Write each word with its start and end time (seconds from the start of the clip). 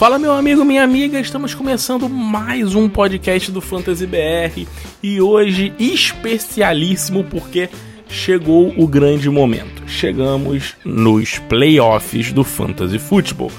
Fala 0.00 0.18
meu 0.18 0.32
amigo, 0.32 0.64
minha 0.64 0.82
amiga, 0.82 1.20
estamos 1.20 1.52
começando 1.52 2.08
mais 2.08 2.74
um 2.74 2.88
podcast 2.88 3.52
do 3.52 3.60
Fantasy 3.60 4.06
BR 4.06 4.66
e 5.02 5.20
hoje 5.20 5.74
especialíssimo 5.78 7.22
porque 7.22 7.68
chegou 8.08 8.72
o 8.78 8.88
grande 8.88 9.28
momento. 9.28 9.82
Chegamos 9.86 10.74
nos 10.86 11.38
playoffs 11.40 12.32
do 12.32 12.42
Fantasy 12.42 12.98
Football. 12.98 13.52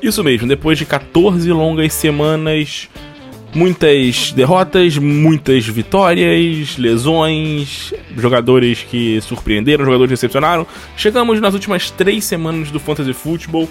Isso 0.00 0.22
mesmo, 0.22 0.46
depois 0.46 0.78
de 0.78 0.86
14 0.86 1.50
longas 1.50 1.92
semanas, 1.92 2.88
muitas 3.52 4.30
derrotas, 4.30 4.96
muitas 4.96 5.66
vitórias, 5.66 6.78
lesões, 6.78 7.92
jogadores 8.16 8.86
que 8.88 9.20
surpreenderam, 9.22 9.84
jogadores 9.84 10.10
que 10.10 10.14
decepcionaram, 10.14 10.64
chegamos 10.96 11.40
nas 11.40 11.52
últimas 11.52 11.90
três 11.90 12.24
semanas 12.24 12.70
do 12.70 12.78
Fantasy 12.78 13.12
Football 13.12 13.68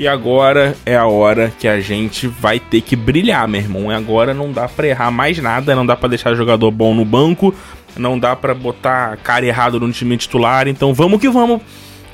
e 0.00 0.08
agora 0.08 0.74
é 0.86 0.96
a 0.96 1.04
hora 1.04 1.52
que 1.58 1.68
a 1.68 1.78
gente 1.78 2.26
vai 2.26 2.58
ter 2.58 2.80
que 2.80 2.96
brilhar, 2.96 3.46
meu 3.46 3.60
irmão. 3.60 3.92
E 3.92 3.94
agora 3.94 4.32
não 4.32 4.50
dá 4.50 4.66
pra 4.66 4.86
errar 4.86 5.10
mais 5.10 5.36
nada, 5.36 5.76
não 5.76 5.84
dá 5.84 5.94
pra 5.94 6.08
deixar 6.08 6.34
jogador 6.34 6.70
bom 6.70 6.94
no 6.94 7.04
banco, 7.04 7.54
não 7.94 8.18
dá 8.18 8.34
pra 8.34 8.54
botar 8.54 9.18
cara 9.18 9.44
errado 9.44 9.78
no 9.78 9.92
time 9.92 10.16
titular. 10.16 10.66
Então 10.68 10.94
vamos 10.94 11.20
que 11.20 11.28
vamos, 11.28 11.60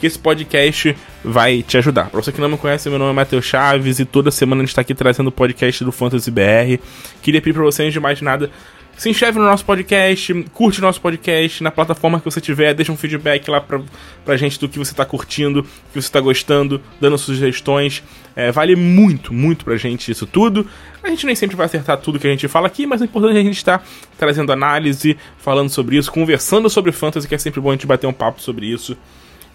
que 0.01 0.06
esse 0.09 0.19
podcast 0.19 0.97
vai 1.25 1.62
te 1.62 1.78
ajudar. 1.78 2.11
Pra 2.11 2.20
você 2.20 2.33
que 2.33 2.41
não 2.41 2.48
me 2.48 2.59
conhece, 2.59 2.91
meu 2.91 2.98
nome 2.98 3.12
é 3.12 3.14
Matheus 3.14 3.45
Chaves 3.45 4.00
e 4.00 4.05
toda 4.05 4.33
semana 4.33 4.62
a 4.62 4.66
gente 4.66 4.75
tá 4.75 4.80
aqui 4.80 4.92
trazendo 4.92 5.28
o 5.28 5.33
podcast 5.33 5.84
do 5.84 5.92
Fantasy 5.92 6.28
BR. 6.28 6.83
Queria 7.23 7.41
pedir 7.41 7.55
pra 7.55 7.62
vocês 7.62 7.92
de 7.92 8.00
mais 8.00 8.20
nada 8.20 8.50
se 8.96 9.10
inscreve 9.10 9.38
no 9.38 9.45
nosso 9.45 9.64
podcast, 9.64 10.32
curte 10.55 10.78
o 10.78 10.82
nosso 10.82 11.00
podcast 11.00 11.62
na 11.62 11.70
plataforma 11.70 12.18
que 12.18 12.24
você 12.24 12.41
tiver, 12.41 12.73
deixa 12.73 12.91
um 12.91 12.96
feedback 12.96 13.48
lá 13.50 13.60
pra, 13.60 13.80
pra 14.24 14.36
gente 14.36 14.59
do 14.59 14.69
que 14.69 14.78
você 14.78 14.95
tá 14.95 15.05
curtindo, 15.05 15.62
do 15.62 15.69
que 15.92 16.00
você 16.00 16.10
tá 16.10 16.19
gostando, 16.19 16.80
dando 16.98 17.19
sugestões. 17.19 18.02
É, 18.34 18.50
vale 18.50 18.74
muito, 18.74 19.34
muito 19.34 19.66
pra 19.66 19.77
gente 19.77 20.10
isso 20.10 20.27
tudo. 20.27 20.66
A 21.02 21.10
gente 21.10 21.27
nem 21.27 21.34
sempre 21.34 21.56
vai 21.56 21.66
acertar 21.66 21.98
tudo 21.98 22.19
que 22.19 22.27
a 22.27 22.30
gente 22.30 22.48
fala 22.48 22.66
aqui, 22.66 22.86
mas 22.86 23.03
é 23.03 23.05
importante 23.05 23.36
a 23.36 23.42
gente 23.42 23.58
estar 23.58 23.78
tá 23.78 23.84
trazendo 24.16 24.50
análise, 24.50 25.16
falando 25.36 25.69
sobre 25.69 25.97
isso, 25.97 26.10
conversando 26.10 26.70
sobre 26.70 26.91
fantasy, 26.91 27.28
que 27.28 27.34
é 27.34 27.38
sempre 27.38 27.60
bom 27.60 27.69
a 27.69 27.72
gente 27.72 27.86
bater 27.86 28.06
um 28.06 28.14
papo 28.14 28.41
sobre 28.41 28.66
isso 28.66 28.97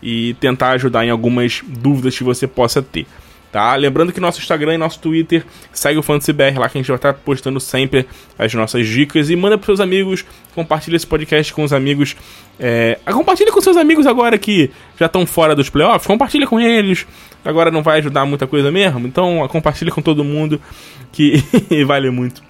e 0.03 0.36
tentar 0.36 0.72
ajudar 0.72 1.03
em 1.03 1.09
algumas 1.09 1.64
dúvidas 1.66 2.16
que 2.16 2.23
você 2.23 2.48
possa 2.48 2.81
ter 2.81 3.08
tá? 3.52 3.76
Lembrando 3.76 4.12
que 4.14 4.20
nosso 4.20 4.40
Instagram 4.40 4.76
e 4.76 4.78
nosso 4.78 5.00
Twitter 5.00 5.46
segue 5.74 6.00
o 6.00 6.04
FantasyBR 6.04 6.58
lá 6.58 6.70
que 6.70 6.78
a 6.78 6.82
gente 6.82 6.88
vai 6.88 6.96
estar 6.96 7.14
postando 7.14 7.60
sempre 7.60 8.08
as 8.38 8.54
nossas 8.54 8.88
dicas 8.88 9.30
e 9.30 9.36
manda 9.36 9.58
para 9.58 9.66
seus 9.66 9.80
amigos, 9.80 10.26
compartilha 10.56 10.96
esse 10.96 11.06
podcast 11.08 11.54
com 11.54 11.64
os 11.64 11.74
amigos. 11.74 12.16
É, 12.60 12.98
compartilha 13.06 13.52
com 13.52 13.60
seus 13.60 13.78
amigos 13.78 14.08
agora 14.08 14.38
que 14.38 14.72
já 15.00 15.08
estão 15.08 15.26
fora 15.26 15.56
dos 15.56 15.70
playoffs, 15.70 16.08
compartilha 16.08 16.48
com 16.48 16.60
eles. 16.60 17.06
Agora 17.44 17.72
não 17.72 17.82
vai 17.82 18.00
ajudar 18.00 18.26
muita 18.26 18.48
coisa 18.48 18.72
mesmo, 18.72 19.08
então 19.08 19.48
compartilha 19.50 19.92
com 19.92 20.02
todo 20.02 20.24
mundo 20.24 20.62
que 21.12 21.44
vale 21.86 22.10
muito 22.10 22.42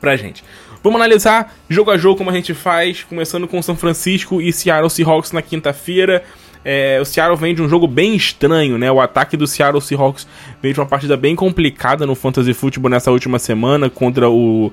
pra 0.00 0.16
gente. 0.16 0.44
Vamos 0.82 1.00
analisar 1.00 1.54
jogo 1.68 1.90
a 1.90 1.98
jogo 1.98 2.16
como 2.16 2.30
a 2.30 2.32
gente 2.32 2.54
faz, 2.54 3.02
começando 3.02 3.48
com 3.48 3.60
São 3.60 3.76
Francisco 3.76 4.40
e 4.40 4.52
Seattle 4.52 4.90
Seahawks 4.90 5.32
na 5.32 5.42
quinta-feira. 5.42 6.22
É, 6.64 6.98
o 7.00 7.04
Seattle 7.04 7.36
vem 7.36 7.54
de 7.54 7.62
um 7.62 7.68
jogo 7.68 7.86
bem 7.86 8.14
estranho, 8.14 8.78
né? 8.78 8.90
O 8.90 9.00
ataque 9.00 9.36
do 9.36 9.46
Seattle 9.46 9.80
Seahawks 9.80 10.26
vem 10.62 10.72
de 10.72 10.80
uma 10.80 10.86
partida 10.86 11.16
bem 11.16 11.34
complicada 11.34 12.06
no 12.06 12.14
Fantasy 12.14 12.52
Football 12.52 12.90
nessa 12.90 13.10
última 13.10 13.38
semana 13.38 13.88
contra 13.88 14.28
o, 14.28 14.72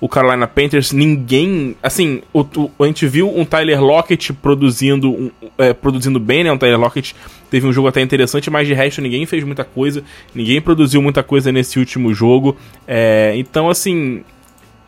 o 0.00 0.08
Carolina 0.08 0.46
Panthers. 0.46 0.92
Ninguém. 0.92 1.76
Assim, 1.82 2.22
o, 2.32 2.40
o, 2.40 2.70
a 2.84 2.86
gente 2.86 3.06
viu 3.06 3.28
um 3.36 3.44
Tyler 3.44 3.82
Lockett 3.82 4.32
produzindo, 4.32 5.10
um, 5.10 5.30
é, 5.58 5.72
produzindo 5.72 6.20
bem, 6.20 6.44
né? 6.44 6.52
Um 6.52 6.58
Tyler 6.58 6.78
Lockett 6.78 7.14
teve 7.50 7.66
um 7.66 7.72
jogo 7.72 7.88
até 7.88 8.00
interessante, 8.00 8.50
mas 8.50 8.66
de 8.66 8.74
resto 8.74 9.00
ninguém 9.00 9.26
fez 9.26 9.42
muita 9.44 9.64
coisa. 9.64 10.02
Ninguém 10.34 10.60
produziu 10.60 11.00
muita 11.00 11.22
coisa 11.22 11.50
nesse 11.50 11.78
último 11.78 12.12
jogo. 12.14 12.56
É, 12.86 13.32
então, 13.36 13.68
assim. 13.68 14.22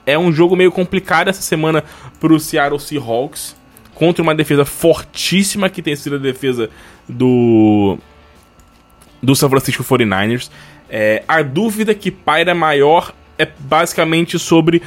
É 0.06 0.18
um 0.18 0.32
jogo 0.32 0.56
meio 0.56 0.72
complicado 0.72 1.28
essa 1.28 1.42
semana 1.42 1.84
pro 2.18 2.40
Seattle 2.40 2.80
Seahawks 2.80 3.54
contra 3.98 4.22
uma 4.22 4.32
defesa 4.32 4.64
fortíssima 4.64 5.68
que 5.68 5.82
tem 5.82 5.96
sido 5.96 6.14
a 6.14 6.18
defesa 6.20 6.70
do 7.08 7.98
do 9.20 9.34
San 9.34 9.50
Francisco 9.50 9.82
49ers. 9.82 10.48
É, 10.88 11.24
a 11.26 11.42
dúvida 11.42 11.92
que 11.96 12.08
paira 12.08 12.54
maior 12.54 13.12
é 13.36 13.48
basicamente 13.58 14.38
sobre 14.38 14.80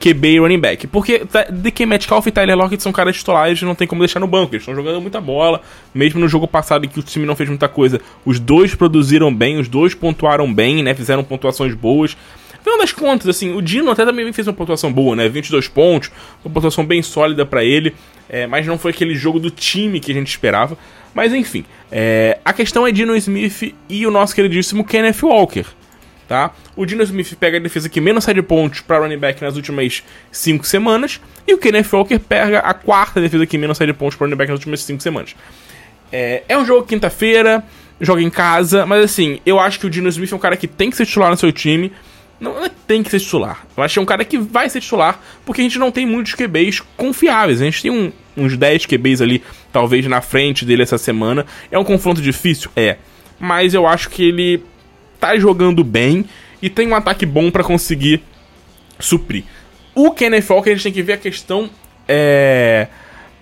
QB 0.00 0.28
e 0.28 0.38
running 0.40 0.58
back. 0.58 0.88
Porque 0.88 1.22
DK 1.52 1.86
Metcalf 1.86 2.26
e 2.26 2.32
Tyler 2.32 2.56
Lockett 2.56 2.82
são 2.82 2.90
caras 2.90 3.16
titulares 3.16 3.62
e 3.62 3.64
não 3.64 3.76
tem 3.76 3.86
como 3.86 4.00
deixar 4.00 4.18
no 4.18 4.26
banco. 4.26 4.56
Eles 4.56 4.62
estão 4.62 4.74
jogando 4.74 5.00
muita 5.00 5.20
bola. 5.20 5.60
Mesmo 5.94 6.18
no 6.18 6.26
jogo 6.26 6.48
passado 6.48 6.84
em 6.84 6.88
que 6.88 6.98
o 6.98 7.04
time 7.04 7.24
não 7.24 7.36
fez 7.36 7.48
muita 7.48 7.68
coisa, 7.68 8.00
os 8.24 8.40
dois 8.40 8.74
produziram 8.74 9.32
bem, 9.32 9.60
os 9.60 9.68
dois 9.68 9.94
pontuaram 9.94 10.52
bem, 10.52 10.82
né? 10.82 10.92
Fizeram 10.92 11.22
pontuações 11.22 11.72
boas. 11.72 12.16
Afinal 12.66 12.80
das 12.80 12.90
contas, 12.90 13.28
assim, 13.28 13.54
o 13.54 13.62
Dino 13.62 13.92
até 13.92 14.04
também 14.04 14.32
fez 14.32 14.48
uma 14.48 14.52
pontuação 14.52 14.92
boa, 14.92 15.14
né? 15.14 15.28
22 15.28 15.68
pontos, 15.68 16.10
uma 16.44 16.52
pontuação 16.52 16.84
bem 16.84 17.00
sólida 17.00 17.46
para 17.46 17.62
ele, 17.62 17.94
é, 18.28 18.44
mas 18.44 18.66
não 18.66 18.76
foi 18.76 18.90
aquele 18.90 19.14
jogo 19.14 19.38
do 19.38 19.52
time 19.52 20.00
que 20.00 20.10
a 20.10 20.14
gente 20.14 20.26
esperava. 20.26 20.76
Mas 21.14 21.32
enfim, 21.32 21.64
é, 21.92 22.40
a 22.44 22.52
questão 22.52 22.84
é 22.84 22.90
Dino 22.90 23.14
Smith 23.14 23.72
e 23.88 24.04
o 24.04 24.10
nosso 24.10 24.34
queridíssimo 24.34 24.84
Kenneth 24.84 25.22
Walker. 25.22 25.64
Tá? 26.26 26.50
O 26.74 26.84
Dino 26.84 27.04
Smith 27.04 27.36
pega 27.38 27.56
a 27.58 27.60
defesa 27.60 27.88
que 27.88 28.00
menos 28.00 28.24
sai 28.24 28.34
de 28.34 28.42
pontos 28.42 28.80
para 28.80 28.98
running 28.98 29.18
back 29.18 29.40
nas 29.40 29.54
últimas 29.54 30.02
5 30.32 30.66
semanas, 30.66 31.20
e 31.46 31.54
o 31.54 31.58
Kenneth 31.58 31.86
Walker 31.92 32.18
pega 32.18 32.58
a 32.58 32.74
quarta 32.74 33.20
defesa 33.20 33.46
que 33.46 33.56
menos 33.56 33.78
sai 33.78 33.86
de 33.86 33.92
pontos 33.92 34.16
para 34.16 34.26
running 34.26 34.36
back 34.36 34.50
nas 34.50 34.58
últimas 34.58 34.82
5 34.82 35.00
semanas. 35.00 35.36
É, 36.10 36.42
é 36.48 36.58
um 36.58 36.66
jogo 36.66 36.84
quinta-feira, 36.84 37.62
joga 38.00 38.22
em 38.22 38.30
casa, 38.30 38.84
mas 38.84 39.04
assim, 39.04 39.38
eu 39.46 39.60
acho 39.60 39.78
que 39.78 39.86
o 39.86 39.90
Dino 39.90 40.08
Smith 40.08 40.32
é 40.32 40.34
um 40.34 40.40
cara 40.40 40.56
que 40.56 40.66
tem 40.66 40.90
que 40.90 40.96
ser 40.96 41.06
titular 41.06 41.30
no 41.30 41.36
seu 41.36 41.52
time. 41.52 41.92
Não, 42.38 42.68
tem 42.86 43.02
que 43.02 43.10
ser 43.10 43.20
titular. 43.20 43.66
Eu 43.76 43.82
acho 43.82 43.94
que 43.94 43.98
é 43.98 44.02
um 44.02 44.06
cara 44.06 44.24
que 44.24 44.38
vai 44.38 44.68
ser 44.68 44.80
titular, 44.80 45.20
porque 45.44 45.60
a 45.60 45.64
gente 45.64 45.78
não 45.78 45.90
tem 45.90 46.06
muitos 46.06 46.34
QBs 46.34 46.80
confiáveis. 46.96 47.60
A 47.60 47.64
gente 47.64 47.82
tem 47.82 47.90
um, 47.90 48.12
uns 48.36 48.56
10 48.56 48.86
QBs 48.86 49.22
ali, 49.22 49.42
talvez 49.72 50.06
na 50.06 50.20
frente 50.20 50.64
dele 50.64 50.82
essa 50.82 50.98
semana. 50.98 51.46
É 51.70 51.78
um 51.78 51.84
confronto 51.84 52.20
difícil? 52.20 52.70
É. 52.76 52.96
Mas 53.38 53.74
eu 53.74 53.86
acho 53.86 54.10
que 54.10 54.22
ele 54.22 54.62
tá 55.18 55.36
jogando 55.38 55.82
bem 55.82 56.26
e 56.60 56.68
tem 56.68 56.88
um 56.88 56.94
ataque 56.94 57.24
bom 57.24 57.50
para 57.50 57.64
conseguir 57.64 58.22
suprir. 58.98 59.44
O 59.94 60.10
Kenneth 60.10 60.44
Walker, 60.50 60.70
a 60.70 60.74
gente 60.74 60.82
tem 60.82 60.92
que 60.92 61.02
ver 61.02 61.14
a 61.14 61.18
questão 61.18 61.70
é, 62.06 62.88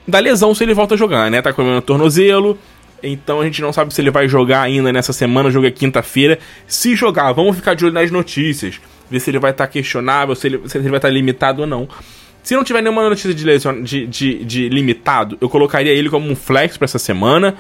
da 0.07 0.19
lesão 0.21 0.55
se 0.55 0.63
ele 0.63 0.75
volta 0.75 0.95
a 0.95 0.99
jogar, 0.99 1.31
né? 1.31 1.43
Tá 1.43 1.53
com 1.53 1.79
o 1.79 1.83
tornozelo, 1.83 2.59
então 3.05 3.41
a 3.41 3.45
gente 3.45 3.61
não 3.61 3.73
sabe 3.73 3.93
se 3.93 4.01
ele 4.01 4.11
vai 4.11 4.27
jogar 4.29 4.63
ainda 4.63 4.93
nessa 4.93 5.13
semana, 5.13 5.49
o 5.49 5.53
jogo 5.53 5.67
é 5.67 5.71
quinta-feira. 5.71 6.39
Se 6.67 6.95
jogar, 6.97 7.33
vamos 7.33 7.57
ficar 7.57 7.75
de 7.75 7.85
olho 7.85 7.95
nas 7.95 8.11
notícias. 8.11 8.81
Ver 9.11 9.21
se 9.21 9.31
ele 9.31 9.39
vai 9.39 9.51
estar 9.51 9.67
tá 9.67 9.73
questionável, 9.73 10.35
se 10.35 10.47
ele, 10.47 10.69
se 10.69 10.79
ele 10.79 10.89
vai 10.89 10.99
estar 10.99 11.09
tá 11.09 11.15
limitado 11.15 11.63
ou 11.63 11.67
não. 11.67 11.89
Se 12.43 12.55
não 12.55 12.65
tiver 12.65 12.83
nenhuma 12.83 13.09
notícia 13.09 13.33
de, 13.33 13.45
lesion, 13.45 13.83
de, 13.83 14.07
de, 14.07 14.45
de 14.45 14.69
limitado, 14.69 15.39
eu 15.41 15.49
colocaria 15.49 15.93
ele 15.93 16.11
como 16.11 16.31
um 16.31 16.37
flex 16.37 16.77
para 16.77 16.85
essa 16.85 16.99
semana. 16.99 17.55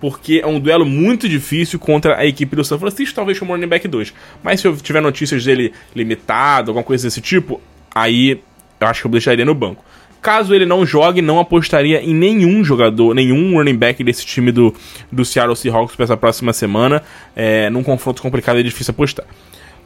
Porque 0.00 0.40
é 0.42 0.46
um 0.46 0.60
duelo 0.60 0.84
muito 0.84 1.28
difícil 1.28 1.78
contra 1.78 2.18
a 2.18 2.26
equipe 2.26 2.54
do 2.54 2.64
São 2.64 2.78
Francisco, 2.78 3.14
talvez 3.14 3.38
como 3.38 3.52
running 3.52 3.68
back 3.68 3.88
2. 3.88 4.12
Mas 4.42 4.60
se 4.60 4.66
eu 4.66 4.76
tiver 4.76 5.00
notícias 5.00 5.44
dele 5.44 5.72
limitado, 5.94 6.70
alguma 6.70 6.84
coisa 6.84 7.06
desse 7.06 7.22
tipo, 7.22 7.60
aí 7.94 8.40
eu 8.80 8.86
acho 8.86 9.00
que 9.00 9.06
eu 9.06 9.10
deixaria 9.10 9.44
no 9.44 9.54
banco. 9.54 9.82
Caso 10.24 10.54
ele 10.54 10.64
não 10.64 10.86
jogue, 10.86 11.20
não 11.20 11.38
apostaria 11.38 12.02
em 12.02 12.14
nenhum 12.14 12.64
jogador, 12.64 13.14
nenhum 13.14 13.58
running 13.58 13.76
back 13.76 14.02
desse 14.02 14.24
time 14.24 14.50
do, 14.50 14.74
do 15.12 15.22
Seattle 15.22 15.54
Seahawks 15.54 15.94
para 15.94 16.04
essa 16.04 16.16
próxima 16.16 16.50
semana. 16.54 17.02
É, 17.36 17.68
num 17.68 17.82
confronto 17.82 18.22
complicado 18.22 18.58
é 18.58 18.62
difícil 18.62 18.92
apostar. 18.92 19.26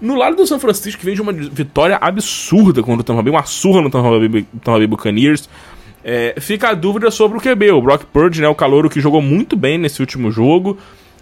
No 0.00 0.14
lado 0.14 0.36
do 0.36 0.46
São 0.46 0.60
Francisco, 0.60 1.00
que 1.00 1.04
vem 1.04 1.16
de 1.16 1.20
uma 1.20 1.32
vitória 1.32 1.98
absurda 2.00 2.84
contra 2.84 3.00
o 3.00 3.02
Tampa 3.02 3.20
Bay, 3.20 3.32
uma 3.32 3.42
surra 3.46 3.82
no 3.82 3.90
Tampa 3.90 4.10
Bay, 4.28 4.46
Tampa 4.62 4.78
Bay 4.78 4.86
Buccaneers. 4.86 5.48
É, 6.04 6.36
fica 6.38 6.68
a 6.68 6.74
dúvida 6.74 7.10
sobre 7.10 7.36
o 7.36 7.40
QB, 7.40 7.72
o 7.72 7.82
Brock 7.82 8.04
Purdy, 8.04 8.40
né, 8.40 8.48
o 8.48 8.54
calouro 8.54 8.88
que 8.88 9.00
jogou 9.00 9.20
muito 9.20 9.56
bem 9.56 9.76
nesse 9.76 10.00
último 10.00 10.30
jogo. 10.30 10.78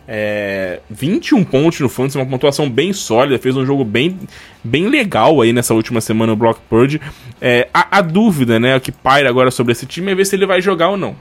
É, 0.09 0.81
21 0.89 1.43
pontos 1.45 1.81
no 1.81 1.89
Fantasy, 1.89 2.17
uma 2.17 2.27
pontuação 2.27 2.71
bem 2.71 2.93
sólida, 2.93 3.39
fez 3.39 3.57
um 3.57 3.67
jogo 3.67 3.85
bem, 3.85 4.19
bem 4.63 4.89
legal 4.89 5.41
aí 5.41 5.53
nessa 5.53 5.75
última 5.75 6.01
semana 6.01 6.33
o 6.33 6.37
Brock 6.37 6.61
Purdy. 6.69 7.01
É, 7.41 7.69
a, 7.75 7.99
a, 7.99 8.01
dúvida, 8.01 8.61
né, 8.61 8.79
que 8.79 8.93
paira 8.93 9.29
agora 9.29 9.51
sobre 9.51 9.73
esse 9.73 9.87
time 9.87 10.13
é 10.13 10.15
ver 10.15 10.25
se 10.25 10.37
ele 10.37 10.47
vai 10.47 10.61
jogar 10.61 10.91
ou 10.91 10.97
não. 10.97 11.17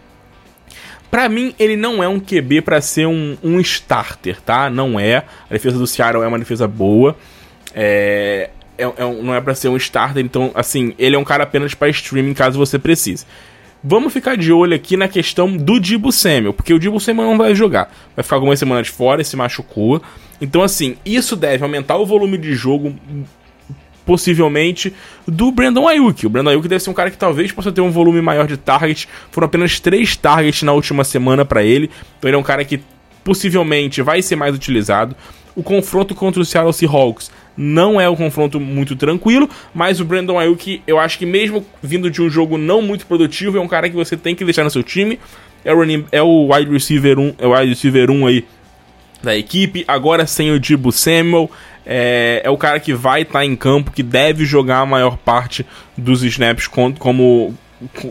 Para 1.10 1.30
mim, 1.30 1.56
ele 1.58 1.76
não 1.76 2.04
é 2.04 2.08
um 2.08 2.20
QB 2.20 2.62
para 2.62 2.82
ser 2.82 3.08
um, 3.08 3.38
um 3.42 3.60
starter, 3.60 4.42
tá? 4.42 4.70
Não 4.70 5.00
é. 5.00 5.24
A 5.50 5.54
defesa 5.54 5.78
do 5.78 5.88
Seattle 5.88 6.24
é 6.24 6.28
uma 6.28 6.40
defesa 6.40 6.68
boa. 6.68 7.16
É, 7.74 8.50
é, 8.78 8.84
é 8.84 9.24
não 9.24 9.34
é 9.34 9.40
para 9.40 9.56
ser 9.56 9.70
um 9.70 9.78
starter, 9.78 10.24
então, 10.24 10.52
assim, 10.54 10.94
ele 11.00 11.16
é 11.16 11.20
um 11.20 11.24
cara 11.24 11.44
apenas 11.44 11.74
para 11.74 11.88
streaming 11.90 12.34
caso 12.34 12.58
você 12.58 12.78
precise. 12.78 13.26
Vamos 13.84 14.12
ficar 14.12 14.36
de 14.36 14.52
olho 14.52 14.76
aqui 14.76 14.98
na 14.98 15.08
questão 15.08 15.56
do 15.56 15.80
Dibu 15.80 16.12
Samuel, 16.12 16.54
porque 16.54 16.74
o 16.74 16.80
Dibu 16.80 17.00
Samuel 17.00 17.30
não 17.30 17.38
vai 17.38 17.54
jogar. 17.54 17.92
Vai 18.16 18.24
ficar 18.24 18.38
algumas 18.38 18.58
semanas 18.58 18.88
fora, 18.88 19.24
se 19.24 19.36
machucou. 19.36 20.02
Então, 20.42 20.64
assim, 20.64 20.98
isso 21.06 21.36
deve 21.36 21.64
aumentar 21.64 21.98
o 21.98 22.06
volume 22.06 22.38
de 22.38 22.56
jogo, 22.56 22.96
possivelmente, 24.06 24.94
do 25.28 25.52
Brandon 25.52 25.88
Ayuk. 25.88 26.26
O 26.26 26.30
Brandon 26.30 26.52
Ayuk 26.52 26.68
deve 26.68 26.84
ser 26.84 26.90
um 26.90 26.94
cara 26.94 27.12
que 27.12 27.18
talvez 27.18 27.52
possa 27.52 27.72
ter 27.72 27.82
um 27.82 27.92
volume 27.92 28.22
maior 28.22 28.48
de 28.48 28.58
targets. 28.58 29.08
Foram 29.30 29.46
apenas 29.46 29.80
três 29.80 30.16
targets 30.16 30.64
na 30.64 30.74
última 30.74 31.04
semana 31.04 31.46
para 31.46 31.64
ele. 31.64 31.90
Então, 32.18 32.28
ele 32.28 32.36
é 32.36 32.40
um 32.40 32.44
cara 32.44 32.66
que 32.66 32.82
possivelmente 33.24 34.02
vai 34.02 34.22
ser 34.22 34.36
mais 34.36 34.56
utilizado. 34.56 35.16
O 35.56 35.64
confronto 35.64 36.14
contra 36.14 36.42
o 36.42 36.46
Seattle 36.46 36.74
Seahawks 36.74 37.32
não 37.58 38.00
é 38.00 38.10
um 38.10 38.16
confronto 38.16 38.60
muito 38.60 38.96
tranquilo, 38.96 39.50
mas 39.74 40.00
o 40.00 40.06
Brandon 40.06 40.38
Ayuk, 40.38 40.82
eu 40.86 41.00
acho 41.00 41.18
que 41.18 41.26
mesmo 41.26 41.66
vindo 41.82 42.10
de 42.10 42.22
um 42.22 42.30
jogo 42.30 42.58
não 42.58 42.82
muito 42.82 43.06
produtivo, 43.06 43.58
é 43.58 43.62
um 43.62 43.68
cara 43.68 43.90
que 43.90 43.96
você 43.96 44.18
tem 44.18 44.36
que 44.36 44.44
deixar 44.44 44.64
no 44.64 44.70
seu 44.70 44.84
time. 44.84 45.20
É 45.64 45.74
o, 45.74 45.78
running, 45.78 46.06
é 46.12 46.22
o 46.22 46.54
wide 46.54 46.72
receiver 46.72 47.18
1, 47.18 47.36
é 47.40 47.48
o 47.48 47.58
wide 47.58 47.70
receiver 47.70 48.12
1 48.12 48.28
aí 48.28 48.46
da 49.24 49.36
equipe, 49.36 49.84
agora 49.88 50.28
sem 50.28 50.52
o 50.52 50.60
Dibu 50.60 50.92
Samuel. 50.92 51.50
É, 51.86 52.42
é 52.44 52.50
o 52.50 52.58
cara 52.58 52.80
que 52.80 52.94
vai 52.94 53.22
estar 53.22 53.40
tá 53.40 53.46
em 53.46 53.56
campo, 53.56 53.92
que 53.92 54.04
deve 54.04 54.46
jogar 54.46 54.80
a 54.80 54.86
maior 54.86 55.18
parte 55.18 55.66
dos 55.98 56.24
snaps 56.24 56.68
como, 56.68 56.96
como, 56.98 57.56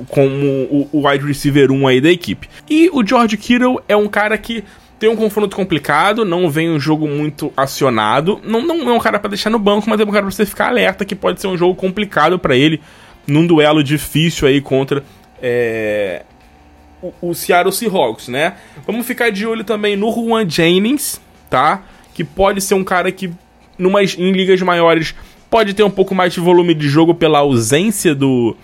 como 0.09 0.47
o, 0.71 0.89
o 0.93 1.09
wide 1.09 1.25
receiver 1.25 1.71
1 1.71 1.87
aí 1.87 2.01
da 2.01 2.11
equipe. 2.11 2.49
E 2.69 2.89
o 2.93 3.07
George 3.07 3.37
Kittle 3.37 3.81
é 3.89 3.97
um 3.97 4.09
cara 4.09 4.39
que 4.39 4.65
tem 5.05 5.13
um 5.13 5.17
confronto 5.17 5.55
complicado, 5.55 6.25
não 6.25 6.49
vem 6.49 6.71
um 6.71 6.81
jogo 6.81 7.07
muito 7.07 7.53
acionado. 7.55 8.41
Não, 8.43 8.67
não 8.67 8.89
é 8.89 8.93
um 8.95 8.99
cara 8.99 9.19
para 9.19 9.29
deixar 9.29 9.51
no 9.51 9.59
banco, 9.59 9.87
mas 9.87 10.01
é 10.01 10.03
um 10.03 10.07
cara 10.07 10.23
pra 10.23 10.31
você 10.31 10.47
ficar 10.47 10.69
alerta 10.69 11.05
que 11.05 11.15
pode 11.15 11.43
ser 11.43 11.47
um 11.47 11.59
jogo 11.59 11.75
complicado 11.75 12.39
para 12.39 12.57
ele 12.57 12.81
num 13.27 13.47
duelo 13.47 13.85
difícil 13.85 14.49
aí 14.49 14.63
contra 14.63 15.05
é, 15.43 16.23
o, 17.03 17.13
o 17.21 17.35
Seattle 17.35 17.71
Seahawks, 17.71 18.29
né? 18.29 18.55
Vamos 18.87 19.07
ficar 19.07 19.31
de 19.31 19.47
olho 19.47 19.63
também 19.63 19.95
no 19.95 20.11
Juan 20.11 20.49
Jennings, 20.49 21.21
tá? 21.51 21.83
Que 22.15 22.25
pode 22.25 22.63
ser 22.63 22.73
um 22.73 22.83
cara 22.83 23.13
que 23.13 23.31
numas, 23.79 24.17
em 24.19 24.33
ligas 24.33 24.63
maiores 24.63 25.15
pode 25.51 25.75
ter 25.75 25.83
um 25.83 25.91
pouco 25.91 26.15
mais 26.15 26.33
de 26.33 26.41
volume 26.41 26.73
de 26.73 26.89
jogo 26.89 27.15
pela 27.15 27.41
ausência 27.41 28.15
do 28.15 28.57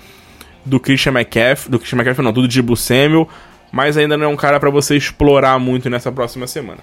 do 0.64 0.80
Christian 0.80 1.12
McCaffrey, 1.12 1.70
do 1.70 1.78
Christian 1.78 1.98
McCaffrey 1.98 2.24
não, 2.24 2.32
do 2.32 2.48
Dibu 2.48 2.76
Samuel, 2.76 3.28
mas 3.72 3.96
ainda 3.96 4.16
não 4.16 4.26
é 4.26 4.28
um 4.28 4.36
cara 4.36 4.58
para 4.58 4.70
você 4.70 4.96
explorar 4.96 5.58
muito 5.58 5.88
nessa 5.88 6.10
próxima 6.10 6.46
semana. 6.46 6.78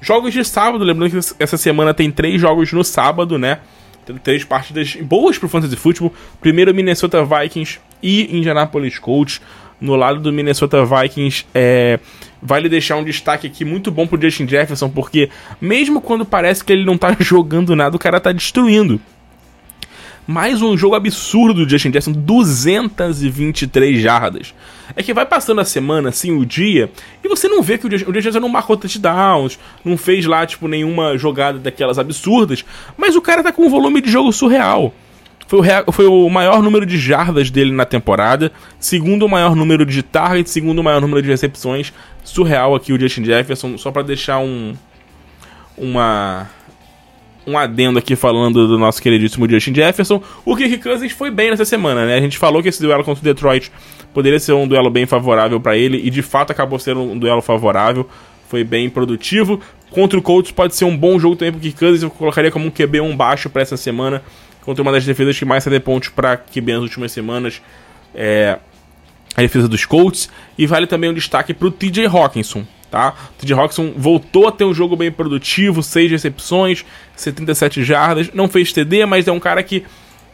Jogos 0.00 0.32
de 0.32 0.44
sábado, 0.44 0.82
lembrando 0.82 1.10
que 1.10 1.34
essa 1.38 1.56
semana 1.56 1.92
tem 1.92 2.10
três 2.10 2.40
jogos 2.40 2.72
no 2.72 2.82
sábado, 2.82 3.38
né? 3.38 3.58
Tem 4.06 4.16
três 4.16 4.44
partidas 4.44 4.96
boas 4.96 5.36
pro 5.36 5.48
Fantasy 5.48 5.76
Football. 5.76 6.12
Primeiro, 6.40 6.74
Minnesota 6.74 7.22
Vikings 7.24 7.78
e 8.02 8.36
Indianapolis 8.36 8.98
Colts. 8.98 9.40
No 9.78 9.96
lado 9.96 10.20
do 10.20 10.32
Minnesota 10.32 10.84
Vikings, 10.84 11.46
é, 11.54 11.98
vale 12.42 12.68
deixar 12.68 12.96
um 12.96 13.04
destaque 13.04 13.46
aqui 13.46 13.64
muito 13.64 13.90
bom 13.90 14.06
pro 14.06 14.20
Justin 14.20 14.46
Jefferson, 14.46 14.90
porque 14.90 15.30
mesmo 15.58 16.02
quando 16.02 16.24
parece 16.24 16.62
que 16.62 16.72
ele 16.72 16.84
não 16.84 16.98
tá 16.98 17.16
jogando 17.20 17.74
nada, 17.74 17.96
o 17.96 17.98
cara 17.98 18.20
tá 18.20 18.30
destruindo. 18.30 19.00
Mais 20.30 20.62
um 20.62 20.76
jogo 20.76 20.94
absurdo 20.94 21.64
do 21.64 21.68
Justin 21.68 21.88
Jefferson, 21.88 22.12
223 22.12 24.00
jardas. 24.00 24.54
É 24.94 25.02
que 25.02 25.12
vai 25.12 25.26
passando 25.26 25.60
a 25.60 25.64
semana, 25.64 26.10
assim, 26.10 26.30
o 26.30 26.46
dia, 26.46 26.88
e 27.24 27.26
você 27.28 27.48
não 27.48 27.60
vê 27.60 27.76
que 27.76 27.88
o 27.88 27.90
Justin 27.90 28.12
Jefferson 28.12 28.38
não 28.38 28.48
marcou 28.48 28.76
touchdowns, 28.76 29.58
não 29.84 29.96
fez 29.96 30.26
lá, 30.26 30.46
tipo, 30.46 30.68
nenhuma 30.68 31.18
jogada 31.18 31.58
daquelas 31.58 31.98
absurdas, 31.98 32.64
mas 32.96 33.16
o 33.16 33.20
cara 33.20 33.42
tá 33.42 33.50
com 33.50 33.66
um 33.66 33.68
volume 33.68 34.00
de 34.00 34.08
jogo 34.08 34.32
surreal. 34.32 34.94
Foi 35.48 35.58
o, 35.58 35.90
foi 35.90 36.06
o 36.06 36.30
maior 36.30 36.62
número 36.62 36.86
de 36.86 36.96
jardas 36.96 37.50
dele 37.50 37.72
na 37.72 37.84
temporada, 37.84 38.52
segundo 38.78 39.28
maior 39.28 39.56
número 39.56 39.84
de 39.84 40.00
targets, 40.00 40.52
segundo 40.52 40.80
maior 40.80 41.00
número 41.00 41.20
de 41.22 41.28
recepções. 41.28 41.92
Surreal 42.22 42.76
aqui 42.76 42.92
o 42.92 43.00
Justin 43.00 43.24
Jefferson, 43.24 43.76
só 43.76 43.90
para 43.90 44.02
deixar 44.02 44.38
um. 44.38 44.76
Uma 45.76 46.48
um 47.50 47.58
adendo 47.58 47.98
aqui 47.98 48.14
falando 48.14 48.66
do 48.68 48.78
nosso 48.78 49.02
queridíssimo 49.02 49.48
Justin 49.48 49.74
Jefferson. 49.74 50.22
O 50.44 50.56
Kirk 50.56 50.78
Cousins 50.78 51.12
foi 51.12 51.30
bem 51.30 51.50
nessa 51.50 51.64
semana, 51.64 52.06
né? 52.06 52.16
A 52.16 52.20
gente 52.20 52.38
falou 52.38 52.62
que 52.62 52.68
esse 52.68 52.80
duelo 52.80 53.04
contra 53.04 53.20
o 53.20 53.24
Detroit 53.24 53.70
poderia 54.14 54.38
ser 54.38 54.52
um 54.52 54.66
duelo 54.66 54.90
bem 54.90 55.06
favorável 55.06 55.60
para 55.60 55.76
ele 55.76 56.00
e 56.04 56.10
de 56.10 56.22
fato 56.22 56.50
acabou 56.50 56.78
sendo 56.78 57.02
um 57.02 57.18
duelo 57.18 57.42
favorável. 57.42 58.08
Foi 58.48 58.64
bem 58.64 58.88
produtivo. 58.88 59.60
Contra 59.90 60.18
o 60.18 60.22
Colts 60.22 60.52
pode 60.52 60.74
ser 60.74 60.84
um 60.84 60.96
bom 60.96 61.18
jogo 61.18 61.36
também 61.36 61.52
pro 61.52 61.60
Kirk 61.60 61.78
Cousins. 61.78 62.02
Eu 62.02 62.10
colocaria 62.10 62.50
como 62.50 62.66
um 62.66 62.70
QB 62.70 63.00
um 63.00 63.16
baixo 63.16 63.50
para 63.50 63.62
essa 63.62 63.76
semana. 63.76 64.22
Contra 64.62 64.82
uma 64.82 64.92
das 64.92 65.04
defesas 65.04 65.38
que 65.38 65.44
mais 65.44 65.64
cede 65.64 65.80
pontos 65.80 66.08
para 66.08 66.36
QB 66.36 66.72
nas 66.74 66.82
últimas 66.82 67.12
semanas. 67.12 67.60
É 68.14 68.58
a 69.36 69.42
defesa 69.42 69.68
dos 69.68 69.84
Colts. 69.84 70.30
E 70.56 70.66
vale 70.66 70.86
também 70.86 71.10
um 71.10 71.14
destaque 71.14 71.52
pro 71.52 71.70
TJ 71.70 72.06
Hawkinson 72.06 72.64
tá? 72.90 73.14
TJ 73.38 73.54
Hawkinson 73.54 73.92
voltou 73.96 74.48
a 74.48 74.52
ter 74.52 74.64
um 74.64 74.74
jogo 74.74 74.96
bem 74.96 75.12
produtivo, 75.12 75.82
6 75.82 76.10
recepções, 76.10 76.84
77 77.16 77.84
jardas, 77.84 78.30
não 78.34 78.48
fez 78.48 78.72
TD, 78.72 79.06
mas 79.06 79.28
é 79.28 79.32
um 79.32 79.40
cara 79.40 79.62
que 79.62 79.84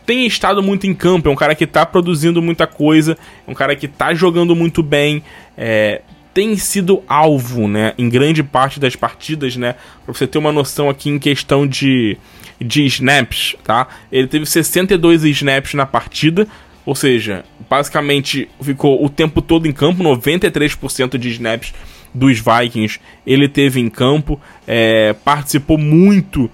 tem 0.06 0.24
estado 0.24 0.62
muito 0.62 0.86
em 0.86 0.94
campo, 0.94 1.28
é 1.28 1.32
um 1.32 1.36
cara 1.36 1.54
que 1.54 1.66
tá 1.66 1.84
produzindo 1.84 2.40
muita 2.40 2.66
coisa, 2.66 3.18
é 3.46 3.50
um 3.50 3.54
cara 3.54 3.74
que 3.74 3.88
tá 3.88 4.14
jogando 4.14 4.54
muito 4.54 4.82
bem, 4.82 5.22
é, 5.58 6.00
tem 6.32 6.56
sido 6.56 7.02
alvo, 7.08 7.66
né, 7.66 7.92
em 7.98 8.08
grande 8.08 8.42
parte 8.42 8.78
das 8.78 8.94
partidas, 8.94 9.56
né, 9.56 9.74
pra 10.04 10.14
você 10.14 10.26
ter 10.26 10.38
uma 10.38 10.52
noção 10.52 10.88
aqui 10.88 11.10
em 11.10 11.18
questão 11.18 11.66
de, 11.66 12.16
de 12.60 12.84
snaps, 12.86 13.56
tá? 13.64 13.88
Ele 14.12 14.28
teve 14.28 14.46
62 14.46 15.24
snaps 15.24 15.74
na 15.74 15.84
partida, 15.84 16.46
ou 16.84 16.94
seja, 16.94 17.44
basicamente 17.68 18.48
ficou 18.60 19.04
o 19.04 19.08
tempo 19.08 19.42
todo 19.42 19.66
em 19.66 19.72
campo, 19.72 20.04
93% 20.04 21.18
de 21.18 21.30
snaps 21.30 21.74
dos 22.16 22.40
Vikings, 22.40 22.98
ele 23.26 23.48
teve 23.48 23.78
em 23.78 23.90
campo, 23.90 24.40
é, 24.66 25.14
participou 25.24 25.76
muito, 25.76 26.50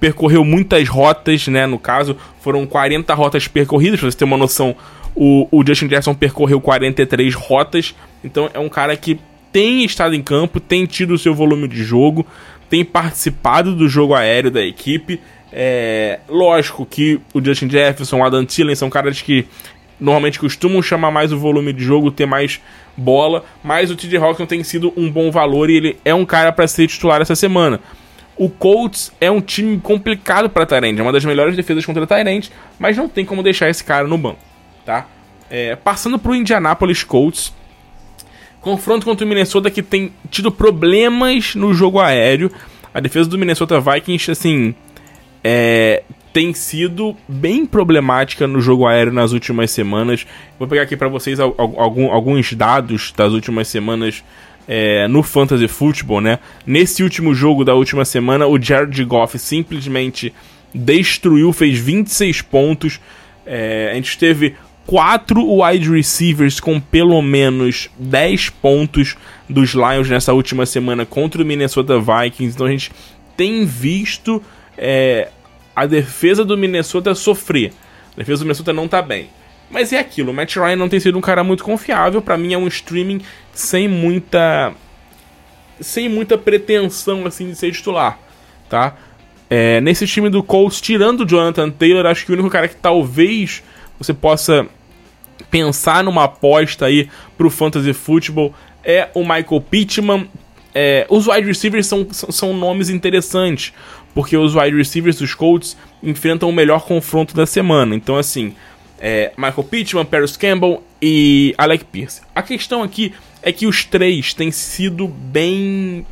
percorreu 0.00 0.44
muitas 0.44 0.88
rotas, 0.88 1.46
né? 1.48 1.66
No 1.66 1.78
caso, 1.78 2.16
foram 2.40 2.66
40 2.66 3.12
rotas 3.14 3.46
percorridas, 3.46 4.00
pra 4.00 4.10
você 4.10 4.16
ter 4.16 4.24
uma 4.24 4.36
noção. 4.36 4.74
O, 5.14 5.46
o 5.50 5.66
Justin 5.66 5.88
Jackson 5.88 6.14
percorreu 6.14 6.60
43 6.60 7.34
rotas, 7.34 7.94
então 8.24 8.48
é 8.54 8.58
um 8.58 8.68
cara 8.68 8.96
que 8.96 9.18
tem 9.52 9.84
estado 9.84 10.14
em 10.14 10.22
campo, 10.22 10.60
tem 10.60 10.86
tido 10.86 11.14
o 11.14 11.18
seu 11.18 11.34
volume 11.34 11.68
de 11.68 11.82
jogo, 11.82 12.26
tem 12.70 12.84
participado 12.84 13.74
do 13.74 13.88
jogo 13.88 14.14
aéreo 14.14 14.50
da 14.50 14.62
equipe. 14.62 15.20
É, 15.52 16.20
lógico 16.28 16.86
que 16.86 17.20
o 17.34 17.42
Justin 17.42 17.70
Jefferson, 17.70 18.18
o 18.18 18.24
Adam 18.24 18.44
Thielen 18.44 18.76
são 18.76 18.90
caras 18.90 19.20
que 19.20 19.46
normalmente 20.00 20.38
costumam 20.38 20.82
chamar 20.82 21.10
mais 21.10 21.32
o 21.32 21.38
volume 21.38 21.72
de 21.72 21.82
jogo, 21.82 22.10
ter 22.10 22.26
mais 22.26 22.60
bola, 22.96 23.44
mas 23.62 23.90
o 23.90 23.96
TJ 23.96 24.18
Hawkinson 24.18 24.46
tem 24.46 24.62
sido 24.64 24.92
um 24.96 25.10
bom 25.10 25.30
valor 25.30 25.70
e 25.70 25.76
ele 25.76 25.96
é 26.04 26.14
um 26.14 26.24
cara 26.24 26.52
para 26.52 26.66
ser 26.66 26.86
titular 26.86 27.20
essa 27.20 27.34
semana. 27.34 27.80
O 28.36 28.48
Colts 28.48 29.12
é 29.20 29.30
um 29.30 29.40
time 29.40 29.80
complicado 29.80 30.48
para 30.48 30.64
Tyrande, 30.64 31.00
é 31.00 31.02
uma 31.02 31.12
das 31.12 31.24
melhores 31.24 31.56
defesas 31.56 31.84
contra 31.84 32.06
Tyrande, 32.06 32.50
mas 32.78 32.96
não 32.96 33.08
tem 33.08 33.24
como 33.24 33.42
deixar 33.42 33.68
esse 33.68 33.82
cara 33.82 34.06
no 34.06 34.16
banco, 34.16 34.38
tá? 34.84 35.06
É, 35.50 35.74
passando 35.74 36.18
pro 36.18 36.34
Indianapolis 36.34 37.02
Colts, 37.02 37.52
confronto 38.60 39.04
contra 39.04 39.24
o 39.24 39.28
Minnesota 39.28 39.70
que 39.70 39.82
tem 39.82 40.12
tido 40.30 40.52
problemas 40.52 41.54
no 41.54 41.72
jogo 41.72 41.98
aéreo. 41.98 42.50
A 42.92 43.00
defesa 43.00 43.28
do 43.28 43.38
Minnesota 43.38 43.80
Vikings, 43.80 44.30
assim, 44.30 44.74
é, 45.42 46.02
tem 46.38 46.54
sido 46.54 47.16
bem 47.26 47.66
problemática 47.66 48.46
no 48.46 48.60
jogo 48.60 48.86
aéreo 48.86 49.12
nas 49.12 49.32
últimas 49.32 49.72
semanas. 49.72 50.24
Vou 50.56 50.68
pegar 50.68 50.82
aqui 50.82 50.96
para 50.96 51.08
vocês 51.08 51.40
alguns 51.40 52.52
dados 52.52 53.12
das 53.16 53.32
últimas 53.32 53.66
semanas 53.66 54.22
é, 54.68 55.08
no 55.08 55.24
Fantasy 55.24 55.66
Football, 55.66 56.20
né? 56.20 56.38
Nesse 56.64 57.02
último 57.02 57.34
jogo 57.34 57.64
da 57.64 57.74
última 57.74 58.04
semana, 58.04 58.46
o 58.46 58.56
Jared 58.56 59.04
Goff 59.04 59.36
simplesmente 59.36 60.32
destruiu, 60.72 61.52
fez 61.52 61.76
26 61.76 62.42
pontos. 62.42 63.00
É, 63.44 63.88
a 63.90 63.94
gente 63.94 64.16
teve 64.16 64.54
quatro 64.86 65.44
wide 65.44 65.90
receivers 65.90 66.60
com 66.60 66.78
pelo 66.78 67.20
menos 67.20 67.90
10 67.98 68.50
pontos 68.50 69.16
dos 69.48 69.70
Lions 69.70 70.08
nessa 70.08 70.32
última 70.32 70.64
semana 70.66 71.04
contra 71.04 71.42
o 71.42 71.44
Minnesota 71.44 71.98
Vikings. 71.98 72.54
Então 72.54 72.68
a 72.68 72.70
gente 72.70 72.92
tem 73.36 73.64
visto 73.64 74.40
é, 74.76 75.30
a 75.82 75.86
defesa 75.86 76.44
do 76.44 76.58
Minnesota 76.58 77.14
sofrer. 77.14 77.72
A 78.14 78.18
defesa 78.18 78.40
do 78.40 78.46
Minnesota 78.46 78.72
não 78.72 78.88
tá 78.88 79.00
bem. 79.00 79.30
Mas 79.70 79.92
é 79.92 79.98
aquilo, 79.98 80.30
o 80.30 80.34
Matt 80.34 80.56
Ryan 80.56 80.76
não 80.76 80.88
tem 80.88 80.98
sido 80.98 81.18
um 81.18 81.20
cara 81.20 81.44
muito 81.44 81.62
confiável. 81.62 82.22
para 82.22 82.36
mim 82.36 82.52
é 82.54 82.58
um 82.58 82.66
streaming 82.66 83.20
sem 83.52 83.86
muita. 83.86 84.72
sem 85.80 86.08
muita 86.08 86.36
pretensão 86.38 87.26
assim 87.26 87.50
de 87.50 87.54
ser 87.54 87.70
titular, 87.70 88.18
tá? 88.68 88.96
É, 89.50 89.80
nesse 89.80 90.06
time 90.06 90.28
do 90.28 90.42
Colts, 90.42 90.80
tirando 90.80 91.20
o 91.20 91.26
Jonathan 91.26 91.70
Taylor, 91.70 92.06
acho 92.06 92.26
que 92.26 92.32
o 92.32 92.34
único 92.34 92.50
cara 92.50 92.68
que 92.68 92.76
talvez 92.76 93.62
você 93.98 94.12
possa 94.12 94.66
pensar 95.50 96.02
numa 96.02 96.24
aposta 96.24 96.86
aí 96.86 97.08
pro 97.36 97.50
Fantasy 97.50 97.92
Football 97.92 98.54
é 98.82 99.08
o 99.14 99.20
Michael 99.20 99.64
Pittman. 99.70 100.28
É, 100.74 101.06
os 101.08 101.26
wide 101.26 101.46
receivers 101.46 101.86
são, 101.86 102.06
são, 102.10 102.30
são 102.30 102.52
nomes 102.54 102.90
interessantes 102.90 103.72
porque 104.14 104.36
os 104.36 104.54
wide 104.54 104.76
receivers 104.76 105.16
dos 105.16 105.34
Colts 105.34 105.76
enfrentam 106.02 106.48
o 106.48 106.52
melhor 106.52 106.84
confronto 106.84 107.34
da 107.34 107.46
semana. 107.46 107.94
Então, 107.94 108.16
assim, 108.16 108.54
é, 109.00 109.32
Michael 109.36 109.64
Pittman, 109.64 110.04
Paris 110.04 110.36
Campbell 110.36 110.82
e 111.00 111.54
Alec 111.56 111.84
Pierce. 111.84 112.22
A 112.34 112.42
questão 112.42 112.82
aqui 112.82 113.12
é 113.42 113.52
que 113.52 113.66
os 113.66 113.84
três 113.84 114.34
têm 114.34 114.50
sido 114.50 115.06
bem. 115.06 116.04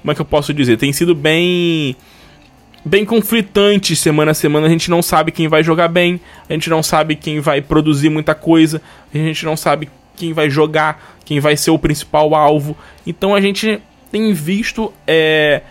Como 0.00 0.12
é 0.12 0.14
que 0.14 0.20
eu 0.20 0.24
posso 0.24 0.52
dizer? 0.52 0.76
Tem 0.76 0.92
sido 0.92 1.14
bem. 1.14 1.96
Bem 2.84 3.04
conflitantes 3.04 3.98
semana 3.98 4.30
a 4.30 4.34
semana. 4.34 4.66
A 4.66 4.70
gente 4.70 4.90
não 4.90 5.02
sabe 5.02 5.32
quem 5.32 5.48
vai 5.48 5.62
jogar 5.62 5.88
bem, 5.88 6.20
a 6.48 6.52
gente 6.52 6.70
não 6.70 6.82
sabe 6.82 7.16
quem 7.16 7.40
vai 7.40 7.60
produzir 7.60 8.08
muita 8.08 8.34
coisa, 8.34 8.80
a 9.12 9.18
gente 9.18 9.44
não 9.44 9.56
sabe 9.56 9.88
quem 10.14 10.32
vai 10.32 10.48
jogar, 10.48 11.16
quem 11.24 11.40
vai 11.40 11.56
ser 11.56 11.72
o 11.72 11.78
principal 11.78 12.34
alvo. 12.34 12.76
Então 13.04 13.34
a 13.34 13.40
gente 13.40 13.80
tem 14.10 14.32
visto 14.32 14.92
é, 15.04 15.62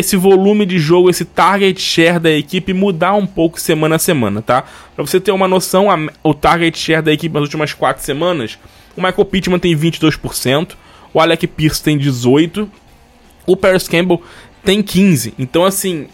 esse 0.00 0.16
volume 0.16 0.66
de 0.66 0.78
jogo, 0.78 1.08
esse 1.08 1.24
target 1.24 1.80
share 1.80 2.18
da 2.18 2.30
equipe 2.30 2.72
mudar 2.72 3.14
um 3.14 3.26
pouco 3.26 3.60
semana 3.60 3.96
a 3.96 3.98
semana, 3.98 4.42
tá? 4.42 4.64
Pra 4.94 5.06
você 5.06 5.20
ter 5.20 5.32
uma 5.32 5.46
noção, 5.46 5.90
a, 5.90 5.96
o 6.22 6.34
target 6.34 6.78
share 6.78 7.02
da 7.02 7.12
equipe 7.12 7.32
nas 7.32 7.44
últimas 7.44 7.72
quatro 7.72 8.02
semanas, 8.02 8.58
o 8.96 9.00
Michael 9.00 9.24
Pittman 9.24 9.58
tem 9.58 9.76
22%, 9.76 10.72
o 11.14 11.20
Alec 11.20 11.46
Pierce 11.46 11.82
tem 11.82 11.98
18%, 11.98 12.68
o 13.46 13.56
Paris 13.56 13.88
Campbell 13.88 14.22
tem 14.64 14.82
15%. 14.82 15.34
Então, 15.38 15.64
assim, 15.64 16.08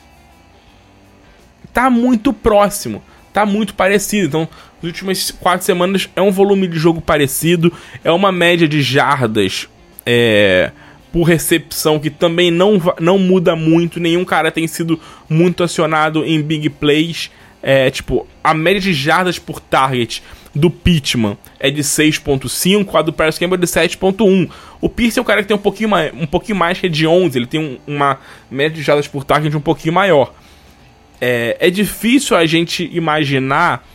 tá 1.72 1.90
muito 1.90 2.32
próximo, 2.32 3.02
tá 3.32 3.44
muito 3.44 3.74
parecido. 3.74 4.26
Então, 4.26 4.48
nas 4.82 4.84
últimas 4.84 5.30
quatro 5.30 5.64
semanas 5.64 6.08
é 6.14 6.22
um 6.22 6.30
volume 6.30 6.66
de 6.66 6.78
jogo 6.78 7.00
parecido, 7.00 7.72
é 8.04 8.10
uma 8.10 8.32
média 8.32 8.68
de 8.68 8.82
jardas 8.82 9.68
é, 10.04 10.70
por 11.16 11.22
recepção 11.22 11.98
que 11.98 12.10
também 12.10 12.50
não, 12.50 12.78
não 13.00 13.18
muda 13.18 13.56
muito, 13.56 13.98
nenhum 13.98 14.22
cara 14.22 14.52
tem 14.52 14.66
sido 14.66 15.00
muito 15.30 15.64
acionado 15.64 16.22
em 16.22 16.42
big 16.42 16.68
plays. 16.68 17.30
É, 17.62 17.90
tipo, 17.90 18.28
a 18.44 18.52
média 18.52 18.82
de 18.82 18.92
jardas 18.92 19.38
por 19.38 19.58
target 19.58 20.22
do 20.54 20.70
Pittman 20.70 21.38
é 21.58 21.70
de 21.70 21.82
6.5, 21.82 22.94
a 22.94 23.00
do 23.00 23.14
Paris 23.14 23.38
Campbell 23.38 23.56
é 23.56 23.60
de 23.62 23.66
7.1. 23.66 24.50
O 24.78 24.90
Pierce 24.90 25.18
é 25.18 25.22
um 25.22 25.24
cara 25.24 25.40
que 25.40 25.48
tem 25.48 25.56
um 25.56 25.60
pouquinho 25.60 25.88
mais, 25.88 26.12
um 26.12 26.26
pouquinho 26.26 26.58
mais 26.58 26.78
que 26.78 26.84
é 26.84 26.90
de 26.90 27.06
11, 27.06 27.38
ele 27.38 27.46
tem 27.46 27.60
um, 27.60 27.78
uma 27.86 28.18
média 28.50 28.76
de 28.76 28.82
jardas 28.82 29.08
por 29.08 29.24
target 29.24 29.56
um 29.56 29.60
pouquinho 29.60 29.94
maior. 29.94 30.34
É, 31.18 31.56
é 31.58 31.70
difícil 31.70 32.36
a 32.36 32.44
gente 32.44 32.90
imaginar 32.92 33.88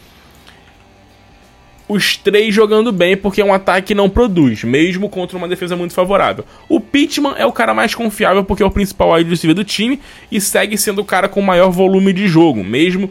os 1.91 2.15
três 2.15 2.55
jogando 2.55 2.89
bem, 2.89 3.17
porque 3.17 3.43
um 3.43 3.53
ataque 3.53 3.87
que 3.87 3.95
não 3.95 4.09
produz, 4.09 4.63
mesmo 4.63 5.09
contra 5.09 5.37
uma 5.37 5.47
defesa 5.47 5.75
muito 5.75 5.93
favorável. 5.93 6.45
O 6.69 6.79
Pittman 6.79 7.33
é 7.37 7.45
o 7.45 7.51
cara 7.51 7.73
mais 7.73 7.93
confiável 7.93 8.45
porque 8.45 8.63
é 8.63 8.65
o 8.65 8.71
principal 8.71 9.11
wide 9.11 9.29
receiver 9.29 9.53
do 9.53 9.65
time 9.65 9.99
e 10.31 10.39
segue 10.39 10.77
sendo 10.77 11.01
o 11.01 11.05
cara 11.05 11.27
com 11.27 11.41
maior 11.41 11.69
volume 11.69 12.13
de 12.13 12.29
jogo, 12.29 12.63
mesmo 12.63 13.09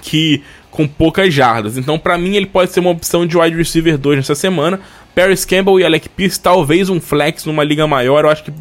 que 0.00 0.42
com 0.68 0.88
poucas 0.88 1.32
jardas. 1.32 1.78
Então, 1.78 1.96
para 1.96 2.18
mim, 2.18 2.34
ele 2.34 2.46
pode 2.46 2.72
ser 2.72 2.80
uma 2.80 2.90
opção 2.90 3.24
de 3.24 3.38
wide 3.38 3.56
receiver 3.56 3.96
2 3.96 4.16
nessa 4.16 4.34
semana. 4.34 4.80
Paris 5.14 5.44
Campbell 5.44 5.78
e 5.78 5.84
Alec 5.84 6.08
Pierce, 6.08 6.40
talvez 6.40 6.88
um 6.88 7.00
flex 7.00 7.44
numa 7.44 7.62
liga 7.62 7.86
maior, 7.86 8.24
eu 8.24 8.30
acho 8.30 8.42
que 8.42 8.52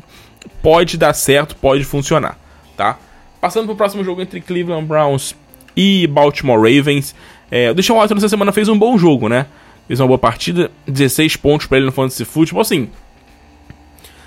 pode 0.61 0.97
dar 0.97 1.13
certo, 1.13 1.55
pode 1.55 1.83
funcionar, 1.83 2.37
tá? 2.77 2.99
Passando 3.39 3.65
pro 3.65 3.75
próximo 3.75 4.03
jogo 4.03 4.21
entre 4.21 4.39
Cleveland 4.39 4.85
Browns 4.85 5.33
e 5.75 6.05
Baltimore 6.05 6.59
Ravens. 6.59 7.15
É, 7.51 7.69
o 7.69 7.73
Deshaun 7.73 7.97
Watson 7.97 8.15
nessa 8.15 8.29
semana 8.29 8.51
fez 8.53 8.69
um 8.69 8.79
bom 8.79 8.97
jogo, 8.97 9.27
né? 9.27 9.45
Fez 9.87 9.99
uma 9.99 10.07
boa 10.07 10.17
partida, 10.17 10.71
16 10.87 11.35
pontos 11.35 11.67
para 11.67 11.77
ele 11.77 11.85
no 11.85 11.91
Fantasy 11.91 12.25
Football, 12.25 12.61
assim... 12.61 12.89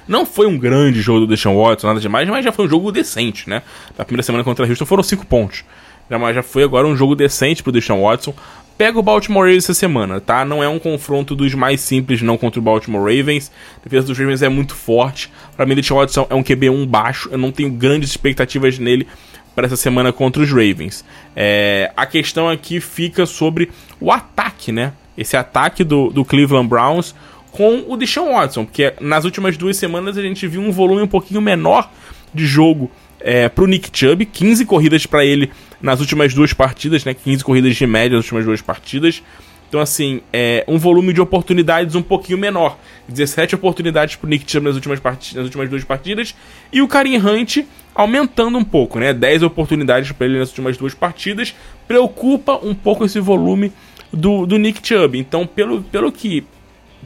Não 0.07 0.27
foi 0.27 0.47
um 0.47 0.59
grande 0.59 1.01
jogo 1.01 1.21
do 1.21 1.27
Deshaun 1.29 1.57
Watson, 1.57 1.87
nada 1.87 1.99
demais, 1.99 2.29
mas 2.29 2.45
já 2.45 2.53
foi 2.53 2.67
um 2.67 2.69
jogo 2.69 2.93
decente, 2.93 3.49
né? 3.49 3.63
Na 3.97 4.05
primeira 4.05 4.23
semana 4.23 4.45
contra 4.45 4.67
a 4.67 4.69
Houston 4.69 4.85
foram 4.85 5.03
5 5.03 5.25
pontos. 5.25 5.65
Já, 6.11 6.33
já 6.35 6.43
foi 6.43 6.63
agora 6.63 6.87
um 6.87 6.95
jogo 6.95 7.15
decente 7.15 7.63
pro 7.63 7.73
Deshaun 7.73 8.03
Watson. 8.03 8.35
Pega 8.77 8.99
o 8.99 9.03
Baltimore 9.03 9.45
Ravens 9.45 9.65
essa 9.65 9.73
semana, 9.73 10.21
tá? 10.21 10.45
Não 10.45 10.63
é 10.63 10.69
um 10.69 10.79
confronto 10.79 11.35
dos 11.35 11.55
mais 11.55 11.81
simples, 11.81 12.21
não, 12.21 12.37
contra 12.37 12.61
o 12.61 12.63
Baltimore 12.63 13.01
Ravens. 13.01 13.51
A 13.81 13.85
defesa 13.85 14.07
dos 14.09 14.19
Ravens 14.19 14.43
é 14.43 14.49
muito 14.49 14.75
forte. 14.75 15.33
Para 15.57 15.65
mim, 15.65 15.75
Deshaun 15.75 16.01
Watson 16.01 16.27
é 16.29 16.35
um 16.35 16.43
QB1 16.43 16.87
baixo. 16.87 17.29
Eu 17.33 17.39
não 17.39 17.51
tenho 17.51 17.71
grandes 17.71 18.11
expectativas 18.11 18.79
nele 18.79 19.07
para 19.55 19.67
essa 19.67 19.77
semana 19.77 20.13
contra 20.13 20.43
os 20.43 20.51
Ravens. 20.51 21.05
É, 21.35 21.93
a 21.97 22.07
questão 22.07 22.49
aqui 22.49 22.81
fica 22.81 23.27
sobre 23.27 23.71
o 24.01 24.11
ataque, 24.11 24.73
né? 24.73 24.93
Esse 25.17 25.37
ataque 25.37 25.85
do, 25.85 26.11
do 26.11 26.25
Cleveland 26.25 26.69
Browns 26.69 27.15
com 27.53 27.85
o 27.87 27.97
Deshaun 27.97 28.33
Watson, 28.33 28.65
porque 28.65 28.95
nas 29.01 29.25
últimas 29.25 29.57
duas 29.57 29.77
semanas 29.77 30.19
a 30.19 30.23
gente 30.23 30.47
viu 30.47 30.61
um 30.61 30.73
volume 30.73 31.03
um 31.03 31.09
pouquinho 31.09 31.41
menor 31.41 31.89
de 32.35 32.45
jogo 32.45 32.91
é, 33.21 33.49
pro 33.49 33.67
Nick 33.67 33.97
Chubb, 33.97 34.27
15 34.27 34.67
corridas 34.67 35.07
para 35.07 35.25
ele 35.25 35.51
nas 35.81 36.01
últimas 36.01 36.35
duas 36.35 36.53
partidas, 36.53 37.05
né? 37.05 37.15
15 37.15 37.45
corridas 37.45 37.77
de 37.77 37.87
média 37.87 38.17
nas 38.17 38.25
últimas 38.25 38.45
duas 38.45 38.61
partidas. 38.61 39.23
Então, 39.69 39.81
assim, 39.81 40.21
é 40.33 40.65
um 40.69 40.79
volume 40.79 41.13
de 41.13 41.21
oportunidades 41.21 41.95
um 41.95 42.03
pouquinho 42.03 42.39
menor. 42.39 42.79
17 43.09 43.55
oportunidades 43.57 44.17
pro 44.17 44.29
Nick 44.29 44.51
Chubb 44.51 44.67
nas 44.67 44.77
últimas, 44.77 45.01
partidas, 45.01 45.35
nas 45.37 45.45
últimas 45.47 45.69
duas 45.69 45.85
partidas. 45.85 46.35
E 46.73 46.81
o 46.81 46.89
Karim 46.89 47.17
Hunt 47.17 47.59
aumentando 47.95 48.57
um 48.57 48.65
pouco, 48.65 48.99
né? 48.99 49.13
10 49.13 49.43
oportunidades 49.43 50.13
para 50.13 50.27
ele 50.27 50.39
nas 50.39 50.51
últimas 50.51 50.77
duas 50.77 50.95
partidas. 50.95 51.55
Preocupa 51.89 52.59
um 52.63 52.75
pouco 52.75 53.05
esse 53.05 53.19
volume 53.19 53.73
do, 54.13 54.47
do 54.47 54.59
Nick 54.59 54.87
Chubb. 54.87 55.19
Então, 55.19 55.47
pelo, 55.47 55.83
pelo 55.83 56.13
que 56.13 56.45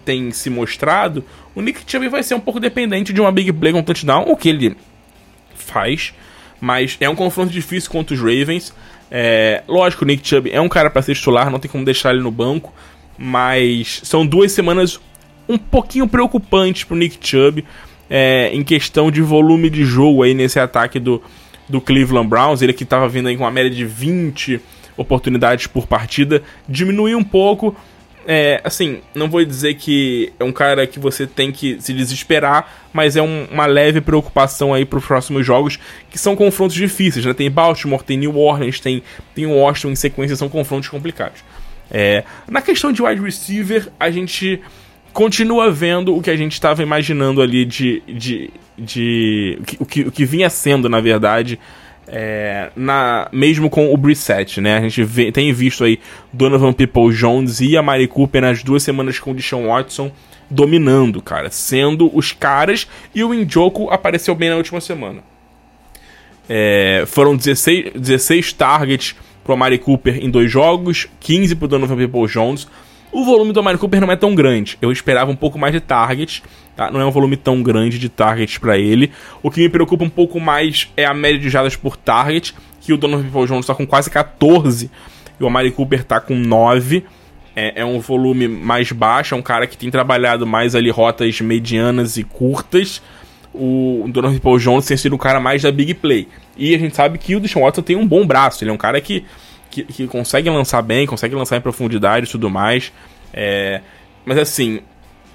tem 0.05 0.31
se 0.31 0.49
mostrado, 0.51 1.25
o 1.55 1.61
Nick 1.61 1.83
Chubb 1.87 2.09
vai 2.09 2.23
ser 2.23 2.35
um 2.35 2.41
pouco 2.41 2.61
dependente 2.61 3.13
de 3.13 3.21
uma 3.21 3.33
big 3.33 3.53
play 3.53 3.73
com 3.73 3.83
touchdown, 3.83 4.25
o 4.29 4.37
que 4.37 4.49
ele 4.49 4.77
faz. 5.55 6.15
Mas 6.61 6.97
é 7.01 7.09
um 7.09 7.15
confronto 7.15 7.53
difícil 7.53 7.91
contra 7.91 8.15
os 8.15 8.21
Ravens. 8.21 8.75
É, 9.11 9.63
lógico, 9.67 10.05
o 10.05 10.07
Nick 10.07 10.27
Chubb 10.27 10.51
é 10.51 10.61
um 10.61 10.69
cara 10.69 10.91
para 10.91 11.03
ser 11.03 11.15
titular, 11.15 11.51
não 11.51 11.59
tem 11.59 11.71
como 11.71 11.85
deixar 11.85 12.13
ele 12.13 12.23
no 12.23 12.31
banco. 12.31 12.73
Mas 13.17 14.01
são 14.05 14.27
duas 14.27 14.53
semanas 14.53 15.01
um 15.49 15.59
pouquinho 15.59 16.07
preocupantes 16.07 16.85
pro 16.85 16.97
Nick 16.97 17.19
Chubb 17.21 17.65
é, 18.09 18.51
em 18.53 18.63
questão 18.63 19.11
de 19.11 19.21
volume 19.23 19.69
de 19.71 19.85
jogo 19.85 20.23
aí 20.23 20.35
nesse 20.35 20.61
ataque 20.61 21.01
do, 21.01 21.23
do 21.69 21.81
Cleveland 21.81 22.29
Browns. 22.29 22.63
Ele 22.63 22.73
que 22.73 22.85
estava 22.85 23.09
vindo 23.09 23.29
aí 23.29 23.37
com 23.37 23.45
uma 23.45 23.51
média 23.51 23.71
de 23.71 23.85
20 23.85 24.61
oportunidades 24.97 25.67
por 25.67 25.87
partida, 25.87 26.43
diminuiu 26.69 27.19
um 27.19 27.25
pouco, 27.25 27.75
é, 28.31 28.61
assim, 28.63 29.01
não 29.15 29.31
vou 29.31 29.43
dizer 29.43 29.73
que 29.77 30.31
é 30.39 30.45
um 30.45 30.53
cara 30.53 30.87
que 30.87 30.99
você 30.99 31.27
tem 31.27 31.51
que 31.51 31.81
se 31.81 31.95
desesperar, 31.95 32.71
mas 32.93 33.17
é 33.17 33.23
um, 33.23 33.47
uma 33.51 33.65
leve 33.65 34.03
preocupação 34.03 34.75
aí 34.75 34.85
para 34.85 34.99
os 34.99 35.07
próximos 35.07 35.47
jogos, 35.47 35.79
que 36.11 36.19
são 36.19 36.37
confrontos 36.37 36.77
difíceis, 36.77 37.25
né? 37.25 37.33
Tem 37.33 37.51
Baltimore, 37.51 38.03
tem 38.03 38.19
New 38.19 38.37
Orleans, 38.37 38.81
tem, 38.81 39.03
tem 39.35 39.47
Washington 39.47 39.93
em 39.93 39.97
sequência, 39.97 40.37
são 40.37 40.51
confrontos 40.51 40.91
complicados. 40.91 41.43
É, 41.91 42.23
na 42.47 42.61
questão 42.61 42.93
de 42.93 43.03
wide 43.03 43.23
receiver, 43.23 43.89
a 43.99 44.11
gente 44.11 44.61
continua 45.15 45.71
vendo 45.71 46.15
o 46.15 46.21
que 46.21 46.31
a 46.31 46.37
gente 46.37 46.53
estava 46.53 46.83
imaginando 46.83 47.41
ali 47.41 47.65
de. 47.65 48.03
de, 48.07 48.51
de, 48.77 49.59
de 49.65 49.79
o, 49.81 49.87
que, 49.87 50.03
o 50.03 50.13
que 50.13 50.27
vinha 50.27 50.51
sendo, 50.51 50.87
na 50.87 51.01
verdade, 51.01 51.59
é, 52.11 52.71
na, 52.75 53.29
mesmo 53.33 53.69
com 53.69 53.93
o 53.93 53.97
Brissett, 53.97 54.61
né? 54.61 54.79
A 54.79 54.81
gente 54.81 55.03
vê, 55.05 55.31
tem 55.31 55.53
visto 55.53 55.85
aí 55.85 55.99
Donovan 56.33 56.73
People 56.73 57.15
Jones 57.15 57.61
e 57.61 57.77
a 57.77 57.83
Mari 57.83 58.09
Cooper 58.09 58.43
nas 58.43 58.63
duas 58.63 58.83
semanas 58.83 59.19
com 59.19 59.33
o 59.33 59.35
Deshaun 59.35 59.69
Watson 59.69 60.11
dominando, 60.51 61.21
cara, 61.21 61.51
sendo 61.51 62.11
os 62.17 62.33
caras 62.33 62.89
e 63.15 63.23
o 63.23 63.35
Injoku 63.35 63.91
apareceu 63.91 64.35
bem 64.35 64.49
na 64.49 64.57
última 64.57 64.81
semana. 64.81 65.23
É, 66.49 67.05
foram 67.07 67.37
16, 67.37 67.93
16 67.95 68.53
targets 68.55 69.15
pro 69.45 69.57
Mari 69.57 69.79
Cooper 69.79 70.19
em 70.25 70.31
dois 70.31 70.51
jogos, 70.51 71.07
15 71.21 71.55
pro 71.57 71.69
Donovan 71.69 71.97
People 71.97 72.27
Jones. 72.27 72.67
O 73.11 73.25
volume 73.25 73.53
do 73.53 73.61
Amari 73.61 73.79
Cooper 73.79 74.01
não 74.01 74.13
é 74.13 74.17
tão 74.17 74.35
grande. 74.35 74.77
Eu 74.83 74.93
esperava 74.93 75.31
um 75.31 75.37
pouco 75.37 75.59
mais 75.59 75.73
de 75.73 75.81
targets, 75.81 76.43
tá? 76.77 76.91
Não 76.91 77.01
é 77.01 77.07
um 77.07 77.11
volume 77.11 77.37
tão 77.37 77.63
grande 77.63 77.99
de 77.99 78.09
targets 78.09 78.59
para 78.59 78.77
ele. 78.77 79.11
O 79.43 79.51
que 79.51 79.61
me 79.61 79.69
preocupa 79.69 80.05
um 80.05 80.11
pouco 80.11 80.39
mais 80.39 80.93
é 80.97 81.05
a 81.07 81.15
média 81.15 81.39
de 81.39 81.49
jadas 81.49 81.75
por 81.75 81.97
target, 81.97 82.55
que 82.81 82.93
o 82.93 82.99
Donovan 82.99 83.25
People 83.25 83.47
Jones 83.47 83.67
tá 83.67 83.75
com 83.75 83.87
quase 83.87 84.11
14 84.11 84.91
e 85.39 85.43
o 85.43 85.47
Amari 85.47 85.71
Cooper 85.71 86.05
tá 86.05 86.21
com 86.21 86.35
9. 86.35 87.05
É, 87.57 87.81
é, 87.81 87.85
um 87.85 87.99
volume 87.99 88.47
mais 88.47 88.93
baixo, 88.93 89.35
é 89.35 89.39
um 89.39 89.43
cara 89.43 89.67
que 89.67 89.77
tem 89.77 89.91
trabalhado 89.91 90.47
mais 90.47 90.75
ali 90.75 90.91
rotas 90.91 91.41
medianas 91.41 92.17
e 92.17 92.23
curtas. 92.23 93.03
O 93.53 94.05
Donovan 94.09 94.39
People 94.39 94.63
Jones 94.63 94.87
tem 94.87 94.97
sido 94.97 95.15
o 95.15 95.19
cara 95.19 95.41
mais 95.41 95.63
da 95.63 95.73
big 95.73 95.95
play. 95.95 96.29
E 96.57 96.75
a 96.75 96.79
gente 96.79 96.95
sabe 96.95 97.19
que 97.19 97.35
o 97.35 97.41
Deshaun 97.41 97.65
Watson 97.65 97.83
tem 97.83 97.97
um 97.97 98.07
bom 98.07 98.27
braço, 98.27 98.63
ele 98.63 98.71
é 98.71 98.75
um 98.75 98.79
cara 98.79 99.01
que 99.01 99.25
que, 99.71 99.85
que 99.85 100.07
conseguem 100.07 100.53
lançar 100.53 100.83
bem, 100.83 101.07
conseguem 101.07 101.37
lançar 101.37 101.57
em 101.57 101.61
profundidade 101.61 102.27
e 102.27 102.31
tudo 102.31 102.51
mais. 102.51 102.93
É, 103.33 103.81
mas 104.25 104.39
assim, 104.39 104.81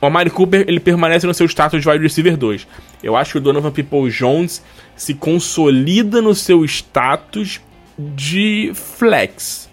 o 0.02 0.06
Amari 0.06 0.30
Cooper 0.30 0.66
ele 0.68 0.80
permanece 0.80 1.26
no 1.26 1.34
seu 1.34 1.46
status 1.46 1.82
de 1.82 1.90
wide 1.90 2.04
receiver 2.04 2.38
2. 2.38 2.68
Eu 3.02 3.16
acho 3.16 3.34
que 3.34 3.38
o 3.38 3.42
Donovan 3.42 3.72
People 3.72 4.10
Jones 4.10 4.64
se 4.96 5.14
consolida 5.14 6.22
no 6.22 6.36
seu 6.36 6.64
status 6.66 7.62
de 7.98 8.72
flex. 8.74 9.70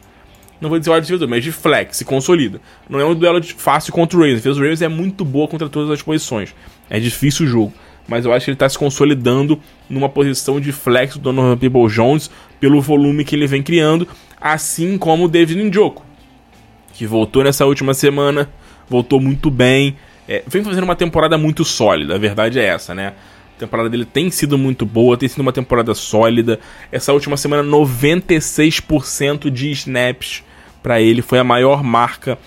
Não 0.60 0.68
vou 0.68 0.78
dizer 0.78 0.90
wide 0.90 1.00
receiver 1.00 1.20
2, 1.20 1.30
mas 1.30 1.44
de 1.44 1.52
flex, 1.52 1.96
se 1.96 2.04
consolida. 2.04 2.60
Não 2.88 3.00
é 3.00 3.04
um 3.04 3.14
duelo 3.14 3.42
fácil 3.42 3.92
contra 3.92 4.18
o 4.18 4.20
Ravens. 4.20 4.46
O 4.46 4.60
Ravens 4.60 4.82
é 4.82 4.88
muito 4.88 5.24
boa 5.24 5.48
contra 5.48 5.68
todas 5.68 5.90
as 5.90 6.02
posições. 6.02 6.54
É 6.88 7.00
difícil 7.00 7.46
o 7.46 7.48
jogo 7.48 7.72
mas 8.10 8.24
eu 8.24 8.32
acho 8.32 8.44
que 8.44 8.50
ele 8.50 8.56
está 8.56 8.68
se 8.68 8.76
consolidando 8.76 9.60
numa 9.88 10.08
posição 10.08 10.60
de 10.60 10.72
flex 10.72 11.14
do 11.14 11.20
Donovan 11.20 11.56
People 11.56 11.86
Jones 11.86 12.28
pelo 12.58 12.80
volume 12.80 13.24
que 13.24 13.36
ele 13.36 13.46
vem 13.46 13.62
criando, 13.62 14.06
assim 14.40 14.96
como 14.96 15.24
o 15.24 15.28
David 15.28 15.62
Njoku, 15.62 16.04
que 16.94 17.06
voltou 17.06 17.44
nessa 17.44 17.66
última 17.66 17.94
semana, 17.94 18.48
voltou 18.88 19.20
muito 19.20 19.50
bem, 19.50 19.96
é, 20.28 20.42
vem 20.46 20.62
fazendo 20.64 20.84
uma 20.84 20.96
temporada 20.96 21.36
muito 21.36 21.64
sólida, 21.64 22.14
a 22.14 22.18
verdade 22.18 22.58
é 22.58 22.64
essa, 22.64 22.94
né? 22.94 23.14
A 23.56 23.60
temporada 23.60 23.90
dele 23.90 24.04
tem 24.04 24.30
sido 24.30 24.56
muito 24.56 24.86
boa, 24.86 25.16
tem 25.16 25.28
sido 25.28 25.40
uma 25.40 25.52
temporada 25.52 25.94
sólida. 25.94 26.58
Essa 26.90 27.12
última 27.12 27.36
semana, 27.36 27.62
96% 27.62 29.50
de 29.50 29.70
snaps 29.72 30.42
para 30.82 30.98
ele, 31.00 31.20
foi 31.20 31.38
a 31.38 31.44
maior 31.44 31.82
marca 31.82 32.38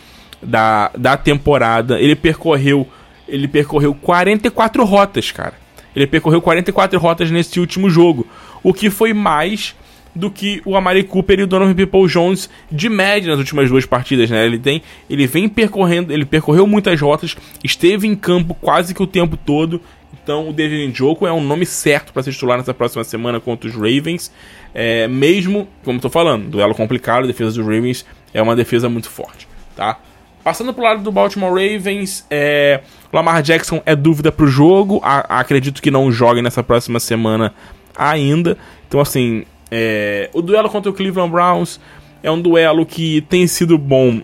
da, 0.42 0.90
da 0.98 1.16
temporada. 1.16 2.00
Ele 2.00 2.16
percorreu 2.16 2.88
ele 3.28 3.48
percorreu 3.48 3.94
44 3.96 4.84
rotas, 4.84 5.32
cara. 5.32 5.54
Ele 5.96 6.08
percorreu 6.08 6.42
44 6.42 7.00
rotas 7.00 7.32
nesse 7.32 7.60
último 7.60 7.90
jogo, 7.90 8.28
o 8.62 8.74
que 8.74 8.90
foi 8.90 9.14
mais 9.14 9.76
do 10.15 10.29
que 10.29 10.62
o 10.65 10.75
Amari 10.75 11.03
Cooper 11.03 11.39
e 11.39 11.43
o 11.43 11.48
Donovan 11.48 11.74
People 11.74 12.08
Jones 12.08 12.50
de 12.72 12.89
média 12.89 13.32
nas 13.32 13.39
últimas 13.39 13.70
duas 13.70 13.86
partidas, 13.86 14.29
né? 14.29 14.46
Ele 14.46 14.60
tem, 14.60 14.82
ele 15.10 15.25
vem 15.25 15.50
percorrendo, 15.50 16.13
ele 16.13 16.25
percorreu 16.25 16.67
muitas 16.67 17.00
rotas, 17.00 17.36
esteve 17.63 18.08
em 18.08 18.15
campo 18.15 18.53
quase 18.53 18.93
que 18.93 19.01
o 19.01 19.08
tempo 19.08 19.38
todo. 19.38 19.82
Então 20.24 20.50
o 20.50 20.53
Devin 20.53 20.88
Njoku 20.88 21.25
é 21.25 21.34
um 21.34 21.43
nome 21.43 21.65
certo 21.65 22.13
para 22.13 22.24
ser 22.24 22.32
titular 22.32 22.58
nessa 22.58 22.74
próxima 22.74 23.03
semana 23.03 23.39
contra 23.39 23.67
os 23.67 23.75
Ravens. 23.75 24.32
É, 24.74 25.08
mesmo, 25.08 25.67
como 25.84 25.98
estou 25.98 26.12
falando, 26.12 26.50
duelo 26.50 26.75
complicado, 26.75 27.24
a 27.24 27.27
defesa 27.27 27.51
dos 27.51 27.65
Ravens 27.65 28.05
é 28.34 28.41
uma 28.41 28.55
defesa 28.55 28.88
muito 28.88 29.10
forte, 29.10 29.48
tá? 29.75 30.00
Passando 30.43 30.74
pro 30.74 30.84
lado 30.84 31.01
do 31.01 31.12
Baltimore 31.12 31.51
Ravens, 31.51 32.25
é, 32.29 32.82
Lamar 33.13 33.41
Jackson 33.41 33.82
é 33.86 33.96
dúvida 33.96 34.29
pro 34.29 34.46
jogo. 34.46 35.00
A, 35.01 35.39
acredito 35.39 35.82
que 35.82 35.89
não 35.89 36.12
jogue 36.12 36.41
nessa 36.41 36.62
próxima 36.62 37.00
semana 37.00 37.53
ainda. 37.96 38.58
Então, 38.88 39.00
assim, 39.00 39.46
é, 39.75 40.30
o 40.34 40.42
duelo 40.44 40.70
contra 40.70 40.92
o 40.92 40.94
Cleveland 40.94 41.32
Browns 41.32 41.80
é 42.22 42.30
um 42.30 42.39
duelo 42.39 42.86
que 42.86 43.22
tem 43.22 43.48
sido 43.48 43.75
bom 43.75 44.22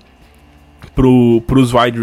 pro, 0.94 1.42
pros, 1.48 1.74
wide, 1.74 2.00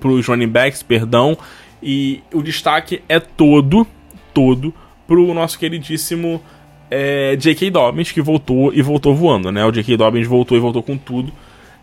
pro, 0.00 0.20
running 0.20 0.48
backs, 0.48 0.82
perdão. 0.82 1.38
E 1.80 2.24
o 2.34 2.42
destaque 2.42 3.00
é 3.08 3.20
todo, 3.20 3.86
todo, 4.34 4.74
pro 5.06 5.32
nosso 5.32 5.56
queridíssimo 5.60 6.42
é, 6.90 7.36
J.K. 7.36 7.70
Dobbins, 7.70 8.10
que 8.10 8.20
voltou 8.20 8.74
e 8.74 8.82
voltou 8.82 9.14
voando, 9.14 9.52
né? 9.52 9.64
O 9.64 9.70
J.K. 9.70 9.96
Dobbins 9.96 10.26
voltou 10.26 10.56
e 10.56 10.60
voltou 10.60 10.82
com 10.82 10.98
tudo 10.98 11.32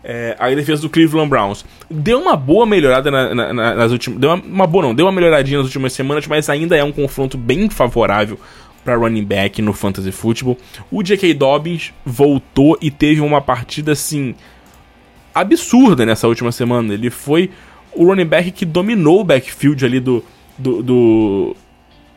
é, 0.08 0.36
a 0.38 0.48
defesa 0.50 0.82
do 0.82 0.88
Cleveland 0.88 1.28
Browns 1.28 1.64
deu 1.90 2.20
uma 2.20 2.36
boa 2.36 2.64
melhorada 2.64 3.10
na, 3.10 3.34
na, 3.34 3.74
nas 3.74 3.90
últimas. 3.90 4.20
Deu 4.20 4.30
uma, 4.30 4.40
uma, 4.40 4.66
boa, 4.66 4.84
não, 4.84 4.94
deu 4.94 5.04
uma 5.04 5.10
melhoradinha 5.10 5.58
nas 5.58 5.66
últimas 5.66 5.92
semanas, 5.92 6.28
mas 6.28 6.48
ainda 6.48 6.76
é 6.76 6.84
um 6.84 6.92
confronto 6.92 7.36
bem 7.36 7.68
favorável 7.68 8.38
para 8.86 8.96
running 8.96 9.24
back 9.24 9.60
no 9.60 9.72
fantasy 9.72 10.12
football. 10.12 10.56
O 10.90 11.02
J.K. 11.02 11.34
Dobbins 11.34 11.92
voltou 12.04 12.78
e 12.80 12.90
teve 12.90 13.20
uma 13.20 13.40
partida 13.40 13.92
assim 13.92 14.34
absurda 15.34 16.06
nessa 16.06 16.26
última 16.26 16.52
semana. 16.52 16.94
Ele 16.94 17.10
foi 17.10 17.50
o 17.92 18.06
running 18.06 18.24
back 18.26 18.50
que 18.52 18.64
dominou 18.64 19.20
o 19.20 19.24
backfield 19.24 19.84
ali 19.84 20.00
do 20.00 20.24
do, 20.58 20.82
do, 20.82 21.56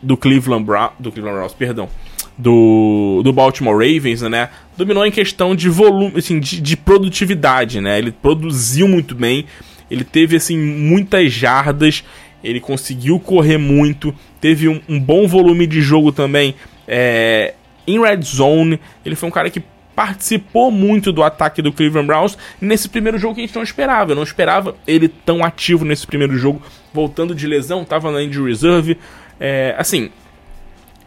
do 0.01 0.17
Cleveland 0.17 0.65
do 0.97 1.11
Cleveland 1.11 1.37
Browns, 1.37 1.53
perdão, 1.53 1.89
do, 2.37 3.21
do 3.23 3.33
Baltimore 3.33 3.75
Ravens, 3.75 4.21
né? 4.21 4.49
Dominou 4.77 5.05
em 5.05 5.11
questão 5.11 5.55
de 5.55 5.69
volume, 5.69 6.13
assim, 6.17 6.39
de, 6.39 6.61
de, 6.61 6.77
produtividade, 6.77 7.81
né? 7.81 7.97
Ele 7.97 8.11
produziu 8.11 8.87
muito 8.87 9.13
bem, 9.13 9.45
ele 9.91 10.03
teve, 10.03 10.37
assim, 10.37 10.57
muitas 10.57 11.33
jardas, 11.33 12.03
ele 12.43 12.59
conseguiu 12.59 13.19
correr 13.19 13.57
muito, 13.57 14.13
teve 14.39 14.67
um, 14.67 14.81
um 14.87 14.99
bom 14.99 15.27
volume 15.27 15.67
de 15.67 15.81
jogo 15.81 16.11
também 16.11 16.55
é, 16.87 17.53
em 17.85 17.99
red 17.99 18.21
zone. 18.21 18.79
Ele 19.05 19.15
foi 19.15 19.29
um 19.29 19.31
cara 19.31 19.49
que 19.49 19.61
participou 19.95 20.71
muito 20.71 21.11
do 21.11 21.21
ataque 21.21 21.61
do 21.61 21.73
Cleveland 21.73 22.07
Browns 22.07 22.37
nesse 22.61 22.87
primeiro 22.87 23.17
jogo 23.17 23.35
que 23.35 23.41
a 23.41 23.45
gente 23.45 23.55
não 23.55 23.63
esperava. 23.63 24.11
Eu 24.11 24.15
não 24.15 24.23
esperava 24.23 24.75
ele 24.87 25.09
tão 25.09 25.43
ativo 25.43 25.83
nesse 25.83 26.07
primeiro 26.07 26.37
jogo, 26.37 26.61
voltando 26.93 27.35
de 27.35 27.45
lesão, 27.45 27.83
tava 27.83 28.09
na 28.09 28.23
injury 28.23 28.49
reserve. 28.49 28.97
É, 29.39 29.75
assim, 29.77 30.09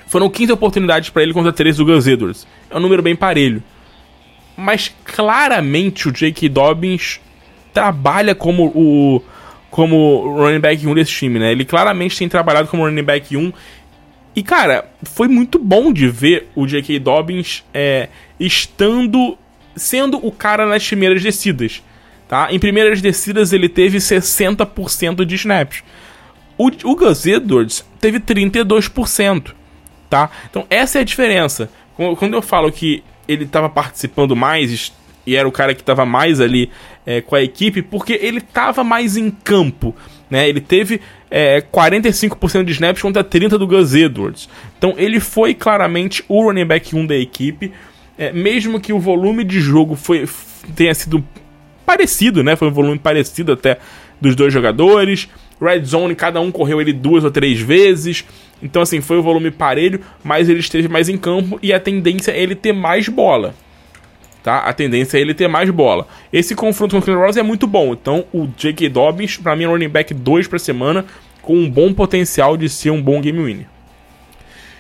foram 0.07 0.29
15 0.29 0.53
oportunidades 0.53 1.09
para 1.09 1.23
ele 1.23 1.33
contra 1.33 1.51
13 1.51 1.79
do 1.79 1.87
Gus 1.87 2.07
Edwards. 2.07 2.47
É 2.69 2.77
um 2.77 2.81
número 2.81 3.03
bem 3.03 3.17
parelho. 3.17 3.63
Mas 4.55 4.95
claramente 5.05 6.09
o 6.09 6.13
J.K. 6.13 6.51
Dobbins 6.51 7.19
trabalha 7.73 8.35
como 8.35 8.67
o 8.75 9.23
como 9.73 10.37
running 10.37 10.61
back 10.61 10.87
1 10.87 10.95
desse 10.95 11.11
time, 11.11 11.41
né? 11.41 11.51
Ele 11.51 11.65
claramente 11.65 12.17
tem 12.17 12.29
trabalhado 12.29 12.69
como 12.69 12.85
running 12.85 13.03
back 13.03 13.37
1. 13.37 13.53
E, 14.37 14.43
cara, 14.43 14.89
foi 15.03 15.27
muito 15.27 15.59
bom 15.59 15.93
de 15.93 16.09
ver 16.09 16.49
o 16.55 16.65
J.K. 16.65 17.01
Dobbins 17.01 17.65
é, 17.75 18.09
estando. 18.39 19.37
sendo 19.75 20.25
o 20.25 20.31
cara 20.31 20.67
nas 20.67 20.87
primeiras 20.87 21.21
descidas. 21.21 21.83
Tá? 22.29 22.53
Em 22.53 22.61
primeiras 22.61 23.03
descidas 23.03 23.53
ele 23.53 23.69
teve 23.69 23.99
60% 23.99 25.25
de 25.25 25.35
snaps. 25.35 25.83
O, 26.57 26.69
o 26.85 26.95
Gus 26.95 27.27
Edwards 27.27 27.85
teve 28.01 28.21
32% 28.21 29.55
tá? 30.13 30.31
Então 30.51 30.67
essa 30.69 30.99
é 30.99 31.01
a 31.01 31.05
diferença. 31.05 31.71
Quando 31.97 32.35
eu 32.35 32.43
falo 32.43 32.71
que 32.71 33.03
ele 33.27 33.45
estava 33.45 33.71
participando 33.71 34.37
mais 34.37 34.93
e 35.27 35.37
era 35.37 35.47
o 35.47 35.53
cara 35.53 35.75
que 35.75 35.81
estava 35.81 36.05
mais 36.05 36.41
ali 36.41 36.71
é, 37.07 37.21
com 37.21 37.35
a 37.35 37.43
equipe, 37.43 37.83
porque 37.83 38.19
ele 38.21 38.39
estava 38.39 38.83
mais 38.83 39.17
em 39.17 39.31
campo, 39.31 39.95
né? 40.31 40.49
Ele 40.49 40.61
teve 40.61 41.01
é, 41.31 41.61
45% 41.61 42.65
de 42.65 42.73
snaps 42.73 43.03
contra 43.03 43.23
30% 43.23 43.51
do 43.59 43.67
Gus 43.67 43.95
Edwards. 43.95 44.49
Então 44.79 44.95
ele 44.97 45.21
foi 45.21 45.55
claramente 45.55 46.25
o 46.29 46.43
running 46.43 46.67
back 46.67 46.95
1 46.95 47.07
da 47.07 47.17
equipe, 47.17 47.73
é, 48.19 48.33
mesmo 48.33 48.81
que 48.81 48.93
o 48.93 48.99
volume 48.99 49.45
de 49.45 49.61
jogo 49.61 49.97
foi, 49.97 50.29
tenha 50.75 50.95
sido 50.95 51.25
parecido, 51.85 52.43
né? 52.43 52.57
Foi 52.57 52.69
um 52.69 52.73
volume 52.73 52.99
parecido 52.99 53.53
até 53.53 53.79
dos 54.21 54.37
dois 54.37 54.53
jogadores. 54.53 55.29
Red 55.61 55.85
Zone, 55.85 56.15
cada 56.15 56.41
um 56.41 56.51
correu 56.51 56.81
ele 56.81 56.93
duas 56.93 57.25
ou 57.25 57.31
três 57.31 57.61
vezes. 57.61 58.25
Então, 58.63 58.83
assim, 58.83 59.01
foi 59.01 59.19
o 59.19 59.23
volume 59.23 59.51
parelho, 59.51 60.01
mas 60.23 60.49
ele 60.49 60.61
esteve 60.61 60.89
mais 60.89 61.09
em 61.09 61.17
campo 61.17 61.59
e 61.63 61.73
a 61.73 61.81
tendência 61.81 62.33
é 62.33 62.41
ele 62.41 62.55
ter 62.55 62.73
mais 62.73 63.09
bola. 63.09 63.55
Tá? 64.43 64.59
A 64.59 64.73
tendência 64.73 65.19
é 65.19 65.21
ele 65.21 65.35
ter 65.35 65.49
mais 65.49 65.71
bola. 65.71 66.07
Esse 66.33 66.55
confronto 66.55 67.01
com 67.01 67.11
o 67.11 67.15
Rose 67.19 67.39
é 67.39 67.43
muito 67.43 67.67
bom. 67.67 67.93
Então, 67.93 68.25
o 68.33 68.49
J.K. 68.57 68.89
Dobbins, 68.89 69.37
para 69.37 69.55
mim, 69.55 69.65
é 69.65 69.67
running 69.69 69.89
back 69.89 70.13
2 70.13 70.49
para 70.49 70.59
semana, 70.59 71.05
com 71.41 71.57
um 71.57 71.71
bom 71.71 71.95
potencial 71.95 72.57
de 72.57 72.69
ser 72.69 72.91
um 72.91 73.01
bom 73.01 73.21
game 73.21 73.41
winner. 73.41 73.67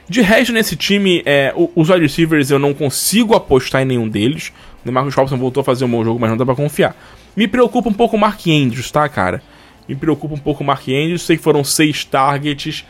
De 0.09 0.21
resto, 0.21 0.53
nesse 0.53 0.75
time, 0.75 1.23
é, 1.25 1.55
os 1.77 1.89
wide 1.89 2.03
receivers 2.03 2.51
eu 2.51 2.59
não 2.59 2.75
consigo 2.75 3.35
apostar 3.35 3.83
em 3.83 3.85
nenhum 3.85 4.09
deles. 4.09 4.53
O 4.85 4.91
Marcus 4.91 5.15
Robson 5.15 5.37
voltou 5.37 5.61
a 5.61 5.65
fazer 5.65 5.85
um 5.85 5.89
bom 5.89 6.05
jogo, 6.05 6.19
mas 6.19 6.29
não 6.29 6.37
dá 6.37 6.45
pra 6.45 6.57
confiar. 6.57 6.97
Me 7.37 7.47
preocupa 7.47 7.89
um 7.89 7.95
pouco 7.95 8.17
o 8.17 8.21
Mark 8.21 8.41
Andrews, 8.47 8.91
tá, 8.91 9.09
cara? 9.09 9.43
Me 9.89 9.95
preocupa 9.95 10.35
um 10.35 10.39
pouco 10.39 10.63
o 10.63 10.67
Mark 10.67 10.83
Andrews. 10.89 11.23
Sei 11.23 11.37
que 11.37 11.43
foram 11.43 11.63
seis 11.63 12.05
targets. 12.05 12.85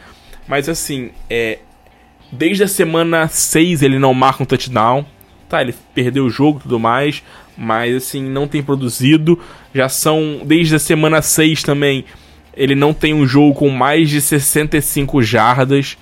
Mas 0.48 0.68
assim, 0.68 1.10
é, 1.28 1.58
desde 2.32 2.64
a 2.64 2.68
semana 2.68 3.28
6 3.28 3.82
ele 3.82 3.98
não 3.98 4.14
marca 4.14 4.42
um 4.42 4.46
touchdown. 4.46 5.04
Tá, 5.52 5.60
ele 5.60 5.74
perdeu 5.94 6.24
o 6.24 6.30
jogo 6.30 6.60
e 6.60 6.62
tudo 6.62 6.80
mais, 6.80 7.22
mas 7.54 7.94
assim, 7.94 8.22
não 8.22 8.48
tem 8.48 8.62
produzido. 8.62 9.38
Já 9.74 9.86
são 9.86 10.40
desde 10.46 10.76
a 10.76 10.78
semana 10.78 11.20
6 11.20 11.62
também, 11.62 12.06
ele 12.56 12.74
não 12.74 12.94
tem 12.94 13.12
um 13.12 13.26
jogo 13.26 13.56
com 13.56 13.68
mais 13.68 14.08
de 14.08 14.18
65 14.18 15.22
jardas. 15.22 15.98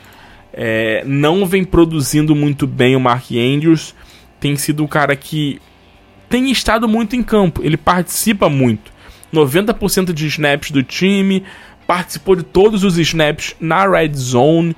É, 0.52 1.02
não 1.04 1.44
vem 1.44 1.64
produzindo 1.64 2.32
muito 2.32 2.64
bem 2.64 2.94
o 2.94 3.00
Mark 3.00 3.32
Andrews. 3.32 3.92
Tem 4.38 4.54
sido 4.54 4.84
um 4.84 4.86
cara 4.86 5.16
que 5.16 5.60
tem 6.28 6.48
estado 6.52 6.86
muito 6.86 7.16
em 7.16 7.22
campo, 7.24 7.60
ele 7.64 7.76
participa 7.76 8.48
muito. 8.48 8.92
90% 9.34 10.12
de 10.12 10.28
snaps 10.28 10.70
do 10.70 10.84
time, 10.84 11.42
participou 11.88 12.36
de 12.36 12.44
todos 12.44 12.84
os 12.84 12.96
snaps 12.98 13.56
na 13.58 13.84
red 13.84 14.14
zone, 14.14 14.76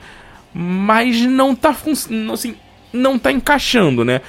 mas 0.54 1.20
não 1.20 1.54
tá 1.54 1.74
funcionando 1.74 2.32
assim, 2.32 2.54
não 2.92 3.18
tá 3.18 3.32
encaixando, 3.32 4.04
né? 4.04 4.20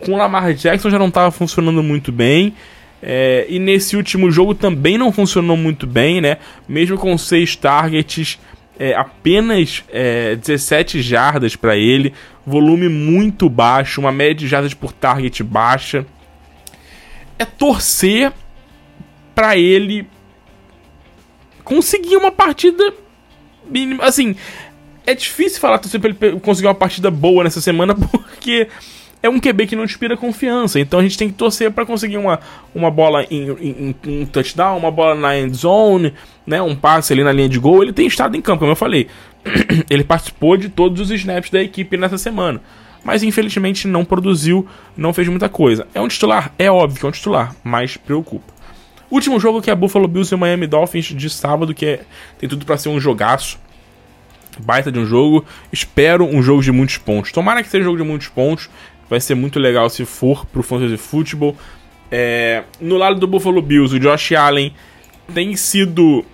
Com 0.00 0.12
o 0.12 0.16
Lamar 0.16 0.54
Jackson 0.54 0.90
já 0.90 0.98
não 0.98 1.08
estava 1.08 1.30
funcionando 1.30 1.82
muito 1.82 2.12
bem. 2.12 2.54
É, 3.02 3.46
e 3.48 3.58
nesse 3.58 3.96
último 3.96 4.30
jogo 4.30 4.54
também 4.54 4.96
não 4.96 5.10
funcionou 5.10 5.56
muito 5.56 5.86
bem, 5.86 6.20
né? 6.20 6.36
Mesmo 6.68 6.96
com 6.96 7.18
seis 7.18 7.56
targets, 7.56 8.38
é, 8.78 8.94
apenas 8.94 9.82
é, 9.92 10.36
17 10.36 11.02
jardas 11.02 11.56
para 11.56 11.76
ele, 11.76 12.14
volume 12.46 12.88
muito 12.88 13.48
baixo, 13.48 14.00
uma 14.00 14.12
média 14.12 14.34
de 14.34 14.48
jardas 14.48 14.72
por 14.72 14.92
target 14.92 15.42
baixa. 15.42 16.06
É 17.38 17.44
torcer 17.44 18.32
para 19.34 19.56
ele 19.56 20.06
conseguir 21.64 22.16
uma 22.16 22.30
partida 22.30 22.94
mínima. 23.68 24.04
Assim, 24.04 24.36
é 25.06 25.14
difícil 25.14 25.60
falar 25.60 25.78
torcer 25.78 26.00
pra 26.00 26.10
ele 26.10 26.40
conseguir 26.40 26.68
uma 26.68 26.74
partida 26.74 27.10
boa 27.10 27.44
nessa 27.44 27.60
semana 27.60 27.94
porque 27.94 28.68
é 29.22 29.28
um 29.28 29.38
QB 29.38 29.68
que 29.68 29.76
não 29.76 29.84
inspira 29.84 30.16
confiança. 30.16 30.80
Então 30.80 30.98
a 30.98 31.02
gente 31.02 31.16
tem 31.16 31.28
que 31.28 31.34
torcer 31.34 31.70
para 31.70 31.86
conseguir 31.86 32.18
uma, 32.18 32.40
uma 32.74 32.90
bola 32.90 33.24
em, 33.30 33.50
em, 33.50 33.96
em, 34.04 34.26
touchdown, 34.26 34.76
uma 34.76 34.90
bola 34.90 35.14
na 35.14 35.38
end 35.38 35.56
zone, 35.56 36.12
né, 36.46 36.60
um 36.60 36.74
passe 36.74 37.12
ali 37.12 37.22
na 37.22 37.32
linha 37.32 37.48
de 37.48 37.58
gol. 37.58 37.82
Ele 37.82 37.92
tem 37.92 38.06
estado 38.06 38.36
em 38.36 38.40
campo, 38.40 38.60
como 38.60 38.72
eu 38.72 38.76
falei. 38.76 39.06
ele 39.88 40.04
participou 40.04 40.56
de 40.56 40.68
todos 40.68 41.00
os 41.00 41.10
snaps 41.10 41.50
da 41.50 41.62
equipe 41.62 41.96
nessa 41.96 42.18
semana. 42.18 42.60
Mas 43.04 43.22
infelizmente 43.22 43.88
não 43.88 44.04
produziu, 44.04 44.66
não 44.96 45.12
fez 45.12 45.28
muita 45.28 45.48
coisa. 45.48 45.86
É 45.94 46.00
um 46.00 46.08
titular? 46.08 46.52
É 46.58 46.70
óbvio 46.70 47.00
que 47.00 47.06
é 47.06 47.08
um 47.08 47.12
titular, 47.12 47.54
mas 47.64 47.96
preocupa. 47.96 48.52
Último 49.10 49.38
jogo 49.38 49.60
que 49.60 49.70
é 49.70 49.74
Buffalo 49.74 50.08
Bills 50.08 50.32
e 50.32 50.38
Miami 50.38 50.66
Dolphins 50.66 51.06
de 51.06 51.28
sábado, 51.28 51.74
que 51.74 51.84
é, 51.84 52.00
tem 52.38 52.48
tudo 52.48 52.64
para 52.64 52.78
ser 52.78 52.88
um 52.88 52.98
jogaço. 52.98 53.58
Baita 54.58 54.92
de 54.92 54.98
um 54.98 55.06
jogo. 55.06 55.44
Espero 55.72 56.24
um 56.24 56.42
jogo 56.42 56.62
de 56.62 56.72
muitos 56.72 56.98
pontos. 56.98 57.32
Tomara 57.32 57.62
que 57.62 57.68
seja 57.68 57.82
um 57.82 57.86
jogo 57.86 57.98
de 57.98 58.04
muitos 58.04 58.28
pontos. 58.28 58.68
Vai 59.08 59.20
ser 59.20 59.34
muito 59.34 59.58
legal 59.58 59.88
se 59.90 60.04
for 60.04 60.46
pro 60.46 60.62
Fantasy 60.62 60.96
Football. 60.96 61.56
É, 62.10 62.64
no 62.80 62.96
lado 62.96 63.18
do 63.18 63.26
Buffalo 63.26 63.62
Bills, 63.62 63.94
o 63.94 63.98
Josh 63.98 64.32
Allen 64.32 64.74
tem 65.34 65.56
sido 65.56 66.24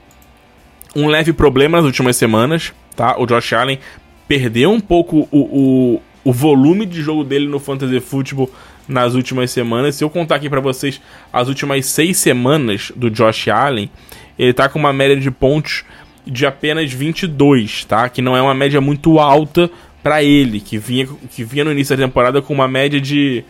um 0.94 1.06
leve 1.06 1.32
problema 1.32 1.78
nas 1.78 1.86
últimas 1.86 2.16
semanas, 2.16 2.72
tá? 2.96 3.16
O 3.18 3.26
Josh 3.26 3.52
Allen 3.52 3.78
perdeu 4.26 4.70
um 4.70 4.80
pouco 4.80 5.28
o, 5.30 5.38
o, 5.38 6.02
o 6.24 6.32
volume 6.32 6.84
de 6.84 7.00
jogo 7.00 7.22
dele 7.22 7.46
no 7.46 7.60
Fantasy 7.60 8.00
Football 8.00 8.50
nas 8.88 9.14
últimas 9.14 9.50
semanas. 9.50 9.94
Se 9.94 10.02
eu 10.02 10.10
contar 10.10 10.36
aqui 10.36 10.50
para 10.50 10.60
vocês 10.60 11.00
as 11.32 11.48
últimas 11.48 11.86
seis 11.86 12.16
semanas 12.16 12.90
do 12.96 13.10
Josh 13.10 13.48
Allen, 13.48 13.90
ele 14.38 14.52
tá 14.52 14.68
com 14.68 14.78
uma 14.78 14.92
média 14.92 15.16
de 15.16 15.30
pontos 15.30 15.84
de 16.28 16.46
apenas 16.46 16.92
22, 16.92 17.84
tá? 17.84 18.08
Que 18.08 18.20
não 18.20 18.36
é 18.36 18.42
uma 18.42 18.54
média 18.54 18.80
muito 18.80 19.18
alta 19.18 19.70
para 20.02 20.22
ele, 20.22 20.60
que 20.60 20.78
vinha, 20.78 21.08
que 21.30 21.42
vinha 21.42 21.64
no 21.64 21.72
início 21.72 21.96
da 21.96 22.04
temporada 22.04 22.42
com 22.42 22.52
uma 22.52 22.68
média 22.68 23.00
de, 23.00 23.44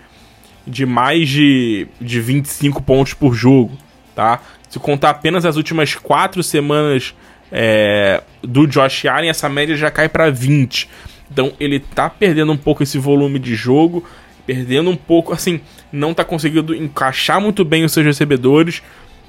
de 0.66 0.86
mais 0.86 1.28
de, 1.28 1.86
de 2.00 2.20
25 2.20 2.82
pontos 2.82 3.14
por 3.14 3.34
jogo, 3.34 3.76
tá? 4.14 4.40
Se 4.68 4.78
contar 4.78 5.10
apenas 5.10 5.44
as 5.44 5.56
últimas 5.56 5.94
quatro 5.94 6.42
semanas 6.42 7.14
é, 7.50 8.22
do 8.42 8.66
Josh 8.66 9.06
Allen, 9.06 9.30
essa 9.30 9.48
média 9.48 9.76
já 9.76 9.90
cai 9.90 10.08
para 10.08 10.30
20. 10.30 10.88
Então 11.30 11.52
ele 11.58 11.80
tá 11.80 12.08
perdendo 12.08 12.52
um 12.52 12.56
pouco 12.56 12.82
esse 12.82 12.98
volume 12.98 13.38
de 13.38 13.54
jogo, 13.54 14.04
perdendo 14.46 14.90
um 14.90 14.96
pouco, 14.96 15.32
assim, 15.32 15.60
não 15.92 16.14
tá 16.14 16.24
conseguindo 16.24 16.74
encaixar 16.74 17.40
muito 17.40 17.64
bem 17.64 17.84
os 17.84 17.92
seus 17.92 18.06
recebedores. 18.06 18.82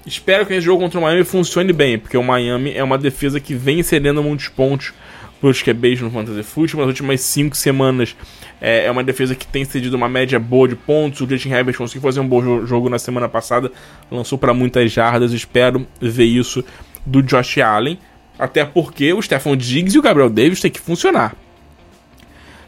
Espero 0.05 0.45
que 0.45 0.53
esse 0.53 0.62
jogo 0.62 0.81
contra 0.81 0.99
o 0.99 1.03
Miami 1.03 1.23
funcione 1.23 1.73
bem, 1.73 1.99
porque 1.99 2.17
o 2.17 2.23
Miami 2.23 2.73
é 2.73 2.83
uma 2.83 2.97
defesa 2.97 3.39
que 3.39 3.53
vem 3.53 3.83
cedendo 3.83 4.23
muitos 4.23 4.47
pontos 4.47 4.93
para 5.39 5.49
os 5.49 5.62
QBs 5.62 6.01
no 6.01 6.12
Fantasy 6.12 6.43
Football. 6.43 6.81
Nas 6.81 6.88
últimas 6.89 7.21
5 7.21 7.55
semanas 7.55 8.15
é, 8.62 8.85
é, 8.85 8.91
uma 8.91 9.03
defesa 9.03 9.35
que 9.35 9.47
tem 9.47 9.63
cedido 9.63 9.95
uma 9.95 10.09
média 10.09 10.39
boa 10.39 10.67
de 10.67 10.75
pontos. 10.75 11.21
O 11.21 11.29
Justin 11.29 11.49
Herbert 11.49 11.77
conseguiu 11.77 12.01
fazer 12.01 12.19
um 12.19 12.27
bom 12.27 12.65
jogo 12.65 12.89
na 12.89 12.99
semana 12.99 13.29
passada, 13.29 13.71
lançou 14.12 14.38
para 14.38 14.53
muitas 14.53 14.91
jardas. 14.91 15.31
Espero 15.31 15.85
ver 16.01 16.25
isso 16.25 16.63
do 17.05 17.21
Josh 17.21 17.57
Allen, 17.59 17.99
até 18.38 18.65
porque 18.65 19.13
o 19.13 19.21
Stephon 19.21 19.55
Diggs 19.55 19.95
e 19.95 19.99
o 19.99 20.01
Gabriel 20.01 20.29
Davis 20.29 20.59
têm 20.59 20.71
que 20.71 20.79
funcionar. 20.79 21.35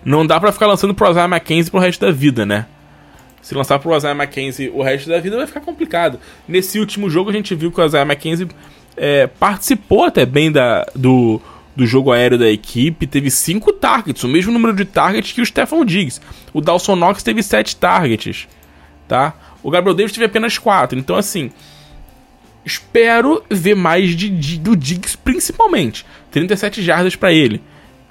Não 0.04 0.26
dá 0.26 0.40
para 0.40 0.52
ficar 0.52 0.68
lançando 0.68 0.96
pro 0.96 1.10
Isaiah 1.10 1.28
McKenzie 1.28 1.70
pro 1.70 1.80
resto 1.80 2.06
da 2.06 2.12
vida, 2.12 2.46
né? 2.46 2.66
Se 3.42 3.56
lançar 3.56 3.80
pro 3.80 3.96
Isaiah 3.96 4.16
McKenzie 4.16 4.70
o 4.70 4.84
resto 4.84 5.10
da 5.10 5.20
vida 5.20 5.36
vai 5.36 5.48
ficar 5.48 5.62
complicado. 5.62 6.20
Nesse 6.48 6.80
último 6.80 7.10
jogo 7.10 7.30
a 7.30 7.34
gente 7.34 7.56
viu 7.56 7.72
que 7.72 7.82
o 7.82 7.86
Isaiah 7.86 8.06
McKenzie 8.06 8.48
é, 8.96 9.28
participou 9.28 10.04
até 10.04 10.26
bem 10.26 10.52
da, 10.52 10.86
do, 10.96 11.42
do 11.76 11.86
jogo 11.86 12.12
aéreo 12.12 12.38
da 12.38 12.50
equipe, 12.50 13.08
teve 13.08 13.32
5 13.32 13.74
targets, 13.74 14.24
o 14.24 14.28
mesmo 14.28 14.52
número 14.52 14.76
de 14.76 14.86
targets 14.86 15.32
que 15.32 15.42
o 15.42 15.46
Stephon 15.46 15.86
Diggs. 15.86 16.22
O 16.54 16.62
Dawson 16.62 16.96
Knox 16.96 17.24
teve 17.24 17.42
7 17.42 17.76
targets, 17.78 18.48
tá? 19.08 19.34
O 19.64 19.70
Gabriel 19.70 19.96
Davis 19.96 20.12
teve 20.12 20.26
apenas 20.26 20.58
4. 20.58 20.98
Então, 20.98 21.16
assim, 21.16 21.52
espero 22.66 23.44
ver 23.50 23.76
mais 23.76 24.16
de, 24.16 24.30
de, 24.30 24.60
do 24.60 24.76
Diggs, 24.76 25.18
principalmente. 25.18 26.06
37 26.32 26.82
jardas 26.82 27.16
para 27.16 27.32
ele. 27.32 27.62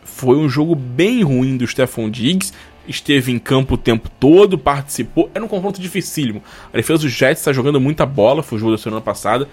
Foi 0.03 0.37
um 0.37 0.49
jogo 0.49 0.75
bem 0.75 1.23
ruim 1.23 1.57
do 1.57 1.67
Stephon 1.67 2.11
Diggs 2.11 2.53
esteve 2.87 3.33
em 3.33 3.39
campo 3.39 3.75
o 3.75 3.79
tempo 3.79 4.09
todo, 4.21 4.59
participou. 4.59 5.31
Era 5.35 5.45
um 5.45 5.49
confronto 5.49 5.81
dificílimo. 5.81 6.43
A 6.73 6.77
defesa 6.77 7.03
dos 7.03 7.13
Jets 7.13 7.41
está 7.41 7.53
jogando 7.53 7.81
muita 7.81 8.05
bola, 8.05 8.43
foi 8.43 8.57
o 8.57 8.61
jogo 8.61 8.73
da 8.73 8.79
semana 8.79 9.01
passada, 9.01 9.49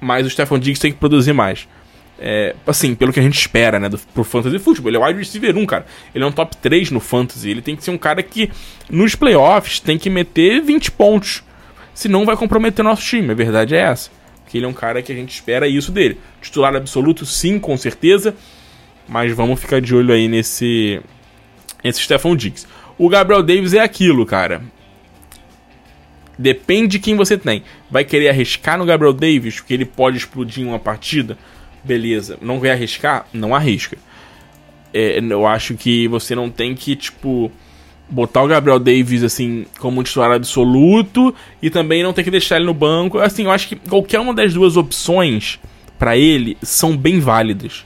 mas 0.00 0.26
o 0.26 0.30
Stefan 0.30 0.58
Diggs 0.60 0.80
tem 0.80 0.92
que 0.92 0.98
produzir 0.98 1.32
mais. 1.32 1.68
É, 2.20 2.56
assim, 2.66 2.96
pelo 2.96 3.12
que 3.12 3.20
a 3.20 3.22
gente 3.22 3.38
espera, 3.38 3.78
né, 3.78 3.88
do, 3.88 3.96
pro 3.98 4.24
Fantasy 4.24 4.58
Football. 4.58 4.90
Ele 4.90 4.96
é 4.96 5.00
o 5.00 5.06
wide 5.06 5.18
receiver 5.18 5.56
1, 5.56 5.66
cara. 5.66 5.86
Ele 6.14 6.24
é 6.24 6.26
um 6.26 6.32
top 6.32 6.56
3 6.56 6.90
no 6.90 7.00
Fantasy. 7.00 7.50
Ele 7.50 7.62
tem 7.62 7.76
que 7.76 7.84
ser 7.84 7.92
um 7.92 7.98
cara 7.98 8.22
que, 8.22 8.50
nos 8.90 9.14
playoffs, 9.14 9.78
tem 9.78 9.96
que 9.96 10.10
meter 10.10 10.60
20 10.60 10.90
pontos. 10.92 11.44
Senão 11.94 12.24
vai 12.24 12.36
comprometer 12.36 12.84
nosso 12.84 13.02
time. 13.02 13.30
A 13.30 13.34
verdade 13.34 13.74
é 13.74 13.78
essa. 13.78 14.10
Que 14.48 14.58
ele 14.58 14.66
é 14.66 14.68
um 14.68 14.72
cara 14.72 15.00
que 15.00 15.12
a 15.12 15.14
gente 15.14 15.32
espera 15.32 15.68
isso 15.68 15.92
dele. 15.92 16.18
Titular 16.40 16.74
absoluto, 16.74 17.24
sim, 17.24 17.58
com 17.58 17.76
certeza. 17.76 18.34
Mas 19.08 19.32
vamos 19.32 19.60
ficar 19.60 19.80
de 19.80 19.94
olho 19.94 20.12
aí 20.12 20.28
nesse, 20.28 21.00
esse 21.82 22.00
Stephon 22.00 22.36
Diggs. 22.36 22.66
O 22.98 23.08
Gabriel 23.08 23.42
Davis 23.42 23.74
é 23.74 23.80
aquilo, 23.80 24.26
cara. 24.26 24.62
Depende 26.38 26.88
de 26.92 26.98
quem 26.98 27.16
você 27.16 27.36
tem. 27.36 27.62
Vai 27.90 28.04
querer 28.04 28.28
arriscar 28.28 28.78
no 28.78 28.84
Gabriel 28.84 29.12
Davis, 29.12 29.56
porque 29.56 29.74
ele 29.74 29.84
pode 29.84 30.16
explodir 30.16 30.64
em 30.64 30.68
uma 30.68 30.78
partida? 30.78 31.36
Beleza. 31.82 32.38
Não 32.40 32.60
vai 32.60 32.70
arriscar? 32.70 33.26
Não 33.32 33.54
arrisca. 33.54 33.96
É, 34.92 35.18
eu 35.18 35.46
acho 35.46 35.74
que 35.74 36.06
você 36.08 36.34
não 36.34 36.48
tem 36.48 36.74
que, 36.74 36.96
tipo, 36.96 37.50
botar 38.08 38.42
o 38.42 38.48
Gabriel 38.48 38.78
Davis, 38.78 39.22
assim, 39.22 39.66
como 39.78 40.00
um 40.00 40.02
titular 40.02 40.32
absoluto 40.32 41.34
e 41.60 41.70
também 41.70 42.02
não 42.02 42.12
tem 42.12 42.24
que 42.24 42.30
deixar 42.30 42.56
ele 42.56 42.66
no 42.66 42.74
banco. 42.74 43.18
Assim, 43.18 43.44
eu 43.44 43.50
acho 43.50 43.68
que 43.68 43.76
qualquer 43.76 44.20
uma 44.20 44.32
das 44.32 44.54
duas 44.54 44.76
opções 44.76 45.58
para 45.98 46.16
ele 46.16 46.56
são 46.62 46.96
bem 46.96 47.18
válidas 47.18 47.84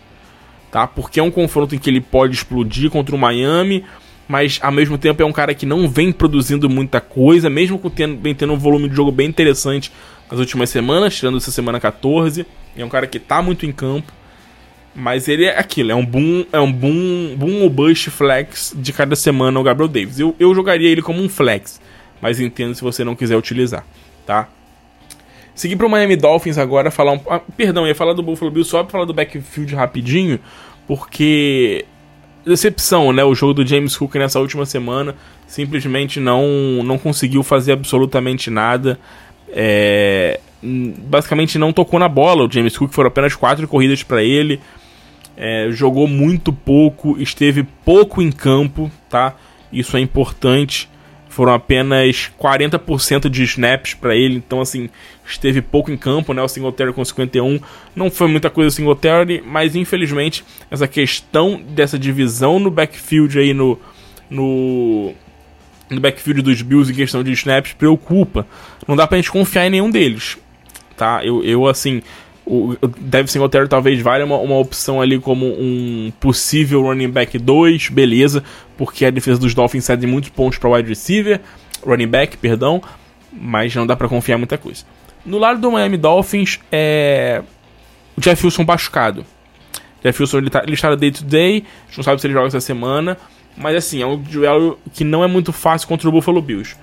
tá? 0.72 0.86
Porque 0.86 1.20
é 1.20 1.22
um 1.22 1.30
confronto 1.30 1.74
em 1.74 1.78
que 1.78 1.90
ele 1.90 2.00
pode 2.00 2.34
explodir 2.34 2.90
contra 2.90 3.14
o 3.14 3.18
Miami, 3.18 3.84
mas 4.26 4.58
ao 4.62 4.72
mesmo 4.72 4.96
tempo 4.96 5.22
é 5.22 5.26
um 5.26 5.32
cara 5.32 5.54
que 5.54 5.66
não 5.66 5.86
vem 5.86 6.10
produzindo 6.10 6.68
muita 6.68 6.98
coisa, 6.98 7.50
mesmo 7.50 7.78
com 7.78 7.90
tendo, 7.90 8.16
bem 8.16 8.34
tendo 8.34 8.54
um 8.54 8.58
volume 8.58 8.88
de 8.88 8.96
jogo 8.96 9.12
bem 9.12 9.28
interessante 9.28 9.92
nas 10.30 10.40
últimas 10.40 10.70
semanas, 10.70 11.14
tirando 11.14 11.36
essa 11.36 11.50
semana 11.50 11.78
14. 11.78 12.46
É 12.74 12.82
um 12.82 12.88
cara 12.88 13.06
que 13.06 13.18
tá 13.18 13.42
muito 13.42 13.66
em 13.66 13.70
campo. 13.70 14.10
Mas 14.94 15.28
ele 15.28 15.44
é 15.44 15.58
aquilo, 15.58 15.90
é 15.90 15.94
um 15.94 16.04
boom, 16.04 16.44
é 16.52 16.60
um 16.60 16.70
boom, 16.70 17.34
boom 17.36 17.62
ou 17.62 17.70
bust 17.70 18.10
flex 18.10 18.74
de 18.76 18.92
cada 18.92 19.16
semana 19.16 19.58
o 19.58 19.62
Gabriel 19.62 19.88
Davis. 19.88 20.18
Eu, 20.18 20.36
eu 20.38 20.54
jogaria 20.54 20.88
ele 20.88 21.00
como 21.00 21.22
um 21.22 21.30
flex, 21.30 21.80
mas 22.20 22.40
entendo 22.40 22.74
se 22.74 22.82
você 22.82 23.02
não 23.02 23.16
quiser 23.16 23.36
utilizar, 23.36 23.86
tá? 24.26 24.48
Seguir 25.54 25.76
pro 25.76 25.88
Miami 25.88 26.16
Dolphins 26.16 26.58
agora, 26.58 26.90
falar 26.90 27.12
um. 27.12 27.20
Ah, 27.28 27.40
perdão, 27.56 27.86
ia 27.86 27.94
falar 27.94 28.14
do 28.14 28.22
Buffalo 28.22 28.50
Bills 28.50 28.70
só 28.70 28.82
pra 28.82 28.92
falar 28.92 29.04
do 29.04 29.14
backfield 29.14 29.74
rapidinho, 29.74 30.38
porque. 30.86 31.84
Decepção, 32.44 33.12
né? 33.12 33.22
O 33.22 33.36
jogo 33.36 33.54
do 33.54 33.64
James 33.64 33.96
Cook 33.96 34.16
nessa 34.16 34.40
última 34.40 34.66
semana 34.66 35.14
simplesmente 35.46 36.18
não, 36.18 36.82
não 36.82 36.98
conseguiu 36.98 37.42
fazer 37.42 37.72
absolutamente 37.72 38.50
nada. 38.50 38.98
É, 39.48 40.40
basicamente 40.62 41.58
não 41.58 41.72
tocou 41.72 42.00
na 42.00 42.08
bola. 42.08 42.44
O 42.44 42.50
James 42.50 42.76
Cook 42.76 42.92
foram 42.92 43.08
apenas 43.08 43.36
quatro 43.36 43.68
corridas 43.68 44.02
para 44.02 44.22
ele. 44.22 44.60
É, 45.36 45.68
jogou 45.70 46.08
muito 46.08 46.52
pouco, 46.52 47.20
esteve 47.20 47.62
pouco 47.84 48.22
em 48.22 48.32
campo, 48.32 48.90
tá? 49.08 49.34
Isso 49.72 49.96
é 49.96 50.00
importante. 50.00 50.88
Foram 51.32 51.54
apenas 51.54 52.30
40% 52.38 53.30
de 53.30 53.42
snaps 53.44 53.94
para 53.94 54.14
ele, 54.14 54.36
então 54.36 54.60
assim, 54.60 54.90
esteve 55.26 55.62
pouco 55.62 55.90
em 55.90 55.96
campo, 55.96 56.34
né? 56.34 56.42
O 56.42 56.48
Singletary 56.48 56.92
com 56.92 57.02
51 57.02 57.58
não 57.96 58.10
foi 58.10 58.28
muita 58.28 58.50
coisa 58.50 58.68
o 58.68 58.70
Singletary, 58.70 59.42
mas 59.42 59.74
infelizmente 59.74 60.44
essa 60.70 60.86
questão 60.86 61.58
dessa 61.58 61.98
divisão 61.98 62.58
no 62.58 62.70
backfield 62.70 63.38
aí 63.38 63.54
no 63.54 63.78
no 64.28 65.14
no 65.88 66.00
backfield 66.02 66.42
dos 66.42 66.60
Bills 66.60 66.92
em 66.92 66.94
questão 66.94 67.24
de 67.24 67.32
snaps 67.32 67.72
preocupa. 67.72 68.46
Não 68.86 68.94
dá 68.94 69.06
pra 69.06 69.16
gente 69.16 69.30
confiar 69.30 69.66
em 69.66 69.70
nenhum 69.70 69.90
deles, 69.90 70.36
tá? 70.98 71.24
Eu, 71.24 71.42
eu 71.42 71.66
assim, 71.66 72.02
o 72.44 72.76
Devin 72.98 73.28
Singletary 73.28 73.68
talvez 73.68 74.00
valha 74.00 74.24
uma, 74.24 74.36
uma 74.36 74.58
opção 74.58 75.00
ali 75.00 75.18
como 75.18 75.46
um 75.46 76.12
possível 76.18 76.82
running 76.82 77.08
back 77.08 77.38
2, 77.38 77.88
beleza, 77.88 78.42
porque 78.84 79.04
a 79.04 79.10
defesa 79.10 79.38
dos 79.38 79.54
Dolphins 79.54 79.84
cede 79.84 80.08
muitos 80.08 80.30
pontos 80.30 80.58
para 80.58 80.68
wide 80.68 80.88
receiver, 80.88 81.40
running 81.86 82.08
back, 82.08 82.36
perdão, 82.36 82.82
mas 83.32 83.72
não 83.76 83.86
dá 83.86 83.94
para 83.94 84.08
confiar 84.08 84.36
muita 84.38 84.58
coisa. 84.58 84.84
No 85.24 85.38
lado 85.38 85.60
do 85.60 85.70
Miami 85.70 85.96
Dolphins, 85.96 86.58
é 86.72 87.44
o 88.16 88.20
Jeff 88.20 88.44
Wilson 88.44 88.64
machucado. 88.64 89.24
Jeff 90.02 90.20
Wilson 90.20 90.38
ele, 90.38 90.50
tá, 90.50 90.64
está 90.66 90.96
day 90.96 91.12
to 91.12 91.22
day, 91.22 91.58
a 91.58 91.86
gente 91.86 91.98
não 91.98 92.02
sabe 92.02 92.20
se 92.20 92.26
ele 92.26 92.34
joga 92.34 92.48
essa 92.48 92.60
semana, 92.60 93.16
mas 93.56 93.76
assim, 93.76 94.02
é 94.02 94.06
um 94.06 94.16
duelo 94.16 94.76
que 94.92 95.04
não 95.04 95.22
é 95.22 95.28
muito 95.28 95.52
fácil 95.52 95.86
contra 95.86 96.08
o 96.08 96.10
Buffalo 96.10 96.42
Bills. 96.42 96.74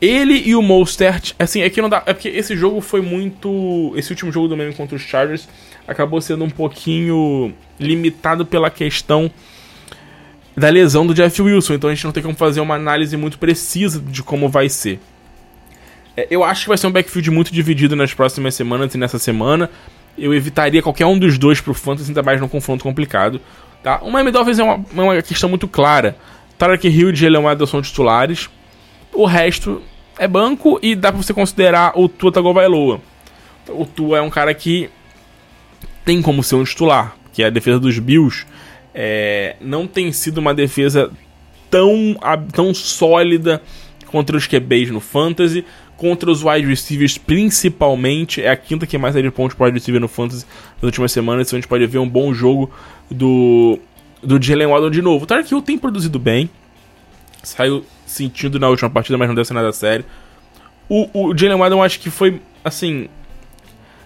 Ele 0.00 0.42
e 0.46 0.56
o 0.56 0.62
Mostert, 0.62 1.34
assim, 1.38 1.60
é 1.60 1.68
que 1.68 1.82
não 1.82 1.90
dá. 1.90 2.02
É 2.06 2.14
porque 2.14 2.28
esse 2.28 2.56
jogo 2.56 2.80
foi 2.80 3.02
muito. 3.02 3.92
Esse 3.94 4.10
último 4.10 4.32
jogo 4.32 4.48
do 4.48 4.56
Miami 4.56 4.72
contra 4.72 4.96
os 4.96 5.02
Chargers 5.02 5.46
acabou 5.86 6.18
sendo 6.22 6.44
um 6.44 6.50
pouquinho 6.50 7.52
limitado 7.78 8.46
pela 8.46 8.70
questão 8.70 9.30
da 10.58 10.68
lesão 10.68 11.06
do 11.06 11.14
Jeff 11.14 11.40
Wilson. 11.40 11.74
Então 11.74 11.90
a 11.90 11.94
gente 11.94 12.04
não 12.04 12.12
tem 12.12 12.22
como 12.22 12.34
fazer 12.34 12.60
uma 12.60 12.74
análise 12.74 13.16
muito 13.16 13.38
precisa 13.38 14.00
de 14.00 14.22
como 14.22 14.48
vai 14.48 14.68
ser. 14.68 15.00
É, 16.16 16.26
eu 16.30 16.42
acho 16.42 16.62
que 16.62 16.68
vai 16.68 16.76
ser 16.76 16.86
um 16.86 16.92
backfield 16.92 17.30
muito 17.30 17.52
dividido 17.52 17.94
nas 17.94 18.12
próximas 18.12 18.54
semanas 18.54 18.94
e 18.94 18.98
nessa 18.98 19.18
semana. 19.18 19.70
Eu 20.16 20.34
evitaria 20.34 20.82
qualquer 20.82 21.06
um 21.06 21.18
dos 21.18 21.38
dois 21.38 21.60
pro 21.60 21.72
Fantasy, 21.72 22.10
ainda 22.10 22.22
mais 22.22 22.40
num 22.40 22.48
confronto 22.48 22.82
complicado. 22.82 23.40
Tá? 23.82 24.00
O 24.02 24.10
Miami 24.10 24.32
Dolphins 24.32 24.58
é 24.58 24.64
uma, 24.64 24.84
é 24.96 25.00
uma 25.00 25.22
questão 25.22 25.48
muito 25.48 25.68
clara. 25.68 26.16
Tarek 26.58 26.88
Hill 26.88 27.10
e 27.10 27.14
Jalen 27.14 27.42
Waddle 27.42 27.66
são 27.68 27.80
titulares. 27.80 28.50
O 29.12 29.24
resto 29.26 29.80
é 30.18 30.26
banco 30.26 30.80
e 30.82 30.96
dá 30.96 31.12
pra 31.12 31.22
você 31.22 31.32
considerar 31.32 31.92
o 31.96 32.08
Tua 32.08 32.32
Tagovailoa. 32.32 33.00
O 33.68 33.86
Tua 33.86 34.18
é 34.18 34.20
um 34.20 34.30
cara 34.30 34.52
que 34.52 34.90
tem 36.04 36.20
como 36.20 36.42
ser 36.42 36.56
um 36.56 36.64
titular, 36.64 37.14
que 37.32 37.44
a 37.44 37.50
defesa 37.50 37.78
dos 37.78 37.98
Bills 37.98 38.44
é, 39.00 39.54
não 39.60 39.86
tem 39.86 40.10
sido 40.10 40.38
uma 40.38 40.52
defesa 40.52 41.08
tão, 41.70 42.16
tão 42.52 42.74
sólida 42.74 43.62
contra 44.06 44.36
os 44.36 44.48
QBs 44.48 44.90
no 44.90 44.98
Fantasy, 44.98 45.64
contra 45.96 46.28
os 46.28 46.42
wide 46.42 46.66
receivers 46.66 47.16
principalmente, 47.16 48.42
é 48.42 48.50
a 48.50 48.56
quinta 48.56 48.88
que 48.88 48.98
mais 48.98 49.14
é 49.14 49.22
de 49.22 49.30
pontos 49.30 49.56
para 49.56 49.66
wide 49.66 49.78
receiver 49.78 50.00
no 50.00 50.08
Fantasy 50.08 50.44
nas 50.74 50.82
últimas 50.82 51.12
semanas, 51.12 51.46
então 51.46 51.56
a 51.56 51.60
gente 51.60 51.68
pode 51.68 51.86
ver 51.86 51.98
um 51.98 52.08
bom 52.08 52.34
jogo 52.34 52.72
do 53.08 53.78
do 54.20 54.42
Jalen 54.42 54.66
Waddle 54.66 54.90
de 54.90 55.00
novo. 55.00 55.22
O 55.22 55.26
Tarek 55.28 55.52
Hill 55.52 55.62
tem 55.62 55.78
produzido 55.78 56.18
bem. 56.18 56.50
Saiu 57.40 57.84
sentindo 58.04 58.58
na 58.58 58.68
última 58.68 58.90
partida, 58.90 59.16
mas 59.16 59.32
não 59.32 59.44
ser 59.44 59.54
nada 59.54 59.70
sério. 59.70 60.04
O, 60.88 61.28
o 61.28 61.38
Jalen 61.38 61.56
Waddle 61.56 61.84
acho 61.84 62.00
que 62.00 62.10
foi, 62.10 62.42
assim... 62.64 63.08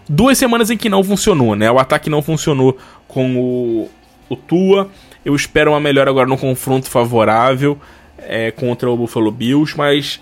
Duas 0.07 0.37
semanas 0.37 0.69
em 0.69 0.77
que 0.77 0.91
não 0.91 1.03
funcionou, 1.03 1.57
né? 1.57 1.71
O 1.71 1.79
ataque 1.79 2.11
não 2.11 2.21
funcionou 2.21 2.77
com 3.09 3.39
o, 3.39 3.91
o 4.33 4.37
Tua. 4.37 4.91
Eu 5.25 5.35
espero 5.35 5.71
uma 5.73 5.81
melhora 5.81 6.11
agora 6.11 6.29
no 6.29 6.37
confronto 6.37 6.89
favorável 6.89 7.79
é, 8.19 8.51
contra 8.51 8.91
o 8.91 8.97
Buffalo 8.97 9.31
Bills, 9.31 9.77
mas 9.77 10.21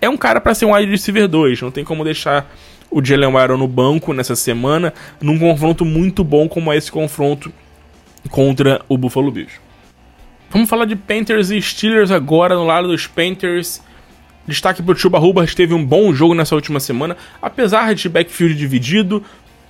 é 0.00 0.08
um 0.08 0.16
cara 0.16 0.40
para 0.40 0.54
ser 0.54 0.64
um 0.64 0.74
wide 0.74 0.90
receiver 0.90 1.28
2. 1.28 1.62
Não 1.62 1.70
tem 1.70 1.84
como 1.84 2.04
deixar 2.04 2.50
o 2.90 3.04
Jalen 3.04 3.32
Waddle 3.32 3.56
no 3.56 3.68
banco 3.68 4.12
nessa 4.12 4.36
semana, 4.36 4.92
num 5.20 5.38
confronto 5.38 5.84
muito 5.84 6.22
bom 6.22 6.48
como 6.48 6.72
é 6.72 6.76
esse 6.76 6.92
confronto 6.92 7.52
contra 8.30 8.82
o 8.88 8.98
Buffalo 8.98 9.30
Bills. 9.30 9.60
Vamos 10.50 10.68
falar 10.68 10.84
de 10.84 10.94
Panthers 10.94 11.50
e 11.50 11.60
Steelers 11.62 12.10
agora 12.10 12.54
no 12.54 12.66
lado 12.66 12.88
dos 12.88 13.06
Panthers. 13.06 13.82
Destaque 14.46 14.82
para 14.82 14.92
o 14.92 14.96
Chuba 14.96 15.18
Hubbard, 15.18 15.54
teve 15.54 15.72
um 15.72 15.84
bom 15.84 16.12
jogo 16.12 16.34
nessa 16.34 16.54
última 16.54 16.80
semana, 16.80 17.16
apesar 17.40 17.94
de 17.94 18.08
backfield 18.08 18.56
dividido, 18.56 19.22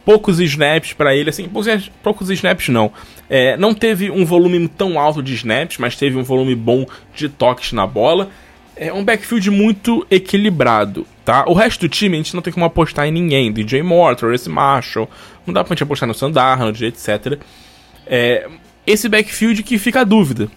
poucos 0.03 0.41
snaps 0.41 0.95
para 0.95 1.15
ele, 1.15 1.31
assim, 1.31 1.47
poucos, 1.47 1.91
poucos 2.03 2.31
snaps 2.31 2.69
não. 2.71 2.91
É, 3.35 3.57
não 3.57 3.73
teve 3.73 4.11
um 4.11 4.27
volume 4.27 4.69
tão 4.69 5.01
alto 5.01 5.23
de 5.23 5.33
snaps, 5.33 5.79
mas 5.79 5.97
teve 5.97 6.19
um 6.19 6.23
volume 6.23 6.55
bom 6.55 6.85
de 7.15 7.31
toques 7.31 7.73
na 7.73 7.87
bola. 7.87 8.29
É 8.77 8.93
um 8.93 9.03
backfield 9.03 9.51
muito 9.51 10.07
equilibrado, 10.11 11.07
tá? 11.25 11.47
O 11.49 11.55
resto 11.55 11.81
do 11.81 11.89
time 11.89 12.15
a 12.15 12.19
gente 12.19 12.35
não 12.35 12.43
tem 12.43 12.53
como 12.53 12.67
apostar 12.67 13.07
em 13.07 13.11
ninguém. 13.11 13.51
DJ 13.51 13.83
Moore, 13.83 14.17
Travis 14.17 14.47
Marshall, 14.47 15.09
não 15.47 15.55
dá 15.55 15.65
pra 15.65 15.73
gente 15.75 15.83
apostar 15.83 16.07
no 16.07 16.13
Sandarnold, 16.13 16.85
etc. 16.85 17.39
É, 18.07 18.51
esse 18.87 19.09
backfield 19.09 19.63
que 19.63 19.79
fica 19.79 20.03
a 20.03 20.05
dúvida. 20.05 20.51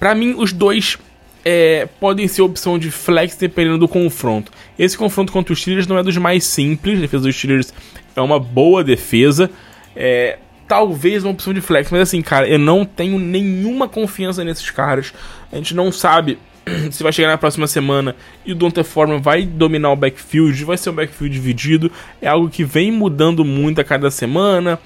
Para 0.00 0.16
mim, 0.16 0.34
os 0.36 0.52
dois 0.52 0.98
é, 1.44 1.86
podem 2.00 2.26
ser 2.26 2.42
opção 2.42 2.76
de 2.76 2.90
flex 2.90 3.36
dependendo 3.36 3.78
do 3.78 3.86
confronto. 3.86 4.50
Esse 4.76 4.98
confronto 4.98 5.32
contra 5.32 5.52
os 5.52 5.60
Steelers 5.60 5.86
não 5.86 5.96
é 5.96 6.02
dos 6.02 6.16
mais 6.16 6.42
simples. 6.42 6.98
A 6.98 7.02
defesa 7.02 7.22
dos 7.22 7.36
Steelers 7.36 7.72
é 8.16 8.20
uma 8.20 8.40
boa 8.40 8.82
defesa. 8.82 9.48
É, 9.94 10.40
talvez 10.66 11.24
uma 11.24 11.32
opção 11.32 11.54
de 11.54 11.60
flex, 11.60 11.90
mas 11.90 12.02
assim, 12.02 12.20
cara, 12.22 12.48
eu 12.48 12.58
não 12.58 12.84
tenho 12.84 13.18
nenhuma 13.18 13.88
confiança 13.88 14.44
nesses 14.44 14.70
caras. 14.70 15.12
A 15.52 15.56
gente 15.56 15.74
não 15.74 15.92
sabe 15.92 16.38
se 16.90 17.02
vai 17.02 17.12
chegar 17.12 17.28
na 17.28 17.38
próxima 17.38 17.66
semana 17.66 18.16
e 18.44 18.52
o 18.52 18.54
Donta 18.54 18.82
Foreman 18.82 19.20
vai 19.20 19.44
dominar 19.44 19.92
o 19.92 19.96
backfield, 19.96 20.64
vai 20.64 20.76
ser 20.76 20.90
um 20.90 20.94
backfield 20.94 21.32
dividido. 21.32 21.90
É 22.20 22.28
algo 22.28 22.48
que 22.48 22.64
vem 22.64 22.90
mudando 22.90 23.44
muito 23.44 23.80
a 23.80 23.84
cada 23.84 24.10
semana. 24.10 24.78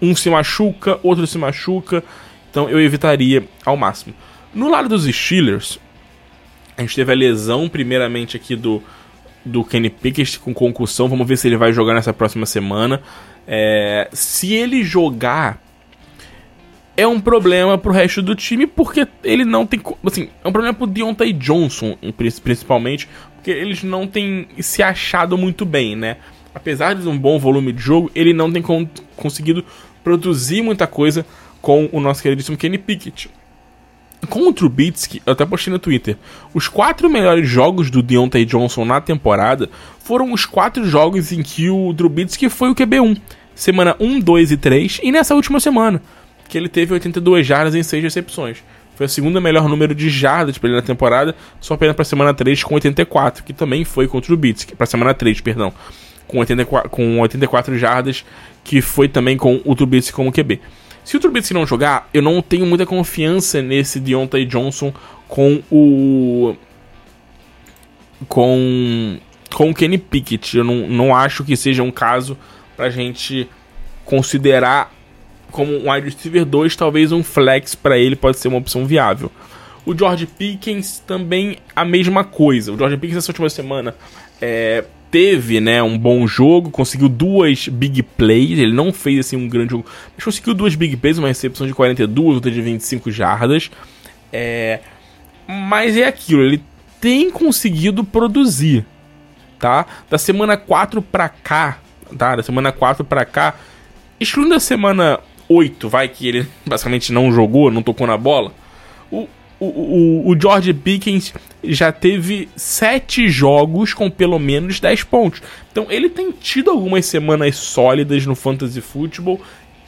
Um 0.00 0.14
se 0.14 0.28
machuca, 0.30 0.98
outro 1.02 1.26
se 1.26 1.38
machuca. 1.38 2.02
Então 2.50 2.68
eu 2.68 2.80
evitaria 2.80 3.44
ao 3.64 3.76
máximo. 3.76 4.14
No 4.54 4.70
lado 4.70 4.88
dos 4.88 5.04
Steelers, 5.04 5.78
a 6.76 6.82
gente 6.82 6.94
teve 6.94 7.12
a 7.12 7.14
lesão, 7.14 7.68
primeiramente, 7.68 8.36
aqui 8.36 8.56
do, 8.56 8.82
do 9.44 9.62
Kenny 9.64 9.90
Pickett 9.90 10.38
com 10.38 10.54
concussão. 10.54 11.08
Vamos 11.08 11.26
ver 11.26 11.36
se 11.36 11.48
ele 11.48 11.56
vai 11.56 11.72
jogar 11.72 11.94
nessa 11.94 12.12
próxima 12.12 12.46
semana. 12.46 13.02
É, 13.46 14.08
se 14.12 14.52
ele 14.54 14.82
jogar, 14.82 15.62
é 16.96 17.06
um 17.06 17.20
problema 17.20 17.76
pro 17.76 17.92
resto 17.92 18.22
do 18.22 18.34
time, 18.34 18.66
porque 18.66 19.06
ele 19.22 19.44
não 19.44 19.66
tem. 19.66 19.80
Assim, 20.04 20.28
é 20.42 20.48
um 20.48 20.52
problema 20.52 20.74
pro 20.74 20.86
Deontay 20.86 21.32
Johnson, 21.32 21.96
principalmente, 22.42 23.08
porque 23.34 23.50
eles 23.50 23.82
não 23.82 24.06
têm 24.06 24.48
se 24.60 24.82
achado 24.82 25.36
muito 25.36 25.64
bem, 25.64 25.94
né? 25.94 26.16
Apesar 26.54 26.94
de 26.94 27.06
um 27.06 27.18
bom 27.18 27.38
volume 27.38 27.72
de 27.72 27.82
jogo, 27.82 28.10
ele 28.14 28.32
não 28.32 28.50
tem 28.50 28.62
con 28.62 28.88
conseguido 29.14 29.64
produzir 30.02 30.62
muita 30.62 30.86
coisa 30.86 31.26
com 31.60 31.88
o 31.92 32.00
nosso 32.00 32.22
queridíssimo 32.22 32.56
Kenny 32.56 32.78
Pickett. 32.78 33.28
Com 34.28 34.48
o 34.48 34.52
Trubitsky, 34.52 35.22
eu 35.24 35.32
até 35.32 35.44
postei 35.44 35.72
no 35.72 35.78
Twitter, 35.78 36.16
os 36.52 36.68
quatro 36.68 37.08
melhores 37.08 37.48
jogos 37.48 37.90
do 37.90 38.02
Deontay 38.02 38.44
Johnson 38.44 38.84
na 38.84 39.00
temporada 39.00 39.68
foram 40.02 40.32
os 40.32 40.44
quatro 40.46 40.86
jogos 40.86 41.32
em 41.32 41.42
que 41.42 41.68
o 41.68 41.92
Trubitsky 41.94 42.48
foi 42.48 42.70
o 42.70 42.74
QB1. 42.74 43.20
Semana 43.54 43.96
1, 44.00 44.20
2 44.20 44.52
e 44.52 44.56
3, 44.56 45.00
e 45.02 45.12
nessa 45.12 45.34
última 45.34 45.60
semana, 45.60 46.02
que 46.48 46.58
ele 46.58 46.68
teve 46.68 46.92
82 46.92 47.46
jardas 47.46 47.74
em 47.74 47.82
6 47.82 48.02
recepções. 48.02 48.58
Foi 48.96 49.06
o 49.06 49.08
segundo 49.08 49.40
melhor 49.40 49.68
número 49.68 49.94
de 49.94 50.08
jardas 50.08 50.56
para 50.56 50.68
ele 50.68 50.76
na 50.76 50.82
temporada, 50.82 51.34
só 51.60 51.74
apenas 51.74 51.94
para 51.94 52.04
semana 52.04 52.32
3 52.32 52.64
com 52.64 52.74
84, 52.74 53.44
que 53.44 53.52
também 53.52 53.84
foi 53.84 54.08
contra 54.08 54.32
o 54.32 54.36
Trubitsky, 54.36 54.74
para 54.74 54.86
semana 54.86 55.12
3, 55.12 55.40
perdão, 55.40 55.72
com 56.26 56.38
84, 56.38 56.90
com 56.90 57.20
84 57.20 57.78
jardas, 57.78 58.24
que 58.64 58.80
foi 58.80 59.08
também 59.08 59.36
com 59.36 59.60
o 59.64 59.74
Trubitsky 59.74 60.14
como 60.14 60.32
QB. 60.32 60.60
Se 61.06 61.16
o 61.16 61.20
Trubisky 61.20 61.54
não 61.54 61.64
jogar, 61.64 62.10
eu 62.12 62.20
não 62.20 62.42
tenho 62.42 62.66
muita 62.66 62.84
confiança 62.84 63.62
nesse 63.62 64.00
Deontay 64.00 64.44
Johnson 64.44 64.92
com 65.28 65.62
o. 65.70 66.56
com. 68.26 69.16
com 69.54 69.70
o 69.70 69.74
Kenny 69.74 69.98
Pickett. 69.98 70.58
Eu 70.58 70.64
não, 70.64 70.88
não 70.88 71.14
acho 71.14 71.44
que 71.44 71.56
seja 71.56 71.84
um 71.84 71.92
caso 71.92 72.36
pra 72.76 72.90
gente 72.90 73.48
considerar 74.04 74.92
como 75.52 75.72
um 75.72 75.92
wide 75.92 76.08
receiver 76.08 76.44
2, 76.44 76.74
talvez 76.74 77.12
um 77.12 77.22
flex 77.22 77.76
para 77.76 77.96
ele 77.96 78.16
pode 78.16 78.40
ser 78.40 78.48
uma 78.48 78.58
opção 78.58 78.84
viável. 78.84 79.30
O 79.86 79.96
George 79.96 80.26
Pickens 80.26 80.98
também 81.06 81.58
a 81.74 81.84
mesma 81.84 82.24
coisa. 82.24 82.72
O 82.72 82.76
George 82.76 82.96
Pickens 82.96 83.18
essa 83.18 83.30
última 83.30 83.48
semana 83.48 83.94
é, 84.42 84.82
teve, 85.16 85.62
né, 85.62 85.82
um 85.82 85.96
bom 85.96 86.26
jogo, 86.26 86.68
conseguiu 86.68 87.08
duas 87.08 87.68
big 87.68 88.02
plays, 88.02 88.58
ele 88.58 88.74
não 88.74 88.92
fez 88.92 89.20
assim 89.20 89.34
um 89.34 89.48
grande 89.48 89.70
jogo, 89.70 89.86
mas 90.14 90.22
conseguiu 90.22 90.52
duas 90.52 90.74
big 90.74 90.94
plays, 90.94 91.16
uma 91.16 91.28
recepção 91.28 91.66
de 91.66 91.72
42, 91.72 92.34
outra 92.34 92.50
de 92.50 92.60
25 92.60 93.10
jardas. 93.10 93.70
É, 94.30 94.80
mas 95.48 95.96
é 95.96 96.04
aquilo, 96.04 96.42
ele 96.42 96.62
tem 97.00 97.30
conseguido 97.30 98.04
produzir, 98.04 98.84
tá? 99.58 99.86
Da 100.10 100.18
semana 100.18 100.54
4 100.54 101.00
pra 101.00 101.30
cá, 101.30 101.78
tá? 102.18 102.36
Da 102.36 102.42
semana 102.42 102.70
4 102.70 103.02
pra 103.02 103.24
cá, 103.24 103.54
excluindo 104.20 104.52
a 104.52 104.60
semana 104.60 105.18
8, 105.48 105.88
vai 105.88 106.08
que 106.08 106.28
ele 106.28 106.46
basicamente 106.66 107.10
não 107.10 107.32
jogou, 107.32 107.70
não 107.70 107.82
tocou 107.82 108.06
na 108.06 108.18
bola. 108.18 108.52
O, 109.58 109.66
o, 109.66 110.28
o 110.30 110.40
George 110.40 110.72
Pickens 110.74 111.32
já 111.64 111.90
teve 111.90 112.48
sete 112.56 113.28
jogos 113.28 113.94
com 113.94 114.10
pelo 114.10 114.38
menos 114.38 114.80
10 114.80 115.04
pontos. 115.04 115.42
Então 115.72 115.86
ele 115.90 116.08
tem 116.08 116.30
tido 116.32 116.70
algumas 116.70 117.06
semanas 117.06 117.56
sólidas 117.56 118.26
no 118.26 118.34
Fantasy 118.34 118.80
Football 118.80 119.40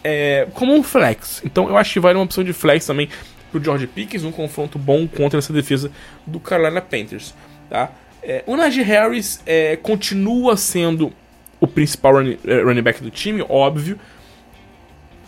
é, 0.02 0.46
como 0.54 0.74
um 0.74 0.82
flex. 0.82 1.42
Então 1.44 1.68
eu 1.68 1.76
acho 1.76 1.92
que 1.92 2.00
vale 2.00 2.18
uma 2.18 2.24
opção 2.24 2.42
de 2.42 2.52
flex 2.52 2.86
também 2.86 3.08
pro 3.50 3.62
George 3.62 3.86
Pickens, 3.86 4.24
um 4.24 4.32
confronto 4.32 4.78
bom 4.78 5.06
contra 5.06 5.38
essa 5.38 5.52
defesa 5.52 5.90
do 6.26 6.40
Carolina 6.40 6.80
Panthers. 6.80 7.34
Tá? 7.68 7.90
É, 8.22 8.42
o 8.46 8.56
Najee 8.56 8.82
Harris 8.82 9.40
é, 9.46 9.76
continua 9.76 10.56
sendo 10.56 11.12
o 11.60 11.66
principal 11.66 12.14
running, 12.14 12.38
é, 12.46 12.62
running 12.62 12.82
back 12.82 13.02
do 13.02 13.10
time, 13.10 13.44
óbvio. 13.48 13.98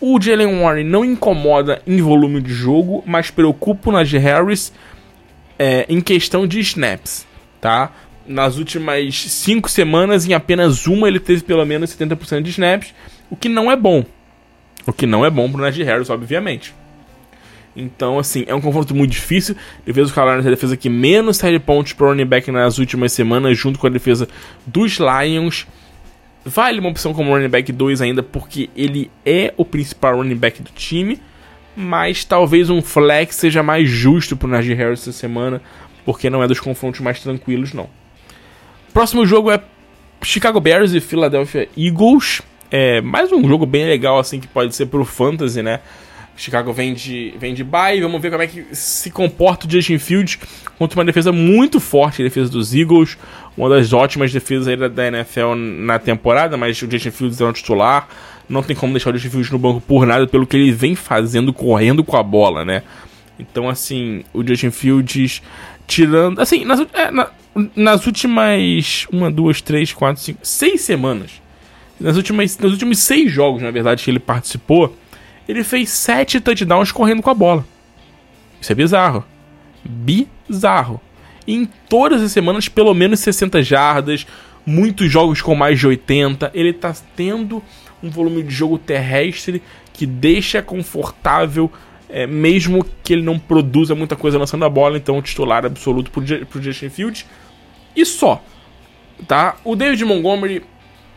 O 0.00 0.20
Jalen 0.20 0.60
Warren 0.60 0.84
não 0.84 1.04
incomoda 1.04 1.82
em 1.86 2.00
volume 2.00 2.40
de 2.40 2.52
jogo, 2.52 3.04
mas 3.06 3.30
preocupa 3.30 3.90
o 3.90 3.92
Najee 3.92 4.18
Harris 4.18 4.72
é, 5.58 5.84
em 5.88 6.00
questão 6.00 6.46
de 6.46 6.58
snaps, 6.60 7.26
tá? 7.60 7.92
Nas 8.26 8.56
últimas 8.56 9.14
cinco 9.14 9.68
semanas, 9.68 10.26
em 10.26 10.32
apenas 10.32 10.86
uma, 10.86 11.06
ele 11.06 11.20
teve 11.20 11.42
pelo 11.42 11.64
menos 11.66 11.94
70% 11.94 12.42
de 12.42 12.50
snaps, 12.50 12.94
o 13.28 13.36
que 13.36 13.48
não 13.48 13.70
é 13.70 13.76
bom. 13.76 14.04
O 14.86 14.92
que 14.92 15.06
não 15.06 15.24
é 15.24 15.28
bom 15.28 15.50
pro 15.50 15.60
Najee 15.60 15.84
Harris, 15.84 16.08
obviamente. 16.08 16.74
Então, 17.76 18.18
assim, 18.18 18.44
é 18.46 18.54
um 18.54 18.60
confronto 18.60 18.94
muito 18.94 19.12
difícil. 19.12 19.54
Defesa 19.84 20.08
do 20.08 20.14
Carolina 20.14 20.42
é 20.42 20.46
a 20.46 20.50
defesa 20.50 20.76
que 20.76 20.88
menos 20.88 21.36
sai 21.36 21.52
de 21.52 21.58
pontos 21.58 21.92
pro 21.92 22.08
running 22.08 22.26
back 22.26 22.50
nas 22.50 22.78
últimas 22.78 23.12
semanas, 23.12 23.56
junto 23.56 23.78
com 23.78 23.86
a 23.86 23.90
defesa 23.90 24.28
dos 24.66 24.98
Lions. 24.98 25.66
Vale 26.44 26.80
uma 26.80 26.88
opção 26.88 27.12
como 27.12 27.32
running 27.32 27.48
back 27.48 27.70
2 27.70 28.00
ainda, 28.00 28.22
porque 28.22 28.70
ele 28.74 29.10
é 29.24 29.52
o 29.56 29.64
principal 29.64 30.16
running 30.16 30.36
back 30.36 30.62
do 30.62 30.70
time. 30.70 31.20
Mas 31.76 32.24
talvez 32.24 32.68
um 32.68 32.82
flex 32.82 33.36
seja 33.36 33.62
mais 33.62 33.88
justo 33.88 34.36
pro 34.36 34.48
Najee 34.48 34.74
Harris 34.74 35.00
essa 35.00 35.12
semana, 35.12 35.62
porque 36.04 36.28
não 36.28 36.42
é 36.42 36.48
dos 36.48 36.60
confrontos 36.60 37.00
mais 37.00 37.20
tranquilos, 37.20 37.72
não. 37.72 37.88
Próximo 38.92 39.24
jogo 39.24 39.50
é 39.50 39.60
Chicago 40.22 40.60
Bears 40.60 40.92
e 40.92 41.00
Philadelphia 41.00 41.68
Eagles. 41.76 42.42
É 42.70 43.00
mais 43.00 43.32
um 43.32 43.46
jogo 43.46 43.66
bem 43.66 43.84
legal, 43.84 44.18
assim, 44.18 44.40
que 44.40 44.48
pode 44.48 44.74
ser 44.74 44.86
pro 44.86 45.04
Fantasy, 45.04 45.62
né? 45.62 45.80
Chicago 46.40 46.72
vem 46.72 46.94
de, 46.94 47.34
vem 47.38 47.52
de 47.52 47.62
bye. 47.62 48.00
Vamos 48.00 48.20
ver 48.20 48.30
como 48.30 48.42
é 48.42 48.46
que 48.46 48.64
se 48.72 49.10
comporta 49.10 49.66
o 49.66 49.70
Justin 49.70 49.98
Fields 49.98 50.38
contra 50.78 50.98
uma 50.98 51.04
defesa 51.04 51.30
muito 51.30 51.78
forte, 51.78 52.22
a 52.22 52.24
defesa 52.24 52.50
dos 52.50 52.74
Eagles. 52.74 53.18
Uma 53.56 53.68
das 53.68 53.92
ótimas 53.92 54.32
defesas 54.32 54.78
da, 54.78 54.88
da 54.88 55.06
NFL 55.08 55.54
na 55.54 55.98
temporada, 55.98 56.56
mas 56.56 56.80
o 56.80 56.90
Justin 56.90 57.10
Fields 57.10 57.40
é 57.40 57.44
um 57.44 57.52
titular. 57.52 58.08
Não 58.48 58.62
tem 58.62 58.74
como 58.74 58.92
deixar 58.92 59.10
o 59.10 59.12
Justin 59.12 59.28
Fields 59.28 59.50
no 59.50 59.58
banco 59.58 59.82
por 59.82 60.06
nada, 60.06 60.26
pelo 60.26 60.46
que 60.46 60.56
ele 60.56 60.72
vem 60.72 60.94
fazendo, 60.94 61.52
correndo 61.52 62.02
com 62.02 62.16
a 62.16 62.22
bola, 62.22 62.64
né? 62.64 62.82
Então, 63.38 63.68
assim, 63.68 64.24
o 64.32 64.46
Justin 64.46 64.70
Fields 64.70 65.42
tirando. 65.86 66.40
Assim, 66.40 66.64
nas, 66.64 66.80
é, 66.94 67.10
na, 67.10 67.28
nas 67.76 68.06
últimas. 68.06 69.06
Uma, 69.12 69.30
duas, 69.30 69.60
três, 69.60 69.92
quatro, 69.92 70.22
cinco. 70.22 70.40
Seis 70.42 70.80
semanas. 70.80 71.32
Nas 72.00 72.16
últimas, 72.16 72.56
nos 72.56 72.72
últimos 72.72 72.98
seis 73.00 73.30
jogos, 73.30 73.60
na 73.60 73.70
verdade, 73.70 74.02
que 74.02 74.10
ele 74.10 74.18
participou 74.18 74.96
ele 75.50 75.64
fez 75.64 75.90
7 75.90 76.40
touchdowns 76.40 76.92
correndo 76.92 77.22
com 77.22 77.30
a 77.30 77.34
bola. 77.34 77.66
Isso 78.60 78.70
é 78.70 78.74
bizarro. 78.74 79.24
Bizarro. 79.84 81.00
E 81.44 81.54
em 81.54 81.68
todas 81.88 82.22
as 82.22 82.30
semanas, 82.30 82.68
pelo 82.68 82.94
menos 82.94 83.18
60 83.18 83.60
jardas, 83.60 84.24
muitos 84.64 85.10
jogos 85.10 85.42
com 85.42 85.56
mais 85.56 85.80
de 85.80 85.88
80. 85.88 86.52
Ele 86.54 86.72
tá 86.72 86.94
tendo 87.16 87.60
um 88.00 88.08
volume 88.08 88.44
de 88.44 88.54
jogo 88.54 88.78
terrestre 88.78 89.60
que 89.92 90.06
deixa 90.06 90.62
confortável, 90.62 91.70
é, 92.08 92.28
mesmo 92.28 92.86
que 93.02 93.12
ele 93.12 93.22
não 93.22 93.36
produza 93.36 93.94
muita 93.96 94.14
coisa 94.14 94.38
lançando 94.38 94.64
a 94.64 94.68
bola. 94.68 94.98
Então, 94.98 95.20
titular 95.20 95.66
absoluto 95.66 96.12
pro, 96.12 96.22
pro 96.46 96.62
Justin 96.62 96.90
Fields. 96.90 97.26
E 97.96 98.04
só. 98.04 98.40
Tá? 99.26 99.56
O 99.64 99.74
David 99.74 100.04
Montgomery 100.04 100.62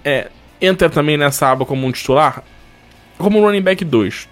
é, 0.04 0.32
entra 0.60 0.90
também 0.90 1.18
nessa 1.18 1.52
aba 1.52 1.66
como 1.66 1.86
um 1.86 1.92
titular, 1.92 2.44
como 3.24 3.40
running 3.42 3.62
back 3.62 3.84
2. 3.84 4.30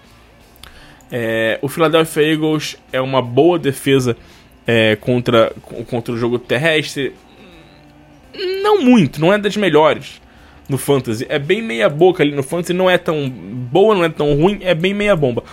É, 1.10 1.58
o 1.60 1.68
Philadelphia 1.68 2.22
Eagles 2.22 2.76
é 2.92 3.00
uma 3.00 3.20
boa 3.20 3.58
defesa 3.58 4.16
é, 4.66 4.96
contra, 4.96 5.52
contra 5.88 6.14
o 6.14 6.16
jogo 6.16 6.38
terrestre. 6.38 7.14
Não 8.62 8.80
muito, 8.80 9.20
não 9.20 9.32
é 9.32 9.38
das 9.38 9.56
melhores 9.56 10.20
no 10.68 10.78
Fantasy. 10.78 11.26
É 11.28 11.38
bem 11.38 11.60
meia 11.60 11.88
boca 11.88 12.22
ali 12.22 12.34
no 12.34 12.42
Fantasy, 12.42 12.72
não 12.72 12.88
é 12.88 12.96
tão 12.96 13.28
boa, 13.28 13.94
não 13.94 14.04
é 14.04 14.08
tão 14.08 14.34
ruim, 14.34 14.58
é 14.62 14.74
bem 14.74 14.94
meia 14.94 15.14
bomba. 15.14 15.44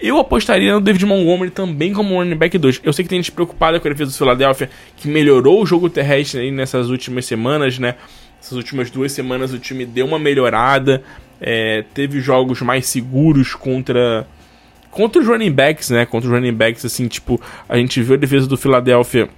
Eu 0.00 0.18
apostaria 0.18 0.72
no 0.72 0.80
David 0.80 1.04
Montgomery 1.04 1.50
também 1.50 1.92
como 1.92 2.14
running 2.14 2.36
back 2.36 2.56
2. 2.56 2.82
Eu 2.84 2.92
sei 2.92 3.02
que 3.02 3.08
tem 3.08 3.18
gente 3.18 3.32
preocupada 3.32 3.80
com 3.80 3.88
a 3.88 3.90
defesa 3.90 4.12
do 4.12 4.16
Philadelphia, 4.16 4.70
que 4.96 5.08
melhorou 5.08 5.60
o 5.60 5.66
jogo 5.66 5.90
terrestre 5.90 6.50
nessas 6.52 6.88
últimas 6.88 7.26
semanas, 7.26 7.78
né? 7.78 7.96
Essas 8.40 8.52
últimas 8.52 8.88
duas 8.90 9.10
semanas 9.10 9.52
o 9.52 9.58
time 9.58 9.84
deu 9.84 10.06
uma 10.06 10.18
melhorada, 10.18 11.02
é, 11.40 11.84
teve 11.94 12.20
jogos 12.20 12.60
mais 12.60 12.86
seguros 12.86 13.54
contra 13.54 14.26
contra 14.90 15.20
os 15.20 15.28
running 15.28 15.52
backs, 15.52 15.90
né? 15.90 16.06
Contra 16.06 16.28
os 16.28 16.34
running 16.34 16.52
backs, 16.52 16.84
assim, 16.84 17.06
tipo, 17.06 17.40
a 17.68 17.76
gente 17.76 18.02
viu 18.02 18.14
a 18.14 18.18
defesa 18.18 18.46
do 18.46 18.56
Philadelphia 18.56 19.28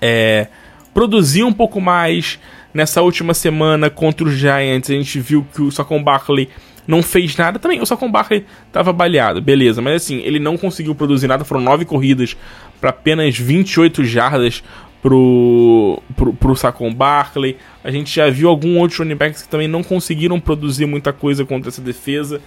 é, 0.00 0.48
produzir 0.92 1.44
um 1.44 1.52
pouco 1.52 1.80
mais. 1.80 2.38
Nessa 2.72 3.00
última 3.02 3.34
semana 3.34 3.88
contra 3.88 4.26
os 4.26 4.34
Giants, 4.34 4.90
a 4.90 4.94
gente 4.94 5.20
viu 5.20 5.46
que 5.54 5.62
o 5.62 5.70
Saquon 5.70 6.02
Barkley 6.02 6.48
não 6.88 7.04
fez 7.04 7.36
nada. 7.36 7.56
Também 7.56 7.80
o 7.80 7.86
Saquon 7.86 8.10
Barkley 8.10 8.44
tava 8.72 8.92
baleado, 8.92 9.40
beleza, 9.40 9.80
mas 9.80 10.02
assim, 10.02 10.18
ele 10.22 10.40
não 10.40 10.56
conseguiu 10.56 10.92
produzir 10.92 11.28
nada. 11.28 11.44
Foram 11.44 11.60
nove 11.60 11.84
corridas 11.84 12.36
para 12.80 12.90
apenas 12.90 13.38
28 13.38 14.04
jardas 14.04 14.64
pro, 15.04 16.02
pro, 16.16 16.32
pro 16.32 16.56
Saquon 16.56 16.92
Barkley. 16.94 17.58
A 17.84 17.90
gente 17.90 18.16
já 18.16 18.30
viu 18.30 18.48
alguns 18.48 18.78
outros 18.78 18.98
running 18.98 19.14
backs 19.14 19.42
que 19.42 19.48
também 19.48 19.68
não 19.68 19.82
conseguiram 19.82 20.40
produzir 20.40 20.86
muita 20.86 21.12
coisa 21.12 21.44
contra 21.44 21.68
essa 21.68 21.82
defesa. 21.82 22.40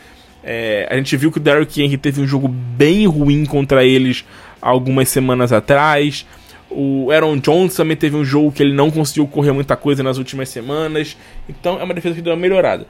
É, 0.43 0.87
a 0.89 0.97
gente 0.97 1.15
viu 1.15 1.31
que 1.31 1.37
o 1.37 1.39
Derrick 1.39 1.79
Henry 1.79 1.97
teve 1.97 2.19
um 2.19 2.25
jogo 2.25 2.47
bem 2.47 3.05
ruim 3.05 3.45
contra 3.45 3.85
eles 3.85 4.25
algumas 4.59 5.07
semanas 5.07 5.53
atrás. 5.53 6.25
O 6.67 7.11
Aaron 7.11 7.37
Jones 7.37 7.75
também 7.75 7.95
teve 7.95 8.15
um 8.15 8.25
jogo 8.25 8.51
que 8.51 8.63
ele 8.63 8.73
não 8.73 8.89
conseguiu 8.89 9.27
correr 9.27 9.51
muita 9.51 9.75
coisa 9.75 10.01
nas 10.01 10.17
últimas 10.17 10.49
semanas. 10.49 11.15
Então 11.47 11.79
é 11.79 11.83
uma 11.83 11.93
defesa 11.93 12.15
que 12.15 12.21
deu 12.23 12.33
uma 12.33 12.39
melhorada. 12.39 12.87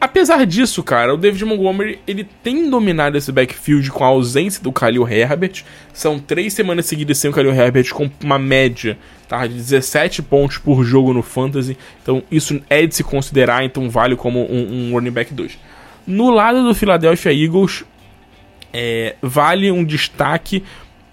Apesar 0.00 0.46
disso, 0.46 0.82
cara, 0.82 1.12
o 1.12 1.16
David 1.18 1.44
Montgomery 1.44 1.98
ele 2.06 2.24
tem 2.24 2.70
dominado 2.70 3.18
esse 3.18 3.30
backfield 3.30 3.90
com 3.90 4.02
a 4.02 4.06
ausência 4.06 4.62
do 4.62 4.70
Khalil 4.70 5.06
Herbert. 5.06 5.62
São 5.92 6.18
três 6.18 6.54
semanas 6.54 6.86
seguidas 6.86 7.18
sem 7.18 7.30
o 7.30 7.34
Khalil 7.34 7.52
Herbert 7.52 7.92
com 7.92 8.10
uma 8.24 8.38
média 8.38 8.96
tá, 9.28 9.46
de 9.46 9.52
17 9.52 10.22
pontos 10.22 10.56
por 10.56 10.82
jogo 10.84 11.12
no 11.12 11.22
Fantasy. 11.22 11.76
Então 12.02 12.22
isso 12.30 12.62
é 12.70 12.86
de 12.86 12.94
se 12.94 13.04
considerar, 13.04 13.62
então 13.62 13.90
vale 13.90 14.16
como 14.16 14.40
um, 14.50 14.88
um 14.88 14.92
running 14.94 15.10
back 15.10 15.34
2. 15.34 15.58
No 16.06 16.30
lado 16.30 16.64
do 16.64 16.74
Philadelphia 16.74 17.30
Eagles, 17.30 17.84
é, 18.72 19.16
vale 19.20 19.70
um 19.70 19.84
destaque 19.84 20.64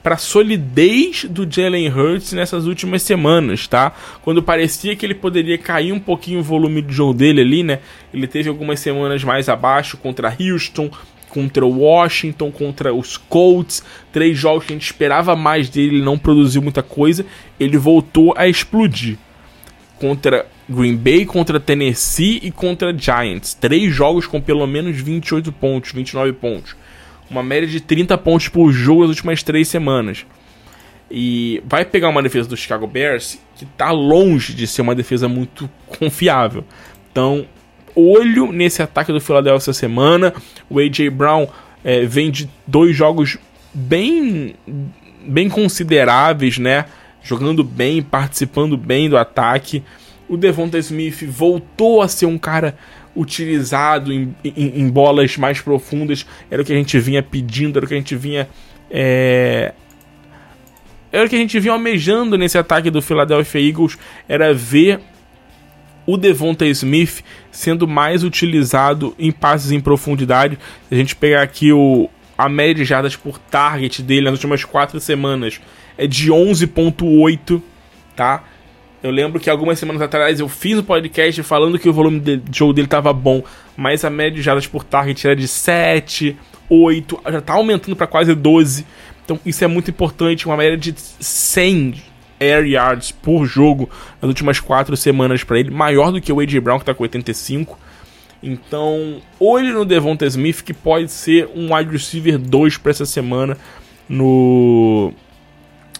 para 0.07 0.15
a 0.15 0.17
solidez 0.17 1.25
do 1.25 1.45
Jalen 1.45 1.89
Hurts 1.89 2.31
nessas 2.31 2.65
últimas 2.65 3.01
semanas, 3.01 3.67
tá? 3.67 3.91
Quando 4.21 4.41
parecia 4.41 4.95
que 4.95 5.05
ele 5.05 5.13
poderia 5.13 5.57
cair 5.57 5.91
um 5.91 5.99
pouquinho 5.99 6.39
o 6.39 6.43
volume 6.43 6.81
do 6.81 6.93
jogo 6.93 7.13
dele 7.13 7.41
ali, 7.41 7.61
né? 7.61 7.79
Ele 8.13 8.25
teve 8.25 8.47
algumas 8.47 8.79
semanas 8.79 9.21
mais 9.25 9.49
abaixo 9.49 9.97
contra 9.97 10.33
Houston, 10.39 10.89
contra 11.27 11.65
Washington, 11.65 12.49
contra 12.53 12.93
os 12.93 13.17
Colts, 13.17 13.83
três 14.09 14.37
jogos 14.37 14.65
que 14.65 14.71
a 14.71 14.77
gente 14.77 14.85
esperava 14.85 15.35
mais 15.35 15.67
dele, 15.67 15.97
ele 15.97 16.05
não 16.05 16.17
produziu 16.17 16.61
muita 16.61 16.81
coisa, 16.81 17.25
ele 17.59 17.77
voltou 17.77 18.33
a 18.37 18.47
explodir. 18.47 19.17
Contra 19.99 20.45
Green 20.69 20.95
Bay, 20.95 21.25
contra 21.25 21.59
Tennessee 21.59 22.39
e 22.41 22.49
contra 22.49 22.97
Giants. 22.97 23.53
Três 23.55 23.93
jogos 23.93 24.25
com 24.25 24.39
pelo 24.39 24.65
menos 24.65 24.95
28 24.95 25.51
pontos, 25.51 25.91
29 25.91 26.31
pontos 26.31 26.77
uma 27.29 27.43
média 27.43 27.67
de 27.67 27.79
30 27.79 28.17
pontos 28.17 28.47
por 28.47 28.71
jogo 28.71 29.01
nas 29.01 29.09
últimas 29.09 29.43
três 29.43 29.67
semanas. 29.67 30.25
E 31.09 31.61
vai 31.65 31.85
pegar 31.85 32.09
uma 32.09 32.21
defesa 32.21 32.49
do 32.49 32.57
Chicago 32.57 32.85
Bears 32.85 33.39
que 33.55 33.63
está 33.63 33.91
longe 33.91 34.53
de 34.53 34.67
ser 34.67 34.81
uma 34.81 34.93
defesa 34.93 35.27
muito 35.27 35.69
confiável. 35.87 36.63
Então, 37.11 37.45
olho 37.95 38.51
nesse 38.51 38.81
ataque 38.81 39.11
do 39.11 39.21
Philadelphia 39.21 39.57
essa 39.57 39.73
semana. 39.73 40.33
O 40.69 40.79
A.J. 40.79 41.09
Brown 41.09 41.47
é, 41.83 42.05
vem 42.05 42.29
de 42.29 42.49
dois 42.65 42.95
jogos 42.95 43.37
bem, 43.73 44.55
bem 45.25 45.49
consideráveis, 45.49 46.57
né? 46.57 46.85
Jogando 47.23 47.63
bem, 47.63 48.01
participando 48.01 48.77
bem 48.77 49.09
do 49.09 49.17
ataque. 49.17 49.83
O 50.29 50.37
Devonta 50.37 50.77
Smith 50.77 51.23
voltou 51.23 52.01
a 52.01 52.07
ser 52.07 52.25
um 52.25 52.37
cara 52.37 52.77
utilizado 53.17 54.13
em, 54.13 54.35
em, 54.43 54.81
em, 54.81 54.89
bolas 54.89 55.35
mais 55.37 55.59
profundas, 55.59 56.25
era 56.49 56.61
o 56.61 56.65
que 56.65 56.71
a 56.71 56.75
gente 56.75 56.99
vinha 56.99 57.23
pedindo, 57.23 57.77
era 57.77 57.85
o 57.85 57.87
que 57.89 57.95
a 57.95 57.97
gente 57.97 58.15
vinha. 58.15 58.47
É... 58.89 59.73
Era 61.11 61.25
o 61.25 61.29
que 61.29 61.35
a 61.35 61.39
gente 61.39 61.59
vinha 61.59 61.73
almejando 61.73 62.37
nesse 62.37 62.57
ataque 62.57 62.91
do 62.91 63.01
Philadelphia 63.01 63.59
Eagles, 63.59 63.97
era 64.27 64.53
ver 64.53 64.99
o 66.05 66.15
Devonta 66.15 66.65
Smith 66.65 67.23
sendo 67.51 67.87
mais 67.87 68.23
utilizado 68.23 69.15
em 69.17 69.31
passes 69.31 69.71
em 69.71 69.79
profundidade. 69.79 70.57
Se 70.87 70.95
a 70.95 70.97
gente 70.97 71.15
pegar 71.15 71.41
aqui 71.41 71.71
o, 71.73 72.09
a 72.37 72.47
média 72.47 72.75
de 72.75 72.85
jardas 72.85 73.15
por 73.15 73.39
target 73.39 74.03
dele 74.03 74.25
nas 74.25 74.33
últimas 74.33 74.63
quatro 74.63 74.99
semanas 74.99 75.59
é 75.97 76.05
de 76.05 76.31
11.8, 76.31 77.61
tá? 78.15 78.43
Eu 79.01 79.11
lembro 79.11 79.39
que 79.39 79.49
algumas 79.49 79.77
semanas 79.77 80.01
atrás 80.01 80.39
eu 80.39 80.49
fiz 80.49 80.77
um 80.79 80.83
podcast 80.83 81.43
falando 81.43 81.77
que 81.77 81.87
o 81.87 81.93
volume 81.93 82.19
de 82.19 82.41
jogo 82.51 82.73
dele 82.73 82.87
tava 82.87 83.13
bom, 83.13 83.43
mas 83.75 84.03
a 84.03 84.09
média 84.09 84.31
de 84.31 84.41
jardas 84.41 84.65
por 84.65 84.83
target 84.83 85.27
era 85.27 85.35
de 85.35 85.47
7, 85.47 86.35
8, 86.67 87.19
já 87.31 87.41
tá 87.41 87.53
aumentando 87.53 87.95
para 87.95 88.07
quase 88.07 88.33
12. 88.33 88.85
Então 89.23 89.39
isso 89.45 89.63
é 89.63 89.67
muito 89.67 89.91
importante, 89.91 90.47
uma 90.47 90.57
média 90.57 90.77
de 90.77 90.95
100 90.97 92.01
air 92.39 92.65
yards 92.65 93.11
por 93.11 93.45
jogo 93.45 93.87
nas 94.19 94.29
últimas 94.29 94.59
4 94.59 94.97
semanas 94.97 95.43
para 95.43 95.59
ele, 95.59 95.69
maior 95.69 96.11
do 96.11 96.19
que 96.19 96.33
o 96.33 96.39
AJ 96.39 96.57
Brown 96.59 96.79
que 96.79 96.85
tá 96.85 96.93
com 96.93 97.03
85. 97.03 97.77
Então, 98.41 99.21
olhe 99.39 99.71
no 99.71 99.85
Devonta 99.85 100.25
Smith 100.25 100.63
que 100.63 100.73
pode 100.73 101.11
ser 101.11 101.49
um 101.55 101.73
wide 101.73 101.91
receiver 101.91 102.37
2 102.39 102.77
para 102.77 102.91
essa 102.91 103.05
semana 103.05 103.57
no 104.09 105.13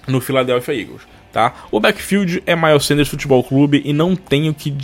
no 0.07 0.21
Philadelphia 0.21 0.73
Eagles 0.73 1.16
tá? 1.37 1.53
O 1.71 1.79
backfield 1.79 2.41
é 2.47 2.55
Miles 2.55 2.83
Sanders 2.83 3.07
Futebol 3.07 3.43
Clube 3.43 3.79
e 3.85 3.93
não 3.93 4.15
tenho 4.15 4.55
que, 4.55 4.75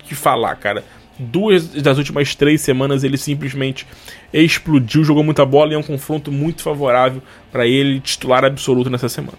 que 0.00 0.14
falar, 0.14 0.54
cara. 0.56 0.84
Duas 1.18 1.68
das 1.68 1.96
últimas 1.96 2.34
três 2.34 2.60
semanas 2.60 3.02
ele 3.02 3.16
simplesmente 3.16 3.86
explodiu, 4.30 5.02
jogou 5.04 5.24
muita 5.24 5.46
bola 5.46 5.72
e 5.72 5.74
é 5.74 5.78
um 5.78 5.82
confronto 5.82 6.30
muito 6.30 6.62
favorável 6.62 7.22
para 7.50 7.66
ele, 7.66 7.98
titular 7.98 8.44
absoluto 8.44 8.90
nessa 8.90 9.08
semana. 9.08 9.38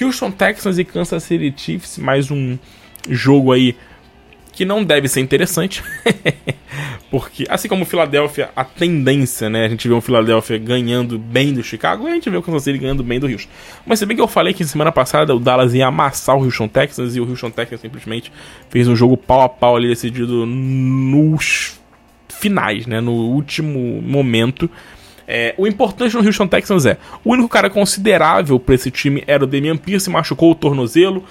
Houston 0.00 0.32
Texans 0.32 0.78
e 0.78 0.84
Kansas 0.84 1.22
City 1.22 1.54
Chiefs, 1.56 1.96
mais 1.98 2.28
um 2.28 2.58
jogo 3.08 3.52
aí 3.52 3.76
que 4.54 4.64
não 4.64 4.84
deve 4.84 5.08
ser 5.08 5.20
interessante, 5.20 5.82
porque 7.10 7.44
assim 7.48 7.68
como 7.68 7.82
o 7.82 7.86
Philadelphia, 7.86 8.50
a 8.54 8.64
tendência, 8.64 9.50
né, 9.50 9.66
a 9.66 9.68
gente 9.68 9.86
vê 9.88 9.94
o 9.94 10.00
Philadelphia 10.00 10.58
ganhando 10.58 11.18
bem 11.18 11.52
do 11.52 11.62
Chicago, 11.62 12.08
e 12.08 12.12
a 12.12 12.14
gente 12.14 12.30
vê 12.30 12.36
o 12.36 12.42
Kansas 12.42 12.62
City 12.62 12.78
ganhando 12.78 13.02
bem 13.02 13.18
do 13.18 13.26
Houston. 13.26 13.50
Mas 13.84 13.98
se 13.98 14.06
bem 14.06 14.16
que 14.16 14.22
eu 14.22 14.28
falei 14.28 14.54
que 14.54 14.64
semana 14.64 14.92
passada 14.92 15.34
o 15.34 15.40
Dallas 15.40 15.74
ia 15.74 15.86
amassar 15.86 16.36
o 16.36 16.44
Houston 16.44 16.68
Texans 16.68 17.16
e 17.16 17.20
o 17.20 17.28
Houston 17.28 17.50
Texans 17.50 17.80
simplesmente 17.80 18.32
fez 18.70 18.86
um 18.86 18.94
jogo 18.94 19.16
pau 19.16 19.42
a 19.42 19.48
pau 19.48 19.76
ali 19.76 19.88
decidido 19.88 20.46
nos 20.46 21.80
finais, 22.28 22.86
né, 22.86 23.00
no 23.00 23.12
último 23.12 24.00
momento. 24.02 24.70
É, 25.26 25.54
o 25.56 25.66
importante 25.66 26.14
no 26.14 26.24
Houston 26.24 26.46
Texans 26.46 26.84
é, 26.84 26.98
o 27.24 27.32
único 27.32 27.48
cara 27.48 27.70
considerável 27.70 28.60
para 28.60 28.74
esse 28.74 28.90
time 28.90 29.24
era 29.26 29.42
o 29.42 29.46
Damian 29.46 29.76
Pierce, 29.76 30.10
machucou 30.10 30.50
o 30.50 30.54
tornozelo, 30.54 31.24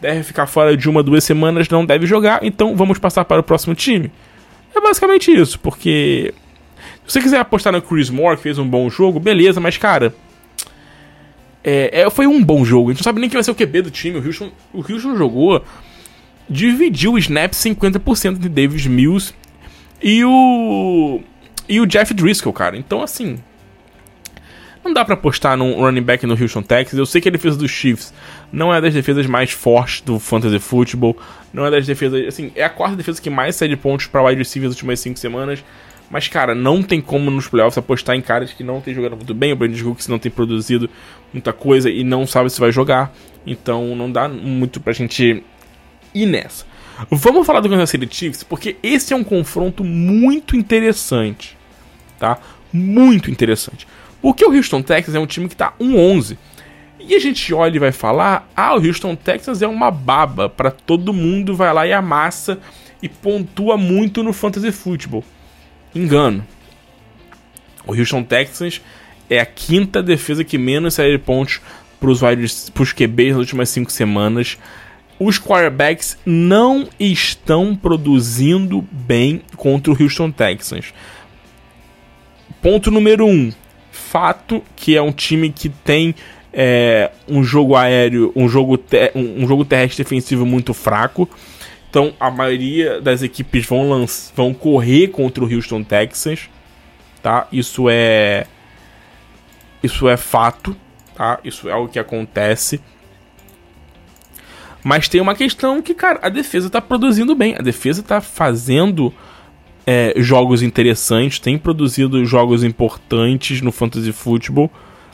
deve 0.00 0.22
ficar 0.22 0.46
fora 0.46 0.76
de 0.76 0.88
uma, 0.88 1.02
duas 1.02 1.24
semanas, 1.24 1.68
não 1.68 1.84
deve 1.84 2.06
jogar, 2.06 2.40
então 2.42 2.76
vamos 2.76 2.98
passar 2.98 3.24
para 3.24 3.40
o 3.40 3.44
próximo 3.44 3.74
time. 3.74 4.10
É 4.74 4.80
basicamente 4.80 5.30
isso, 5.32 5.58
porque 5.58 6.32
se 7.06 7.14
você 7.14 7.20
quiser 7.20 7.40
apostar 7.40 7.72
no 7.72 7.82
Chris 7.82 8.08
Moore, 8.08 8.36
que 8.36 8.42
fez 8.44 8.58
um 8.58 8.68
bom 8.68 8.88
jogo, 8.88 9.18
beleza, 9.18 9.60
mas 9.60 9.76
cara. 9.76 10.14
É, 11.62 12.02
é, 12.02 12.10
foi 12.10 12.26
um 12.26 12.42
bom 12.42 12.64
jogo. 12.64 12.88
A 12.88 12.92
gente 12.92 13.00
não 13.00 13.04
sabe 13.04 13.20
nem 13.20 13.28
quem 13.28 13.36
vai 13.36 13.44
ser 13.44 13.50
o 13.50 13.54
QB 13.54 13.82
do 13.82 13.90
time. 13.90 14.18
O 14.18 14.24
Houston, 14.24 14.50
o 14.72 14.78
Houston 14.78 15.16
jogou. 15.16 15.62
Dividiu 16.48 17.12
o 17.12 17.18
snap 17.18 17.52
50% 17.52 18.38
de 18.38 18.48
Davis 18.48 18.86
Mills. 18.86 19.34
E 20.02 20.24
o. 20.24 21.20
e 21.68 21.80
o 21.80 21.86
Jeff 21.86 22.14
Driscoll, 22.14 22.52
cara. 22.52 22.76
Então, 22.76 23.02
assim, 23.02 23.38
não 24.84 24.92
dá 24.92 25.04
para 25.04 25.14
apostar 25.14 25.56
num 25.56 25.74
running 25.74 26.02
back 26.02 26.26
no 26.26 26.40
Houston 26.40 26.62
Texas. 26.62 26.98
Eu 26.98 27.06
sei 27.06 27.20
que 27.20 27.28
a 27.28 27.32
defesa 27.32 27.56
dos 27.56 27.70
Chiefs 27.70 28.12
não 28.52 28.72
é 28.72 28.80
das 28.80 28.94
defesas 28.94 29.26
mais 29.26 29.50
fortes 29.50 30.00
do 30.00 30.18
fantasy 30.18 30.58
football. 30.58 31.16
Não 31.52 31.66
é 31.66 31.70
das 31.70 31.86
defesas. 31.86 32.26
Assim, 32.26 32.50
é 32.54 32.64
a 32.64 32.70
quarta 32.70 32.96
defesa 32.96 33.20
que 33.20 33.28
mais 33.28 33.56
cede 33.56 33.76
pontos 33.76 34.06
para 34.06 34.22
wide 34.22 34.38
receivers 34.38 34.70
nas 34.70 34.76
últimas 34.76 35.00
5 35.00 35.18
semanas. 35.18 35.62
Mas, 36.10 36.26
cara, 36.26 36.54
não 36.56 36.82
tem 36.82 37.00
como 37.00 37.30
nos 37.30 37.46
playoffs 37.46 37.78
apostar 37.78 38.16
em 38.16 38.20
caras 38.20 38.52
que 38.52 38.64
não 38.64 38.80
tem 38.80 38.92
jogado 38.92 39.14
muito 39.14 39.32
bem. 39.32 39.52
O 39.52 39.56
Brandon 39.56 39.84
Cooks 39.84 40.08
não 40.08 40.18
tem 40.18 40.30
produzido 40.30 40.90
muita 41.32 41.52
coisa 41.52 41.88
e 41.88 42.02
não 42.02 42.26
sabe 42.26 42.50
se 42.50 42.58
vai 42.58 42.72
jogar. 42.72 43.12
Então 43.46 43.94
não 43.94 44.10
dá 44.10 44.28
muito 44.28 44.80
pra 44.80 44.92
gente 44.92 45.44
ir 46.12 46.26
nessa. 46.26 46.66
Vamos 47.10 47.46
falar 47.46 47.60
do 47.60 47.68
Kansas 47.68 47.90
City 47.90 48.08
Chiefs, 48.10 48.42
porque 48.42 48.76
esse 48.82 49.12
é 49.14 49.16
um 49.16 49.24
confronto 49.24 49.84
muito 49.84 50.56
interessante. 50.56 51.56
Tá? 52.18 52.38
Muito 52.72 53.30
interessante. 53.30 53.86
Porque 54.20 54.44
o 54.44 54.54
Houston 54.54 54.82
Texas 54.82 55.14
é 55.14 55.18
um 55.18 55.26
time 55.26 55.48
que 55.48 55.56
tá 55.56 55.72
1-11. 55.80 56.36
E 57.00 57.14
a 57.14 57.18
gente 57.18 57.52
olha 57.54 57.76
e 57.76 57.78
vai 57.78 57.92
falar: 57.92 58.48
ah, 58.54 58.74
o 58.74 58.86
Houston 58.86 59.16
Texas 59.16 59.62
é 59.62 59.66
uma 59.66 59.90
baba 59.90 60.48
para 60.48 60.70
todo 60.70 61.12
mundo, 61.12 61.56
vai 61.56 61.72
lá 61.72 61.86
e 61.86 61.92
amassa 61.92 62.58
e 63.02 63.08
pontua 63.08 63.76
muito 63.76 64.22
no 64.22 64.32
fantasy 64.32 64.70
football. 64.70 65.24
Engano. 65.94 66.46
O 67.86 67.94
Houston 67.94 68.22
Texans 68.22 68.80
é 69.28 69.40
a 69.40 69.46
quinta 69.46 70.02
defesa 70.02 70.44
que 70.44 70.58
menos 70.58 70.94
sai 70.94 71.10
de 71.10 71.18
pontos 71.18 71.60
para 71.98 72.10
os 72.10 72.92
QBs 72.92 73.30
nas 73.30 73.38
últimas 73.38 73.70
cinco 73.70 73.90
semanas. 73.90 74.58
Os 75.18 75.38
quarterbacks 75.38 76.16
não 76.24 76.88
estão 76.98 77.76
produzindo 77.76 78.86
bem 78.90 79.42
contra 79.56 79.92
o 79.92 80.02
Houston 80.02 80.30
Texans. 80.30 80.94
Ponto 82.62 82.90
número 82.90 83.26
um 83.26 83.52
fato 84.10 84.60
que 84.74 84.96
é 84.96 85.02
um 85.02 85.12
time 85.12 85.52
que 85.52 85.68
tem 85.68 86.16
é, 86.52 87.12
um 87.28 87.44
jogo 87.44 87.76
aéreo, 87.76 88.32
um 88.34 88.48
jogo, 88.48 88.76
um 89.14 89.46
jogo 89.46 89.64
terrestre 89.64 90.02
defensivo 90.02 90.44
muito 90.44 90.74
fraco. 90.74 91.28
Então 91.88 92.12
a 92.18 92.28
maioria 92.28 93.00
das 93.00 93.22
equipes 93.22 93.64
vão, 93.66 94.04
vão 94.34 94.52
correr 94.52 95.08
contra 95.08 95.44
o 95.44 95.54
Houston 95.54 95.84
Texans, 95.84 96.50
tá? 97.22 97.46
Isso 97.52 97.88
é 97.88 98.46
isso 99.80 100.08
é 100.08 100.16
fato, 100.16 100.76
tá? 101.14 101.38
Isso 101.44 101.68
é 101.68 101.74
o 101.76 101.86
que 101.86 101.98
acontece. 101.98 102.80
Mas 104.82 105.08
tem 105.08 105.20
uma 105.20 105.36
questão 105.36 105.80
que, 105.80 105.94
cara, 105.94 106.18
a 106.22 106.28
defesa 106.28 106.68
tá 106.68 106.80
produzindo 106.80 107.34
bem. 107.34 107.54
A 107.56 107.62
defesa 107.62 108.02
tá 108.02 108.20
fazendo 108.20 109.14
é, 109.86 110.14
jogos 110.16 110.62
interessantes, 110.62 111.38
tem 111.38 111.58
produzido 111.58 112.24
jogos 112.24 112.62
importantes 112.64 113.60
no 113.60 113.72
Fantasy 113.72 114.12
Football, 114.12 114.70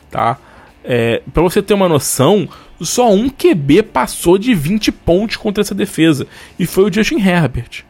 tá? 0.09 0.37
É, 0.83 1.21
para 1.33 1.43
você 1.43 1.61
ter 1.61 1.73
uma 1.73 1.89
noção, 1.89 2.47
só 2.79 3.11
um 3.11 3.29
QB 3.29 3.83
passou 3.83 4.37
de 4.37 4.53
20 4.53 4.91
pontos 4.91 5.35
contra 5.35 5.61
essa 5.61 5.75
defesa, 5.75 6.27
e 6.57 6.65
foi 6.65 6.85
o 6.85 6.93
Justin 6.93 7.19
Herbert. 7.19 7.83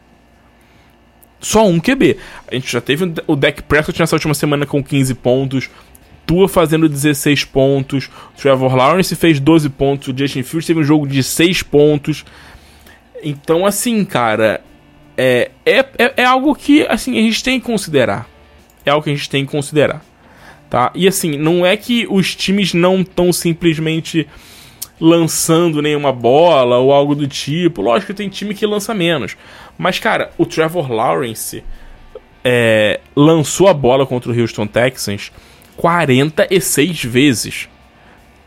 Só 1.40 1.66
um 1.66 1.78
QB. 1.78 2.16
A 2.50 2.54
gente 2.54 2.72
já 2.72 2.80
teve 2.80 3.12
o 3.26 3.36
Dak 3.36 3.62
Prescott 3.62 4.00
nessa 4.00 4.16
última 4.16 4.34
semana 4.34 4.66
com 4.66 4.82
15 4.82 5.14
pontos, 5.14 5.70
Tua 6.26 6.48
fazendo 6.48 6.88
16 6.88 7.44
pontos, 7.44 8.10
Trevor 8.36 8.74
Lawrence 8.74 9.16
fez 9.16 9.40
12 9.40 9.70
pontos, 9.70 10.08
o 10.08 10.18
Justin 10.18 10.42
Fields 10.42 10.66
teve 10.66 10.80
um 10.80 10.84
jogo 10.84 11.06
de 11.06 11.22
6 11.22 11.62
pontos. 11.62 12.24
Então, 13.22 13.64
assim, 13.64 14.04
cara, 14.04 14.60
é, 15.20 15.50
é, 15.66 15.78
é, 15.98 16.14
é, 16.18 16.24
algo 16.24 16.54
que 16.54 16.86
assim 16.86 17.18
a 17.18 17.22
gente 17.22 17.42
tem 17.42 17.58
que 17.58 17.66
considerar. 17.66 18.28
É 18.86 18.90
algo 18.90 19.02
que 19.02 19.10
a 19.10 19.14
gente 19.14 19.28
tem 19.28 19.44
que 19.44 19.50
considerar. 19.50 20.00
Tá? 20.70 20.92
E 20.94 21.08
assim, 21.08 21.36
não 21.36 21.66
é 21.66 21.76
que 21.76 22.06
os 22.08 22.36
times 22.36 22.72
não 22.72 23.00
estão 23.00 23.32
simplesmente 23.32 24.28
lançando 25.00 25.82
nenhuma 25.82 26.12
bola 26.12 26.78
ou 26.78 26.92
algo 26.92 27.16
do 27.16 27.26
tipo. 27.26 27.82
Lógico 27.82 28.12
que 28.12 28.16
tem 28.16 28.28
time 28.28 28.54
que 28.54 28.64
lança 28.64 28.94
menos. 28.94 29.36
Mas, 29.76 29.98
cara, 29.98 30.30
o 30.38 30.46
Trevor 30.46 30.90
Lawrence 30.92 31.64
é, 32.44 33.00
lançou 33.16 33.66
a 33.66 33.74
bola 33.74 34.06
contra 34.06 34.30
o 34.30 34.40
Houston 34.40 34.68
Texans 34.68 35.32
46 35.76 37.04
vezes. 37.04 37.68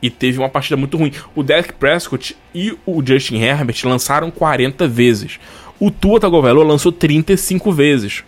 E 0.01 0.09
teve 0.09 0.37
uma 0.37 0.49
partida 0.49 0.77
muito 0.77 0.97
ruim. 0.97 1.11
O 1.35 1.43
Derek 1.43 1.73
Prescott 1.73 2.35
e 2.55 2.75
o 2.85 3.05
Justin 3.05 3.37
Herbert 3.37 3.75
lançaram 3.83 4.31
40 4.31 4.87
vezes. 4.87 5.39
O 5.81 5.89
Tua 5.89 6.19
Tagovailoa 6.19 6.63
lançou 6.63 6.91
35 6.91 7.71
vezes. 7.71 8.23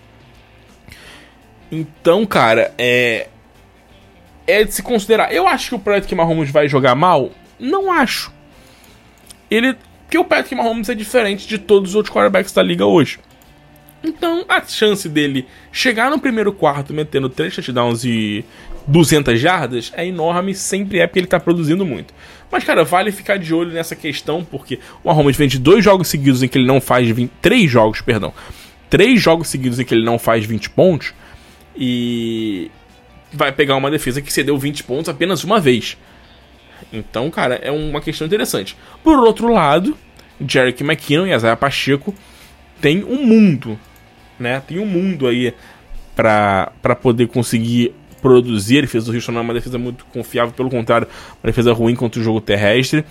Então, 1.71 2.25
cara, 2.25 2.73
é 2.79 3.27
é 4.47 4.63
de 4.63 4.73
se 4.73 4.81
considerar. 4.81 5.31
Eu 5.31 5.47
acho 5.47 5.69
que 5.69 5.75
o 5.75 5.79
Patrick 5.79 6.13
Mahomes 6.15 6.49
vai 6.49 6.67
jogar 6.67 6.95
mal? 6.95 7.31
Não 7.59 7.91
acho. 7.91 8.33
Ele 9.51 9.77
porque 10.13 10.17
o 10.17 10.25
Patrick 10.25 10.55
Mahomes 10.55 10.89
é 10.89 10.95
diferente 10.95 11.47
de 11.47 11.57
todos 11.59 11.91
os 11.91 11.95
outros 11.95 12.13
quarterbacks 12.13 12.51
da 12.51 12.61
liga 12.61 12.85
hoje. 12.85 13.19
Então, 14.03 14.43
a 14.49 14.61
chance 14.61 15.07
dele 15.07 15.47
chegar 15.71 16.11
no 16.11 16.19
primeiro 16.19 16.51
quarto 16.51 16.93
metendo 16.93 17.29
3 17.29 17.55
touchdowns 17.55 18.03
e 18.03 18.43
200 18.85 19.39
jardas 19.39 19.93
é 19.95 20.05
enorme, 20.05 20.53
sempre 20.53 20.99
é 20.99 21.07
porque 21.07 21.19
ele 21.19 21.27
tá 21.27 21.39
produzindo 21.39 21.85
muito. 21.85 22.13
Mas, 22.51 22.63
cara, 22.63 22.83
vale 22.83 23.11
ficar 23.11 23.37
de 23.37 23.53
olho 23.53 23.71
nessa 23.71 23.95
questão, 23.95 24.43
porque 24.43 24.79
o 25.03 25.07
Mahomes 25.07 25.37
vem 25.37 25.47
de 25.47 25.57
dois 25.57 25.83
jogos 25.83 26.09
seguidos 26.09 26.43
em 26.43 26.47
que 26.47 26.57
ele 26.57 26.67
não 26.67 26.81
faz 26.81 27.09
20. 27.09 27.31
Três 27.41 27.71
jogos, 27.71 28.01
perdão. 28.01 28.33
Três 28.89 29.21
jogos 29.21 29.47
seguidos 29.47 29.79
em 29.79 29.85
que 29.85 29.93
ele 29.93 30.03
não 30.03 30.19
faz 30.19 30.45
20 30.45 30.69
pontos. 30.71 31.13
E 31.75 32.69
vai 33.31 33.51
pegar 33.51 33.75
uma 33.75 33.89
defesa 33.89 34.21
que 34.21 34.31
cedeu 34.31 34.57
20 34.57 34.83
pontos 34.83 35.09
apenas 35.09 35.43
uma 35.43 35.59
vez. 35.59 35.97
Então, 36.91 37.31
cara, 37.31 37.55
é 37.55 37.71
uma 37.71 38.01
questão 38.01 38.27
interessante. 38.27 38.77
Por 39.03 39.17
outro 39.17 39.51
lado, 39.51 39.97
Jerick 40.45 40.83
McKinnon 40.83 41.25
e 41.25 41.33
Isaiah 41.33 41.55
Pacheco 41.55 42.13
tem 42.79 43.03
um 43.03 43.25
mundo, 43.25 43.79
né? 44.39 44.61
Tem 44.67 44.79
um 44.79 44.85
mundo 44.85 45.27
aí 45.27 45.53
para 46.15 46.95
poder 47.01 47.27
conseguir 47.27 47.93
produzir. 48.21 48.79
A 48.79 48.81
defesa 48.81 49.11
do 49.11 49.15
Houston 49.15 49.31
não 49.33 49.41
é 49.41 49.43
uma 49.43 49.53
defesa 49.53 49.77
muito 49.77 50.05
confiável, 50.05 50.53
pelo 50.53 50.69
contrário, 50.69 51.07
uma 51.43 51.47
defesa 51.47 51.73
ruim 51.73 51.95
contra 51.95 52.21
o 52.21 52.23
jogo 52.23 52.39
terrestre. 52.39 53.03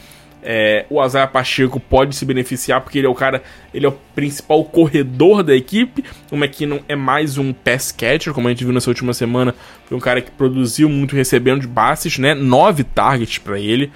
É, 0.45 0.87
o 0.91 1.01
Azar 1.01 1.31
Pacheco 1.31 1.79
pode 1.79 2.16
se 2.16 2.25
beneficiar 2.25 2.81
porque 2.81 2.99
ele 2.99 3.07
é 3.07 3.11
o 3.11 3.14
cara, 3.14 3.45
ele 3.73 3.87
é 3.87 3.89
o 3.89 3.93
principal 4.14 4.64
corredor 4.64 5.45
da 5.45 5.55
equipe. 5.55 6.05
O 6.33 6.37
McKinnon 6.37 6.81
é 6.89 6.97
mais 6.97 7.39
um 7.39 7.53
pass 7.53 7.93
catcher, 7.93 8.33
como 8.33 8.49
a 8.49 8.51
gente 8.51 8.64
viu 8.64 8.73
nessa 8.73 8.91
última 8.91 9.14
semana. 9.14 9.55
Foi 9.87 9.97
um 9.97 10.01
cara 10.01 10.20
que 10.20 10.33
produziu 10.33 10.89
muito 10.89 11.14
recebendo 11.14 11.61
de 11.61 11.68
bases, 11.68 12.18
né? 12.18 12.35
Nove 12.35 12.83
targets 12.83 13.39
para 13.39 13.61
ele. 13.61 13.93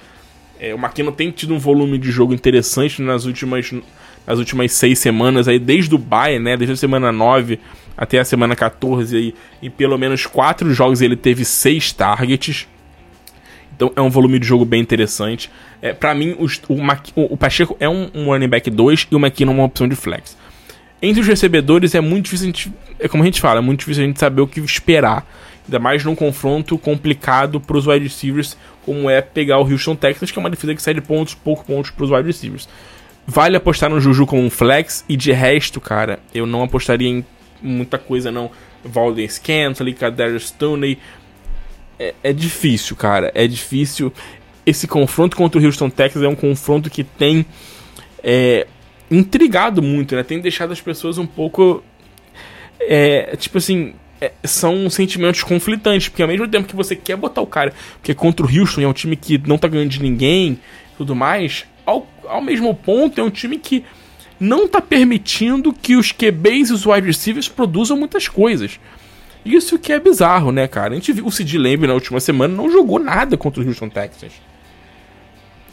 É, 0.57 0.73
o 0.73 0.77
McKinnon 0.77 1.11
tem 1.11 1.31
tido 1.31 1.53
um 1.53 1.59
volume 1.59 1.97
de 1.97 2.09
jogo 2.11 2.33
interessante 2.33 3.01
nas 3.01 3.25
últimas, 3.25 3.73
nas 4.27 4.37
últimas 4.37 4.73
seis 4.73 4.99
semanas, 4.99 5.47
aí 5.47 5.57
desde 5.57 5.95
o 5.95 5.97
bye, 5.97 6.37
né? 6.37 6.57
Desde 6.57 6.73
a 6.73 6.77
semana 6.77 7.11
9 7.13 7.57
até 7.97 8.19
a 8.19 8.25
semana 8.25 8.55
14 8.55 9.15
aí, 9.15 9.33
em 9.63 9.71
pelo 9.71 9.97
menos 9.97 10.27
quatro 10.27 10.71
jogos 10.73 11.01
ele 11.01 11.15
teve 11.15 11.45
seis 11.45 11.91
targets. 11.93 12.67
Então 13.75 13.91
é 13.95 14.01
um 14.01 14.09
volume 14.09 14.37
de 14.37 14.45
jogo 14.45 14.65
bem 14.65 14.81
interessante. 14.81 15.49
É, 15.81 15.93
para 15.93 16.13
mim, 16.13 16.35
o, 16.39 16.45
o, 16.73 17.33
o, 17.33 17.37
Pacheco 17.37 17.77
é 17.79 17.87
um, 17.87 18.09
um 18.13 18.25
running 18.25 18.47
back 18.49 18.69
2 18.69 19.07
e 19.11 19.15
o 19.15 19.19
McKinnon 19.19 19.53
uma 19.53 19.63
opção 19.63 19.87
de 19.87 19.95
flex. 19.95 20.37
Entre 21.01 21.21
os 21.21 21.27
recebedores 21.27 21.93
é 21.93 22.01
muito 22.01 22.25
difícil, 22.25 22.45
a 22.45 22.47
gente, 22.47 22.73
é 22.99 23.07
como 23.07 23.21
a 23.21 23.25
gente 23.25 23.39
fala, 23.39 23.59
é 23.59 23.61
muito 23.61 23.79
difícil 23.79 24.03
a 24.03 24.07
gente 24.07 24.19
saber 24.19 24.41
o 24.41 24.47
que 24.47 24.59
esperar. 24.59 25.25
Ainda 25.65 25.79
mais 25.79 26.03
num 26.03 26.15
confronto 26.15 26.77
complicado 26.77 27.59
para 27.59 27.77
os 27.77 27.85
wide 27.85 28.03
receivers, 28.03 28.57
como 28.83 29.09
é 29.09 29.21
pegar 29.21 29.59
o 29.59 29.69
Houston 29.69 29.95
Texans, 29.95 30.31
que 30.31 30.39
é 30.39 30.41
uma 30.41 30.49
defesa 30.49 30.73
que 30.73 30.81
sai 30.81 30.93
de 30.93 31.01
pontos, 31.01 31.35
pouco 31.35 31.63
pontos 31.65 31.91
para 31.91 32.05
os 32.05 32.09
wide 32.09 32.25
receivers. 32.25 32.67
Vale 33.29 33.57
apostar 33.57 33.89
no 33.89 33.99
Juju 33.99 34.25
como 34.25 34.41
um 34.41 34.49
flex, 34.49 35.03
e 35.09 35.17
de 35.17 35.33
resto, 35.33 35.81
cara, 35.81 36.19
eu 36.33 36.45
não 36.45 36.63
apostaria 36.63 37.09
em 37.09 37.25
muita 37.61 37.97
coisa 37.97 38.31
não. 38.31 38.49
Valden 38.83 39.27
Scantling, 39.27 39.93
Kadarius 39.93 40.47
Stoney. 40.47 40.97
É, 41.99 42.13
é 42.23 42.33
difícil, 42.33 42.95
cara. 42.95 43.31
É 43.35 43.45
difícil. 43.45 44.13
Esse 44.65 44.87
confronto 44.87 45.35
contra 45.35 45.59
o 45.59 45.65
Houston 45.65 45.89
Texas 45.89 46.23
é 46.23 46.27
um 46.27 46.35
confronto 46.35 46.89
que 46.89 47.03
tem 47.03 47.45
é, 48.23 48.67
intrigado 49.09 49.81
muito, 49.81 50.15
né? 50.15 50.23
Tem 50.23 50.39
deixado 50.39 50.71
as 50.71 50.81
pessoas 50.81 51.17
um 51.17 51.25
pouco. 51.25 51.83
É, 52.79 53.35
tipo 53.35 53.57
assim, 53.57 53.93
é, 54.21 54.31
são 54.43 54.89
sentimentos 54.89 55.43
conflitantes, 55.43 56.09
porque 56.09 56.21
ao 56.21 56.27
mesmo 56.27 56.47
tempo 56.47 56.67
que 56.67 56.75
você 56.75 56.95
quer 56.95 57.17
botar 57.17 57.41
o 57.41 57.47
cara, 57.47 57.73
porque 57.95 58.13
contra 58.13 58.45
o 58.45 58.49
Houston 58.49 58.81
é 58.81 58.87
um 58.87 58.93
time 58.93 59.15
que 59.15 59.37
não 59.45 59.57
tá 59.57 59.67
ganhando 59.67 59.89
de 59.89 60.01
ninguém, 60.01 60.59
tudo 60.97 61.15
mais, 61.15 61.65
ao, 61.85 62.07
ao 62.27 62.41
mesmo 62.41 62.73
ponto 62.73 63.19
é 63.19 63.23
um 63.23 63.29
time 63.29 63.57
que 63.57 63.83
não 64.39 64.65
está 64.65 64.81
permitindo 64.81 65.73
que 65.73 65.95
os 65.95 66.11
QBs 66.11 66.69
e 66.69 66.73
os 66.73 66.85
wide 66.85 67.07
receivers 67.07 67.49
produzam 67.49 67.97
muitas 67.97 68.27
coisas. 68.27 68.79
Isso 69.43 69.79
que 69.79 69.93
é 69.93 69.99
bizarro, 69.99 70.51
né, 70.51 70.67
cara? 70.67 70.91
A 70.91 70.95
gente 70.95 71.13
viu 71.13 71.25
o 71.25 71.31
Sid 71.31 71.57
Lamb 71.57 71.87
na 71.87 71.93
última 71.93 72.19
semana 72.19 72.53
não 72.53 72.69
jogou 72.69 72.99
nada 72.99 73.37
contra 73.37 73.63
o 73.63 73.67
Houston 73.67 73.89
Texans. 73.89 74.33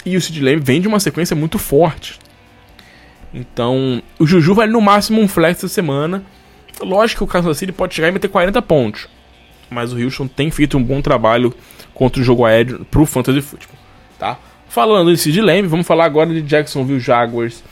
E 0.07 0.17
o 0.17 0.21
Sid 0.21 0.41
Lamb 0.41 0.63
vem 0.63 0.81
de 0.81 0.89
uma 0.89 1.01
sequência 1.01 1.35
muito 1.35 1.59
forte. 1.59 2.19
Então, 3.33 4.01
o 4.19 4.27
Juju 4.27 4.55
vai 4.55 4.69
no 4.69 4.81
máximo 4.81 5.21
um 5.21 5.27
flex 5.27 5.59
essa 5.59 5.69
semana, 5.69 6.25
Lógico 6.81 7.19
que 7.19 7.25
o 7.25 7.27
Kansas 7.27 7.59
City 7.59 7.73
pode 7.73 7.95
chegar 7.95 8.09
e 8.09 8.13
meter 8.13 8.29
40 8.29 8.61
pontos. 8.63 9.09
Mas 9.71 9.93
o 9.93 9.99
Houston 10.03 10.27
tem 10.27 10.51
feito 10.51 10.77
um 10.77 10.83
bom 10.83 11.01
trabalho 11.01 11.55
contra 11.93 12.21
o 12.21 12.25
jogo 12.25 12.45
aéreo 12.45 12.85
pro 12.91 13.07
Fantasy 13.07 13.41
Football, 13.41 13.79
tá? 14.19 14.39
Falando 14.75 15.09
em 15.09 15.15
Sid 15.15 15.41
Lamb, 15.41 15.69
vamos 15.69 15.87
falar 15.87 16.05
agora 16.05 16.35
de 16.35 16.43
Jacksonville 16.43 16.99
Jaguars 16.99 17.63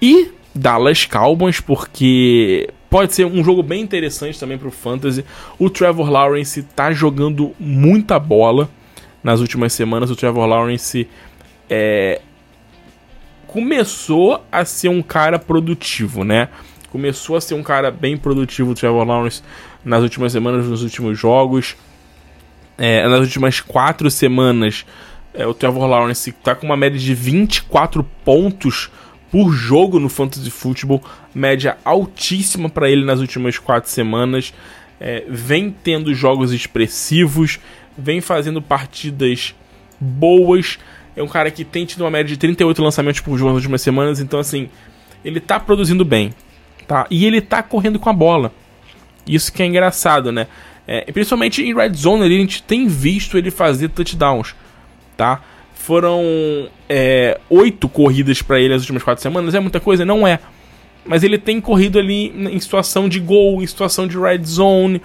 e 0.00 0.30
Dallas 0.54 1.04
Cowboys, 1.04 1.60
porque 1.60 2.70
pode 2.88 3.12
ser 3.12 3.26
um 3.26 3.44
jogo 3.44 3.62
bem 3.62 3.82
interessante 3.82 4.40
também 4.40 4.56
pro 4.56 4.70
Fantasy. 4.70 5.26
O 5.58 5.68
Trevor 5.68 6.08
Lawrence 6.08 6.62
tá 6.62 6.90
jogando 6.90 7.54
muita 7.60 8.18
bola 8.18 8.66
nas 9.22 9.40
últimas 9.40 9.74
semanas. 9.74 10.10
O 10.10 10.16
Trevor 10.16 10.46
Lawrence 10.46 11.06
é, 11.68 12.22
começou 13.46 14.42
a 14.50 14.64
ser 14.64 14.88
um 14.88 15.02
cara 15.02 15.38
produtivo, 15.38 16.24
né? 16.24 16.48
Começou 16.90 17.36
a 17.36 17.42
ser 17.42 17.56
um 17.56 17.62
cara 17.62 17.90
bem 17.90 18.16
produtivo, 18.16 18.70
o 18.70 18.74
Trevor 18.74 19.06
Lawrence, 19.06 19.42
nas 19.84 20.02
últimas 20.02 20.32
semanas, 20.32 20.66
nos 20.66 20.82
últimos 20.82 21.18
jogos. 21.18 21.76
É, 22.78 23.06
nas 23.06 23.20
últimas 23.20 23.60
quatro 23.60 24.10
semanas, 24.10 24.86
é, 25.34 25.46
o 25.46 25.54
Trevor 25.54 25.86
Lawrence 25.86 26.30
está 26.30 26.54
com 26.54 26.66
uma 26.66 26.76
média 26.76 26.98
de 26.98 27.14
24 27.14 28.02
pontos 28.24 28.90
por 29.30 29.52
jogo 29.52 29.98
no 29.98 30.08
Fantasy 30.08 30.50
Football, 30.50 31.02
média 31.34 31.76
altíssima 31.84 32.68
para 32.68 32.90
ele 32.90 33.04
nas 33.04 33.20
últimas 33.20 33.58
quatro 33.58 33.90
semanas. 33.90 34.54
É, 35.00 35.24
vem 35.28 35.70
tendo 35.70 36.12
jogos 36.14 36.52
expressivos, 36.52 37.60
vem 37.96 38.20
fazendo 38.20 38.60
partidas 38.60 39.54
boas. 40.00 40.78
É 41.14 41.22
um 41.22 41.28
cara 41.28 41.50
que 41.50 41.64
tem 41.64 41.84
tido 41.84 42.02
uma 42.02 42.10
média 42.10 42.28
de 42.28 42.36
38 42.36 42.82
lançamentos 42.82 43.20
por 43.20 43.36
jogo 43.36 43.50
nas 43.50 43.58
últimas 43.58 43.82
semanas, 43.82 44.20
então 44.20 44.40
assim, 44.40 44.68
ele 45.24 45.40
tá 45.40 45.60
produzindo 45.60 46.04
bem, 46.04 46.32
tá? 46.86 47.06
E 47.10 47.26
ele 47.26 47.40
tá 47.40 47.62
correndo 47.62 47.98
com 47.98 48.08
a 48.08 48.12
bola. 48.12 48.52
Isso 49.26 49.52
que 49.52 49.62
é 49.62 49.66
engraçado, 49.66 50.32
né? 50.32 50.46
É, 50.86 51.12
principalmente 51.12 51.62
em 51.62 51.74
red 51.74 51.92
zone, 51.92 52.24
a 52.24 52.28
gente 52.28 52.62
tem 52.62 52.88
visto 52.88 53.36
ele 53.36 53.50
fazer 53.50 53.90
touchdowns, 53.90 54.54
tá? 55.18 55.42
Foram 55.74 56.22
é, 56.88 57.38
oito 57.50 57.88
corridas 57.88 58.40
para 58.40 58.58
ele 58.60 58.70
nas 58.70 58.82
últimas 58.82 59.02
quatro 59.02 59.20
semanas. 59.20 59.54
É 59.54 59.60
muita 59.60 59.80
coisa? 59.80 60.04
Não 60.04 60.26
é. 60.26 60.38
Mas 61.04 61.24
ele 61.24 61.38
tem 61.38 61.60
corrido 61.60 61.98
ali 61.98 62.28
em 62.28 62.60
situação 62.60 63.08
de 63.08 63.18
gol, 63.18 63.62
em 63.62 63.66
situação 63.66 64.06
de 64.06 64.18
red 64.18 64.44
zone. 64.44 65.02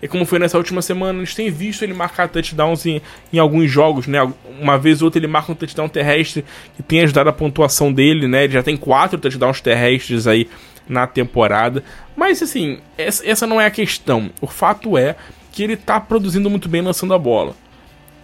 E 0.00 0.06
como 0.06 0.24
foi 0.24 0.38
nessa 0.38 0.56
última 0.56 0.80
semana, 0.80 1.20
a 1.20 1.24
gente 1.24 1.34
tem 1.34 1.50
visto 1.50 1.82
ele 1.82 1.92
marcar 1.92 2.28
touchdowns 2.28 2.86
em, 2.86 3.02
em 3.32 3.38
alguns 3.38 3.68
jogos, 3.70 4.06
né? 4.06 4.20
Uma 4.60 4.78
vez 4.78 5.02
ou 5.02 5.06
outra 5.06 5.18
ele 5.18 5.26
marca 5.26 5.50
um 5.50 5.54
touchdown 5.54 5.88
terrestre 5.88 6.44
que 6.76 6.82
tem 6.82 7.00
ajudado 7.00 7.30
a 7.30 7.32
pontuação 7.32 7.92
dele, 7.92 8.28
né? 8.28 8.44
Ele 8.44 8.52
já 8.52 8.62
tem 8.62 8.76
quatro 8.76 9.18
touchdowns 9.18 9.60
terrestres 9.60 10.26
aí 10.26 10.48
na 10.88 11.06
temporada. 11.06 11.82
Mas 12.14 12.42
assim, 12.42 12.78
essa, 12.96 13.28
essa 13.28 13.46
não 13.46 13.60
é 13.60 13.66
a 13.66 13.70
questão. 13.70 14.30
O 14.40 14.46
fato 14.46 14.96
é 14.96 15.16
que 15.50 15.62
ele 15.64 15.76
tá 15.76 15.98
produzindo 15.98 16.48
muito 16.48 16.68
bem 16.68 16.82
lançando 16.82 17.14
a 17.14 17.18
bola. 17.18 17.56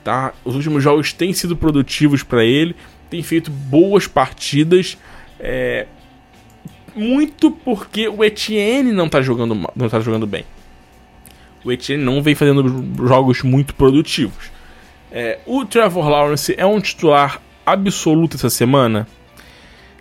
Tá? 0.04 0.34
Os 0.44 0.54
últimos 0.54 0.82
jogos 0.82 1.12
têm 1.12 1.32
sido 1.32 1.56
produtivos 1.56 2.22
para 2.22 2.44
ele, 2.44 2.76
tem 3.10 3.22
feito 3.22 3.50
boas 3.50 4.06
partidas. 4.06 4.96
É... 5.40 5.86
Muito 6.94 7.50
porque 7.50 8.06
o 8.06 8.22
Etienne 8.22 8.92
não 8.92 9.08
tá 9.08 9.20
jogando, 9.20 9.68
não 9.74 9.88
tá 9.88 9.98
jogando 9.98 10.26
bem 10.26 10.44
o 11.64 11.72
Etienne 11.72 12.04
não 12.04 12.22
vem 12.22 12.34
fazendo 12.34 12.84
jogos 13.06 13.42
muito 13.42 13.74
produtivos. 13.74 14.52
É, 15.10 15.38
o 15.46 15.64
Trevor 15.64 16.08
Lawrence 16.08 16.54
é 16.56 16.66
um 16.66 16.80
titular 16.80 17.40
absoluto 17.64 18.36
essa 18.36 18.50
semana? 18.50 19.08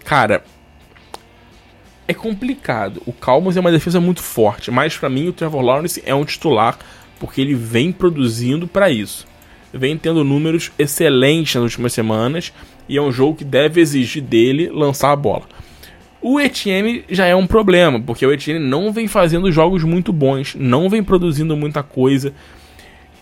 Cara, 0.03 0.43
é 2.07 2.13
complicado. 2.13 3.01
O 3.05 3.13
Calmas 3.13 3.55
é 3.55 3.59
uma 3.59 3.71
defesa 3.71 4.01
muito 4.01 4.21
forte, 4.21 4.69
mas 4.69 4.97
para 4.97 5.09
mim 5.09 5.29
o 5.29 5.33
Trevor 5.33 5.61
Lawrence 5.61 6.03
é 6.05 6.13
um 6.13 6.25
titular 6.25 6.77
porque 7.19 7.39
ele 7.39 7.53
vem 7.53 7.91
produzindo 7.91 8.67
para 8.67 8.89
isso. 8.89 9.25
Vem 9.73 9.97
tendo 9.97 10.23
números 10.23 10.71
excelentes 10.77 11.55
nas 11.55 11.63
últimas 11.63 11.93
semanas 11.93 12.53
e 12.87 12.97
é 12.97 13.01
um 13.01 13.11
jogo 13.11 13.37
que 13.37 13.43
deve 13.43 13.81
exigir 13.81 14.21
dele 14.21 14.69
lançar 14.69 15.11
a 15.11 15.15
bola. 15.15 15.43
O 16.21 16.39
Etienne 16.39 17.03
já 17.09 17.25
é 17.25 17.35
um 17.35 17.45
problema, 17.45 17.99
porque 17.99 18.25
o 18.25 18.31
Etienne 18.31 18.63
não 18.63 18.93
vem 18.93 19.07
fazendo 19.07 19.51
jogos 19.51 19.83
muito 19.83 20.13
bons, 20.13 20.55
não 20.55 20.89
vem 20.89 21.03
produzindo 21.03 21.57
muita 21.57 21.83
coisa. 21.83 22.33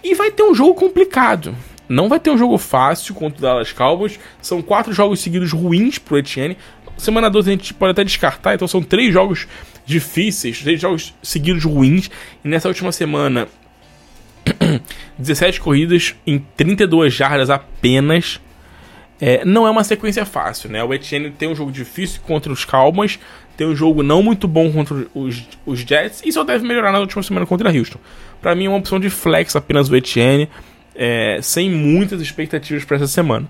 E 0.03 0.13
vai 0.13 0.29
ter 0.29 0.43
um 0.43 0.53
jogo 0.53 0.75
complicado. 0.75 1.55
Não 1.89 2.07
vai 2.07 2.19
ter 2.19 2.29
um 2.29 2.37
jogo 2.37 2.57
fácil 2.57 3.15
contra 3.15 3.39
o 3.39 3.41
Dallas 3.41 3.71
Cowboys. 3.71 4.19
São 4.41 4.61
quatro 4.61 4.93
jogos 4.93 5.19
seguidos 5.19 5.51
ruins 5.51 5.97
pro 5.97 6.17
Etienne. 6.17 6.57
Semana 6.95 7.29
12 7.29 7.49
a 7.49 7.53
gente 7.53 7.73
pode 7.73 7.91
até 7.91 8.03
descartar, 8.03 8.53
então 8.53 8.67
são 8.67 8.83
três 8.83 9.11
jogos 9.11 9.47
difíceis, 9.85 10.61
três 10.61 10.79
jogos 10.79 11.13
seguidos 11.23 11.63
ruins. 11.63 12.09
E 12.45 12.47
nessa 12.47 12.67
última 12.67 12.91
semana, 12.91 13.47
17 15.17 15.59
corridas 15.59 16.15
em 16.25 16.39
32 16.55 17.13
jardas 17.13 17.49
apenas. 17.49 18.39
É, 19.19 19.45
não 19.45 19.67
é 19.67 19.69
uma 19.69 19.83
sequência 19.83 20.25
fácil, 20.25 20.69
né? 20.69 20.83
O 20.83 20.93
Etienne 20.93 21.29
tem 21.29 21.47
um 21.47 21.55
jogo 21.55 21.71
difícil 21.71 22.21
contra 22.23 22.51
os 22.51 22.65
Cowboys, 22.65 23.19
tem 23.55 23.67
um 23.67 23.75
jogo 23.75 24.01
não 24.01 24.23
muito 24.23 24.47
bom 24.47 24.71
contra 24.71 25.05
os, 25.13 25.43
os 25.63 25.79
Jets 25.79 26.23
e 26.25 26.31
só 26.31 26.43
deve 26.43 26.65
melhorar 26.65 26.91
na 26.91 26.99
última 26.99 27.21
semana 27.21 27.45
contra 27.45 27.69
Houston. 27.71 27.99
Para 28.41 28.55
mim 28.55 28.65
é 28.65 28.69
uma 28.69 28.79
opção 28.79 28.99
de 28.99 29.11
flex 29.11 29.55
apenas 29.55 29.89
o 29.89 29.95
Etienne, 29.95 30.49
é, 30.95 31.37
sem 31.41 31.69
muitas 31.69 32.19
expectativas 32.19 32.83
para 32.83 32.97
essa 32.97 33.07
semana. 33.07 33.47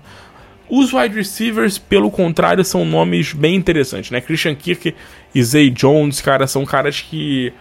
Os 0.68 0.92
wide 0.92 1.14
receivers, 1.14 1.78
pelo 1.78 2.10
contrário, 2.10 2.64
são 2.64 2.84
nomes 2.84 3.32
bem 3.32 3.54
interessantes, 3.54 4.10
né? 4.10 4.20
Christian 4.20 4.54
Kirk 4.54 4.94
e 5.34 5.42
Zay 5.42 5.70
Jones, 5.70 6.20
cara, 6.20 6.46
são 6.46 6.64
caras 6.64 7.00
que 7.00 7.52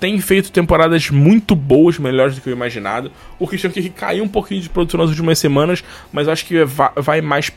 tem 0.00 0.20
feito 0.20 0.52
temporadas 0.52 1.10
muito 1.10 1.54
boas, 1.54 1.98
melhores 1.98 2.34
do 2.34 2.40
que 2.40 2.48
eu 2.48 2.52
imaginado. 2.52 3.10
O 3.38 3.46
Christian 3.46 3.70
Kirk 3.70 3.90
caiu 3.90 4.24
um 4.24 4.28
pouquinho 4.28 4.60
de 4.60 4.68
produção 4.68 5.00
nas 5.00 5.10
últimas 5.10 5.38
semanas, 5.38 5.82
mas 6.12 6.28
acho 6.28 6.44
que 6.46 6.64
vai 6.96 7.20
mais 7.20 7.52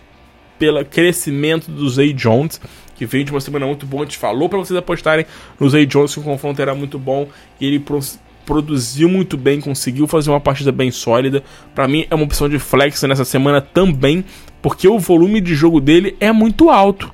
pelo 0.58 0.84
crescimento 0.86 1.72
do 1.72 1.90
Zay 1.90 2.14
Jones, 2.14 2.62
que 2.96 3.06
veio 3.06 3.24
de 3.24 3.32
uma 3.32 3.42
semana 3.42 3.66
muito 3.66 3.86
boa. 3.86 4.04
A 4.04 4.06
gente 4.06 4.18
falou 4.18 4.48
para 4.48 4.60
vocês 4.60 4.78
apostarem 4.78 5.26
no 5.60 5.70
Zay 5.70 5.86
Jones, 5.86 6.14
que 6.14 6.20
o 6.20 6.24
confronto 6.24 6.62
era 6.62 6.76
muito 6.76 7.00
bom 7.00 7.28
e 7.60 7.66
ele 7.66 7.80
pro 7.80 8.00
produziu 8.46 9.08
muito 9.08 9.38
bem, 9.38 9.62
conseguiu 9.62 10.08
fazer 10.08 10.30
uma 10.30 10.40
partida 10.40 10.72
bem 10.72 10.92
sólida. 10.92 11.44
Para 11.74 11.88
mim 11.88 12.06
é 12.10 12.16
uma 12.16 12.26
opção 12.26 12.50
de 12.50 12.60
flex 12.60 13.02
nessa 13.04 13.24
semana 13.24 13.62
também, 13.62 14.26
porque 14.62 14.88
o 14.88 15.00
volume 15.00 15.40
de 15.40 15.56
jogo 15.56 15.80
dele 15.80 16.18
é 16.20 16.32
muito 16.32 16.70
alto. 16.70 17.14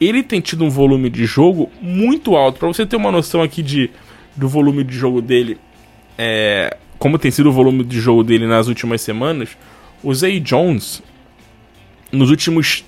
Ele 0.00 0.22
tem 0.22 0.40
tido 0.40 0.64
um 0.64 0.70
volume 0.70 1.10
de 1.10 1.26
jogo 1.26 1.70
muito 1.80 2.36
alto. 2.36 2.58
Para 2.58 2.68
você 2.68 2.86
ter 2.86 2.96
uma 2.96 3.10
noção 3.10 3.42
aqui 3.42 3.62
de 3.62 3.90
do 4.36 4.48
volume 4.48 4.84
de 4.84 4.96
jogo 4.96 5.20
dele, 5.20 5.58
é, 6.18 6.76
como 6.98 7.18
tem 7.18 7.30
sido 7.30 7.48
o 7.48 7.52
volume 7.52 7.84
de 7.84 8.00
jogo 8.00 8.22
dele 8.22 8.46
nas 8.46 8.68
últimas 8.68 9.00
semanas, 9.00 9.56
o 10.02 10.12
Zay 10.14 10.40
Jones, 10.40 11.02
nos 12.12 12.30
últimos 12.30 12.84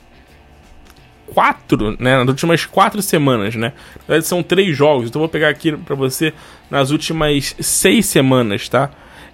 quatro, 1.27 1.97
né, 1.99 2.19
nas 2.19 2.29
últimas 2.29 2.65
quatro 2.65 3.03
semanas, 3.03 3.55
né, 3.55 3.73
na 3.97 4.05
verdade 4.07 4.27
são 4.27 4.43
três 4.43 4.77
jogos, 4.77 5.09
então 5.09 5.21
vou 5.21 5.29
pegar 5.29 5.49
aqui 5.49 5.77
para 5.77 5.95
você 5.95 6.33
nas 6.71 6.91
últimas 6.91 7.55
seis 7.61 8.07
semanas, 8.07 8.69
tá? 8.69 8.91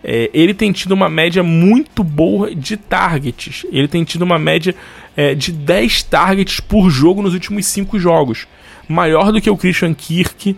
É, 0.07 0.31
ele 0.35 0.53
tem 0.53 0.71
tido 0.71 0.93
uma 0.93 1.09
média 1.09 1.43
muito 1.43 2.05
boa 2.05 2.55
de 2.55 2.77
targets. 2.77 3.65
Ele 3.73 3.89
tem 3.89 4.05
tido 4.05 4.21
uma 4.21 4.39
média 4.39 4.75
é, 5.17 5.35
de 5.35 5.51
10 5.51 6.03
targets 6.03 6.61
por 6.61 6.91
jogo 6.91 7.23
nos 7.23 7.33
últimos 7.33 7.65
5 7.65 7.99
jogos. 7.99 8.47
Maior 8.87 9.33
do 9.33 9.41
que 9.41 9.49
o 9.49 9.57
Christian 9.57 9.95
Kirk, 9.95 10.55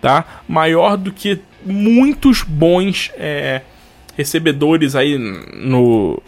tá? 0.00 0.42
Maior 0.48 0.96
do 0.96 1.12
que 1.12 1.40
muitos 1.64 2.42
bons 2.42 3.10
é, 3.16 3.62
recebedores 4.16 4.94
aí 4.94 5.18
no 5.18 6.22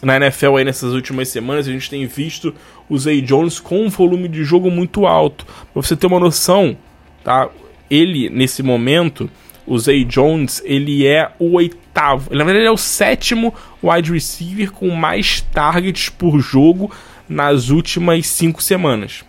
na 0.00 0.16
NFL 0.16 0.56
aí 0.56 0.64
nessas 0.64 0.92
últimas 0.92 1.28
semanas. 1.28 1.66
A 1.66 1.72
gente 1.72 1.90
tem 1.90 2.06
visto 2.06 2.54
o 2.88 2.96
Zay 2.96 3.20
Jones 3.20 3.58
com 3.58 3.86
um 3.86 3.88
volume 3.88 4.28
de 4.28 4.44
jogo 4.44 4.70
muito 4.70 5.06
alto. 5.06 5.44
Pra 5.44 5.82
você 5.82 5.96
ter 5.96 6.06
uma 6.06 6.20
noção, 6.20 6.76
tá? 7.24 7.48
Ele 7.90 8.30
nesse 8.30 8.62
momento, 8.62 9.28
o 9.66 9.78
Zay 9.78 10.04
Jones, 10.04 10.62
ele 10.64 11.06
é 11.06 11.30
o 11.38 11.54
oitavo. 11.54 12.30
Na 12.30 12.44
verdade, 12.44 12.58
ele 12.58 12.68
é 12.68 12.72
o 12.72 12.76
sétimo 12.76 13.52
wide 13.82 14.12
receiver 14.12 14.70
com 14.70 14.88
mais 14.90 15.40
targets 15.40 16.08
por 16.08 16.38
jogo 16.38 16.92
nas 17.28 17.68
últimas 17.68 18.26
cinco 18.26 18.62
semanas. 18.62 19.24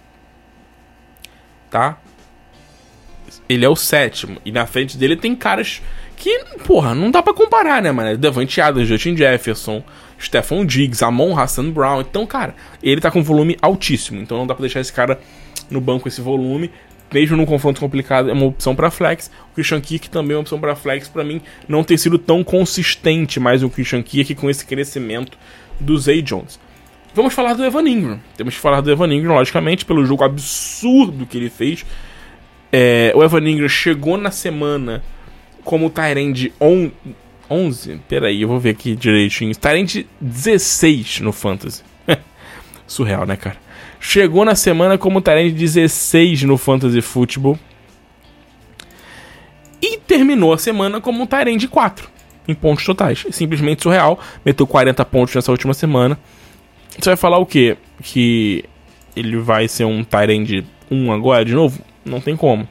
Tá? 1.69 1.97
Ele 3.49 3.65
é 3.65 3.69
o 3.69 3.75
sétimo. 3.75 4.39
E 4.45 4.51
na 4.51 4.67
frente 4.67 4.95
dele 4.95 5.15
tem 5.15 5.35
caras 5.35 5.81
que, 6.15 6.43
porra, 6.65 6.93
não 6.93 7.09
dá 7.09 7.23
para 7.23 7.33
comparar, 7.33 7.81
né, 7.81 7.91
mano? 7.91 8.15
Devante 8.15 8.61
Adams, 8.61 8.87
Justin 8.87 9.17
Jefferson, 9.17 9.83
Stephon 10.21 10.65
Diggs, 10.65 11.03
Amon 11.03 11.37
Hassan 11.37 11.71
Brown. 11.71 12.01
Então, 12.01 12.27
cara, 12.27 12.53
ele 12.83 13.01
tá 13.01 13.09
com 13.09 13.23
volume 13.23 13.57
altíssimo. 13.61 14.21
Então 14.21 14.37
não 14.37 14.45
dá 14.45 14.53
pra 14.53 14.61
deixar 14.61 14.81
esse 14.81 14.93
cara 14.93 15.19
no 15.69 15.81
banco 15.81 16.07
esse 16.07 16.21
volume. 16.21 16.69
Mesmo 17.11 17.35
num 17.35 17.45
confronto 17.45 17.79
complicado, 17.79 18.29
é 18.29 18.33
uma 18.33 18.45
opção 18.45 18.75
para 18.75 18.91
flex. 18.91 19.31
O 19.51 19.55
Christian 19.55 19.81
Kirk 19.81 20.09
também 20.11 20.33
é 20.33 20.35
uma 20.35 20.41
opção 20.41 20.59
para 20.59 20.75
flex. 20.75 21.07
para 21.07 21.23
mim, 21.23 21.41
não 21.67 21.83
ter 21.83 21.97
sido 21.97 22.19
tão 22.19 22.43
consistente 22.43 23.39
mais 23.39 23.63
o 23.63 23.69
Christian 23.69 24.03
Kirk 24.03 24.35
com 24.35 24.49
esse 24.49 24.65
crescimento 24.65 25.37
do 25.79 25.97
Zay 25.97 26.21
Jones. 26.21 26.59
Vamos 27.15 27.33
falar 27.33 27.53
do 27.53 27.65
Evan 27.65 27.89
Ingram. 27.89 28.19
Temos 28.37 28.53
que 28.53 28.59
falar 28.59 28.81
do 28.81 28.91
Evan 28.91 29.11
Ingram, 29.11 29.33
logicamente, 29.33 29.85
pelo 29.85 30.05
jogo 30.05 30.23
absurdo 30.23 31.25
que 31.25 31.37
ele 31.37 31.49
fez 31.49 31.83
É, 32.71 33.11
o 33.15 33.23
Evan 33.23 33.49
Ingram 33.49 33.67
chegou 33.67 34.17
na 34.17 34.31
semana 34.31 35.03
como 35.63 35.89
Tyrande 35.89 36.53
on, 36.59 36.91
11. 37.49 38.01
Peraí, 38.07 38.41
eu 38.41 38.47
vou 38.47 38.59
ver 38.59 38.71
aqui 38.71 38.95
direitinho. 38.95 39.53
Tyrande 39.55 40.07
16 40.21 41.21
no 41.21 41.31
Fantasy. 41.31 41.83
Surreal, 42.85 43.25
né, 43.25 43.35
cara? 43.35 43.57
Chegou 43.99 44.45
na 44.45 44.55
semana 44.55 44.97
como 44.97 45.21
Tyrande 45.21 45.51
16 45.51 46.43
no 46.43 46.57
Fantasy 46.57 47.01
Football. 47.01 47.57
E 49.81 49.97
terminou 49.97 50.53
a 50.53 50.57
semana 50.57 51.01
como 51.01 51.23
um 51.23 51.25
Tyrande 51.25 51.67
4 51.67 52.09
em 52.47 52.53
pontos 52.53 52.85
totais. 52.85 53.25
Simplesmente 53.31 53.83
surreal. 53.83 54.19
Meteu 54.45 54.67
40 54.67 55.03
pontos 55.05 55.35
nessa 55.35 55.51
última 55.51 55.73
semana. 55.73 56.19
Você 56.97 57.09
vai 57.09 57.17
falar 57.17 57.37
o 57.37 57.45
quê? 57.45 57.77
Que 58.03 58.65
ele 59.15 59.37
vai 59.37 59.67
ser 59.67 59.85
um 59.85 60.03
Tyrande 60.03 60.65
1 60.89 61.11
agora 61.11 61.45
de 61.45 61.53
novo? 61.53 61.81
Não 62.05 62.21
tem 62.21 62.35
como. 62.35 62.67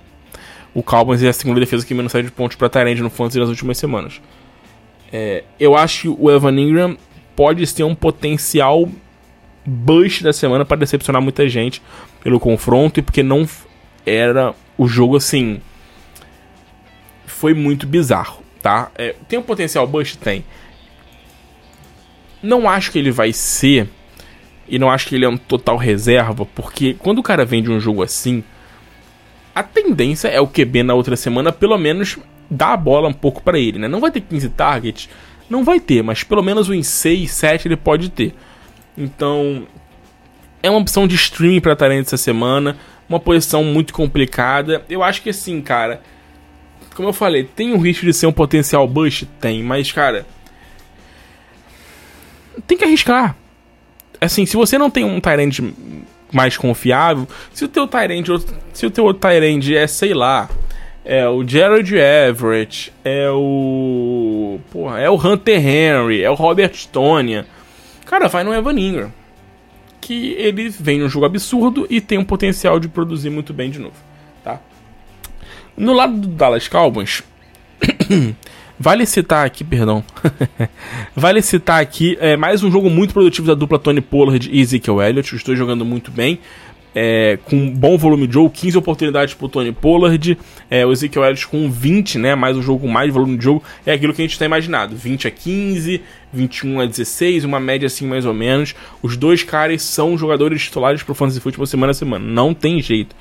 O 0.75 0.83
Cowboys 0.83 1.23
é 1.23 1.29
a 1.29 1.33
segunda 1.33 1.61
defesa 1.61 1.85
que 1.85 1.95
menos 1.95 2.13
sai 2.13 2.23
de 2.23 2.31
pontos 2.31 2.57
para 2.57 2.69
Tyrande 2.69 3.03
no 3.03 3.11
Fantasy 3.11 3.39
nas 3.39 3.49
últimas 3.49 3.79
semanas. 3.79 4.21
É, 5.13 5.45
eu 5.59 5.77
acho 5.77 6.03
que 6.03 6.09
o 6.09 6.31
Evan 6.31 6.59
Ingram 6.61 6.97
pode 7.35 7.67
ser 7.67 7.85
um 7.85 7.95
potencial 7.95 8.89
bust 9.65 10.23
da 10.23 10.33
semana 10.33 10.65
para 10.65 10.79
decepcionar 10.79 11.23
muita 11.23 11.49
gente 11.49 11.83
pelo 12.23 12.41
confronto 12.41 13.01
e 13.01 13.03
porque 13.03 13.23
não 13.23 13.49
era 14.05 14.55
o 14.77 14.87
jogo 14.87 15.17
assim. 15.17 15.61
Foi 17.27 17.55
muito 17.55 17.87
bizarro, 17.87 18.43
tá? 18.63 18.91
É, 18.97 19.15
tem 19.29 19.39
um 19.39 19.43
potencial 19.43 19.87
bust? 19.87 20.19
Tem. 20.19 20.45
Não 22.43 22.69
acho 22.69 22.93
que 22.93 22.99
ele 22.99 23.11
vai 23.11 23.33
ser. 23.33 23.89
E 24.69 24.79
não 24.79 24.91
acho 24.91 25.09
que 25.09 25.15
ele 25.15 25.25
é 25.25 25.29
um 25.29 25.39
total 25.39 25.77
reserva, 25.77 26.45
porque 26.45 26.95
quando 26.99 27.19
o 27.19 27.23
cara 27.23 27.45
vem 27.45 27.63
de 27.63 27.71
um 27.71 27.81
jogo 27.81 28.03
assim, 28.03 28.45
a 29.59 29.63
tendência 29.65 30.29
é 30.29 30.41
o 30.41 30.47
QB 30.47 30.85
na 30.85 30.95
outra 30.95 31.17
semana, 31.17 31.51
pelo 31.51 31.77
menos, 31.77 32.17
dar 32.49 32.75
a 32.75 32.77
bola 32.77 33.09
um 33.09 33.13
pouco 33.13 33.43
para 33.43 33.59
ele, 33.59 33.77
né? 33.77 33.89
Não 33.89 34.01
vai 34.01 34.09
ter 34.09 34.21
15 34.21 34.51
targets, 34.51 35.09
não 35.51 35.65
vai 35.65 35.81
ter, 35.81 36.01
mas 36.01 36.23
pelo 36.23 36.45
menos 36.45 36.69
uns 36.69 36.87
6, 36.87 37.29
7 37.29 37.67
ele 37.67 37.77
pode 37.77 38.09
ter. 38.09 38.35
Então, 38.97 39.67
é 40.63 40.71
uma 40.71 40.79
opção 40.79 41.09
de 41.09 41.17
streaming 41.17 41.61
para 41.61 41.75
Tarente 41.75 42.07
essa 42.07 42.17
semana, 42.17 42.79
uma 43.09 43.19
posição 43.19 43.65
muito 43.65 43.93
complicada. 43.93 44.85
Eu 44.89 45.03
acho 45.03 45.23
que 45.23 45.31
assim, 45.31 45.61
cara, 45.61 46.03
como 46.95 47.09
eu 47.09 47.13
falei, 47.13 47.43
tem 47.43 47.73
um 47.73 47.79
risco 47.79 48.07
de 48.07 48.13
ser 48.13 48.29
um 48.29 48.33
potencial 48.33 48.87
bust? 48.87 49.27
Tem, 49.41 49.61
mas 49.65 49.91
cara, 49.91 50.25
tem 52.65 52.79
que 52.79 52.85
arriscar. 52.85 53.35
Assim, 54.21 54.47
se 54.47 54.57
você 54.57 54.79
não 54.79 54.89
tem 54.89 55.03
um 55.03 55.19
Tyrande 55.21 55.75
mais 56.33 56.57
confiável, 56.57 57.27
se 57.53 57.65
o 57.65 57.69
teu 57.69 57.87
Tyrande, 57.87 58.31
se 58.73 58.87
o 58.87 58.91
teu 58.91 59.13
Tyrande 59.15 59.77
é, 59.77 59.87
sei 59.87 60.15
lá, 60.15 60.49
é 61.05 61.27
o 61.27 61.47
Gerald 61.47 61.91
Everett, 61.95 62.93
é 63.03 63.31
o. 63.31 64.61
Porra, 64.71 64.99
é 64.99 65.09
o 65.09 65.15
Hunter 65.15 65.59
Henry, 65.59 66.23
é 66.23 66.31
o 66.31 66.35
Robert 66.35 66.73
Stonia. 66.75 67.47
Cara, 68.05 68.29
vai 68.29 68.45
no 68.45 68.53
Evan 68.53 68.79
Ingram. 68.79 69.13
Que 70.03 70.33
ele 70.33 70.69
vem 70.69 70.99
num 70.99 71.09
jogo 71.09 71.25
absurdo 71.25 71.87
e 71.89 72.01
tem 72.01 72.19
um 72.19 72.25
potencial 72.25 72.79
de 72.79 72.89
produzir 72.89 73.31
muito 73.31 73.55
bem 73.55 73.71
de 73.71 73.79
novo, 73.79 73.97
tá? 74.45 74.61
No 75.77 75.93
lado 75.93 76.15
do 76.19 76.29
Dallas 76.29 76.69
Cowboys, 76.69 77.23
vale 78.79 79.07
citar 79.07 79.47
aqui, 79.47 79.65
perdão. 79.65 80.05
vale 81.15 81.43
citar 81.43 81.81
aqui 81.81 82.17
é, 82.21 82.37
mais 82.37 82.63
um 82.63 82.71
jogo 82.71 82.89
muito 82.89 83.13
produtivo 83.13 83.47
da 83.47 83.55
dupla 83.55 83.79
Tony 83.79 84.01
Pollard 84.01 84.49
e 84.51 84.61
Ezekiel 84.61 85.03
Elliott. 85.03 85.35
Estou 85.35 85.57
jogando 85.57 85.85
muito 85.85 86.11
bem 86.11 86.39
é, 86.95 87.39
com 87.45 87.71
bom 87.71 87.97
volume 87.97 88.27
de 88.27 88.35
jogo, 88.35 88.51
15 88.51 88.79
oportunidades 88.79 89.35
pro 89.35 89.49
Tony 89.49 89.73
Pollard, 89.73 90.37
é, 90.71 90.85
o 90.85 90.93
Ezekiel 90.93 91.25
Elliott 91.25 91.47
com 91.47 91.71
20, 91.71 92.19
né, 92.19 92.35
mais 92.35 92.57
um 92.57 92.63
jogo 92.63 92.81
com 92.81 92.89
mais 92.89 93.13
volume 93.13 93.37
de 93.37 93.45
jogo, 93.45 93.63
é 93.87 93.93
aquilo 93.93 94.13
que 94.13 94.23
a 94.23 94.25
gente 94.25 94.33
está 94.33 94.45
imaginado, 94.45 94.97
20 94.97 95.29
a 95.29 95.31
15, 95.31 96.03
21 96.33 96.81
a 96.81 96.87
16, 96.87 97.45
uma 97.45 97.61
média 97.61 97.87
assim 97.87 98.07
mais 98.07 98.25
ou 98.25 98.35
menos, 98.35 98.75
os 99.03 99.17
dois 99.17 99.45
caras 99.45 99.83
são 99.83 100.17
jogadores 100.19 100.63
titulares 100.63 101.03
pro 101.03 101.15
Fantasy 101.15 101.41
Football 101.41 101.67
semana 101.67 101.93
a 101.93 101.95
semana, 101.95 102.25
não 102.25 102.53
tem 102.53 102.81
jeito. 102.81 103.15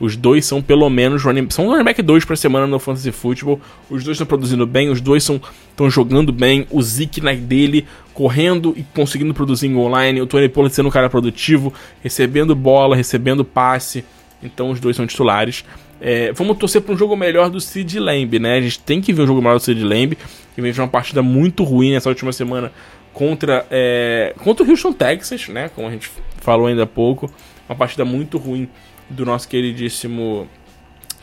Os 0.00 0.16
dois 0.16 0.44
são 0.44 0.60
pelo 0.60 0.88
menos 0.90 1.22
running, 1.22 1.48
são 1.50 1.68
running 1.68 1.84
back 1.84 2.02
2 2.02 2.24
por 2.24 2.36
semana 2.36 2.66
no 2.66 2.78
Fantasy 2.78 3.12
Football. 3.12 3.60
Os 3.88 4.02
dois 4.02 4.16
estão 4.16 4.26
produzindo 4.26 4.66
bem, 4.66 4.88
os 4.88 5.00
dois 5.00 5.22
estão 5.22 5.90
jogando 5.90 6.32
bem. 6.32 6.66
O 6.70 6.82
Zeke 6.82 7.20
na 7.20 7.32
dele, 7.32 7.86
correndo 8.12 8.74
e 8.76 8.82
conseguindo 8.94 9.32
produzir 9.32 9.68
em 9.68 9.76
online. 9.76 10.20
O 10.20 10.26
Tony 10.26 10.48
Pollard 10.48 10.74
sendo 10.74 10.88
um 10.88 10.92
cara 10.92 11.08
produtivo, 11.08 11.72
recebendo 12.02 12.54
bola, 12.54 12.96
recebendo 12.96 13.44
passe. 13.44 14.04
Então 14.42 14.70
os 14.70 14.80
dois 14.80 14.96
são 14.96 15.06
titulares. 15.06 15.64
É, 16.00 16.32
vamos 16.32 16.58
torcer 16.58 16.82
para 16.82 16.92
um 16.92 16.98
jogo 16.98 17.16
melhor 17.16 17.48
do 17.48 17.60
Sid 17.60 17.98
Lamb, 17.98 18.38
né? 18.38 18.58
A 18.58 18.60
gente 18.60 18.78
tem 18.80 19.00
que 19.00 19.12
ver 19.12 19.22
um 19.22 19.26
jogo 19.26 19.40
melhor 19.40 19.54
do 19.54 19.62
Sid 19.62 19.82
Lamb, 19.82 20.18
que 20.54 20.60
vem 20.60 20.72
de 20.72 20.80
uma 20.80 20.88
partida 20.88 21.22
muito 21.22 21.64
ruim 21.64 21.92
nessa 21.92 22.08
última 22.08 22.32
semana 22.32 22.72
contra, 23.12 23.64
é, 23.70 24.34
contra 24.42 24.66
o 24.66 24.68
Houston 24.68 24.92
Texas, 24.92 25.48
né? 25.48 25.70
Como 25.74 25.88
a 25.88 25.90
gente 25.90 26.10
falou 26.40 26.66
ainda 26.66 26.82
há 26.82 26.86
pouco. 26.86 27.30
Uma 27.68 27.76
partida 27.76 28.04
muito 28.04 28.36
ruim 28.36 28.68
do 29.08 29.24
nosso 29.24 29.48
queridíssimo 29.48 30.48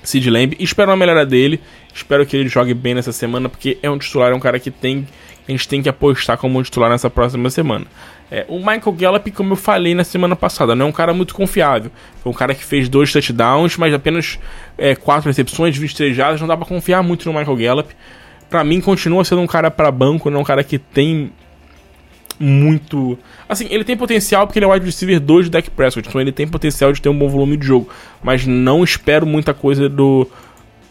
Sid 0.03 0.29
Lamb. 0.29 0.55
Espero 0.59 0.91
uma 0.91 0.97
melhora 0.97 1.25
dele. 1.25 1.59
Espero 1.93 2.25
que 2.25 2.37
ele 2.37 2.49
jogue 2.49 2.73
bem 2.73 2.93
nessa 2.93 3.11
semana, 3.11 3.49
porque 3.49 3.77
é 3.81 3.89
um 3.89 3.97
titular, 3.97 4.31
é 4.31 4.35
um 4.35 4.39
cara 4.39 4.59
que 4.59 4.71
tem 4.71 5.07
a 5.47 5.51
gente 5.51 5.67
tem 5.67 5.81
que 5.81 5.89
apostar 5.89 6.37
como 6.37 6.59
um 6.59 6.63
titular 6.63 6.89
nessa 6.89 7.09
próxima 7.09 7.49
semana. 7.49 7.85
É, 8.29 8.45
o 8.47 8.57
Michael 8.57 8.91
Gallup, 8.93 9.31
como 9.31 9.53
eu 9.53 9.57
falei 9.57 9.93
na 9.93 10.03
semana 10.03 10.35
passada, 10.35 10.75
não 10.75 10.85
é 10.85 10.89
um 10.89 10.91
cara 10.91 11.13
muito 11.13 11.33
confiável. 11.33 11.91
Foi 12.21 12.31
um 12.31 12.35
cara 12.35 12.53
que 12.55 12.63
fez 12.63 12.87
dois 12.87 13.11
touchdowns, 13.11 13.75
mas 13.75 13.93
apenas 13.93 14.39
é, 14.77 14.95
quatro 14.95 15.27
recepções, 15.27 15.75
23 15.75 16.15
jardas. 16.15 16.39
Não 16.39 16.47
dá 16.47 16.55
pra 16.55 16.65
confiar 16.65 17.03
muito 17.03 17.29
no 17.29 17.37
Michael 17.37 17.57
Gallup. 17.57 17.93
Pra 18.49 18.63
mim, 18.63 18.79
continua 18.81 19.25
sendo 19.25 19.41
um 19.41 19.47
cara 19.47 19.71
para 19.71 19.91
banco, 19.91 20.29
não 20.29 20.39
é 20.39 20.41
um 20.41 20.45
cara 20.45 20.63
que 20.63 20.77
tem 20.77 21.31
muito. 22.41 23.17
Assim, 23.47 23.67
ele 23.69 23.83
tem 23.83 23.95
potencial 23.95 24.47
porque 24.47 24.59
ele 24.59 24.65
é 24.65 24.73
wide 24.73 24.85
receiver 24.85 25.19
2 25.19 25.45
do 25.45 25.51
Dak 25.51 25.69
Prescott, 25.69 26.07
então 26.07 26.19
ele 26.19 26.31
tem 26.31 26.47
potencial 26.47 26.91
de 26.91 27.01
ter 27.01 27.09
um 27.09 27.17
bom 27.17 27.29
volume 27.29 27.55
de 27.55 27.65
jogo. 27.65 27.89
Mas 28.23 28.45
não 28.45 28.83
espero 28.83 29.25
muita 29.25 29.53
coisa 29.53 29.87
do. 29.87 30.27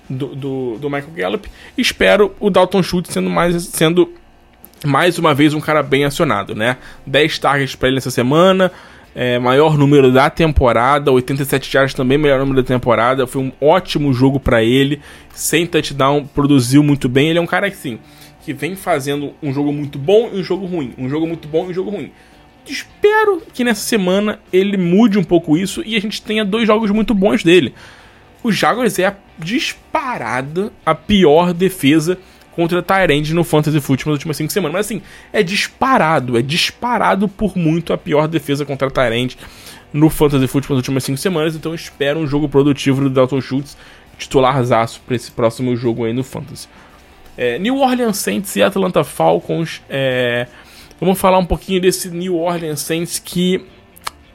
Do, 0.08 0.34
do, 0.34 0.78
do 0.78 0.90
Michael 0.90 1.12
Gallup. 1.14 1.48
Espero 1.78 2.34
o 2.40 2.50
Dalton 2.50 2.82
Schultz 2.82 3.12
sendo 3.12 3.30
mais, 3.30 3.62
sendo 3.62 4.12
mais 4.84 5.18
uma 5.18 5.32
vez 5.32 5.54
um 5.54 5.60
cara 5.60 5.84
bem 5.84 6.04
acionado, 6.04 6.52
né? 6.52 6.78
10 7.06 7.38
targets 7.38 7.76
para 7.76 7.88
ele 7.88 7.98
essa 7.98 8.10
semana, 8.10 8.72
é, 9.14 9.38
maior 9.38 9.78
número 9.78 10.10
da 10.10 10.28
temporada, 10.28 11.12
87 11.12 11.76
yards 11.76 11.94
também 11.94 12.18
melhor 12.18 12.40
número 12.40 12.60
da 12.60 12.66
temporada. 12.66 13.24
Foi 13.24 13.40
um 13.40 13.52
ótimo 13.60 14.12
jogo 14.12 14.40
para 14.40 14.64
ele, 14.64 15.00
sem 15.32 15.64
touchdown, 15.64 16.26
produziu 16.26 16.82
muito 16.82 17.08
bem. 17.08 17.28
Ele 17.28 17.38
é 17.38 17.42
um 17.42 17.46
cara 17.46 17.70
que 17.70 17.76
sim, 17.76 18.00
que 18.44 18.52
vem 18.52 18.74
fazendo 18.74 19.34
um 19.42 19.52
jogo 19.52 19.72
muito 19.72 19.98
bom 19.98 20.30
e 20.32 20.40
um 20.40 20.42
jogo 20.42 20.66
ruim. 20.66 20.94
Um 20.96 21.08
jogo 21.08 21.26
muito 21.26 21.46
bom 21.46 21.66
e 21.66 21.70
um 21.70 21.74
jogo 21.74 21.90
ruim. 21.90 22.12
Espero 22.66 23.42
que 23.52 23.64
nessa 23.64 23.82
semana 23.82 24.38
ele 24.52 24.76
mude 24.76 25.18
um 25.18 25.24
pouco 25.24 25.56
isso 25.56 25.82
e 25.84 25.96
a 25.96 26.00
gente 26.00 26.22
tenha 26.22 26.44
dois 26.44 26.66
jogos 26.66 26.90
muito 26.90 27.14
bons 27.14 27.42
dele. 27.42 27.74
O 28.42 28.50
Jaguars 28.50 28.98
é 28.98 29.06
a 29.06 29.16
disparada 29.38 30.72
a 30.84 30.94
pior 30.94 31.52
defesa 31.52 32.18
contra 32.52 32.82
Tyrande 32.82 33.34
no 33.34 33.44
Fantasy 33.44 33.80
Football 33.80 34.12
nas 34.12 34.18
últimas 34.18 34.36
5 34.36 34.52
semanas. 34.52 34.72
Mas 34.72 34.86
assim, 34.86 35.02
é 35.32 35.42
disparado, 35.42 36.38
é 36.38 36.42
disparado 36.42 37.28
por 37.28 37.56
muito 37.56 37.92
a 37.92 37.98
pior 37.98 38.28
defesa 38.28 38.64
contra 38.64 38.90
Tyrande 38.90 39.36
no 39.92 40.08
Fantasy 40.08 40.46
Football 40.46 40.76
nas 40.76 40.82
últimas 40.82 41.04
5 41.04 41.18
semanas. 41.18 41.56
Então 41.56 41.74
espero 41.74 42.20
um 42.20 42.26
jogo 42.26 42.48
produtivo 42.48 43.02
do 43.02 43.10
Dalton 43.10 43.40
Schultz, 43.40 43.76
titularzaço 44.18 45.00
para 45.06 45.16
esse 45.16 45.30
próximo 45.30 45.76
jogo 45.76 46.04
aí 46.04 46.12
no 46.12 46.24
Fantasy. 46.24 46.68
É, 47.40 47.58
New 47.58 47.78
Orleans 47.78 48.18
Saints 48.18 48.54
e 48.54 48.62
Atlanta 48.62 49.02
Falcons. 49.02 49.80
É, 49.88 50.46
vamos 51.00 51.18
falar 51.18 51.38
um 51.38 51.46
pouquinho 51.46 51.80
desse 51.80 52.10
New 52.10 52.36
Orleans 52.36 52.80
Saints 52.80 53.18
que 53.18 53.64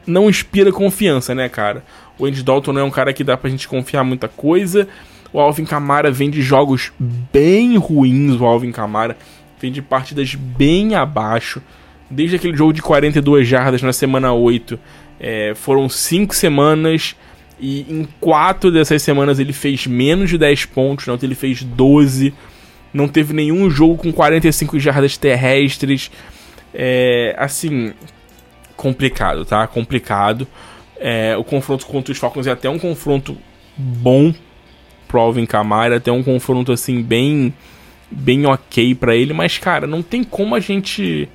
não 0.07 0.27
inspira 0.27 0.71
confiança, 0.71 1.35
né, 1.35 1.47
cara? 1.47 1.83
O 2.17 2.25
Andy 2.25 2.41
Dalton 2.41 2.73
não 2.73 2.81
é 2.81 2.83
um 2.83 2.89
cara 2.89 3.13
que 3.13 3.23
dá 3.23 3.37
pra 3.37 3.47
gente 3.47 3.67
confiar 3.67 4.03
muita 4.03 4.27
coisa. 4.27 4.87
O 5.31 5.39
Alvin 5.39 5.65
Kamara 5.65 6.09
vem 6.09 6.31
de 6.31 6.41
jogos 6.41 6.91
bem 6.99 7.77
ruins, 7.77 8.41
o 8.41 8.43
Alvin 8.43 8.71
Kamara 8.71 9.15
vem 9.61 9.71
de 9.71 9.83
partidas 9.83 10.33
bem 10.33 10.95
abaixo. 10.95 11.61
Desde 12.09 12.37
aquele 12.37 12.57
jogo 12.57 12.73
de 12.73 12.81
42 12.81 13.47
jardas 13.47 13.83
na 13.83 13.93
semana 13.93 14.33
8, 14.33 14.79
é, 15.19 15.53
foram 15.53 15.87
5 15.87 16.33
semanas 16.33 17.15
e 17.59 17.81
em 17.87 18.07
4 18.19 18.71
dessas 18.71 18.99
semanas 19.03 19.37
ele 19.37 19.53
fez 19.53 19.85
menos 19.85 20.31
de 20.31 20.39
10 20.39 20.65
pontos, 20.65 21.05
não, 21.05 21.19
ele 21.21 21.35
fez 21.35 21.61
12 21.61 22.33
não 22.95 23.09
teve 23.09 23.33
nenhum 23.33 23.69
jogo 23.69 23.97
com 23.97 24.11
45 24.13 24.79
jardas 24.79 25.17
terrestres. 25.17 26.09
É, 26.73 27.35
assim, 27.37 27.93
complicado, 28.77 29.43
tá? 29.43 29.67
Complicado. 29.67 30.47
É, 30.97 31.35
o 31.35 31.43
confronto 31.43 31.85
contra 31.85 32.13
os 32.13 32.17
Falcons 32.17 32.47
é 32.47 32.51
até 32.51 32.69
um 32.69 32.79
confronto 32.79 33.37
bom 33.75 34.33
pro 35.09 35.19
Alvin 35.19 35.45
Kamara, 35.45 35.97
até 35.97 36.09
um 36.09 36.23
confronto 36.23 36.71
assim 36.71 37.03
bem 37.03 37.53
bem 38.09 38.45
ok 38.45 38.95
para 38.95 39.13
ele, 39.13 39.33
mas 39.33 39.57
cara, 39.57 39.85
não 39.85 40.01
tem 40.01 40.23
como 40.23 40.55
a 40.55 40.59
gente 40.59 41.27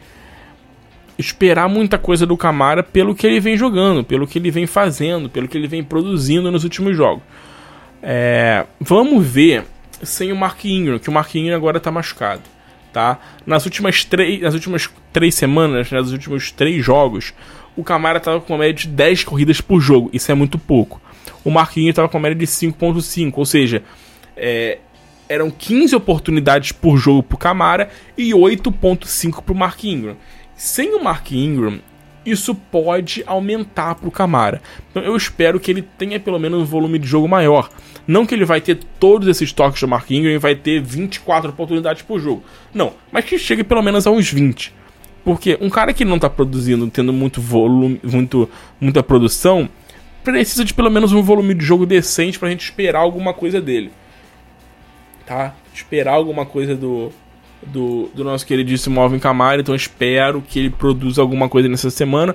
esperar 1.18 1.68
muita 1.68 1.98
coisa 1.98 2.24
do 2.24 2.36
Camara 2.36 2.82
pelo 2.82 3.14
que 3.14 3.26
ele 3.26 3.38
vem 3.38 3.56
jogando, 3.56 4.02
pelo 4.02 4.26
que 4.26 4.38
ele 4.38 4.50
vem 4.50 4.66
fazendo, 4.66 5.28
pelo 5.28 5.46
que 5.46 5.58
ele 5.58 5.68
vem 5.68 5.84
produzindo 5.84 6.50
nos 6.50 6.64
últimos 6.64 6.96
jogos. 6.96 7.22
É, 8.02 8.64
vamos 8.80 9.26
ver 9.26 9.64
sem 10.03 10.32
o 10.32 10.36
Mark 10.36 10.64
Ingram, 10.64 10.98
que 10.98 11.09
o 11.09 11.12
Mark 11.12 11.34
Ingram 11.34 11.57
agora 11.57 11.80
tá 11.80 11.90
machucado, 11.90 12.42
tá? 12.92 13.18
Nas 13.46 13.64
últimas 13.64 14.05
três, 14.05 14.40
nas 14.40 14.55
últimas 14.55 14.88
três 15.12 15.34
semanas, 15.34 15.90
né, 15.90 16.01
nos 16.01 16.12
últimos 16.12 16.51
três 16.51 16.84
jogos, 16.84 17.32
o 17.76 17.84
Camara 17.84 18.20
tava 18.20 18.40
com 18.40 18.53
uma 18.53 18.61
média 18.61 18.74
de 18.74 18.88
10 18.88 19.24
corridas 19.24 19.61
por 19.61 19.80
jogo, 19.80 20.11
isso 20.12 20.30
é 20.30 20.34
muito 20.34 20.59
pouco. 20.59 21.01
O 21.44 21.51
Mark 21.51 21.76
Ingram 21.76 21.94
tava 21.94 22.09
com 22.09 22.18
uma 22.18 22.28
média 22.28 22.38
de 22.38 22.46
5.5, 22.46 23.32
ou 23.36 23.46
seja, 23.46 23.82
é, 24.36 24.78
eram 25.28 25.51
15 25.51 25.94
oportunidades 25.94 26.72
por 26.72 26.96
jogo 26.96 27.22
pro 27.22 27.38
Camara 27.38 27.88
e 28.16 28.32
8.5 28.32 29.42
pro 29.42 29.55
Mark 29.55 29.82
Ingram. 29.84 30.16
Sem 30.57 30.94
o 30.94 31.03
Mark 31.03 31.30
Ingram, 31.32 31.80
isso 32.25 32.55
pode 32.55 33.23
aumentar 33.27 33.95
para 33.95 34.09
o 34.09 34.12
Camara. 34.12 34.61
Então 34.91 35.03
eu 35.03 35.16
espero 35.16 35.59
que 35.59 35.71
ele 35.71 35.83
tenha 35.83 36.21
pelo 36.21 36.39
menos 36.39 36.61
um 36.61 36.64
volume 36.64 36.99
de 36.99 37.07
jogo 37.07 37.29
maior. 37.29 37.71
Não 38.07 38.27
que 38.27 38.35
ele 38.35 38.45
vai 38.45 38.61
ter 38.61 38.79
todos 38.99 39.29
esses 39.29 39.53
toques 39.53 39.81
do 39.81 39.89
Mark 39.89 40.11
Ingram 40.11 40.33
e 40.33 40.39
vai 40.39 40.55
ter 40.55 40.81
24 40.81 41.51
oportunidades 41.51 42.03
por 42.03 42.21
jogo. 42.21 42.43
Não, 42.75 42.93
mas 43.12 43.25
que 43.25 43.39
chegue 43.39 43.64
pelo 43.64 43.83
menos 43.83 44.07
a 44.07 44.11
uns 44.11 44.31
20. 44.31 44.75
Porque 45.25 45.59
um 45.61 45.68
cara 45.68 45.93
que 45.93 46.05
não 46.05 46.16
está 46.16 46.29
produzindo, 46.29 46.89
tendo 46.89 47.12
muito 47.12 47.41
volume, 47.41 48.01
muito, 48.03 48.49
muita 48.81 49.03
produção, 49.03 49.68
precisa 50.25 50.64
de 50.64 50.75
pelo 50.75 50.91
menos 50.91 51.12
um 51.12 51.23
volume 51.23 51.55
de 51.55 51.64
jogo 51.64 51.87
decente 51.87 52.39
para 52.39 52.49
a 52.49 52.51
gente 52.51 52.64
esperar 52.64 53.01
alguma 53.01 53.35
coisa 53.35 53.61
dele. 53.61 53.93
Tá? 55.27 55.55
Esperar 55.73 56.14
alguma 56.14 56.45
coisa 56.45 56.75
do, 56.75 57.12
do, 57.66 58.11
do 58.14 58.24
nosso 58.24 58.46
queridíssimo 58.46 59.00
Alvin 59.00 59.18
Kamara, 59.18 59.61
então 59.61 59.74
espero 59.74 60.42
que 60.42 60.58
ele 60.58 60.70
produza 60.70 61.20
alguma 61.20 61.48
coisa 61.48 61.68
nessa 61.68 61.90
semana. 61.90 62.34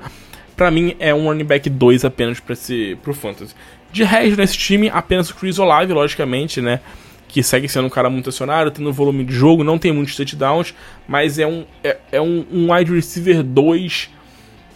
Para 0.56 0.72
mim 0.72 0.96
é 1.00 1.14
um 1.14 1.26
running 1.26 1.44
back 1.44 1.70
2 1.70 2.06
apenas 2.06 2.40
para 2.40 2.54
esse 2.54 2.98
pro 3.04 3.14
fantasy. 3.14 3.54
De 3.92 4.04
resto 4.04 4.38
nesse 4.38 4.58
time 4.58 4.90
apenas 4.90 5.30
o 5.30 5.36
Chris 5.36 5.60
Olave, 5.60 5.94
logicamente, 5.94 6.62
né? 6.62 6.80
Que 7.28 7.44
segue 7.44 7.68
sendo 7.68 7.88
um 7.88 7.90
cara 7.90 8.10
muito 8.10 8.30
acionário, 8.30 8.72
tendo 8.72 8.90
um 8.90 8.94
volume 8.94 9.26
de 9.26 9.34
jogo, 9.34 9.64
não 9.64 9.78
tem 9.78 9.92
muitos 9.92 10.16
touchdowns, 10.16 10.74
mas 11.08 11.40
é 11.40 11.48
um, 11.48 11.66
é, 11.84 11.98
é 12.14 12.22
um, 12.22 12.46
um 12.52 12.74
wide 12.74 12.94
receiver 12.94 13.44
2, 13.44 14.10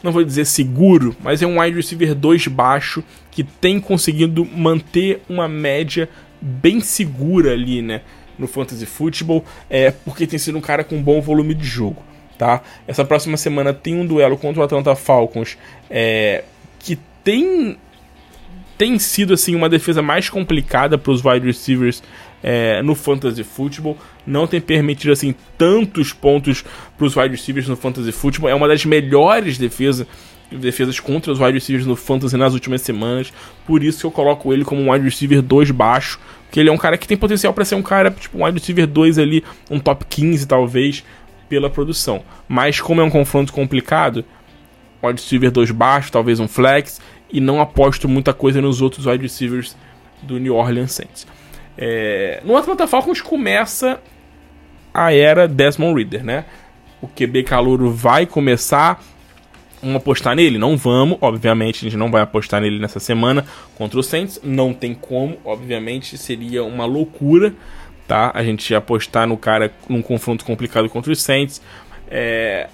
não 0.03 0.11
vou 0.11 0.23
dizer 0.23 0.45
seguro, 0.45 1.15
mas 1.23 1.41
é 1.41 1.47
um 1.47 1.61
wide 1.61 1.75
receiver 1.75 2.13
2 2.13 2.47
baixo 2.47 3.03
que 3.31 3.43
tem 3.43 3.79
conseguido 3.79 4.45
manter 4.45 5.21
uma 5.29 5.47
média 5.47 6.09
bem 6.41 6.79
segura 6.81 7.53
ali, 7.53 7.81
né? 7.81 8.01
No 8.39 8.47
Fantasy 8.47 8.85
Football, 8.85 9.43
é, 9.69 9.91
porque 9.91 10.25
tem 10.25 10.39
sido 10.39 10.57
um 10.57 10.61
cara 10.61 10.83
com 10.83 11.01
bom 11.01 11.21
volume 11.21 11.53
de 11.53 11.65
jogo. 11.65 12.01
Tá? 12.37 12.61
Essa 12.87 13.03
próxima 13.03 13.35
semana 13.35 13.73
tem 13.73 13.99
um 13.99 14.05
duelo 14.05 14.37
contra 14.37 14.61
o 14.61 14.63
Atlanta 14.63 14.95
Falcons 14.95 15.57
é, 15.89 16.45
que 16.79 16.97
tem 17.21 17.77
tem 18.77 18.97
sido 18.97 19.33
assim 19.33 19.55
uma 19.55 19.67
defesa 19.67 20.01
mais 20.01 20.29
complicada 20.29 20.97
para 20.97 21.11
os 21.11 21.21
wide 21.21 21.45
receivers 21.45 22.01
é, 22.41 22.81
no 22.81 22.95
fantasy 22.95 23.43
football. 23.43 23.97
Não 24.25 24.47
tem 24.47 24.61
permitido 24.61 25.11
assim 25.11 25.35
tantos 25.57 26.13
pontos 26.13 26.63
para 26.97 27.05
os 27.05 27.13
wide 27.13 27.35
receivers 27.35 27.67
no 27.67 27.75
fantasy 27.75 28.13
football. 28.13 28.49
É 28.49 28.55
uma 28.55 28.69
das 28.69 28.85
melhores 28.85 29.57
defesas 29.57 30.07
defesas 30.51 30.99
contra 30.99 31.31
os 31.31 31.39
wide 31.39 31.53
receivers 31.53 31.85
no 31.85 31.95
fantasy 31.95 32.35
nas 32.35 32.53
últimas 32.53 32.81
semanas. 32.81 33.31
Por 33.65 33.83
isso 33.83 33.99
que 33.99 34.05
eu 34.05 34.11
coloco 34.11 34.51
ele 34.51 34.65
como 34.65 34.81
um 34.81 34.91
wide 34.91 35.05
receiver 35.05 35.41
2 35.41 35.71
baixo 35.71 36.19
que 36.51 36.59
ele 36.59 36.69
é 36.69 36.71
um 36.71 36.77
cara 36.77 36.97
que 36.97 37.07
tem 37.07 37.17
potencial 37.17 37.53
para 37.53 37.65
ser 37.65 37.75
um 37.75 37.81
cara, 37.81 38.11
tipo, 38.11 38.37
um 38.37 38.43
wide 38.43 38.57
receiver 38.57 38.87
2 38.87 39.19
ali, 39.19 39.43
um 39.69 39.79
top 39.79 40.05
15 40.05 40.47
talvez, 40.47 41.03
pela 41.47 41.69
produção. 41.69 42.23
Mas 42.47 42.81
como 42.81 43.01
é 43.01 43.03
um 43.03 43.09
confronto 43.09 43.53
complicado, 43.53 44.25
wide 45.03 45.21
receiver 45.21 45.51
2 45.51 45.71
baixo, 45.71 46.11
talvez 46.11 46.39
um 46.39 46.47
flex, 46.47 46.99
e 47.31 47.39
não 47.39 47.61
aposto 47.61 48.09
muita 48.09 48.33
coisa 48.33 48.61
nos 48.61 48.81
outros 48.81 49.05
wide 49.05 49.21
receivers 49.21 49.75
do 50.23 50.39
New 50.39 50.55
Orleans 50.55 50.91
Saints. 50.91 51.27
É... 51.77 52.41
No 52.43 52.57
Atlanta 52.57 52.87
Falcons 52.87 53.21
começa 53.21 54.01
a 54.93 55.13
era 55.13 55.47
Desmond 55.47 55.95
Reader, 55.95 56.23
né? 56.23 56.45
O 57.01 57.07
QB 57.07 57.43
calouro 57.43 57.91
vai 57.91 58.25
começar 58.25 59.01
Vamos 59.82 59.97
apostar 59.97 60.36
nele? 60.36 60.57
Não 60.57 60.75
vamos, 60.75 61.17
obviamente, 61.21 61.77
a 61.77 61.89
gente 61.89 61.97
não 61.97 62.11
vai 62.11 62.21
apostar 62.21 62.61
nele 62.61 62.80
nessa 62.80 62.99
semana 62.99 63.45
contra 63.75 63.99
o 63.99 64.03
Saints. 64.03 64.39
Não 64.43 64.73
tem 64.73 64.93
como, 64.93 65.38
obviamente, 65.45 66.17
seria 66.17 66.63
uma 66.63 66.86
loucura, 66.86 67.53
tá? 68.07 68.32
A 68.34 68.43
gente 68.43 68.75
apostar 68.75 69.25
no 69.27 69.38
cara 69.38 69.71
num 69.88 70.01
confronto 70.01 70.43
complicado 70.43 70.89
contra 70.89 71.11
os 71.11 71.21
Saints. 71.21 71.61
É... 72.09 72.67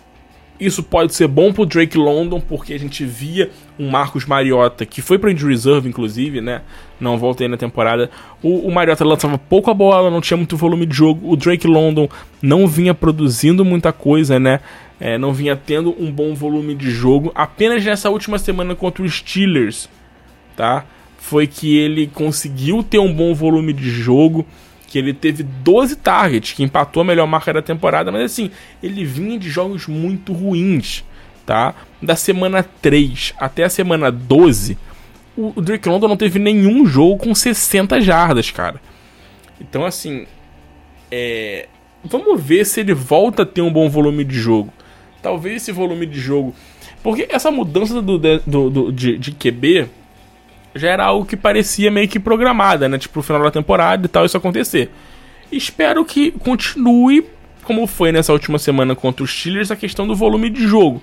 Isso 0.58 0.82
pode 0.82 1.14
ser 1.14 1.28
bom 1.28 1.52
pro 1.52 1.66
Drake 1.66 1.98
London, 1.98 2.40
porque 2.40 2.74
a 2.74 2.80
gente 2.80 3.04
via 3.04 3.52
um 3.78 3.90
Marcos 3.90 4.26
Mariota, 4.26 4.86
que 4.86 5.02
foi 5.02 5.20
para 5.20 5.30
injury 5.30 5.52
reserve, 5.52 5.90
inclusive, 5.90 6.40
né? 6.40 6.62
Não 6.98 7.18
volta 7.18 7.44
aí 7.44 7.50
na 7.50 7.58
temporada. 7.58 8.10
O, 8.42 8.60
o 8.60 8.74
Mariota 8.74 9.04
lançava 9.04 9.38
pouco 9.38 9.70
a 9.70 9.74
bola, 9.74 10.10
não 10.10 10.22
tinha 10.22 10.38
muito 10.38 10.56
volume 10.56 10.86
de 10.86 10.96
jogo. 10.96 11.30
O 11.30 11.36
Drake 11.36 11.68
London 11.68 12.08
não 12.42 12.68
vinha 12.68 12.94
produzindo 12.94 13.66
muita 13.66 13.92
coisa, 13.92 14.40
né? 14.40 14.62
É, 15.00 15.18
não 15.18 15.34
vinha 15.34 15.56
tendo 15.56 15.96
um 16.02 16.12
bom 16.12 16.34
volume 16.34 16.74
de 16.74 16.90
jogo. 16.90 17.32
Apenas 17.36 17.84
nessa 17.84 18.10
última 18.10 18.40
semana 18.40 18.76
contra 18.76 19.04
os 19.04 19.16
Steelers, 19.16 19.90
tá? 20.56 20.86
Foi 21.18 21.48
que 21.48 21.78
ele 21.78 22.08
conseguiu 22.08 22.84
ter 22.84 23.00
um 23.00 23.14
bom 23.14 23.34
volume 23.34 23.74
de 23.74 23.90
jogo. 23.90 24.46
Que 24.88 25.00
ele 25.00 25.14
teve 25.14 25.44
12 25.44 25.98
targets, 25.98 26.54
que 26.54 26.64
empatou 26.64 27.02
a 27.02 27.06
melhor 27.06 27.28
marca 27.28 27.52
da 27.52 27.62
temporada. 27.62 28.12
Mas 28.12 28.32
assim, 28.32 28.50
ele 28.82 29.04
vinha 29.04 29.38
de 29.38 29.50
jogos 29.50 29.88
muito 29.88 30.32
ruins, 30.32 31.04
tá? 31.46 31.76
Da 32.02 32.16
semana 32.16 32.64
3 32.64 33.34
até 33.38 33.64
a 33.66 33.70
semana 33.70 34.10
12, 34.10 34.78
o 35.36 35.60
Drake 35.60 35.90
London 35.90 36.08
não 36.08 36.16
teve 36.16 36.40
nenhum 36.40 36.86
jogo 36.86 37.18
com 37.18 37.36
60 37.36 38.00
jardas, 38.00 38.52
cara. 38.52 38.80
Então, 39.60 39.86
assim, 39.86 40.26
é... 41.12 41.68
vamos 42.04 42.42
ver 42.42 42.66
se 42.66 42.80
ele 42.80 42.94
volta 42.94 43.44
a 43.44 43.46
ter 43.46 43.62
um 43.62 43.74
bom 43.74 43.90
volume 43.90 44.24
de 44.24 44.36
jogo 44.36 44.72
talvez 45.26 45.64
esse 45.64 45.72
volume 45.72 46.06
de 46.06 46.20
jogo. 46.20 46.54
Porque 47.02 47.28
essa 47.32 47.50
mudança 47.50 48.00
do, 48.00 48.20
do, 48.20 48.70
do 48.70 48.92
de, 48.92 49.18
de, 49.18 49.32
QB 49.32 49.88
já 50.76 50.90
era 50.90 51.06
algo 51.06 51.26
que 51.26 51.36
parecia 51.36 51.90
meio 51.90 52.08
que 52.08 52.20
programada, 52.20 52.88
né? 52.88 53.00
Tipo, 53.00 53.18
no 53.18 53.24
final 53.24 53.42
da 53.42 53.50
temporada 53.50 54.06
e 54.06 54.08
tal, 54.08 54.24
isso 54.24 54.38
acontecer. 54.38 54.92
Espero 55.52 56.06
que 56.06 56.30
continue 56.30 57.26
como 57.64 57.88
foi 57.88 58.12
nessa 58.12 58.32
última 58.34 58.60
semana 58.60 58.96
contra 58.96 59.24
os 59.24 59.32
Steelers 59.32 59.72
a 59.72 59.76
questão 59.76 60.06
do 60.06 60.16
volume 60.16 60.48
de 60.48 60.68
jogo. 60.68 61.02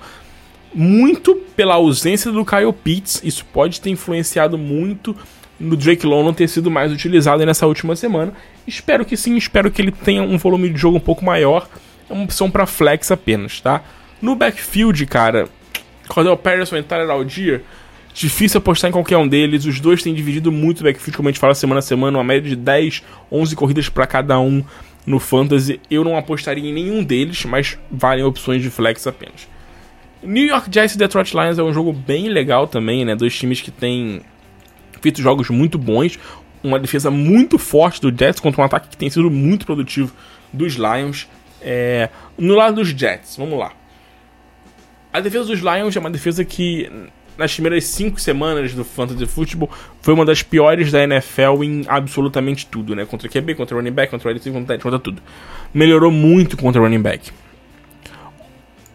Muito 0.73 1.35
pela 1.57 1.75
ausência 1.75 2.31
do 2.31 2.45
Kyle 2.45 2.73
Pitts, 2.73 3.21
isso 3.25 3.45
pode 3.53 3.81
ter 3.81 3.91
influenciado 3.91 4.57
muito 4.57 5.17
no 5.59 5.77
Drake 5.77 6.07
London 6.07 6.33
ter 6.33 6.47
sido 6.49 6.71
mais 6.71 6.93
utilizado 6.93 7.45
nessa 7.45 7.67
última 7.67 7.97
semana. 7.97 8.33
Espero 8.69 9.05
que 9.05 9.17
sim, 9.17 9.37
espero 9.37 9.69
que 9.69 9.83
ele 9.83 9.91
tenha 9.91 10.23
um 10.23 10.39
volume 10.39 10.71
de 10.71 10.79
jogo 10.79 10.97
um 10.97 11.01
pouco 11.01 11.25
maior. 11.25 11.69
É 12.09 12.13
uma 12.13 12.23
opção 12.23 12.49
para 12.49 12.67
flex 12.67 13.11
apenas, 13.11 13.61
tá? 13.61 13.83
No 14.23 14.37
backfield, 14.37 15.05
cara, 15.07 15.49
Cordell 16.07 16.37
Patterson 16.37 16.77
e 16.77 16.83
Tyler 16.85 17.11
Algier, 17.11 17.63
difícil 18.15 18.59
apostar 18.59 18.89
em 18.89 18.93
qualquer 18.93 19.17
um 19.17 19.27
deles. 19.27 19.65
Os 19.65 19.81
dois 19.81 20.01
têm 20.01 20.15
dividido 20.15 20.53
muito 20.53 20.81
o 20.81 20.85
backfield, 20.85 21.17
como 21.17 21.29
a 21.29 21.33
gente 21.33 21.41
fala 21.41 21.57
semana 21.57 21.81
a 21.81 21.83
semana, 21.83 22.19
uma 22.19 22.25
média 22.25 22.49
de 22.49 22.55
10, 22.55 23.03
11 23.33 23.57
corridas 23.57 23.89
para 23.89 24.07
cada 24.07 24.39
um 24.39 24.63
no 25.05 25.19
Fantasy. 25.19 25.81
Eu 25.91 26.05
não 26.05 26.17
apostaria 26.17 26.71
em 26.71 26.73
nenhum 26.73 27.03
deles, 27.03 27.45
mas 27.45 27.77
valem 27.91 28.25
opções 28.25 28.63
de 28.63 28.71
flex 28.71 29.09
apenas. 29.09 29.49
New 30.23 30.47
York 30.47 30.69
Giants 30.73 30.95
e 30.95 30.99
Detroit 30.99 31.33
Lions 31.35 31.59
é 31.59 31.63
um 31.65 31.73
jogo 31.73 31.93
bem 31.93 32.29
legal 32.29 32.69
também, 32.69 33.05
né? 33.05 33.17
Dois 33.17 33.37
times 33.37 33.61
que 33.61 33.73
têm 33.73 34.23
feito 35.01 35.21
jogos 35.21 35.51
muito 35.51 35.77
bons. 35.77 36.17
Uma 36.63 36.79
defesa 36.79 37.11
muito 37.11 37.59
forte 37.59 38.01
do 38.01 38.17
Jets 38.17 38.39
contra 38.39 38.63
um 38.63 38.65
ataque 38.65 38.89
que 38.91 38.97
tem 38.97 39.11
sido 39.11 39.29
muito 39.29 39.67
produtivo 39.67 40.13
dos 40.53 40.75
Lions. 40.75 41.29
É... 41.61 42.09
No 42.39 42.55
lado 42.55 42.77
dos 42.77 42.91
Jets, 42.91 43.37
vamos 43.37 43.59
lá. 43.59 43.73
A 45.13 45.21
defesa 45.21 45.45
dos 45.45 45.61
Lions 45.61 45.95
é 45.95 46.01
uma 46.01 46.11
defesa 46.11 46.43
que, 46.43 46.91
nas 47.37 47.53
primeiras 47.53 47.85
cinco 47.85 48.19
semanas 48.19 48.73
do 48.73 48.83
Fantasy 48.83 49.27
Football, 49.27 49.69
foi 50.01 50.15
uma 50.15 50.25
das 50.25 50.43
piores 50.43 50.91
da 50.91 51.03
NFL 51.05 51.63
em 51.63 51.85
absolutamente 51.87 52.67
tudo, 52.67 52.97
né? 52.97 53.05
Contra 53.05 53.29
QB, 53.29 53.55
contra 53.55 53.77
running 53.77 53.93
back, 53.93 54.11
contra 54.11 54.33
wide 54.33 54.51
contra, 54.51 54.79
contra 54.79 54.99
tudo. 54.99 55.21
Melhorou 55.75 56.11
muito 56.11 56.57
contra 56.57 56.81
running 56.81 57.03
back. 57.03 57.31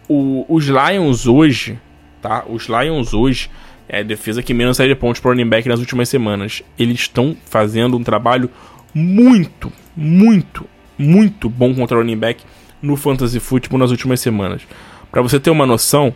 O, 0.08 0.44
os 0.48 0.66
Lions 0.66 1.26
hoje, 1.26 1.78
tá? 2.20 2.44
Os 2.48 2.66
Lions 2.66 3.14
hoje 3.14 3.48
é 3.88 4.00
a 4.00 4.02
defesa 4.02 4.42
que 4.42 4.52
menos 4.52 4.76
sai 4.76 4.88
de 4.88 4.96
pontos 4.96 5.20
para 5.20 5.30
running 5.30 5.48
back 5.48 5.68
nas 5.68 5.78
últimas 5.78 6.08
semanas. 6.08 6.64
Eles 6.76 6.98
estão 6.98 7.36
fazendo 7.44 7.96
um 7.96 8.02
trabalho 8.02 8.50
muito, 8.92 9.72
muito, 9.96 10.66
muito 10.98 11.48
bom 11.48 11.72
contra 11.76 11.96
running 11.96 12.18
back 12.18 12.42
no 12.82 12.96
Fantasy 12.96 13.38
Football 13.38 13.78
nas 13.78 13.92
últimas 13.92 14.18
semanas. 14.18 14.62
Para 15.10 15.22
você 15.22 15.40
ter 15.40 15.50
uma 15.50 15.66
noção, 15.66 16.14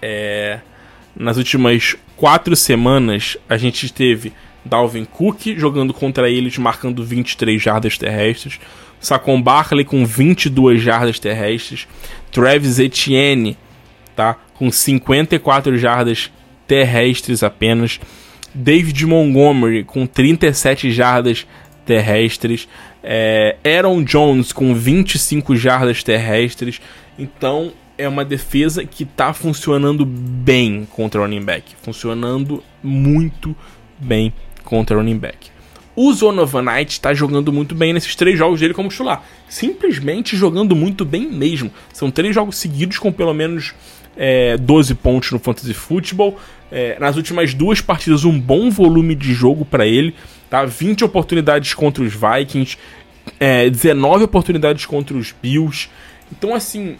é, 0.00 0.60
nas 1.16 1.36
últimas 1.36 1.96
quatro 2.16 2.54
semanas 2.54 3.36
a 3.48 3.56
gente 3.56 3.92
teve 3.92 4.32
Dalvin 4.64 5.04
Cook 5.04 5.46
jogando 5.56 5.92
contra 5.92 6.30
eles, 6.30 6.56
marcando 6.58 7.04
23 7.04 7.60
jardas 7.60 7.98
terrestres. 7.98 8.58
Saquon 9.00 9.40
Barkley 9.40 9.84
com 9.84 10.06
22 10.06 10.80
jardas 10.80 11.18
terrestres. 11.18 11.86
Travis 12.30 12.78
Etienne 12.78 13.56
tá, 14.16 14.36
com 14.54 14.70
54 14.70 15.76
jardas 15.76 16.30
terrestres 16.66 17.42
apenas. 17.42 18.00
David 18.54 19.04
Montgomery 19.04 19.84
com 19.84 20.06
37 20.06 20.90
jardas 20.90 21.46
terrestres. 21.84 22.68
É, 23.02 23.56
Aaron 23.64 24.02
Jones 24.02 24.52
com 24.52 24.74
25 24.74 25.54
jardas 25.56 26.02
terrestres. 26.02 26.80
Então 27.18 27.72
é 27.96 28.08
uma 28.08 28.24
defesa 28.24 28.84
que 28.84 29.04
está 29.04 29.32
funcionando 29.32 30.04
bem 30.04 30.86
contra 30.90 31.20
o 31.20 31.24
running 31.24 31.44
back. 31.44 31.74
Funcionando 31.82 32.62
muito 32.82 33.54
bem 33.98 34.32
contra 34.64 34.96
o 34.96 35.00
running 35.00 35.18
back. 35.18 35.54
O 35.96 36.12
Zonovan 36.12 36.64
está 36.80 37.14
jogando 37.14 37.52
muito 37.52 37.72
bem 37.72 37.92
nesses 37.92 38.16
três 38.16 38.36
jogos 38.36 38.58
dele 38.58 38.74
como 38.74 38.88
titular. 38.88 39.24
Simplesmente 39.48 40.36
jogando 40.36 40.74
muito 40.74 41.04
bem 41.04 41.30
mesmo. 41.30 41.70
São 41.92 42.10
três 42.10 42.34
jogos 42.34 42.56
seguidos 42.56 42.98
com 42.98 43.12
pelo 43.12 43.32
menos 43.32 43.72
é, 44.16 44.56
12 44.56 44.94
pontos 44.96 45.30
no 45.30 45.38
Fantasy 45.38 45.72
Football. 45.72 46.36
É, 46.72 46.98
nas 46.98 47.16
últimas 47.16 47.54
duas 47.54 47.80
partidas, 47.80 48.24
um 48.24 48.38
bom 48.40 48.70
volume 48.70 49.14
de 49.14 49.32
jogo 49.32 49.64
para 49.64 49.86
ele. 49.86 50.16
Tá? 50.50 50.64
20 50.64 51.04
oportunidades 51.04 51.72
contra 51.74 52.02
os 52.02 52.12
Vikings, 52.12 52.76
é, 53.38 53.70
19 53.70 54.24
oportunidades 54.24 54.86
contra 54.86 55.16
os 55.16 55.32
Bills. 55.40 55.88
Então, 56.32 56.54
assim, 56.54 56.96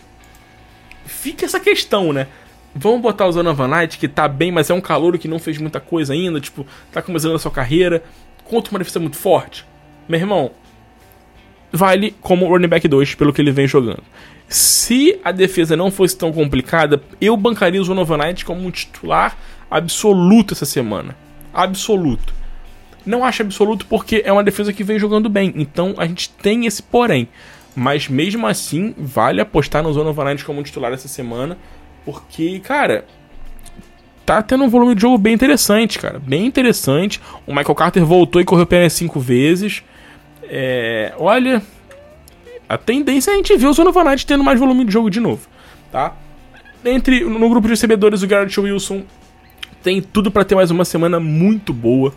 fica 1.05 1.45
essa 1.45 1.61
questão, 1.61 2.13
né? 2.13 2.29
Vamos 2.75 3.01
botar 3.01 3.27
o 3.27 3.33
Zonovan 3.33 3.69
Knight, 3.69 3.99
que 3.99 4.09
tá 4.09 4.27
bem, 4.27 4.51
mas 4.51 4.69
é 4.69 4.75
um 4.75 4.81
calor 4.81 5.17
que 5.17 5.29
não 5.29 5.39
fez 5.39 5.59
muita 5.59 5.81
coisa 5.81 6.13
ainda, 6.13 6.41
tipo, 6.41 6.67
tá 6.91 7.01
começando 7.01 7.35
a 7.35 7.39
sua 7.39 7.51
carreira 7.51 8.03
contra 8.45 8.73
uma 8.73 8.79
defesa 8.79 9.01
muito 9.01 9.17
forte, 9.17 9.65
meu 10.09 10.21
irmão, 10.21 10.51
vale 11.73 12.15
como 12.21 12.47
running 12.47 12.69
back 12.69 12.87
2 12.87 13.15
pelo 13.15 13.33
que 13.33 13.41
ele 13.41 13.51
vem 13.51 13.67
jogando. 13.67 14.03
Se 14.49 15.19
a 15.25 15.33
defesa 15.33 15.77
não 15.77 15.91
fosse 15.91 16.17
tão 16.17 16.33
complicada, 16.33 17.03
eu 17.21 17.37
bancaria 17.37 17.81
o 17.81 17.85
Zonovan 17.85 18.19
Knight 18.19 18.45
como 18.45 18.65
um 18.65 18.71
titular 18.71 19.37
absoluto 19.71 20.53
essa 20.53 20.67
semana. 20.67 21.17
Absoluto. 21.53 22.35
Não 23.05 23.25
acho 23.25 23.43
absoluto 23.43 23.87
porque 23.87 24.23
é 24.25 24.33
uma 24.33 24.45
defesa 24.45 24.73
que 24.73 24.85
vem 24.85 24.99
jogando 24.99 25.29
bem. 25.29 25.53
Então 25.57 25.95
a 25.97 26.07
gente 26.07 26.31
tem 26.31 26.67
esse 26.67 26.83
porém. 26.83 27.29
Mas 27.75 28.09
mesmo 28.09 28.47
assim, 28.47 28.95
vale 28.97 29.41
apostar 29.41 29.83
no 29.83 29.93
Zonovan 29.93 30.25
Knight 30.25 30.45
como 30.45 30.63
titular 30.63 30.93
essa 30.93 31.09
semana. 31.09 31.59
Porque, 32.05 32.61
cara, 32.61 33.05
tá 34.25 34.43
tendo 34.43 34.65
um 34.65 34.69
volume 34.69 34.95
de 34.95 35.03
jogo 35.03 35.19
bem 35.19 35.35
interessante, 35.35 35.99
cara. 35.99 36.19
Bem 36.19 36.47
interessante. 36.47 37.21
O 37.47 37.55
Michael 37.55 37.75
Carter 37.75 38.05
voltou 38.05 38.41
e 38.41 38.45
correu 38.45 38.65
apenas 38.65 38.93
cinco 38.93 39.19
vezes. 39.19 39.83
É, 40.45 41.13
olha, 41.19 41.63
a 42.69 42.79
tendência 42.79 43.31
é 43.31 43.35
a 43.35 43.37
gente 43.37 43.57
ver 43.57 43.67
o 43.67 43.73
Zonovan 43.73 44.05
Knight 44.05 44.27
tendo 44.27 44.45
mais 44.45 44.59
volume 44.59 44.85
de 44.85 44.93
jogo 44.93 45.11
de 45.11 45.21
novo, 45.21 45.47
tá? 45.91 46.15
Entre, 46.85 47.25
no 47.25 47.49
grupo 47.49 47.67
de 47.67 47.73
recebedores, 47.73 48.23
o 48.23 48.27
Garrett 48.27 48.61
Wilson 48.61 49.03
tem 49.83 50.03
tudo 50.03 50.31
para 50.31 50.45
ter 50.45 50.55
mais 50.55 50.71
uma 50.71 50.85
semana 50.85 51.19
muito 51.19 51.73
boa, 51.73 52.15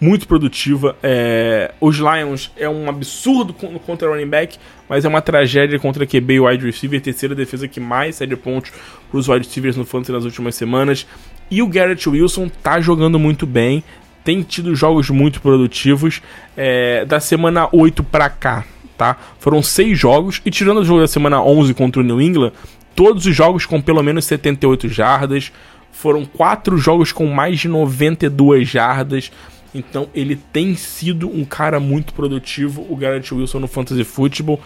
muito 0.00 0.26
produtiva. 0.26 0.96
É, 1.02 1.72
os 1.80 1.96
Lions 1.96 2.50
é 2.56 2.68
um 2.68 2.88
absurdo 2.88 3.52
contra 3.54 4.08
running 4.08 4.28
back, 4.28 4.58
mas 4.88 5.04
é 5.04 5.08
uma 5.08 5.20
tragédia 5.20 5.78
contra 5.78 6.06
QB 6.06 6.34
e 6.34 6.40
wide 6.40 6.64
receiver, 6.64 7.00
terceira 7.00 7.34
defesa 7.34 7.66
que 7.66 7.80
mais 7.80 8.16
cede 8.16 8.36
pontos 8.36 8.72
para 9.10 9.18
os 9.18 9.28
wide 9.28 9.46
receivers 9.46 9.76
no 9.76 9.84
fantasy 9.84 10.12
nas 10.12 10.24
últimas 10.24 10.54
semanas. 10.54 11.06
E 11.50 11.62
o 11.62 11.68
Garrett 11.68 12.08
Wilson 12.08 12.48
tá 12.62 12.80
jogando 12.80 13.18
muito 13.18 13.46
bem, 13.46 13.82
tem 14.24 14.42
tido 14.42 14.74
jogos 14.74 15.08
muito 15.10 15.40
produtivos. 15.40 16.20
É, 16.56 17.04
da 17.04 17.20
semana 17.20 17.68
8 17.72 18.02
para 18.02 18.28
cá, 18.28 18.64
tá? 18.98 19.16
Foram 19.38 19.62
seis 19.62 19.98
jogos, 19.98 20.42
e 20.44 20.50
tirando 20.50 20.78
o 20.80 20.84
jogo 20.84 21.00
da 21.00 21.08
semana 21.08 21.40
11 21.40 21.72
contra 21.74 22.00
o 22.00 22.04
New 22.04 22.20
England, 22.20 22.52
todos 22.94 23.26
os 23.26 23.36
jogos 23.36 23.64
com 23.66 23.80
pelo 23.80 24.02
menos 24.02 24.24
78 24.24 24.88
jardas. 24.88 25.52
Foram 25.92 26.26
quatro 26.26 26.76
jogos 26.76 27.10
com 27.10 27.26
mais 27.26 27.60
de 27.60 27.68
92 27.68 28.68
jardas. 28.68 29.30
Então 29.74 30.08
ele 30.14 30.36
tem 30.36 30.74
sido 30.74 31.28
um 31.28 31.44
cara 31.44 31.78
muito 31.78 32.12
produtivo, 32.14 32.86
o 32.88 32.96
Garrett 32.96 33.32
Wilson 33.34 33.60
no 33.60 33.68
Fantasy 33.68 34.04
Football. 34.04 34.60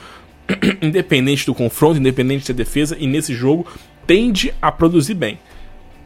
independente 0.82 1.46
do 1.46 1.54
confronto, 1.54 1.98
independente 1.98 2.52
da 2.52 2.56
defesa, 2.56 2.96
e 2.98 3.06
nesse 3.06 3.34
jogo 3.34 3.66
tende 4.06 4.52
a 4.60 4.72
produzir 4.72 5.14
bem. 5.14 5.38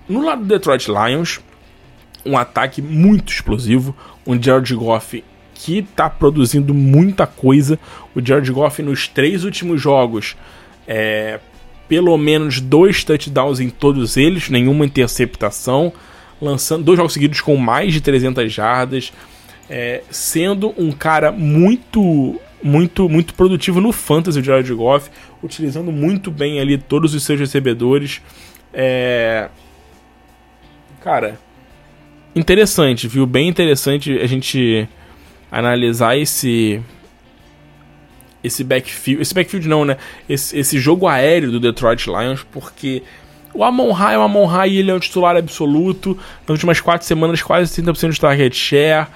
No 0.09 0.25
lado 0.25 0.43
do 0.43 0.49
Detroit 0.49 0.89
Lions, 0.89 1.41
um 2.25 2.37
ataque 2.37 2.83
muito 2.83 3.33
explosivo, 3.33 3.97
um 4.27 4.41
Jared 4.41 4.75
Goff 4.75 5.25
que 5.55 5.79
está 5.79 6.11
produzindo 6.11 6.75
muita 6.75 7.27
coisa. 7.27 7.79
O 8.15 8.25
Jared 8.25 8.51
Goff 8.51 8.83
nos 8.83 9.09
três 9.09 9.45
últimos 9.45 9.81
jogos, 9.81 10.37
é, 10.87 11.39
pelo 11.89 12.17
menos 12.19 12.61
dois 12.61 13.05
touchdowns 13.05 13.61
em 13.61 13.71
todos 13.71 14.17
eles, 14.17 14.51
nenhuma 14.51 14.85
interceptação, 14.85 15.93
lançando 16.41 16.85
dois 16.85 16.97
jogos 16.97 17.13
seguidos 17.13 17.41
com 17.41 17.57
mais 17.57 17.93
de 17.93 18.01
300 18.01 18.53
jardas, 18.53 19.13
é, 19.69 20.03
sendo 20.11 20.75
um 20.77 20.93
cara 20.93 21.33
muito 21.33 22.41
muito 22.63 23.09
muito 23.11 23.35
produtivo 23.35 23.81
no 23.81 23.93
fantasy 23.93 24.41
o 24.41 24.43
Jared 24.43 24.73
Goff, 24.73 25.11
utilizando 25.43 25.93
muito 25.93 26.31
bem 26.31 26.61
ali 26.61 26.79
todos 26.79 27.15
os 27.15 27.23
seus 27.23 27.39
recebedores. 27.39 28.23
É, 28.73 29.49
Cara, 31.05 31.39
interessante, 32.35 33.07
viu? 33.07 33.27
Bem 33.27 33.47
interessante 33.47 34.19
a 34.19 34.27
gente 34.27 34.89
analisar 35.53 36.17
esse 36.17 36.81
esse 38.43 38.65
backfield, 38.65 39.21
esse 39.21 39.35
backfield 39.35 39.69
não, 39.69 39.85
né? 39.85 39.99
Esse, 40.27 40.59
esse 40.59 40.79
jogo 40.79 41.07
aéreo 41.07 41.51
do 41.53 41.61
Detroit 41.61 42.07
Lions, 42.07 42.43
porque 42.51 43.03
o 43.55 43.63
Amon 43.63 43.93
Ra 43.93 44.13
é 44.13 44.19
o 44.19 44.23
Amon 44.23 44.47
Ra 44.47 44.67
e 44.67 44.79
ele 44.79 44.91
é 44.91 44.95
um 44.95 44.99
titular 44.99 45.37
absoluto. 45.37 46.19
Nas 46.43 46.51
últimas 46.51 46.81
quatro 46.81 47.07
semanas, 47.07 47.41
quase 47.41 47.81
30% 47.81 48.11
de 48.11 48.21
target 48.21 48.57
share, 48.57 49.07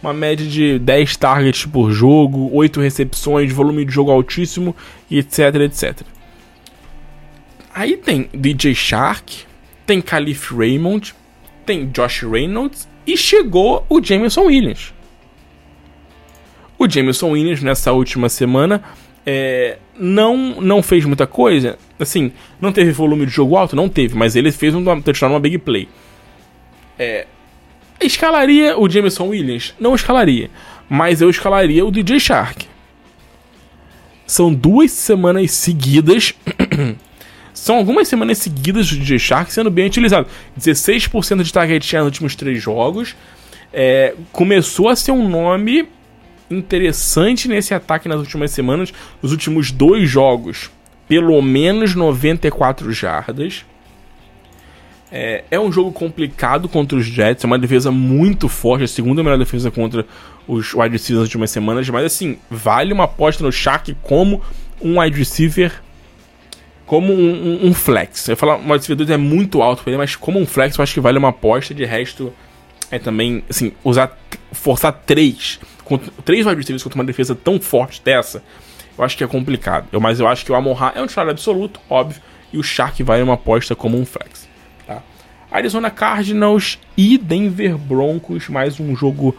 uma 0.00 0.12
média 0.12 0.46
de 0.46 0.78
10 0.78 1.16
targets 1.16 1.66
por 1.66 1.90
jogo, 1.90 2.48
8 2.54 2.80
recepções, 2.80 3.52
volume 3.52 3.84
de 3.84 3.92
jogo 3.92 4.12
altíssimo 4.12 4.74
etc, 5.10 5.54
etc. 5.56 6.02
Aí 7.74 7.96
tem 7.96 8.28
DJ 8.32 8.74
Shark, 8.74 9.44
tem 9.84 10.00
Caliph 10.00 10.52
Raymond, 10.52 11.14
tem 11.66 11.86
Josh 11.88 12.22
Reynolds 12.22 12.88
e 13.06 13.16
chegou 13.16 13.84
o 13.88 14.02
Jameson 14.02 14.42
Williams. 14.42 14.94
O 16.78 16.88
Jameson 16.88 17.30
Williams 17.30 17.62
nessa 17.62 17.92
última 17.92 18.28
semana 18.28 18.82
é, 19.26 19.78
não 19.98 20.60
não 20.60 20.82
fez 20.82 21.04
muita 21.04 21.26
coisa. 21.26 21.76
Assim, 21.98 22.32
não 22.60 22.72
teve 22.72 22.92
volume 22.92 23.26
de 23.26 23.32
jogo 23.32 23.56
alto? 23.56 23.74
Não 23.74 23.88
teve, 23.88 24.14
mas 24.14 24.36
ele 24.36 24.52
fez 24.52 24.74
um 24.74 24.84
touchdown 25.00 25.30
numa 25.30 25.40
big 25.40 25.58
play. 25.58 25.88
É, 26.98 27.26
escalaria 28.00 28.78
o 28.78 28.88
Jameson 28.88 29.28
Williams? 29.28 29.74
Não 29.78 29.94
escalaria. 29.94 30.50
Mas 30.88 31.20
eu 31.20 31.28
escalaria 31.28 31.84
o 31.84 31.90
DJ 31.90 32.20
Shark. 32.20 32.66
São 34.26 34.52
duas 34.52 34.92
semanas 34.92 35.50
seguidas 35.52 36.34
São 37.58 37.76
algumas 37.76 38.06
semanas 38.06 38.38
seguidas 38.38 38.88
do 38.88 38.96
DJ 38.96 39.18
Shark 39.18 39.52
sendo 39.52 39.70
bem 39.70 39.86
utilizado. 39.86 40.28
16% 40.58 41.42
de 41.42 41.52
target 41.52 41.84
share 41.84 42.04
nos 42.04 42.12
últimos 42.12 42.36
três 42.36 42.62
jogos. 42.62 43.16
É, 43.72 44.14
começou 44.32 44.88
a 44.88 44.96
ser 44.96 45.10
um 45.10 45.28
nome 45.28 45.88
interessante 46.48 47.48
nesse 47.48 47.74
ataque 47.74 48.08
nas 48.08 48.20
últimas 48.20 48.52
semanas. 48.52 48.92
Nos 49.20 49.32
últimos 49.32 49.72
dois 49.72 50.08
jogos, 50.08 50.70
pelo 51.08 51.40
menos 51.42 51.94
94 51.94 52.92
jardas. 52.92 53.64
É, 55.10 55.44
é, 55.50 55.58
um 55.58 55.72
jogo 55.72 55.90
complicado 55.90 56.68
contra 56.68 56.98
os 56.98 57.06
Jets, 57.06 57.42
é 57.42 57.46
uma 57.46 57.58
defesa 57.58 57.90
muito 57.90 58.46
forte, 58.46 58.84
a 58.84 58.88
segunda 58.88 59.22
melhor 59.22 59.38
defesa 59.38 59.70
contra 59.70 60.04
os 60.46 60.74
wide 60.74 60.90
receivers 60.90 61.20
nas 61.20 61.28
últimas 61.28 61.50
semanas, 61.50 61.88
mas 61.88 62.04
assim, 62.04 62.36
vale 62.50 62.92
uma 62.92 63.04
aposta 63.04 63.42
no 63.42 63.50
Shark 63.50 63.96
como 64.02 64.42
um 64.82 65.00
wide 65.00 65.18
receiver 65.18 65.72
como 66.88 67.12
um, 67.12 67.18
um, 67.18 67.68
um 67.68 67.74
flex. 67.74 68.28
Eu 68.28 68.36
falar, 68.36 68.56
o 68.56 68.72
wide 68.72 68.94
2 68.94 69.10
é 69.10 69.16
muito 69.16 69.62
alto 69.62 69.82
para 69.82 69.90
ele, 69.92 69.98
mas 69.98 70.16
como 70.16 70.40
um 70.40 70.46
flex 70.46 70.76
eu 70.76 70.82
acho 70.82 70.94
que 70.94 71.00
vale 71.00 71.18
uma 71.18 71.28
aposta. 71.28 71.74
De 71.74 71.84
resto, 71.84 72.32
é 72.90 72.98
também, 72.98 73.44
assim, 73.48 73.72
usar, 73.84 74.18
forçar 74.52 74.92
três, 75.06 75.60
três 76.24 76.46
wide 76.46 76.56
receivers 76.58 76.82
contra 76.82 76.98
uma 76.98 77.04
defesa 77.04 77.34
tão 77.34 77.60
forte 77.60 78.00
dessa, 78.02 78.42
eu 78.98 79.04
acho 79.04 79.16
que 79.16 79.22
é 79.22 79.26
complicado. 79.26 79.86
Eu, 79.92 80.00
mas 80.00 80.18
eu 80.18 80.26
acho 80.26 80.44
que 80.44 80.50
o 80.50 80.54
Amon 80.54 80.76
é 80.94 81.00
um 81.00 81.06
titular 81.06 81.28
absoluto, 81.28 81.80
óbvio, 81.88 82.20
e 82.52 82.58
o 82.58 82.62
Shark 82.62 83.02
vale 83.02 83.22
uma 83.22 83.34
aposta 83.34 83.76
como 83.76 83.96
um 83.96 84.04
flex. 84.04 84.48
Tá? 84.86 85.02
Arizona 85.50 85.90
Cardinals 85.90 86.78
e 86.96 87.16
Denver 87.16 87.78
Broncos, 87.78 88.48
mais 88.48 88.80
um 88.80 88.96
jogo 88.96 89.36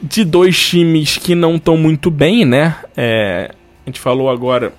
de 0.00 0.24
dois 0.24 0.58
times 0.58 1.16
que 1.16 1.34
não 1.34 1.56
estão 1.56 1.76
muito 1.76 2.10
bem, 2.10 2.44
né? 2.44 2.76
É, 2.96 3.50
a 3.84 3.90
gente 3.90 4.00
falou 4.00 4.30
agora 4.30 4.72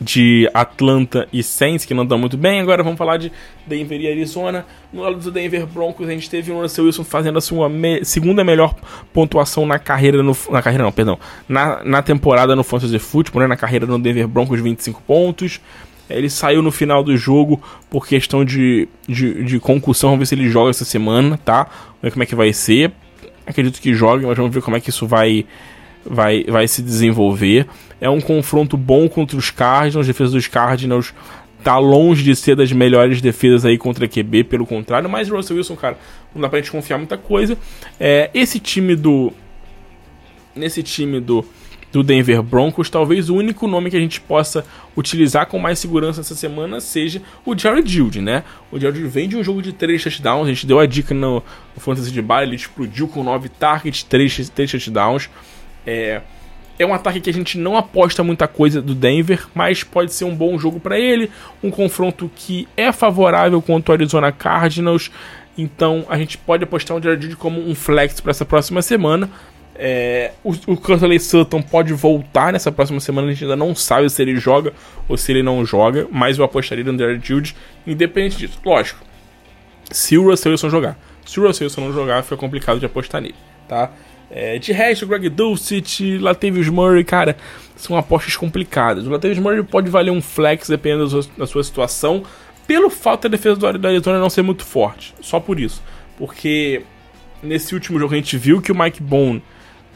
de 0.00 0.48
Atlanta 0.54 1.28
e 1.32 1.42
Saints, 1.42 1.84
que 1.84 1.92
não 1.92 2.04
estão 2.04 2.18
muito 2.18 2.36
bem. 2.36 2.60
Agora 2.60 2.82
vamos 2.82 2.98
falar 2.98 3.16
de 3.16 3.32
Denver 3.66 4.00
e 4.00 4.08
Arizona. 4.08 4.64
No 4.92 5.02
lado 5.02 5.18
do 5.18 5.30
Denver 5.30 5.66
Broncos, 5.66 6.08
a 6.08 6.12
gente 6.12 6.30
teve 6.30 6.52
o 6.52 6.60
Russell 6.60 6.84
Wilson 6.84 7.04
fazendo 7.04 7.38
a 7.38 7.40
sua 7.40 7.68
me 7.68 8.04
segunda 8.04 8.44
melhor 8.44 8.74
pontuação 9.12 9.66
na 9.66 9.78
carreira, 9.78 10.22
no, 10.22 10.36
na 10.50 10.62
carreira 10.62 10.84
não, 10.84 10.92
perdão, 10.92 11.18
na, 11.48 11.82
na 11.84 12.02
temporada 12.02 12.54
no 12.54 12.62
Fantasy 12.62 12.98
Football, 12.98 13.42
né, 13.42 13.48
na 13.48 13.56
carreira 13.56 13.86
no 13.86 13.98
Denver 13.98 14.28
Broncos, 14.28 14.60
25 14.60 15.02
pontos. 15.02 15.60
Ele 16.08 16.30
saiu 16.30 16.62
no 16.62 16.70
final 16.70 17.04
do 17.04 17.14
jogo 17.16 17.60
por 17.90 18.06
questão 18.06 18.42
de, 18.42 18.88
de, 19.06 19.44
de 19.44 19.60
concussão, 19.60 20.10
vamos 20.10 20.20
ver 20.20 20.26
se 20.26 20.34
ele 20.34 20.48
joga 20.48 20.70
essa 20.70 20.84
semana, 20.84 21.38
tá? 21.44 21.68
ver 22.02 22.10
como 22.12 22.22
é 22.22 22.26
que 22.26 22.34
vai 22.34 22.52
ser. 22.52 22.92
Acredito 23.46 23.80
que 23.80 23.94
jogue, 23.94 24.24
mas 24.26 24.36
vamos 24.36 24.54
ver 24.54 24.62
como 24.62 24.76
é 24.76 24.80
que 24.80 24.90
isso 24.90 25.06
vai, 25.06 25.44
vai, 26.08 26.44
vai 26.44 26.66
se 26.66 26.82
desenvolver. 26.82 27.66
É 28.00 28.08
um 28.08 28.20
confronto 28.20 28.76
bom 28.76 29.08
contra 29.08 29.36
os 29.36 29.50
Cardinals, 29.50 30.06
a 30.06 30.12
defesa 30.12 30.32
dos 30.32 30.46
Cardinals 30.46 31.12
tá 31.62 31.76
longe 31.78 32.22
de 32.22 32.34
ser 32.36 32.54
das 32.54 32.72
melhores 32.72 33.20
defesas 33.20 33.64
aí 33.64 33.76
contra 33.76 34.04
a 34.04 34.08
QB, 34.08 34.44
pelo 34.44 34.64
contrário, 34.66 35.08
mas 35.08 35.28
Russell 35.28 35.56
Wilson, 35.56 35.76
cara, 35.76 35.98
não 36.34 36.40
dá 36.40 36.48
pra 36.48 36.60
gente 36.60 36.70
confiar 36.70 36.98
muita 36.98 37.18
coisa. 37.18 37.58
É, 37.98 38.30
esse 38.32 38.60
time 38.60 38.94
do. 38.94 39.32
Nesse 40.54 40.82
time 40.82 41.20
do, 41.20 41.44
do 41.92 42.02
Denver 42.02 42.42
Broncos, 42.42 42.90
talvez 42.90 43.30
o 43.30 43.36
único 43.36 43.68
nome 43.68 43.90
que 43.90 43.96
a 43.96 44.00
gente 44.00 44.20
possa 44.20 44.64
utilizar 44.96 45.46
com 45.46 45.58
mais 45.58 45.78
segurança 45.78 46.20
essa 46.20 46.34
semana 46.34 46.80
seja 46.80 47.22
o 47.46 47.56
Jared 47.56 47.88
Judy, 47.88 48.20
né? 48.20 48.42
O 48.72 48.78
Jared 48.78 48.98
Judy 48.98 49.12
vem 49.12 49.28
de 49.28 49.36
um 49.36 49.44
jogo 49.44 49.62
de 49.62 49.72
3 49.72 50.02
touchdowns, 50.02 50.46
a 50.46 50.48
gente 50.48 50.66
deu 50.66 50.80
a 50.80 50.86
dica 50.86 51.14
no, 51.14 51.42
no 51.74 51.80
Fantasy 51.80 52.10
de 52.10 52.20
Bar, 52.20 52.42
ele 52.42 52.56
explodiu 52.56 53.06
com 53.06 53.22
9 53.22 53.48
targets, 53.50 54.02
3, 54.02 54.48
3 54.48 54.70
touchdowns. 54.70 55.30
É, 55.88 56.20
é 56.78 56.84
um 56.84 56.92
ataque 56.92 57.18
que 57.18 57.30
a 57.30 57.32
gente 57.32 57.56
não 57.56 57.76
aposta 57.76 58.22
muita 58.22 58.46
coisa 58.46 58.82
do 58.82 58.94
Denver, 58.94 59.46
mas 59.54 59.82
pode 59.82 60.12
ser 60.12 60.26
um 60.26 60.36
bom 60.36 60.58
jogo 60.58 60.78
para 60.78 60.98
ele. 60.98 61.30
Um 61.62 61.70
confronto 61.70 62.30
que 62.36 62.68
é 62.76 62.92
favorável 62.92 63.62
contra 63.62 63.92
o 63.92 63.94
Arizona 63.94 64.30
Cardinals. 64.30 65.10
Então 65.56 66.04
a 66.10 66.18
gente 66.18 66.36
pode 66.36 66.62
apostar 66.62 66.94
o 66.94 67.02
Jared 67.02 67.34
como 67.36 67.58
um 67.66 67.74
flex 67.74 68.20
para 68.20 68.30
essa 68.30 68.44
próxima 68.44 68.82
semana. 68.82 69.30
É, 69.74 70.32
o, 70.44 70.50
o 70.66 70.76
Curtley 70.76 71.18
Sutton 71.18 71.62
pode 71.62 71.94
voltar 71.94 72.52
nessa 72.52 72.70
próxima 72.70 72.98
semana, 72.98 73.28
a 73.28 73.30
gente 73.30 73.44
ainda 73.44 73.54
não 73.54 73.76
sabe 73.76 74.10
se 74.10 74.20
ele 74.20 74.36
joga 74.36 74.72
ou 75.08 75.16
se 75.16 75.30
ele 75.30 75.42
não 75.42 75.64
joga, 75.64 76.06
mas 76.10 76.36
eu 76.36 76.44
apostaria 76.44 76.82
no 76.82 76.98
Jared 76.98 77.26
Judy, 77.26 77.54
independente 77.86 78.38
disso. 78.38 78.58
Lógico, 78.64 79.00
se 79.88 80.18
o 80.18 80.28
Russell 80.28 80.50
Wilson 80.50 80.68
jogar. 80.68 80.98
Se 81.24 81.38
o 81.38 81.46
Russell 81.46 81.66
Wilson 81.66 81.80
não 81.82 81.92
jogar, 81.92 82.22
fica 82.24 82.36
complicado 82.36 82.80
de 82.80 82.86
apostar 82.86 83.20
nele, 83.20 83.36
tá? 83.68 83.92
É, 84.30 84.58
de 84.58 84.72
resto, 84.72 85.06
Greg 85.06 85.28
Dulcich, 85.28 86.18
Latavius 86.18 86.68
Murray, 86.68 87.02
cara, 87.02 87.36
são 87.76 87.96
apostas 87.96 88.36
complicadas. 88.36 89.06
O 89.06 89.10
Latavius 89.10 89.38
Murray 89.38 89.62
pode 89.62 89.88
valer 89.88 90.10
um 90.10 90.20
flex 90.20 90.68
dependendo 90.68 91.04
da 91.04 91.10
sua, 91.10 91.32
da 91.38 91.46
sua 91.46 91.64
situação, 91.64 92.22
pelo 92.66 92.90
fato 92.90 93.22
da 93.22 93.30
defesa 93.30 93.56
do 93.56 93.86
Arizona 93.86 94.18
não 94.18 94.28
ser 94.28 94.42
muito 94.42 94.64
forte. 94.64 95.14
Só 95.20 95.40
por 95.40 95.58
isso. 95.58 95.82
Porque 96.16 96.82
nesse 97.42 97.74
último 97.74 97.98
jogo 97.98 98.12
a 98.12 98.16
gente 98.16 98.36
viu 98.36 98.60
que 98.60 98.70
o 98.70 98.78
Mike 98.78 99.02
Bone, 99.02 99.42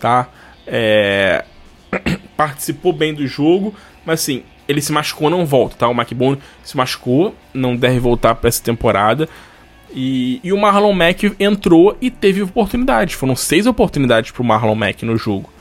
tá? 0.01 0.29
É, 0.67 1.45
participou 2.37 2.93
bem 2.93 3.13
do 3.13 3.27
jogo, 3.27 3.75
mas 4.07 4.21
assim, 4.21 4.43
ele 4.67 4.81
se 4.81 4.93
machucou, 4.93 5.29
não 5.29 5.45
volta, 5.45 5.77
tá? 5.77 5.89
O 5.89 5.95
Mike 5.95 6.15
Bone 6.15 6.39
se 6.63 6.77
machucou, 6.77 7.35
não 7.53 7.77
deve 7.77 7.99
voltar 7.99 8.35
para 8.35 8.49
essa 8.49 8.63
temporada. 8.63 9.29
E, 9.95 10.41
e 10.43 10.53
o 10.53 10.59
Marlon 10.59 10.93
Mack 10.93 11.35
entrou 11.39 11.97
e 12.01 12.11
teve 12.11 12.43
oportunidades. 12.43 13.15
Foram 13.15 13.37
seis 13.37 13.67
oportunidades 13.67 14.31
pro 14.31 14.45
Marlon 14.45 14.75
Mack 14.75 15.05
no 15.05 15.17
jogo. 15.17 15.53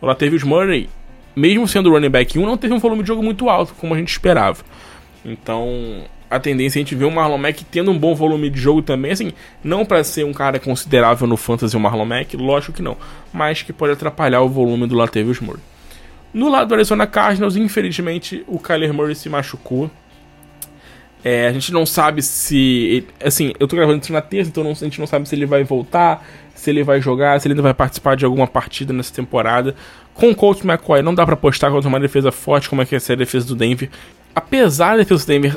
O 0.00 0.06
Latavius 0.06 0.42
Murray, 0.42 0.88
mesmo 1.34 1.66
sendo 1.66 1.90
running 1.90 2.10
back 2.10 2.38
1, 2.38 2.44
não 2.44 2.56
teve 2.56 2.74
um 2.74 2.78
volume 2.78 3.02
de 3.02 3.08
jogo 3.08 3.22
muito 3.22 3.48
alto, 3.48 3.74
como 3.74 3.94
a 3.94 3.98
gente 3.98 4.08
esperava. 4.08 4.62
Então, 5.24 6.04
a 6.30 6.38
tendência 6.38 6.78
é 6.78 6.80
a 6.80 6.82
gente 6.82 6.94
ver 6.94 7.04
o 7.04 7.10
Marlon 7.10 7.38
Mack 7.38 7.64
tendo 7.64 7.90
um 7.90 7.98
bom 7.98 8.14
volume 8.14 8.48
de 8.48 8.60
jogo 8.60 8.80
também, 8.82 9.10
assim, 9.10 9.32
não 9.64 9.84
para 9.84 10.04
ser 10.04 10.24
um 10.24 10.32
cara 10.32 10.58
considerável 10.58 11.26
no 11.26 11.36
fantasy 11.36 11.76
o 11.76 11.80
Marlon 11.80 12.04
Mack, 12.04 12.36
lógico 12.36 12.74
que 12.74 12.82
não, 12.82 12.96
mas 13.32 13.62
que 13.62 13.72
pode 13.72 13.92
atrapalhar 13.92 14.40
o 14.40 14.48
volume 14.48 14.86
do 14.86 14.94
Latavius 14.94 15.40
Murray. 15.40 15.60
No 16.32 16.48
lado 16.48 16.68
do 16.68 16.74
Arizona 16.74 17.06
Cardinals, 17.06 17.56
infelizmente, 17.56 18.44
o 18.46 18.58
Kyler 18.58 18.94
Murray 18.94 19.16
se 19.16 19.28
machucou. 19.28 19.90
É, 21.24 21.46
a 21.46 21.52
gente 21.52 21.72
não 21.72 21.84
sabe 21.84 22.22
se. 22.22 23.04
Assim, 23.22 23.52
eu 23.60 23.68
tô 23.68 23.76
gravando 23.76 24.02
isso 24.02 24.12
na 24.12 24.22
terça, 24.22 24.50
então 24.50 24.64
não, 24.64 24.70
a 24.70 24.74
gente 24.74 24.98
não 24.98 25.06
sabe 25.06 25.28
se 25.28 25.34
ele 25.34 25.46
vai 25.46 25.62
voltar, 25.64 26.26
se 26.54 26.70
ele 26.70 26.82
vai 26.82 27.00
jogar, 27.00 27.38
se 27.40 27.46
ele 27.46 27.52
ainda 27.52 27.62
vai 27.62 27.74
participar 27.74 28.16
de 28.16 28.24
alguma 28.24 28.46
partida 28.46 28.92
nessa 28.92 29.12
temporada. 29.12 29.74
Com 30.14 30.30
o 30.30 30.34
Coach 30.34 30.66
McCoy, 30.66 31.02
não 31.02 31.14
dá 31.14 31.24
para 31.24 31.34
apostar 31.34 31.70
contra 31.70 31.88
uma 31.88 32.00
defesa 32.00 32.32
forte 32.32 32.68
como 32.68 32.82
é 32.82 32.86
que 32.86 32.94
é 32.94 32.98
a 32.98 33.14
defesa 33.14 33.46
do 33.46 33.54
Denver. 33.54 33.90
Apesar 34.34 34.92
da 34.92 34.98
defesa 34.98 35.24
do 35.24 35.28
Denver 35.28 35.56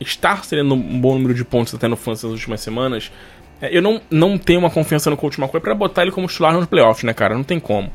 estar 0.00 0.44
sendo 0.44 0.74
um 0.74 1.00
bom 1.00 1.14
número 1.14 1.34
de 1.34 1.44
pontos 1.44 1.74
até 1.74 1.86
no 1.86 1.96
Fantasy 1.96 2.26
nas 2.26 2.32
últimas 2.32 2.60
semanas, 2.60 3.12
é, 3.60 3.76
eu 3.76 3.80
não, 3.80 4.00
não 4.10 4.36
tenho 4.36 4.58
uma 4.58 4.70
confiança 4.70 5.10
no 5.10 5.16
Coach 5.16 5.40
McCoy 5.40 5.60
para 5.60 5.74
botar 5.74 6.02
ele 6.02 6.10
como 6.10 6.26
titular 6.26 6.52
nos 6.52 6.66
playoffs, 6.66 7.04
né, 7.04 7.14
cara? 7.14 7.34
Não 7.34 7.44
tem 7.44 7.60
como. 7.60 7.90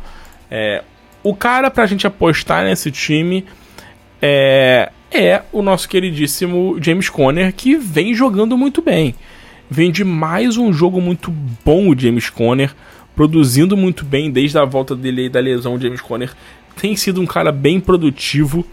É, 0.49 0.83
o 1.21 1.35
cara 1.35 1.69
pra 1.69 1.85
gente 1.85 2.07
apostar 2.07 2.63
nesse 2.63 2.91
time 2.91 3.45
é, 4.21 4.91
é 5.11 5.43
o 5.51 5.61
nosso 5.61 5.89
queridíssimo 5.89 6.77
James 6.81 7.09
Conner, 7.09 7.53
que 7.53 7.75
vem 7.75 8.13
jogando 8.13 8.57
muito 8.57 8.81
bem. 8.81 9.13
Vem 9.69 9.91
de 9.91 10.03
mais 10.03 10.57
um 10.57 10.73
jogo 10.73 10.99
muito 10.99 11.31
bom 11.63 11.89
o 11.89 11.99
James 11.99 12.29
Conner, 12.29 12.75
produzindo 13.15 13.77
muito 13.77 14.05
bem 14.05 14.31
desde 14.31 14.57
a 14.57 14.65
volta 14.65 14.95
dele 14.95 15.23
aí 15.23 15.29
da 15.29 15.39
lesão. 15.39 15.75
O 15.75 15.79
James 15.79 16.01
Conner 16.01 16.33
tem 16.75 16.95
sido 16.95 17.21
um 17.21 17.25
cara 17.25 17.51
bem 17.51 17.79
produtivo, 17.79 18.65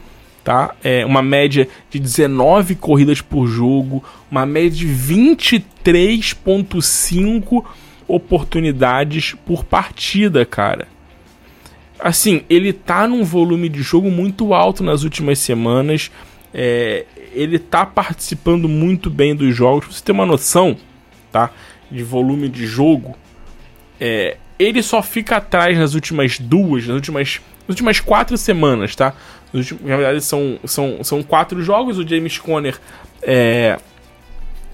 tá? 0.42 0.74
É 0.82 1.04
uma 1.04 1.20
média 1.22 1.68
de 1.90 1.98
19 1.98 2.76
corridas 2.76 3.20
por 3.20 3.46
jogo, 3.46 4.02
uma 4.30 4.46
média 4.46 4.70
de 4.70 4.86
23.5 4.86 7.62
oportunidades 8.08 9.34
por 9.44 9.64
partida, 9.64 10.46
cara. 10.46 10.88
Assim, 11.98 12.42
ele 12.48 12.72
tá 12.72 13.06
num 13.06 13.24
volume 13.24 13.68
de 13.68 13.82
jogo 13.82 14.10
muito 14.10 14.52
alto 14.52 14.82
nas 14.82 15.02
últimas 15.02 15.38
semanas. 15.38 16.10
É, 16.52 17.04
ele 17.32 17.58
tá 17.58 17.84
participando 17.84 18.68
muito 18.68 19.10
bem 19.10 19.34
dos 19.34 19.54
jogos. 19.54 19.86
Pra 19.86 19.94
você 19.94 20.04
ter 20.04 20.12
uma 20.12 20.26
noção, 20.26 20.76
tá? 21.32 21.50
De 21.90 22.02
volume 22.02 22.48
de 22.48 22.66
jogo. 22.66 23.16
É, 24.00 24.36
ele 24.58 24.82
só 24.82 25.02
fica 25.02 25.36
atrás 25.36 25.76
nas 25.78 25.94
últimas 25.94 26.38
duas, 26.38 26.86
nas 26.86 26.96
últimas, 26.96 27.40
nas 27.60 27.68
últimas 27.68 28.00
quatro 28.00 28.36
semanas, 28.36 28.94
tá? 28.94 29.14
Na 29.52 29.96
verdade, 29.96 30.20
são, 30.22 30.58
são, 30.64 31.02
são 31.02 31.22
quatro 31.22 31.62
jogos. 31.62 31.98
O 31.98 32.06
James 32.06 32.38
Conner. 32.38 32.78
É, 33.22 33.78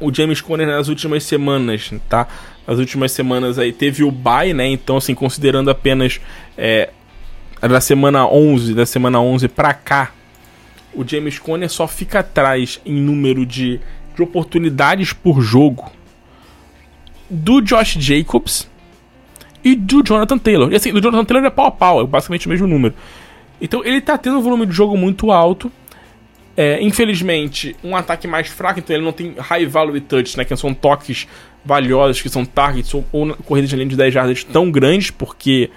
o 0.01 0.13
James 0.13 0.41
Conner 0.41 0.67
nas 0.67 0.89
últimas 0.89 1.23
semanas, 1.25 1.93
tá? 2.09 2.27
Nas 2.67 2.79
últimas 2.79 3.13
semanas 3.13 3.59
aí 3.59 3.73
teve 3.73 4.05
o 4.05 4.11
bye, 4.11 4.53
né? 4.53 4.67
Então, 4.67 4.97
assim, 4.97 5.15
considerando 5.15 5.71
apenas 5.71 6.21
é, 6.57 6.91
da 7.69 7.81
semana 7.81 8.27
11, 8.27 8.75
da 8.75 8.85
semana 8.85 9.21
11 9.21 9.49
pra 9.49 9.73
cá, 9.73 10.13
o 10.95 11.07
James 11.07 11.39
Conner 11.39 11.71
só 11.71 11.87
fica 11.87 12.21
atrás 12.21 12.81
em 12.85 13.01
número 13.01 13.47
de, 13.47 13.81
de 14.15 14.23
oportunidades 14.23 15.13
por 15.13 15.41
jogo 15.41 15.91
do 17.31 17.61
Josh 17.61 17.97
Jacobs 17.99 18.69
e 19.65 19.75
do 19.75 20.03
Jonathan 20.05 20.39
Taylor. 20.39 20.73
E 20.73 20.77
assim, 20.77 20.93
do 20.93 21.01
Jonathan 21.01 21.25
Taylor 21.25 21.47
é 21.47 21.51
pau 21.51 21.67
a 21.67 21.71
pau, 21.71 22.01
é 22.03 22.07
basicamente 22.07 22.47
o 22.47 22.51
mesmo 22.51 22.67
número. 22.67 22.95
Então 23.61 23.85
ele 23.85 24.01
tá 24.01 24.19
tendo 24.19 24.39
um 24.39 24.43
volume 24.43 24.67
de 24.67 24.73
jogo 24.73 24.97
muito 24.97 25.31
alto. 25.31 25.71
É, 26.55 26.83
infelizmente, 26.83 27.75
um 27.83 27.97
ataque 27.97 28.29
mais 28.29 28.49
fraco, 28.49 28.79
então 28.79 28.95
ele 28.95 29.05
não 29.05 29.13
tem 29.13 29.35
high 29.39 29.65
value 29.65 29.99
touch, 30.03 30.37
né? 30.37 30.45
Que 30.45 30.55
são 30.55 30.75
toques 30.75 31.27
valiosos, 31.65 32.21
que 32.21 32.29
são 32.29 32.45
targets 32.45 32.93
ou, 32.93 33.07
ou 33.11 33.35
corridas 33.37 33.71
de 33.71 33.77
linha 33.77 33.89
de 33.89 33.97
10 33.97 34.13
jardas 34.13 34.45
tão 34.45 34.71
grandes, 34.71 35.11
porque 35.11 35.71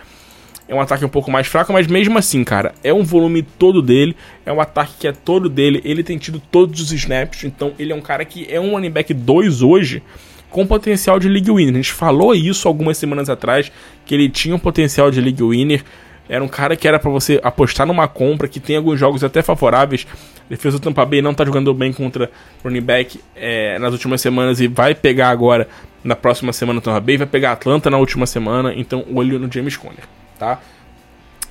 é 0.67 0.73
um 0.73 0.81
ataque 0.81 1.05
um 1.05 1.09
pouco 1.09 1.29
mais 1.29 1.47
fraco, 1.47 1.71
mas 1.71 1.87
mesmo 1.87 2.17
assim, 2.17 2.43
cara, 2.43 2.73
é 2.83 2.93
um 2.93 3.03
volume 3.03 3.43
todo 3.43 3.81
dele, 3.81 4.15
é 4.45 4.51
um 4.51 4.59
ataque 4.59 4.93
que 4.99 5.07
é 5.07 5.11
todo 5.11 5.47
dele, 5.47 5.81
ele 5.85 6.03
tem 6.03 6.17
tido 6.17 6.39
todos 6.39 6.81
os 6.81 6.91
snaps, 6.91 7.43
então 7.43 7.73
ele 7.77 7.91
é 7.91 7.95
um 7.95 8.01
cara 8.01 8.25
que 8.25 8.47
é 8.49 8.59
um 8.59 8.71
running 8.71 8.89
back 8.89 9.13
2 9.13 9.61
hoje, 9.61 10.01
com 10.49 10.65
potencial 10.65 11.19
de 11.19 11.27
league 11.27 11.51
winner. 11.51 11.73
A 11.73 11.77
gente 11.77 11.91
falou 11.91 12.33
isso 12.33 12.67
algumas 12.67 12.97
semanas 12.97 13.29
atrás, 13.29 13.71
que 14.05 14.15
ele 14.15 14.29
tinha 14.29 14.55
um 14.55 14.59
potencial 14.59 15.11
de 15.11 15.21
league 15.21 15.43
winner, 15.43 15.83
era 16.27 16.43
um 16.43 16.47
cara 16.47 16.75
que 16.75 16.87
era 16.87 16.97
para 16.97 17.11
você 17.11 17.39
apostar 17.43 17.85
numa 17.85 18.07
compra, 18.07 18.47
que 18.47 18.59
tem 18.59 18.77
alguns 18.77 18.99
jogos 18.99 19.23
até 19.23 19.43
favoráveis. 19.43 20.07
Defesa 20.49 20.79
do 20.79 20.83
Tampa 20.83 21.05
Bay 21.05 21.21
não 21.21 21.35
tá 21.35 21.45
jogando 21.45 21.71
bem 21.71 21.93
contra 21.93 22.31
running 22.63 22.81
back 22.81 23.19
é, 23.35 23.77
nas 23.77 23.93
últimas 23.93 24.21
semanas 24.21 24.59
e 24.59 24.67
vai 24.67 24.95
pegar 24.95 25.29
agora 25.29 25.67
na 26.03 26.15
próxima 26.15 26.51
semana 26.51 26.79
o 26.79 26.81
Tampa 26.81 26.99
Bay, 26.99 27.17
vai 27.17 27.27
pegar 27.27 27.51
Atlanta 27.51 27.91
na 27.91 27.97
última 27.97 28.25
semana, 28.25 28.73
então 28.75 29.05
olho 29.13 29.37
no 29.37 29.51
James 29.51 29.77
Conner 29.77 30.05
tá? 30.37 30.59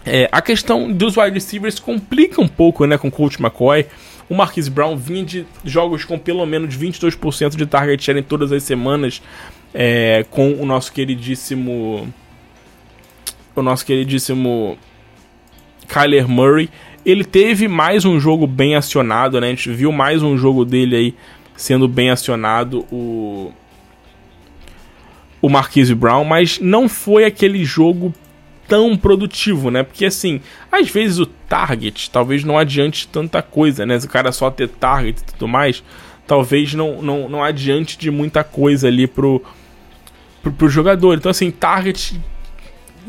É, 0.07 0.29
a 0.31 0.43
questão 0.43 0.93
dos 0.93 1.17
wide 1.17 1.33
receivers 1.33 1.79
complica 1.79 2.41
um 2.41 2.49
pouco, 2.49 2.85
né, 2.85 2.99
com 2.99 3.09
o 3.09 3.11
Coach 3.11 3.41
McCoy. 3.41 3.87
O 4.29 4.35
Marquise 4.35 4.71
Brown 4.71 4.97
vinha 4.97 5.25
de 5.25 5.47
jogos 5.65 6.05
com 6.05 6.19
pelo 6.19 6.45
menos 6.45 6.77
22% 6.77 7.57
de 7.57 7.67
target 7.67 8.03
share 8.03 8.19
em 8.19 8.23
todas 8.23 8.53
as 8.53 8.63
semanas, 8.63 9.23
é, 9.73 10.25
com 10.31 10.53
o 10.55 10.67
nosso 10.67 10.93
queridíssimo 10.93 12.13
o 13.57 13.63
nosso 13.63 13.87
queridíssimo 13.87 14.77
Kyler 15.89 16.29
Murray. 16.29 16.69
Ele 17.05 17.25
teve 17.25 17.69
mais 17.69 18.05
um 18.05 18.19
jogo 18.19 18.47
bem 18.47 18.75
acionado, 18.75 19.41
né? 19.41 19.49
A 19.49 19.51
gente 19.51 19.71
viu 19.71 19.93
mais 19.93 20.23
um 20.23 20.37
jogo 20.37 20.65
dele 20.65 20.97
aí 20.97 21.15
sendo 21.57 21.87
bem 21.87 22.11
acionado, 22.11 22.85
o 22.91 23.53
o 25.41 25.49
Marquise 25.51 25.95
Brown, 25.95 26.25
mas 26.25 26.59
não 26.59 26.89
foi 26.89 27.27
aquele 27.27 27.67
jogo 27.67 28.15
tão 28.69 28.97
produtivo, 28.97 29.71
né? 29.71 29.83
Porque 29.83 30.07
assim, 30.07 30.41
às 30.71 30.89
vezes 30.89 31.19
o 31.19 31.27
target 31.27 32.11
talvez 32.11 32.45
não 32.45 32.59
adiante 32.59 33.09
tanta 33.09 33.43
coisa, 33.43 33.85
né? 33.87 33.99
Se 33.99 34.07
o 34.07 34.11
cara 34.11 34.33
só 34.33 34.51
ter 34.51 34.69
target 34.69 35.21
e 35.21 35.25
tudo 35.33 35.49
mais, 35.49 35.83
talvez 36.27 36.75
não, 36.75 37.03
não, 37.03 37.29
não 37.29 37.45
adiante 37.45 37.99
de 37.99 38.11
muita 38.11 38.43
coisa 38.43 38.89
ali 38.89 39.07
pro, 39.07 39.43
pro, 40.43 40.53
pro 40.53 40.69
jogador. 40.69 41.15
Então, 41.15 41.31
assim, 41.31 41.51
targets 41.51 42.19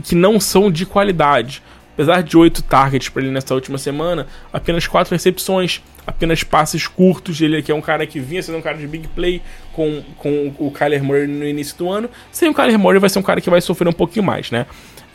que 0.04 0.16
não 0.16 0.40
são 0.40 0.70
de 0.70 0.86
qualidade. 0.86 1.62
Apesar 1.94 2.22
de 2.22 2.36
oito 2.36 2.62
targets 2.62 3.08
para 3.08 3.22
ele 3.22 3.32
nessa 3.32 3.54
última 3.54 3.78
semana, 3.78 4.28
apenas 4.52 4.86
quatro 4.86 5.14
recepções, 5.14 5.82
apenas 6.06 6.44
passes 6.44 6.88
curtos. 6.88 7.40
Ele 7.40 7.62
que 7.62 7.72
é 7.72 7.76
um 7.76 7.80
cara 7.80 8.06
que 8.06 8.20
vinha 8.20 8.44
sendo 8.44 8.58
um 8.58 8.62
cara 8.62 8.78
de 8.78 8.86
big 8.86 9.08
play 9.08 9.42
com, 9.72 10.04
com 10.18 10.54
o 10.60 10.70
Kyler 10.72 11.02
Murray 11.02 11.26
no 11.26 11.46
início 11.46 11.78
do 11.78 11.90
ano. 11.90 12.10
Sem 12.34 12.50
o 12.50 12.54
Kyler 12.54 12.78
Murray 12.78 13.00
vai 13.00 13.10
ser 13.10 13.20
um 13.20 13.24
cara 13.24 13.40
que 13.40 13.50
vai 13.50 13.62
sofrer 13.62 13.88
um 13.88 13.94
pouquinho 13.94 14.26
mais, 14.26 14.52
né? 14.52 14.66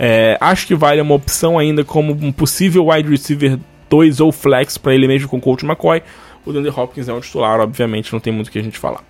É, 0.03 0.39
acho 0.41 0.67
que 0.67 0.75
vale 0.75 0.99
uma 0.99 1.15
opção 1.15 1.59
ainda 1.59 1.85
como 1.85 2.15
um 2.15 2.33
possível 2.33 2.87
wide 2.87 3.07
receiver 3.07 3.59
2 3.91 4.21
ou 4.21 4.33
flex 4.33 4.79
para 4.79 4.95
ele 4.95 5.07
mesmo 5.07 5.29
com 5.29 5.37
o 5.37 5.41
Coach 5.41 5.63
McCoy. 5.63 6.03
O 6.47 6.51
DeAndre 6.55 6.73
Hopkins 6.75 7.07
é 7.07 7.13
um 7.13 7.21
titular, 7.21 7.61
obviamente, 7.61 8.11
não 8.11 8.19
tem 8.19 8.33
muito 8.33 8.49
o 8.49 8.51
que 8.51 8.59
a 8.59 8.63
gente 8.63 8.79
falar. 8.79 9.05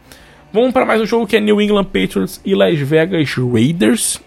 Vamos 0.53 0.72
para 0.72 0.84
mais 0.84 1.01
um 1.01 1.07
jogo 1.07 1.28
que 1.28 1.36
é 1.36 1.41
New 1.41 1.61
England 1.61 1.84
Patriots 1.84 2.41
e 2.45 2.57
Las 2.57 2.76
Vegas 2.80 3.32
Raiders. 3.36 4.20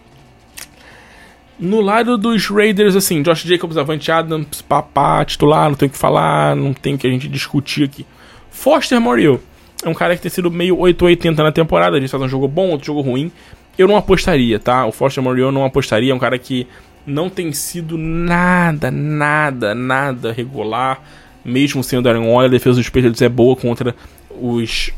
No 1.59 1.81
lado 1.81 2.17
dos 2.17 2.47
Raiders, 2.47 2.95
assim, 2.95 3.21
Josh 3.21 3.43
Jacobs, 3.43 3.77
Avante 3.77 4.09
Adams, 4.09 4.61
papá, 4.61 5.25
titular, 5.25 5.67
não 5.67 5.75
tem 5.75 5.89
o 5.89 5.91
que 5.91 5.97
falar, 5.97 6.55
não 6.55 6.73
tem 6.73 6.95
o 6.95 6.97
que 6.97 7.05
a 7.05 7.09
gente 7.09 7.27
discutir 7.27 7.83
aqui. 7.83 8.05
Foster 8.49 9.01
Moriel 9.01 9.37
é 9.83 9.89
um 9.89 9.93
cara 9.93 10.15
que 10.15 10.21
tem 10.21 10.31
sido 10.31 10.49
meio 10.49 10.77
880 10.79 11.43
na 11.43 11.51
temporada, 11.51 11.97
ele 11.97 12.07
faz 12.07 12.23
um 12.23 12.29
jogo 12.29 12.47
bom, 12.47 12.69
outro 12.69 12.85
jogo 12.85 13.01
ruim. 13.01 13.29
Eu 13.77 13.87
não 13.87 13.97
apostaria, 13.97 14.59
tá? 14.59 14.85
O 14.85 14.91
Foster 14.91 15.23
Moriel 15.23 15.51
não 15.51 15.65
apostaria, 15.65 16.11
é 16.11 16.15
um 16.15 16.19
cara 16.19 16.37
que 16.37 16.67
não 17.05 17.29
tem 17.29 17.51
sido 17.51 17.97
nada, 17.97 18.89
nada, 18.91 19.73
nada 19.73 20.31
regular, 20.31 21.01
mesmo 21.43 21.83
sem 21.83 21.99
o 21.99 22.01
Darren 22.01 22.27
Waller, 22.27 22.49
a 22.49 22.51
defesa 22.51 22.77
dos 22.77 22.89
Patriots 22.89 23.21
é 23.21 23.27
boa 23.27 23.55
contra 23.55 23.95
os, 24.29 24.91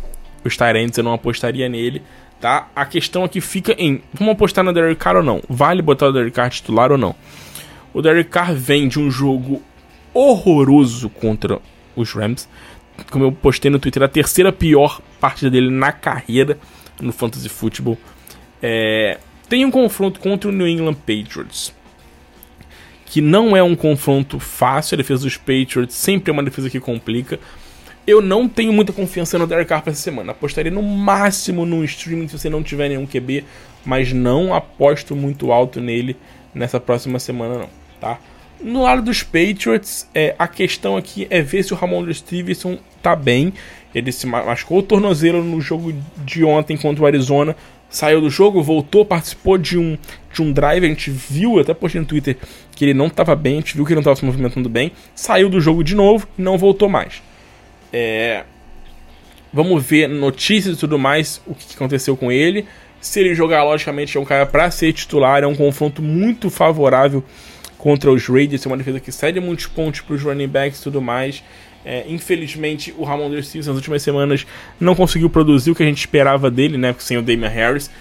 os 0.43 0.57
Tyrants, 0.57 0.97
eu 0.97 1.03
não 1.03 1.13
apostaria 1.13 1.67
nele 1.67 2.01
tá? 2.39 2.67
A 2.75 2.85
questão 2.85 3.23
aqui 3.23 3.41
fica 3.41 3.73
em, 3.77 4.01
vamos 4.13 4.33
apostar 4.33 4.63
no 4.63 4.73
Derek 4.73 4.97
Carr 4.97 5.17
ou 5.17 5.23
não? 5.23 5.41
Vale 5.49 5.81
botar 5.81 6.07
o 6.07 6.11
Derek 6.11 6.31
Carr 6.31 6.49
titular 6.49 6.91
ou 6.91 6.97
não? 6.97 7.15
O 7.93 8.01
Derek 8.01 8.29
Carr 8.29 8.53
vem 8.53 8.87
de 8.87 8.99
um 8.99 9.09
jogo 9.09 9.61
horroroso 10.13 11.09
contra 11.09 11.59
os 11.95 12.13
Rams. 12.13 12.47
Como 13.09 13.25
eu 13.25 13.31
postei 13.31 13.71
no 13.71 13.79
Twitter, 13.79 14.03
a 14.03 14.07
terceira 14.07 14.51
pior 14.51 15.01
partida 15.19 15.49
dele 15.49 15.69
na 15.69 15.91
carreira 15.91 16.57
no 17.01 17.11
Fantasy 17.11 17.49
Football. 17.49 17.97
É, 18.67 19.19
tem 19.47 19.63
um 19.63 19.69
confronto 19.69 20.19
contra 20.19 20.49
o 20.49 20.51
New 20.51 20.67
England 20.67 20.95
Patriots. 20.95 21.71
Que 23.05 23.21
não 23.21 23.55
é 23.55 23.61
um 23.61 23.75
confronto 23.75 24.39
fácil. 24.39 24.95
A 24.95 24.97
defesa 24.97 25.21
dos 25.21 25.37
Patriots 25.37 25.93
sempre 25.93 26.31
é 26.31 26.33
uma 26.33 26.41
defesa 26.41 26.67
que 26.67 26.79
complica. 26.79 27.39
Eu 28.07 28.23
não 28.23 28.49
tenho 28.49 28.73
muita 28.73 28.91
confiança 28.91 29.37
no 29.37 29.45
Derek 29.45 29.69
Carr 29.69 29.83
pra 29.83 29.91
essa 29.91 30.01
semana. 30.01 30.31
Apostaria 30.31 30.71
no 30.71 30.81
máximo 30.81 31.63
no 31.63 31.85
streaming 31.85 32.27
se 32.27 32.39
você 32.39 32.49
não 32.49 32.63
tiver 32.63 32.89
nenhum 32.89 33.05
QB, 33.05 33.45
mas 33.85 34.11
não 34.11 34.51
aposto 34.51 35.15
muito 35.15 35.51
alto 35.51 35.79
nele 35.79 36.17
nessa 36.51 36.79
próxima 36.79 37.19
semana 37.19 37.59
não, 37.59 37.69
tá? 38.01 38.19
No 38.59 38.81
lado 38.81 39.03
dos 39.03 39.21
Patriots, 39.21 40.09
é, 40.15 40.33
a 40.39 40.47
questão 40.47 40.97
aqui 40.97 41.27
é 41.29 41.41
ver 41.41 41.63
se 41.63 41.71
o 41.71 41.75
Ramon 41.75 42.11
Stevenson 42.11 42.79
tá 43.01 43.15
bem. 43.15 43.53
Ele 43.93 44.11
se 44.11 44.25
machucou 44.25 44.79
o 44.79 44.83
tornozelo 44.83 45.43
no 45.43 45.61
jogo 45.61 45.93
de 46.17 46.43
ontem 46.43 46.75
contra 46.75 47.03
o 47.03 47.07
Arizona. 47.07 47.55
Saiu 47.95 48.19
do 48.19 48.29
jogo, 48.29 48.61
voltou, 48.61 49.05
participou 49.05 49.57
de 49.57 49.77
um, 49.77 49.97
de 50.33 50.41
um 50.41 50.51
drive. 50.51 50.83
A 50.83 50.89
gente 50.89 51.09
viu, 51.09 51.57
até 51.59 51.73
postei 51.73 52.01
no 52.01 52.05
Twitter, 52.05 52.35
que 52.75 52.83
ele 52.83 52.93
não 52.93 53.07
estava 53.07 53.33
bem. 53.37 53.53
A 53.53 53.55
gente 53.61 53.73
viu 53.73 53.85
que 53.85 53.93
ele 53.93 53.95
não 53.95 54.01
estava 54.01 54.17
se 54.17 54.25
movimentando 54.25 54.67
bem. 54.67 54.91
Saiu 55.15 55.47
do 55.47 55.61
jogo 55.61 55.81
de 55.81 55.95
novo 55.95 56.27
e 56.37 56.41
não 56.41 56.57
voltou 56.57 56.89
mais. 56.89 57.23
É, 57.93 58.43
vamos 59.53 59.81
ver 59.81 60.09
notícias 60.09 60.75
e 60.75 60.77
tudo 60.77 60.99
mais, 60.99 61.41
o 61.47 61.55
que 61.55 61.73
aconteceu 61.73 62.17
com 62.17 62.29
ele. 62.29 62.65
Se 62.99 63.21
ele 63.21 63.33
jogar, 63.33 63.63
logicamente, 63.63 64.17
é 64.17 64.19
um 64.19 64.25
cara 64.25 64.45
para 64.45 64.69
ser 64.71 64.91
titular. 64.91 65.41
É 65.41 65.47
um 65.47 65.55
confronto 65.55 66.01
muito 66.01 66.49
favorável 66.49 67.23
contra 67.77 68.11
os 68.11 68.27
Raiders. 68.27 68.65
É 68.65 68.67
uma 68.67 68.75
defesa 68.75 68.99
que 68.99 69.09
cede 69.09 69.39
muitos 69.39 69.67
pontos 69.67 70.01
para 70.01 70.15
os 70.15 70.21
running 70.21 70.49
backs 70.49 70.81
e 70.81 70.83
tudo 70.83 71.01
mais. 71.01 71.41
É, 71.85 72.03
infelizmente, 72.09 72.93
o 72.97 73.03
Ramon 73.03 73.29
Stevenson 73.43 73.69
nas 73.69 73.77
últimas 73.77 74.01
semanas 74.01 74.45
não 74.79 74.95
conseguiu 74.95 75.29
produzir 75.29 75.69
o 75.69 75.75
que 75.75 75.83
a 75.83 75.85
gente 75.85 75.99
esperava 75.99 76.49
dele, 76.49 76.77
né? 76.77 76.95
Sem 76.97 77.15
o 77.17 77.21
Damian 77.21 77.47
Harris, 77.47 77.91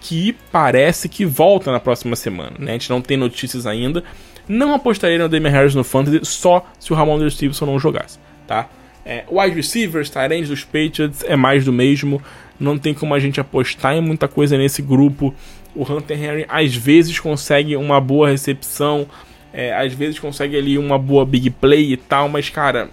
que 0.00 0.34
parece 0.50 1.06
que 1.06 1.26
volta 1.26 1.70
na 1.70 1.78
próxima 1.78 2.16
semana. 2.16 2.52
Né? 2.58 2.70
A 2.70 2.72
gente 2.72 2.88
não 2.88 3.02
tem 3.02 3.16
notícias 3.16 3.66
ainda. 3.66 4.02
Não 4.48 4.72
apostaria 4.72 5.18
no 5.18 5.28
Damian 5.28 5.50
Harris 5.50 5.74
no 5.74 5.84
Fantasy 5.84 6.20
só 6.22 6.66
se 6.78 6.92
o 6.92 6.96
Ramon 6.96 7.28
Stevenson 7.28 7.66
não 7.66 7.78
jogasse, 7.78 8.18
tá? 8.46 8.68
É, 9.04 9.24
wide 9.30 9.54
receivers, 9.54 10.08
Tyrants 10.08 10.48
dos 10.48 10.64
Patriots 10.64 11.22
é 11.24 11.36
mais 11.36 11.64
do 11.64 11.72
mesmo. 11.72 12.22
Não 12.58 12.78
tem 12.78 12.94
como 12.94 13.14
a 13.14 13.20
gente 13.20 13.38
apostar 13.38 13.94
em 13.94 14.00
muita 14.00 14.26
coisa 14.26 14.56
nesse 14.56 14.80
grupo. 14.80 15.34
O 15.74 15.82
Hunter 15.82 16.18
Henry 16.18 16.46
às 16.48 16.74
vezes 16.74 17.20
consegue 17.20 17.76
uma 17.76 18.00
boa 18.00 18.30
recepção, 18.30 19.06
é, 19.52 19.74
às 19.74 19.92
vezes 19.92 20.18
consegue 20.18 20.56
ali 20.56 20.78
uma 20.78 20.98
boa 20.98 21.24
big 21.24 21.50
play 21.50 21.92
e 21.92 21.96
tal, 21.96 22.28
mas 22.28 22.48
cara, 22.48 22.88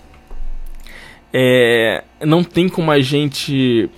é, 1.34 2.04
não 2.22 2.44
tem 2.44 2.70
como 2.70 2.92
a 2.92 3.02
gente 3.02 3.90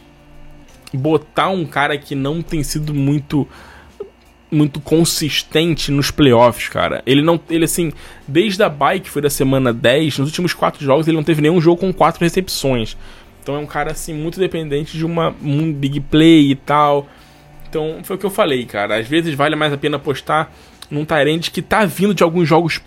botar 0.94 1.50
um 1.50 1.66
cara 1.66 1.98
que 1.98 2.16
não 2.16 2.42
tem 2.42 2.64
sido 2.64 2.94
muito 2.94 3.48
muito 4.52 4.80
consistente 4.80 5.92
nos 5.92 6.12
playoffs, 6.12 6.70
cara. 6.70 7.04
Ele 7.06 7.22
não. 7.22 7.40
Ele 7.50 7.66
assim, 7.66 7.92
desde 8.28 8.64
a 8.64 8.70
bye, 8.70 9.00
que 9.00 9.10
foi 9.10 9.22
da 9.22 9.30
semana 9.30 9.74
10, 9.74 10.20
nos 10.20 10.30
últimos 10.30 10.54
quatro 10.54 10.84
jogos, 10.84 11.08
ele 11.08 11.18
não 11.18 11.24
teve 11.24 11.42
nenhum 11.42 11.60
jogo 11.60 11.82
com 11.82 11.92
quatro 11.92 12.24
recepções. 12.24 12.96
Então 13.42 13.56
é 13.56 13.60
um 13.60 13.66
cara 13.66 13.92
assim, 13.92 14.14
muito 14.14 14.40
dependente 14.40 14.98
de 14.98 15.06
uma, 15.06 15.36
um 15.44 15.74
big 15.74 16.00
play 16.00 16.52
e 16.52 16.56
tal. 16.56 17.08
Então 17.68 18.00
foi 18.04 18.16
o 18.16 18.20
que 18.20 18.26
eu 18.26 18.32
falei, 18.32 18.66
cara. 18.66 18.98
Às 18.98 19.08
vezes 19.08 19.34
vale 19.36 19.56
mais 19.56 19.74
a 19.74 19.78
pena 19.78 19.98
apostar 19.98 20.52
num 20.90 21.04
Tyrande 21.04 21.52
que 21.52 21.62
tá 21.62 21.86
vindo 21.86 22.14
de 22.14 22.24
alguns 22.24 22.48
jogos 22.48 22.82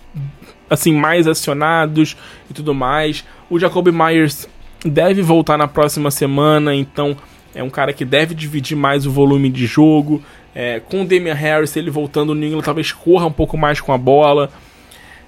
assim, 0.70 0.92
mais 0.92 1.26
acionados 1.26 2.16
e 2.50 2.54
tudo 2.54 2.74
mais. 2.74 3.24
O 3.50 3.58
Jacoby 3.58 3.90
Myers 3.90 4.46
deve 4.84 5.22
voltar 5.22 5.56
na 5.56 5.66
próxima 5.66 6.10
semana, 6.10 6.74
então 6.74 7.16
é 7.54 7.62
um 7.62 7.70
cara 7.70 7.92
que 7.92 8.04
deve 8.04 8.34
dividir 8.34 8.76
mais 8.76 9.06
o 9.06 9.10
volume 9.10 9.48
de 9.48 9.66
jogo. 9.66 10.22
É, 10.54 10.80
com 10.80 11.02
o 11.02 11.06
Damian 11.06 11.34
Harris, 11.34 11.76
ele 11.76 11.90
voltando 11.90 12.34
no 12.34 12.44
England, 12.44 12.62
talvez 12.62 12.92
corra 12.92 13.26
um 13.26 13.32
pouco 13.32 13.56
mais 13.56 13.80
com 13.80 13.92
a 13.92 13.98
bola. 13.98 14.50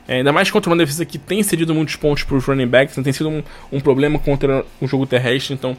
É, 0.06 0.16
ainda 0.16 0.32
mais 0.32 0.50
contra 0.50 0.70
uma 0.70 0.76
defesa 0.76 1.04
que 1.04 1.18
tem 1.18 1.42
cedido 1.42 1.74
muitos 1.74 1.96
pontos 1.96 2.24
para 2.24 2.36
os 2.36 2.44
running 2.44 2.66
backs, 2.66 2.96
não 2.96 3.04
tem 3.04 3.12
sido 3.12 3.28
um, 3.28 3.42
um, 3.70 3.80
problema 3.80 4.18
contra 4.18 4.64
o 4.80 4.86
jogo 4.86 5.06
terrestre, 5.06 5.54
então 5.54 5.76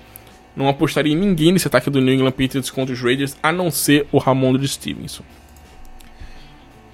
não 0.56 0.70
apostaria 0.70 1.14
em 1.14 1.18
ninguém 1.18 1.52
nesse 1.52 1.68
ataque 1.68 1.90
do 1.90 2.00
New 2.00 2.14
England 2.14 2.32
Patriots 2.32 2.70
contra 2.70 2.94
os 2.94 3.02
Raiders, 3.02 3.36
a 3.44 3.52
não 3.52 3.70
ser 3.70 4.08
o 4.12 4.18
Ramon 4.18 4.58
Stevenson. 4.66 5.24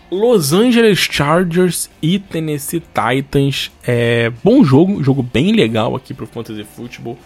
Los 0.09 0.53
Angeles 0.53 0.99
Chargers 0.99 1.89
e 2.01 2.17
Tennessee 2.17 2.81
Titans. 2.81 3.71
É, 3.85 4.31
bom 4.43 4.63
jogo, 4.63 5.03
jogo 5.03 5.21
bem 5.21 5.51
legal 5.51 5.95
aqui 5.95 6.13
para 6.13 6.23
o 6.23 6.27
Fantasy 6.27 6.63
Football. 6.63 7.17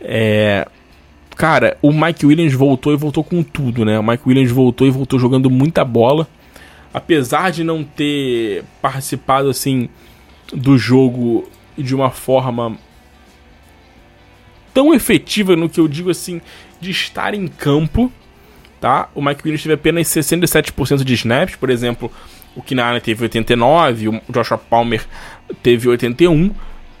É, 0.00 0.66
cara, 1.36 1.76
o 1.80 1.92
Mike 1.92 2.26
Williams 2.26 2.54
voltou 2.54 2.92
e 2.92 2.96
voltou 2.96 3.22
com 3.22 3.42
tudo, 3.42 3.84
né? 3.84 3.98
O 3.98 4.02
Mike 4.02 4.24
Williams 4.26 4.50
voltou 4.50 4.86
e 4.86 4.90
voltou 4.90 5.18
jogando 5.18 5.48
muita 5.48 5.84
bola. 5.84 6.28
Apesar 6.92 7.50
de 7.50 7.62
não 7.62 7.84
ter 7.84 8.64
participado 8.82 9.48
assim 9.48 9.88
do 10.52 10.76
jogo 10.76 11.48
de 11.78 11.94
uma 11.94 12.10
forma 12.10 12.76
tão 14.74 14.92
efetiva 14.92 15.56
no 15.56 15.68
que 15.68 15.80
eu 15.80 15.88
digo 15.88 16.10
assim 16.10 16.40
de 16.80 16.90
estar 16.90 17.32
em 17.32 17.46
campo, 17.46 18.12
tá? 18.82 19.08
O 19.14 19.22
Mike 19.22 19.42
Williams 19.44 19.62
teve 19.62 19.74
apenas 19.74 20.08
67% 20.08 21.04
de 21.04 21.14
snaps, 21.14 21.54
por 21.54 21.70
exemplo, 21.70 22.10
o 22.56 22.60
Kinana 22.60 23.00
teve 23.00 23.22
89, 23.22 24.08
o 24.08 24.20
Joshua 24.28 24.58
Palmer 24.58 25.06
teve 25.62 25.88
81. 25.88 26.52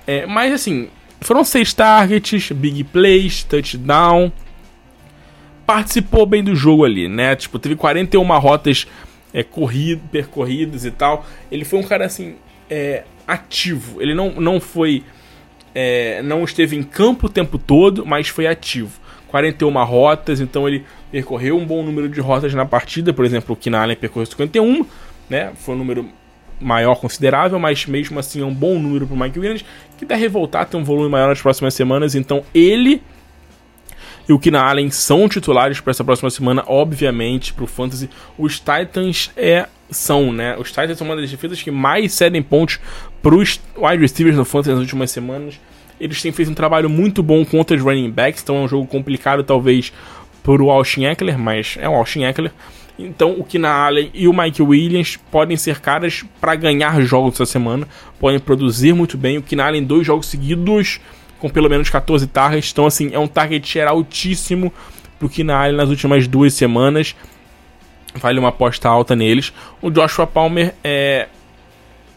É, 0.06 0.24
mas 0.24 0.52
assim, 0.52 0.88
foram 1.20 1.42
seis 1.42 1.74
targets, 1.74 2.52
big 2.52 2.84
plays, 2.84 3.42
touchdown. 3.42 4.30
Participou 5.66 6.24
bem 6.24 6.44
do 6.44 6.54
jogo 6.54 6.84
ali, 6.84 7.08
né? 7.08 7.34
Tipo, 7.34 7.58
teve 7.58 7.74
41 7.74 8.22
rotas 8.38 8.86
é, 9.34 9.42
corrido, 9.42 10.02
percorridas 10.12 10.84
e 10.84 10.90
tal. 10.92 11.26
Ele 11.50 11.64
foi 11.64 11.80
um 11.80 11.82
cara 11.82 12.06
assim, 12.06 12.36
é, 12.70 13.02
ativo. 13.26 14.00
Ele 14.00 14.14
não, 14.14 14.30
não 14.40 14.60
foi. 14.60 15.02
É, 15.74 16.22
não 16.22 16.44
esteve 16.44 16.76
em 16.76 16.82
campo 16.82 17.26
o 17.26 17.30
tempo 17.30 17.58
todo, 17.58 18.06
mas 18.06 18.28
foi 18.28 18.46
ativo. 18.46 19.01
41 19.32 19.84
rotas, 19.84 20.40
então 20.40 20.68
ele 20.68 20.84
percorreu 21.10 21.56
um 21.56 21.64
bom 21.64 21.82
número 21.82 22.06
de 22.06 22.20
rotas 22.20 22.52
na 22.52 22.66
partida. 22.66 23.14
Por 23.14 23.24
exemplo, 23.24 23.54
o 23.54 23.56
Keenan 23.56 23.80
Allen 23.80 23.96
percorreu 23.96 24.26
51, 24.26 24.84
né? 25.28 25.52
Foi 25.56 25.74
um 25.74 25.78
número 25.78 26.06
maior 26.60 26.94
considerável, 26.96 27.58
mas 27.58 27.86
mesmo 27.86 28.20
assim 28.20 28.42
é 28.42 28.44
um 28.44 28.52
bom 28.52 28.78
número 28.78 29.06
para 29.06 29.16
o 29.16 29.18
Mike 29.18 29.38
Williams, 29.38 29.64
que 29.96 30.04
deve 30.04 30.28
voltar 30.28 30.60
a 30.60 30.64
ter 30.66 30.76
um 30.76 30.84
volume 30.84 31.08
maior 31.08 31.28
nas 31.28 31.40
próximas 31.40 31.72
semanas. 31.72 32.14
Então 32.14 32.44
ele 32.54 33.02
e 34.28 34.34
o 34.34 34.38
Keenan 34.38 34.60
Allen 34.60 34.90
são 34.90 35.26
titulares 35.30 35.80
para 35.80 35.92
essa 35.92 36.04
próxima 36.04 36.28
semana, 36.28 36.62
obviamente, 36.66 37.54
para 37.54 37.64
o 37.64 37.66
Fantasy. 37.66 38.10
Os 38.36 38.58
Titans 38.60 39.30
é, 39.34 39.66
são, 39.90 40.30
né? 40.30 40.56
Os 40.58 40.68
Titans 40.68 40.98
são 40.98 41.06
uma 41.06 41.16
das 41.16 41.30
defesas 41.30 41.60
que 41.62 41.70
mais 41.70 42.12
cedem 42.12 42.42
pontos 42.42 42.78
para 43.22 43.34
os 43.34 43.58
wide 43.78 44.02
receivers 44.02 44.36
no 44.36 44.44
Fantasy 44.44 44.72
nas 44.72 44.80
últimas 44.80 45.10
semanas. 45.10 45.58
Eles 46.02 46.20
têm 46.20 46.32
feito 46.32 46.50
um 46.50 46.54
trabalho 46.54 46.90
muito 46.90 47.22
bom 47.22 47.44
contra 47.44 47.76
os 47.76 47.82
running 47.82 48.10
backs, 48.10 48.42
então 48.42 48.56
é 48.56 48.60
um 48.62 48.68
jogo 48.68 48.88
complicado, 48.88 49.44
talvez, 49.44 49.92
por 50.42 50.60
o 50.60 50.68
Austin 50.68 51.04
Eckler, 51.04 51.38
mas 51.38 51.76
é 51.78 51.88
o 51.88 51.94
Austin 51.94 52.24
Eckler. 52.24 52.50
Então 52.98 53.38
o 53.38 53.44
Keenan 53.44 53.70
Allen 53.70 54.10
e 54.12 54.26
o 54.26 54.32
Mike 54.32 54.60
Williams 54.60 55.16
podem 55.30 55.56
ser 55.56 55.78
caras 55.78 56.24
para 56.40 56.56
ganhar 56.56 57.00
jogos 57.02 57.34
essa 57.34 57.46
semana, 57.46 57.86
podem 58.18 58.40
produzir 58.40 58.92
muito 58.92 59.16
bem. 59.16 59.38
O 59.38 59.42
Keenan 59.42 59.66
Allen 59.66 59.84
dois 59.84 60.04
jogos 60.04 60.26
seguidos 60.26 60.98
com 61.38 61.48
pelo 61.48 61.70
menos 61.70 61.88
14 61.88 62.26
targets, 62.26 62.72
então 62.72 62.84
assim, 62.84 63.10
é 63.12 63.18
um 63.18 63.28
target 63.28 63.66
share 63.66 63.88
altíssimo 63.88 64.72
pro 65.20 65.28
Keenan 65.28 65.54
Allen 65.54 65.76
nas 65.76 65.88
últimas 65.88 66.26
duas 66.26 66.52
semanas. 66.52 67.14
Vale 68.16 68.40
uma 68.40 68.48
aposta 68.48 68.88
alta 68.88 69.14
neles. 69.14 69.52
O 69.80 69.88
Joshua 69.88 70.26
Palmer 70.26 70.74
é 70.82 71.28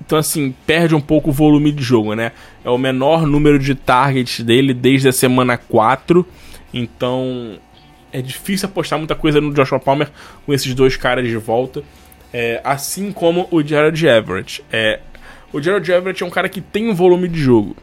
então, 0.06 0.20
assim, 0.20 0.54
perde 0.68 0.94
um 0.94 1.02
pouco 1.02 1.32
o 1.32 1.34
volume 1.34 1.72
de 1.72 1.82
jogo, 1.82 2.14
né? 2.14 2.32
É 2.64 2.70
o 2.70 2.78
menor 2.78 3.26
número 3.26 3.58
de 3.58 3.74
targets 3.74 4.42
dele 4.42 4.72
desde 4.72 5.08
a 5.10 5.12
semana 5.12 5.58
4. 5.58 6.26
Então, 6.72 7.58
é 8.14 8.22
difícil 8.22 8.70
apostar 8.70 9.00
muita 9.00 9.16
coisa 9.16 9.42
no 9.42 9.52
Joshua 9.52 9.80
Palmer 9.80 10.12
com 10.46 10.54
esses 10.54 10.76
dois 10.76 10.96
caras 10.96 11.28
de 11.28 11.38
volta. 11.38 11.84
É, 12.32 12.62
assim 12.64 13.12
como 13.12 13.48
o 13.50 13.64
Jared 13.64 14.06
Everett. 14.06 14.64
É, 14.72 15.00
o 15.52 15.60
Jared 15.60 15.92
Everett 15.92 16.22
é 16.22 16.26
um 16.26 16.30
cara 16.30 16.50
que 16.50 16.62
tem 16.62 16.88
um 16.88 16.94
volume 16.94 17.28
de 17.28 17.40
jogo. 17.40 17.76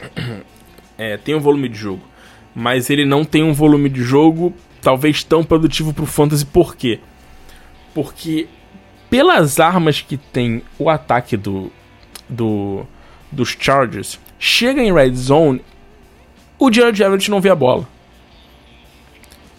É, 0.96 1.16
tem 1.16 1.34
um 1.34 1.40
volume 1.40 1.68
de 1.68 1.76
jogo. 1.76 2.04
Mas 2.54 2.88
ele 2.88 3.04
não 3.04 3.24
tem 3.24 3.42
um 3.42 3.52
volume 3.52 3.88
de 3.88 4.00
jogo 4.00 4.54
talvez 4.80 5.24
tão 5.24 5.42
produtivo 5.42 5.92
pro 5.92 6.06
Fantasy. 6.06 6.46
Por 6.46 6.76
quê? 6.76 7.00
Porque 7.92 8.46
pelas 9.14 9.60
armas 9.60 10.00
que 10.00 10.16
tem 10.16 10.60
o 10.76 10.90
ataque 10.90 11.36
do, 11.36 11.70
do 12.28 12.84
dos 13.30 13.56
Chargers, 13.56 14.18
chega 14.40 14.82
em 14.82 14.92
red 14.92 15.14
zone, 15.14 15.60
o 16.58 16.72
Jared 16.72 17.00
Everett 17.00 17.30
não 17.30 17.40
vê 17.40 17.48
a 17.48 17.54
bola. 17.54 17.86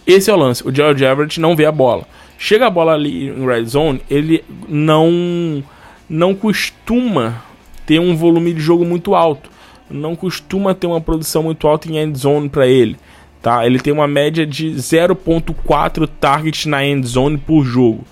Esse 0.06 0.30
é 0.30 0.34
o 0.34 0.36
lance. 0.36 0.62
O 0.62 0.74
Jared 0.74 1.02
Everett 1.02 1.40
não 1.40 1.56
vê 1.56 1.64
a 1.64 1.72
bola. 1.72 2.06
Chega 2.36 2.66
a 2.66 2.70
bola 2.70 2.92
ali 2.92 3.28
em 3.30 3.46
red 3.46 3.64
zone, 3.64 4.02
ele 4.10 4.44
não 4.68 5.64
não 6.06 6.34
costuma 6.34 7.42
ter 7.86 7.98
um 7.98 8.14
volume 8.14 8.52
de 8.52 8.60
jogo 8.60 8.84
muito 8.84 9.14
alto. 9.14 9.48
Não 9.90 10.14
costuma 10.14 10.74
ter 10.74 10.86
uma 10.86 11.00
produção 11.00 11.42
muito 11.42 11.66
alta 11.66 11.90
em 11.90 11.96
end 11.96 12.18
zone 12.18 12.50
para 12.50 12.66
ele. 12.66 12.98
Tá? 13.40 13.64
Ele 13.64 13.80
tem 13.80 13.90
uma 13.90 14.06
média 14.06 14.46
de 14.46 14.72
0.4 14.72 16.06
targets 16.20 16.66
na 16.66 16.84
end 16.84 17.06
zone 17.06 17.38
por 17.38 17.64
jogo. 17.64 18.04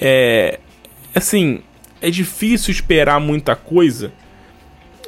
É 0.00 0.60
assim, 1.18 1.60
é 2.00 2.10
difícil 2.10 2.72
esperar 2.72 3.20
muita 3.20 3.54
coisa 3.54 4.12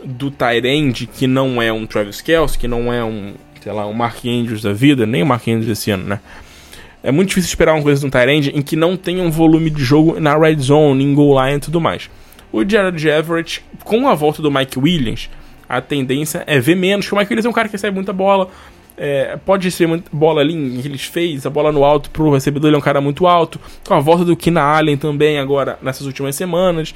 do 0.05 0.31
Tyrande 0.31 1.07
que 1.07 1.27
não 1.27 1.61
é 1.61 1.73
um 1.73 1.87
Travis 1.87 2.21
Kelce, 2.21 2.59
que 2.59 2.69
não 2.69 2.93
é 2.93 3.05
um 3.05 3.35
sei 3.61 3.73
lá, 3.73 3.87
o 3.87 3.95
Mark 3.95 4.25
Andrews 4.25 4.63
da 4.63 4.73
vida, 4.73 5.07
nem 5.07 5.23
o 5.23 5.27
Mark 5.27 5.47
Andrews 5.47 5.69
esse 5.69 5.91
ano, 5.91 6.05
né? 6.05 6.21
É 7.03 7.11
muito 7.11 7.29
difícil 7.29 7.49
esperar 7.49 7.75
uma 7.75 7.83
coisa 7.83 8.07
um 8.07 8.11
Tyrande 8.11 8.51
em 8.51 8.63
que 8.63 8.77
não 8.77 8.97
tenha 8.97 9.23
um 9.23 9.31
volume 9.31 9.71
de 9.71 9.83
jogo 9.83 10.21
na 10.21 10.37
red 10.37 10.57
zone, 10.57 11.03
em 11.05 11.15
goal 11.15 11.43
line 11.43 11.57
e 11.57 11.61
tudo 11.61 11.81
mais. 11.81 12.11
O 12.53 12.69
Jared 12.69 13.07
Everett, 13.09 13.65
com 13.85 14.09
a 14.09 14.15
volta 14.15 14.43
do 14.43 14.51
Mike 14.51 14.79
Williams, 14.79 15.31
a 15.69 15.81
tendência 15.81 16.43
é 16.47 16.59
ver 16.59 16.75
menos, 16.75 17.07
porque 17.07 17.15
o 17.15 17.19
Mike 17.19 17.33
Williams 17.33 17.47
é 17.47 17.49
um 17.49 17.53
cara 17.53 17.69
que 17.69 17.73
recebe 17.73 17.95
muita 17.95 18.13
bola, 18.13 18.51
é, 19.03 19.39
pode 19.47 19.65
receber 19.65 19.87
muita 19.87 20.11
bola 20.13 20.43
ali 20.43 20.53
que 20.83 20.87
eles 20.87 21.05
fez, 21.05 21.47
a 21.47 21.51
bola 21.51 21.73
no 21.73 21.83
alto 21.83 22.11
pro 22.11 22.35
recebedor, 22.35 22.69
ele 22.69 22.77
é 22.77 22.79
um 22.79 22.83
cara 22.83 23.01
muito 23.01 23.27
alto. 23.27 23.59
Com 23.89 23.95
a 23.95 23.99
volta 23.99 24.27
do 24.27 24.37
Kina 24.37 24.61
Allen 24.61 24.99
também 24.99 25.39
agora, 25.39 25.79
nessas 25.81 26.07
últimas 26.07 26.37
semanas. 26.37 26.95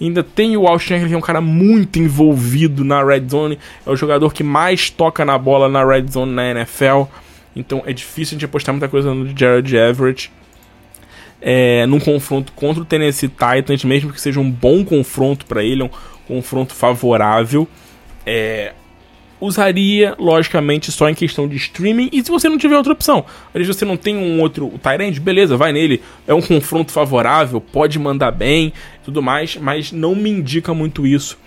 Ainda 0.00 0.24
tem 0.24 0.56
o 0.56 0.66
Austin 0.66 1.06
que 1.06 1.14
é 1.14 1.16
um 1.16 1.20
cara 1.20 1.40
muito 1.40 2.00
envolvido 2.00 2.84
na 2.84 3.00
red 3.02 3.28
zone. 3.30 3.60
É 3.86 3.90
o 3.90 3.94
jogador 3.94 4.34
que 4.34 4.42
mais 4.42 4.90
toca 4.90 5.24
na 5.24 5.38
bola 5.38 5.68
na 5.68 5.84
red 5.84 6.06
zone 6.10 6.32
na 6.32 6.50
NFL. 6.50 7.04
Então 7.54 7.80
é 7.86 7.92
difícil 7.92 8.34
a 8.34 8.34
gente 8.34 8.44
apostar 8.44 8.74
muita 8.74 8.88
coisa 8.88 9.14
no 9.14 9.26
Jared 9.38 9.76
Everett. 9.76 10.32
É, 11.40 11.86
num 11.86 12.00
confronto 12.00 12.52
contra 12.56 12.82
o 12.82 12.84
Tennessee 12.84 13.28
Titans, 13.28 13.84
mesmo 13.84 14.12
que 14.12 14.20
seja 14.20 14.40
um 14.40 14.50
bom 14.50 14.84
confronto 14.84 15.46
para 15.46 15.62
ele, 15.62 15.84
um 15.84 15.90
confronto 16.26 16.74
favorável. 16.74 17.68
É, 18.26 18.72
usaria, 19.40 20.14
logicamente, 20.18 20.90
só 20.90 21.08
em 21.08 21.14
questão 21.14 21.46
de 21.46 21.56
streaming. 21.56 22.08
E 22.12 22.22
se 22.24 22.30
você 22.30 22.48
não 22.48 22.58
tiver 22.58 22.76
outra 22.76 22.92
opção, 22.92 23.24
vezes 23.52 23.74
você 23.74 23.84
não 23.84 23.96
tem 23.96 24.16
um 24.16 24.40
outro 24.40 24.72
Tyrant, 24.82 25.18
beleza, 25.18 25.56
vai 25.56 25.72
nele. 25.72 26.02
É 26.26 26.34
um 26.34 26.42
confronto 26.42 26.92
favorável, 26.92 27.60
pode 27.60 27.98
mandar 27.98 28.30
bem, 28.30 28.72
tudo 29.04 29.22
mais, 29.22 29.56
mas 29.56 29.92
não 29.92 30.14
me 30.14 30.30
indica 30.30 30.72
muito 30.72 31.06
isso. 31.06 31.38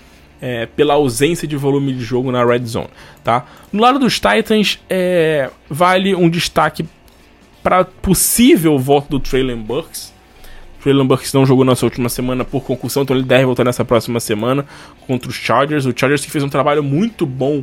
É, 0.41 0.67
pela 0.67 0.93
ausência 0.93 1.45
de 1.45 1.57
volume 1.57 1.91
de 1.91 2.01
jogo 2.01 2.31
na 2.31 2.45
Red 2.45 2.65
Zone, 2.65 2.87
tá? 3.25 3.45
No 3.73 3.81
lado 3.81 3.99
dos 3.99 4.21
Titans, 4.21 4.79
é, 4.89 5.49
vale 5.69 6.15
um 6.15 6.29
destaque 6.29 6.85
para 7.61 7.83
possível 7.83 8.79
volta 8.79 9.09
do 9.09 9.19
Traylon 9.19 9.61
Burks. 9.61 10.13
Traylon 10.81 11.05
Burks 11.05 11.33
não 11.33 11.45
jogou 11.45 11.65
nessa 11.65 11.85
última 11.85 12.07
semana 12.07 12.45
por 12.45 12.63
concussão, 12.63 13.03
então 13.03 13.15
ele 13.15 13.25
deve 13.25 13.45
voltar 13.45 13.65
nessa 13.65 13.83
próxima 13.83 14.19
semana 14.21 14.65
contra 15.05 15.29
os 15.29 15.35
Chargers. 15.35 15.85
O 15.85 15.93
Chargers 15.93 16.23
que 16.23 16.31
fez 16.31 16.43
um 16.43 16.49
trabalho 16.49 16.81
muito 16.81 17.25
bom 17.25 17.61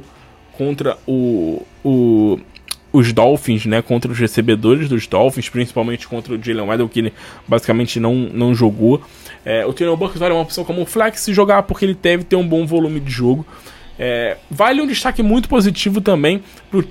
contra 0.56 0.96
o, 1.06 1.62
o, 1.84 2.38
os 2.92 3.12
Dolphins, 3.12 3.66
né? 3.66 3.82
Contra 3.82 4.10
os 4.10 4.18
recebedores 4.18 4.88
dos 4.88 5.06
Dolphins, 5.06 5.48
principalmente 5.48 6.08
contra 6.08 6.34
o 6.34 6.42
Jalen 6.42 6.66
Waddle, 6.66 6.88
que 6.88 7.00
ele 7.00 7.12
basicamente 7.46 8.00
não, 8.00 8.14
não 8.14 8.54
jogou. 8.54 9.02
É, 9.44 9.64
o 9.64 9.72
Traylon 9.72 9.96
Burks 9.96 10.18
vale 10.18 10.34
uma 10.34 10.42
opção 10.42 10.64
como 10.64 10.84
flex 10.84 11.20
se 11.20 11.32
jogar 11.32 11.62
porque 11.62 11.84
ele 11.84 11.94
deve 11.94 12.24
ter 12.24 12.36
um 12.36 12.46
bom 12.46 12.66
volume 12.66 12.98
de 12.98 13.10
jogo. 13.10 13.46
É, 13.98 14.36
vale 14.50 14.80
um 14.80 14.86
destaque 14.86 15.22
muito 15.22 15.48
positivo 15.48 16.00
também 16.00 16.42
pro 16.70 16.86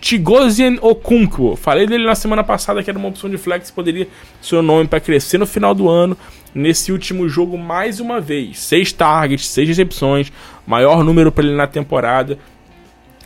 Tigosian 0.00 0.76
Okunko. 0.80 1.56
Falei 1.56 1.86
dele 1.86 2.04
na 2.04 2.14
semana 2.14 2.42
passada 2.42 2.82
que 2.82 2.90
era 2.90 2.98
uma 2.98 3.08
opção 3.08 3.28
de 3.28 3.38
flex, 3.38 3.70
poderia 3.70 4.08
ser 4.40 4.56
o 4.56 4.62
nome 4.62 4.88
para 4.88 5.00
crescer 5.00 5.38
no 5.38 5.46
final 5.46 5.74
do 5.74 5.88
ano. 5.88 6.16
Nesse 6.54 6.90
último 6.90 7.28
jogo, 7.28 7.58
mais 7.58 8.00
uma 8.00 8.20
vez, 8.20 8.58
seis 8.58 8.92
targets, 8.92 9.46
seis 9.46 9.68
recepções, 9.68 10.32
maior 10.66 11.04
número 11.04 11.30
para 11.30 11.44
ele 11.44 11.54
na 11.54 11.66
temporada. 11.66 12.38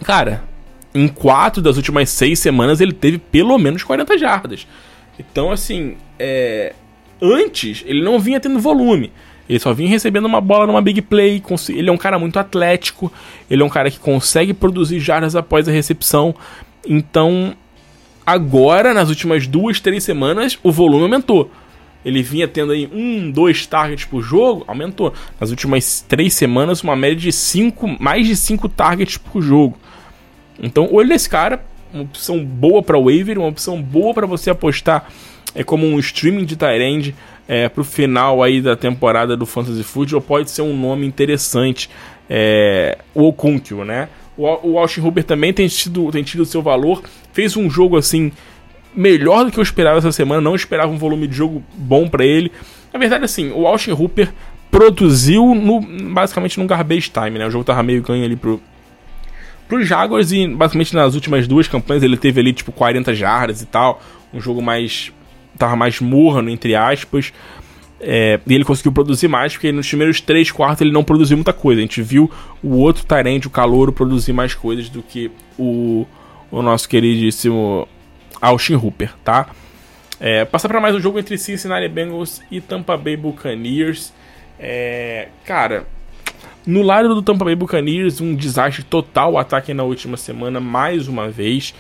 Cara, 0.03 0.43
em 0.95 1.09
quatro 1.09 1.63
das 1.63 1.77
últimas 1.77 2.11
seis 2.11 2.39
semanas 2.39 2.81
ele 2.81 2.93
teve 2.93 3.19
pelo 3.19 3.57
menos 3.59 3.83
40 3.83 4.19
jardas. 4.19 4.67
Então, 5.19 5.51
assim, 5.51 5.97
é... 6.19 6.75
antes 7.21 7.83
ele 7.87 8.03
não 8.03 8.19
vinha 8.19 8.41
tendo 8.41 8.59
volume. 8.59 9.13
Ele 9.49 9.59
só 9.59 9.73
vinha 9.73 9.91
recebendo 9.91 10.25
uma 10.25 10.41
bola 10.41 10.67
numa 10.67 10.81
big 10.81 11.03
play. 11.03 11.43
Ele 11.69 11.91
é 11.91 11.93
um 11.93 11.99
cara 11.99 12.19
muito 12.19 12.39
atlético. 12.39 13.13
Ele 13.51 13.63
é 13.63 13.65
um 13.65 13.69
cara 13.69 13.91
que 13.91 13.99
consegue 13.99 14.55
produzir 14.55 15.01
jardas 15.01 15.37
após 15.37 15.69
a 15.69 15.73
recepção. 15.73 16.35
Então, 16.87 17.55
agora, 18.25 18.95
nas 18.95 19.09
últimas 19.09 19.47
duas, 19.47 19.81
três 19.81 20.05
semanas, 20.05 20.59
o 20.63 20.71
volume 20.71 21.05
aumentou. 21.05 21.51
Ele 22.05 22.23
vinha 22.23 22.49
tendo 22.49 22.73
aí 22.73 22.89
um, 22.93 23.31
dois 23.31 23.67
targets 23.67 24.05
por 24.05 24.23
jogo, 24.23 24.65
aumentou. 24.67 25.13
Nas 25.41 25.51
últimas 25.51 26.01
três 26.01 26.35
semanas, 26.35 26.83
uma 26.83 26.97
média 26.97 27.17
de 27.17 27.33
cinco, 27.33 27.87
mais 28.01 28.27
de 28.27 28.37
cinco 28.37 28.69
targets 28.69 29.17
por 29.17 29.43
jogo. 29.43 29.79
Então, 30.61 30.89
olho 30.93 31.09
nesse 31.09 31.29
cara, 31.29 31.65
uma 31.93 32.05
opção 32.05 32.45
boa 32.45 32.83
para 32.83 32.99
waiver, 32.99 33.39
uma 33.39 33.49
opção 33.49 33.81
boa 33.81 34.15
para 34.15 34.27
você 34.27 34.51
apostar 34.51 35.09
é 35.55 35.63
como 35.63 35.87
um 35.87 35.99
streaming 35.99 36.45
de 36.45 36.57
Tyrande 36.57 37.15
é, 37.47 37.69
pro 37.69 37.85
final 37.85 38.43
aí 38.43 38.61
da 38.61 38.77
temporada 38.77 39.37
do 39.37 39.45
Fantasy 39.45 39.83
Football, 39.83 40.23
pode 40.23 40.51
ser 40.51 40.63
um 40.63 40.77
nome 40.77 41.07
interessante. 41.07 41.91
É, 42.29 42.97
o 43.15 43.29
Okunkyo, 43.29 43.85
né? 43.85 44.09
O, 44.37 44.45
o 44.71 44.79
Austin 44.79 45.01
Huber 45.01 45.25
também 45.25 45.53
tem 45.53 45.69
tido, 45.69 46.11
tem 46.11 46.23
tido 46.23 46.47
seu 46.47 46.63
valor. 46.63 47.03
Fez 47.33 47.57
um 47.57 47.69
jogo 47.69 47.99
assim 47.99 48.33
melhor 48.95 49.45
do 49.45 49.53
que 49.53 49.59
eu 49.59 49.63
esperava 49.63 49.99
essa 49.99 50.13
semana. 50.13 50.41
Não 50.41 50.55
esperava 50.55 50.91
um 50.91 50.97
volume 50.97 51.27
de 51.27 51.37
jogo 51.37 51.63
bom 51.75 52.09
para 52.09 52.25
ele. 52.25 52.51
Na 52.93 52.99
verdade, 52.99 53.25
assim, 53.25 53.51
o 53.53 53.67
Austin 53.67 53.93
Hooper 53.93 54.33
produziu 54.71 55.55
no, 55.55 55.81
basicamente 55.81 56.59
no 56.59 56.67
garbage 56.67 57.11
time, 57.11 57.39
né? 57.39 57.47
O 57.47 57.51
jogo 57.51 57.65
tava 57.65 57.83
meio 57.83 58.01
ganho 58.01 58.25
ali 58.25 58.37
pro, 58.37 58.59
pro 59.73 59.83
Jaguars 59.83 60.33
e 60.33 60.47
basicamente 60.47 60.95
nas 60.95 61.15
últimas 61.15 61.49
duas 61.49 61.67
campanhas 61.67 62.03
ele 62.03 62.19
teve 62.19 62.39
ali 62.39 62.53
tipo 62.53 62.71
40 62.73 63.15
jardas 63.15 63.63
e 63.63 63.67
tal. 63.67 64.03
Um 64.33 64.39
jogo 64.39 64.61
mais 64.61 65.11
tava 65.57 65.75
mais 65.75 65.99
morno, 65.99 66.51
entre 66.51 66.75
aspas. 66.75 67.33
É, 67.99 68.39
e 68.47 68.55
ele 68.55 68.65
conseguiu 68.65 68.93
produzir 68.93 69.29
mais, 69.29 69.55
porque 69.55 69.73
nos 69.73 69.89
primeiros 69.89 70.21
três 70.21 70.51
quartos 70.51 70.83
ele 70.83 70.93
não 70.93 71.03
produziu 71.03 71.39
muita 71.39 71.55
coisa. 71.55 71.81
A 71.81 71.83
gente 71.83 72.03
viu 72.03 72.31
o 72.63 72.77
outro 72.77 73.07
Tyrande, 73.07 73.47
o 73.47 73.51
Calouro, 73.51 73.93
produzir 73.93 74.35
mais 74.35 74.55
coisas 74.55 74.91
do 74.91 75.03
que 75.03 75.31
o, 75.59 76.07
o 76.51 76.61
nosso 76.61 76.87
queridíssimo 76.87 77.89
Austin 78.41 78.75
Hooper, 78.75 79.11
tá? 79.25 79.49
É, 80.21 80.45
passar 80.45 80.69
para 80.69 80.81
mais 80.81 80.95
um 80.95 81.01
jogo 81.01 81.19
entre 81.19 81.39
Cincinnati 81.39 81.89
Bengals 81.89 82.43
e 82.51 82.61
Tampa 82.61 82.97
Bay 82.97 83.17
Buccaneers. 83.17 84.13
É, 84.59 85.29
cara, 85.47 85.87
no 86.67 86.83
lado 86.83 87.15
do 87.15 87.23
Tampa 87.23 87.45
Bay 87.45 87.57
Buccaneers, 87.57 88.21
um 88.21 88.35
desastre 88.35 88.85
total 88.85 89.33
o 89.33 89.39
ataque 89.39 89.75
na 89.75 89.83
última 89.83 90.17
semana, 90.17 90.61
mais 90.61 91.09
uma 91.09 91.29
vez. 91.29 91.75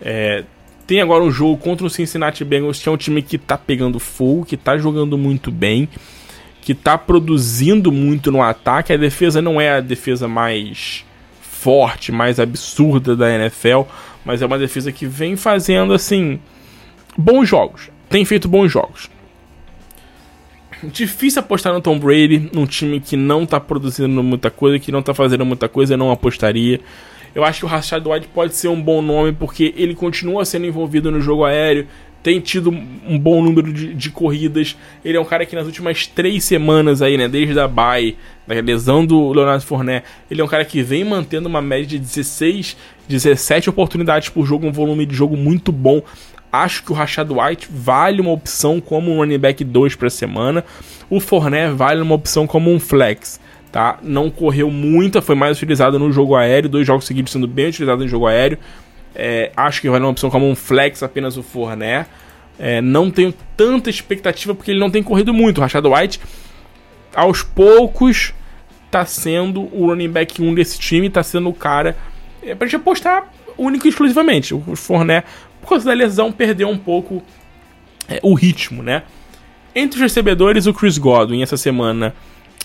É, 0.00 0.44
tem 0.86 1.00
agora 1.00 1.22
um 1.22 1.30
jogo 1.30 1.56
contra 1.58 1.86
o 1.86 1.90
Cincinnati 1.90 2.44
Bengals, 2.44 2.80
que 2.80 2.88
é 2.88 2.92
um 2.92 2.96
time 2.96 3.20
que 3.20 3.36
tá 3.36 3.58
pegando 3.58 3.98
fogo, 3.98 4.44
que 4.44 4.56
tá 4.56 4.78
jogando 4.78 5.18
muito 5.18 5.50
bem, 5.50 5.88
que 6.62 6.74
tá 6.74 6.96
produzindo 6.96 7.90
muito 7.90 8.30
no 8.30 8.42
ataque. 8.42 8.92
A 8.92 8.96
defesa 8.96 9.42
não 9.42 9.60
é 9.60 9.76
a 9.76 9.80
defesa 9.80 10.28
mais 10.28 11.04
forte, 11.40 12.12
mais 12.12 12.38
absurda 12.38 13.16
da 13.16 13.30
NFL, 13.30 13.82
mas 14.24 14.40
é 14.40 14.46
uma 14.46 14.58
defesa 14.58 14.92
que 14.92 15.06
vem 15.06 15.36
fazendo 15.36 15.92
assim 15.92 16.38
bons 17.18 17.48
jogos. 17.48 17.90
Tem 18.08 18.24
feito 18.24 18.48
bons 18.48 18.70
jogos. 18.70 19.10
Difícil 20.82 21.40
apostar 21.40 21.72
no 21.72 21.80
Tom 21.80 21.98
Brady, 21.98 22.50
num 22.52 22.66
time 22.66 23.00
que 23.00 23.16
não 23.16 23.46
tá 23.46 23.58
produzindo 23.58 24.22
muita 24.22 24.50
coisa, 24.50 24.78
que 24.78 24.92
não 24.92 25.02
tá 25.02 25.14
fazendo 25.14 25.44
muita 25.44 25.68
coisa, 25.68 25.94
eu 25.94 25.98
não 25.98 26.10
apostaria. 26.10 26.80
Eu 27.34 27.44
acho 27.44 27.60
que 27.60 27.64
o 27.66 27.68
Rashad 27.68 28.06
White 28.06 28.28
pode 28.28 28.54
ser 28.54 28.68
um 28.68 28.80
bom 28.80 29.02
nome 29.02 29.32
porque 29.32 29.74
ele 29.76 29.94
continua 29.94 30.44
sendo 30.44 30.66
envolvido 30.66 31.10
no 31.10 31.20
jogo 31.20 31.44
aéreo, 31.44 31.86
tem 32.22 32.40
tido 32.40 32.70
um 32.70 33.18
bom 33.18 33.40
número 33.40 33.72
de, 33.72 33.94
de, 33.94 34.10
corridas. 34.10 34.76
Ele 35.04 35.16
é 35.16 35.20
um 35.20 35.24
cara 35.24 35.46
que 35.46 35.54
nas 35.54 35.64
últimas 35.64 36.06
três 36.08 36.42
semanas 36.42 37.00
aí, 37.00 37.16
né, 37.16 37.28
desde 37.28 37.60
a 37.60 37.68
bye, 37.68 38.16
da 38.46 38.54
lesão 38.54 39.06
do 39.06 39.32
Leonardo 39.32 39.62
Fournet, 39.64 40.04
ele 40.28 40.40
é 40.40 40.44
um 40.44 40.48
cara 40.48 40.64
que 40.64 40.82
vem 40.82 41.04
mantendo 41.04 41.48
uma 41.48 41.62
média 41.62 41.86
de 41.86 41.98
16, 42.00 42.76
17 43.08 43.70
oportunidades 43.70 44.28
por 44.28 44.44
jogo, 44.44 44.66
um 44.66 44.72
volume 44.72 45.06
de 45.06 45.14
jogo 45.14 45.36
muito 45.36 45.70
bom. 45.70 46.02
Acho 46.62 46.82
que 46.82 46.92
o 46.92 46.94
Rashad 46.94 47.30
White 47.30 47.68
vale 47.70 48.20
uma 48.20 48.30
opção 48.30 48.80
como 48.80 49.12
um 49.12 49.18
running 49.18 49.38
back 49.38 49.62
2 49.62 49.94
para 49.94 50.08
semana. 50.08 50.64
O 51.10 51.20
Fournet 51.20 51.74
vale 51.74 52.00
uma 52.00 52.14
opção 52.14 52.46
como 52.46 52.72
um 52.72 52.80
flex. 52.80 53.40
Tá? 53.70 53.98
Não 54.02 54.30
correu 54.30 54.70
muita, 54.70 55.20
foi 55.20 55.34
mais 55.34 55.56
utilizado 55.56 55.98
no 55.98 56.10
jogo 56.10 56.34
aéreo, 56.34 56.68
dois 56.70 56.86
jogos 56.86 57.04
seguidos 57.04 57.32
sendo 57.32 57.46
bem 57.46 57.68
utilizado 57.68 58.02
no 58.02 58.08
jogo 58.08 58.26
aéreo. 58.26 58.58
É, 59.14 59.50
acho 59.56 59.80
que 59.80 59.90
vai 59.90 60.00
uma 60.00 60.08
opção 60.08 60.30
como 60.30 60.48
um 60.48 60.54
flex 60.54 61.02
apenas 61.02 61.36
o 61.36 61.42
Fournet. 61.42 62.08
É, 62.58 62.80
não 62.80 63.10
tenho 63.10 63.34
tanta 63.56 63.90
expectativa 63.90 64.54
porque 64.54 64.70
ele 64.70 64.80
não 64.80 64.90
tem 64.90 65.02
corrido 65.02 65.34
muito. 65.34 65.58
O 65.58 65.60
Rashad 65.60 65.84
White, 65.84 66.20
aos 67.14 67.42
poucos, 67.42 68.32
tá 68.90 69.04
sendo 69.04 69.62
o 69.74 69.88
running 69.88 70.08
back 70.08 70.40
1 70.40 70.54
desse 70.54 70.78
time, 70.78 71.10
tá 71.10 71.22
sendo 71.22 71.50
o 71.50 71.54
cara 71.54 71.96
é, 72.42 72.54
pra 72.54 72.66
gente 72.66 72.76
apostar 72.76 73.30
único 73.58 73.86
e 73.86 73.90
exclusivamente. 73.90 74.54
O 74.54 74.76
Fournet, 74.76 75.26
por 75.66 75.70
causa 75.70 75.84
da 75.84 75.92
lesão, 75.92 76.30
perdeu 76.30 76.68
um 76.68 76.78
pouco 76.78 77.20
é, 78.08 78.20
o 78.22 78.34
ritmo, 78.34 78.84
né? 78.84 79.02
Entre 79.74 79.96
os 79.96 80.02
recebedores, 80.02 80.66
o 80.66 80.72
Chris 80.72 80.96
Godwin 80.96 81.42
essa 81.42 81.56
semana 81.56 82.14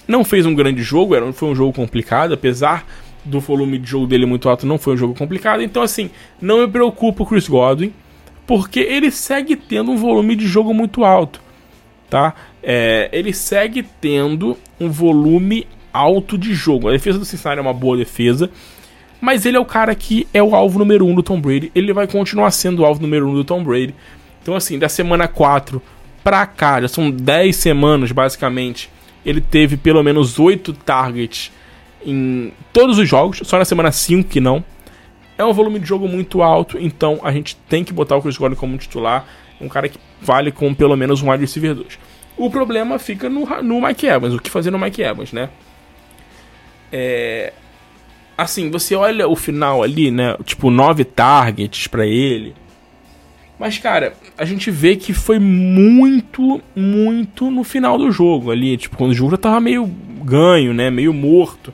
não 0.07 0.23
fez 0.23 0.45
um 0.45 0.53
grande 0.53 0.83
jogo, 0.83 1.15
era, 1.15 1.33
foi 1.33 1.49
um 1.49 1.55
jogo 1.55 1.73
complicado, 1.73 2.35
apesar 2.35 2.85
do 3.25 3.39
volume 3.39 3.79
de 3.79 3.89
jogo 3.89 4.05
dele 4.05 4.27
muito 4.27 4.47
alto, 4.47 4.67
não 4.67 4.77
foi 4.77 4.93
um 4.93 4.97
jogo 4.97 5.15
complicado. 5.15 5.63
Então, 5.63 5.81
assim, 5.81 6.11
não 6.39 6.59
me 6.59 6.67
preocupa 6.67 7.23
o 7.23 7.25
Chris 7.25 7.47
Godwin, 7.47 7.91
porque 8.45 8.79
ele 8.79 9.09
segue 9.09 9.55
tendo 9.55 9.91
um 9.91 9.97
volume 9.97 10.35
de 10.35 10.45
jogo 10.45 10.71
muito 10.71 11.03
alto, 11.03 11.41
tá? 12.07 12.35
É, 12.61 13.09
ele 13.11 13.33
segue 13.33 13.81
tendo 13.99 14.55
um 14.79 14.89
volume 14.89 15.65
alto 15.91 16.37
de 16.37 16.53
jogo. 16.53 16.87
A 16.87 16.91
defesa 16.91 17.17
do 17.17 17.25
Cincinnati 17.25 17.57
é 17.57 17.61
uma 17.61 17.73
boa 17.73 17.97
defesa, 17.97 18.47
mas 19.21 19.45
ele 19.45 19.55
é 19.55 19.59
o 19.59 19.65
cara 19.65 19.93
que 19.93 20.27
é 20.33 20.41
o 20.41 20.55
alvo 20.55 20.79
número 20.79 21.05
1 21.05 21.11
um 21.11 21.15
do 21.15 21.23
Tom 21.23 21.39
Brady. 21.39 21.71
Ele 21.75 21.93
vai 21.93 22.07
continuar 22.07 22.49
sendo 22.51 22.81
o 22.81 22.85
alvo 22.85 22.99
número 22.99 23.27
1 23.27 23.29
um 23.29 23.33
do 23.35 23.43
Tom 23.43 23.63
Brady. 23.63 23.93
Então, 24.41 24.55
assim, 24.55 24.79
da 24.79 24.89
semana 24.89 25.27
4 25.27 25.81
pra 26.23 26.45
cá, 26.45 26.81
já 26.81 26.87
são 26.87 27.09
10 27.09 27.55
semanas 27.55 28.11
basicamente, 28.11 28.89
ele 29.25 29.41
teve 29.41 29.77
pelo 29.77 30.01
menos 30.03 30.39
8 30.39 30.73
targets 30.73 31.51
em 32.03 32.51
todos 32.73 32.97
os 32.97 33.07
jogos, 33.07 33.41
só 33.43 33.57
na 33.57 33.65
semana 33.65 33.91
5 33.91 34.27
que 34.27 34.39
não. 34.39 34.63
É 35.37 35.45
um 35.45 35.53
volume 35.53 35.79
de 35.79 35.87
jogo 35.87 36.07
muito 36.07 36.41
alto, 36.41 36.77
então 36.79 37.19
a 37.23 37.31
gente 37.31 37.55
tem 37.69 37.83
que 37.83 37.93
botar 37.93 38.15
o 38.15 38.21
Chris 38.21 38.37
Godwin 38.37 38.55
como 38.55 38.77
titular, 38.77 39.25
um 39.59 39.67
cara 39.67 39.89
que 39.89 39.97
vale 40.21 40.51
com 40.51 40.73
pelo 40.73 40.95
menos 40.95 41.21
um 41.21 41.31
wide 41.31 41.41
receiver 41.41 41.73
2. 41.73 41.99
O 42.37 42.49
problema 42.49 42.99
fica 42.99 43.29
no, 43.29 43.45
no 43.61 43.81
Mike 43.81 44.05
Evans, 44.05 44.33
o 44.33 44.39
que 44.39 44.49
fazer 44.49 44.71
no 44.71 44.79
Mike 44.79 45.01
Evans, 45.01 45.31
né? 45.31 45.49
É... 46.91 47.53
Assim, 48.37 48.71
você 48.71 48.95
olha 48.95 49.27
o 49.27 49.35
final 49.35 49.83
ali, 49.83 50.09
né? 50.09 50.35
Tipo, 50.43 50.69
9 50.69 51.03
targets 51.03 51.87
para 51.87 52.05
ele. 52.05 52.55
Mas, 53.59 53.77
cara, 53.77 54.13
a 54.37 54.43
gente 54.43 54.71
vê 54.71 54.95
que 54.95 55.13
foi 55.13 55.37
muito, 55.37 56.59
muito 56.75 57.51
no 57.51 57.63
final 57.63 57.97
do 57.97 58.11
jogo 58.11 58.49
ali. 58.49 58.75
Tipo, 58.75 58.97
quando 58.97 59.11
o 59.11 59.13
jogo 59.13 59.31
já 59.31 59.37
tava 59.37 59.59
meio 59.59 59.85
ganho, 60.23 60.73
né? 60.73 60.89
Meio 60.89 61.13
morto. 61.13 61.71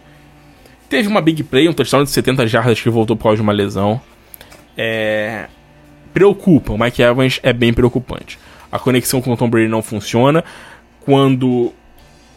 Teve 0.90 1.08
uma 1.08 1.22
big 1.22 1.44
play, 1.44 1.70
um 1.70 1.74
touchdown 1.74 2.04
de 2.04 2.10
70 2.10 2.46
jardas 2.48 2.82
que 2.82 2.90
voltou 2.90 3.16
por 3.16 3.24
causa 3.24 3.38
de 3.38 3.42
uma 3.42 3.54
lesão. 3.54 4.02
É... 4.78 5.48
Preocupa, 6.14 6.74
o 6.74 6.78
Mike 6.78 7.02
Evans 7.02 7.40
é 7.42 7.54
bem 7.54 7.72
preocupante. 7.72 8.38
A 8.72 8.78
conexão 8.78 9.22
com 9.22 9.32
o 9.32 9.38
Tom 9.38 9.50
Brady 9.50 9.70
não 9.70 9.82
funciona. 9.82 10.44
Quando 11.02 11.72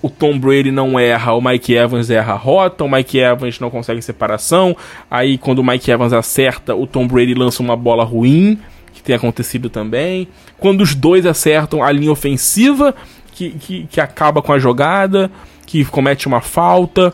o 0.03 0.09
Tom 0.09 0.39
Brady 0.39 0.71
não 0.71 0.99
erra, 0.99 1.35
o 1.35 1.41
Mike 1.41 1.75
Evans 1.75 2.09
erra 2.09 2.33
a 2.33 2.37
rota, 2.37 2.85
o 2.85 2.91
Mike 2.91 3.19
Evans 3.19 3.61
não 3.61 3.71
consegue 3.71 4.01
separação. 4.01 4.77
Aí 5.11 5.37
quando 5.37 5.59
o 5.59 5.65
Mike 5.65 5.91
Evans 5.91 6.13
acerta, 6.13 6.75
o 6.75 6.87
Tom 6.87 7.07
Brady 7.07 7.35
lança 7.35 7.63
uma 7.63 7.77
bola 7.77 8.05
ruim, 8.05 8.59
que 8.93 9.03
tem 9.03 9.15
acontecido 9.15 9.69
também. 9.69 10.29
Quando 10.59 10.81
os 10.81 10.95
dois 10.95 11.27
acertam 11.27 11.83
a 11.83 11.93
linha 11.93 12.13
ofensiva, 12.13 12.95
que, 13.33 13.51
que, 13.51 13.87
que 13.87 14.01
acaba 14.01 14.43
com 14.43 14.53
a 14.53 14.59
jogada, 14.59 15.31
que 15.67 15.85
comete 15.85 16.27
uma 16.27 16.41
falta. 16.41 17.13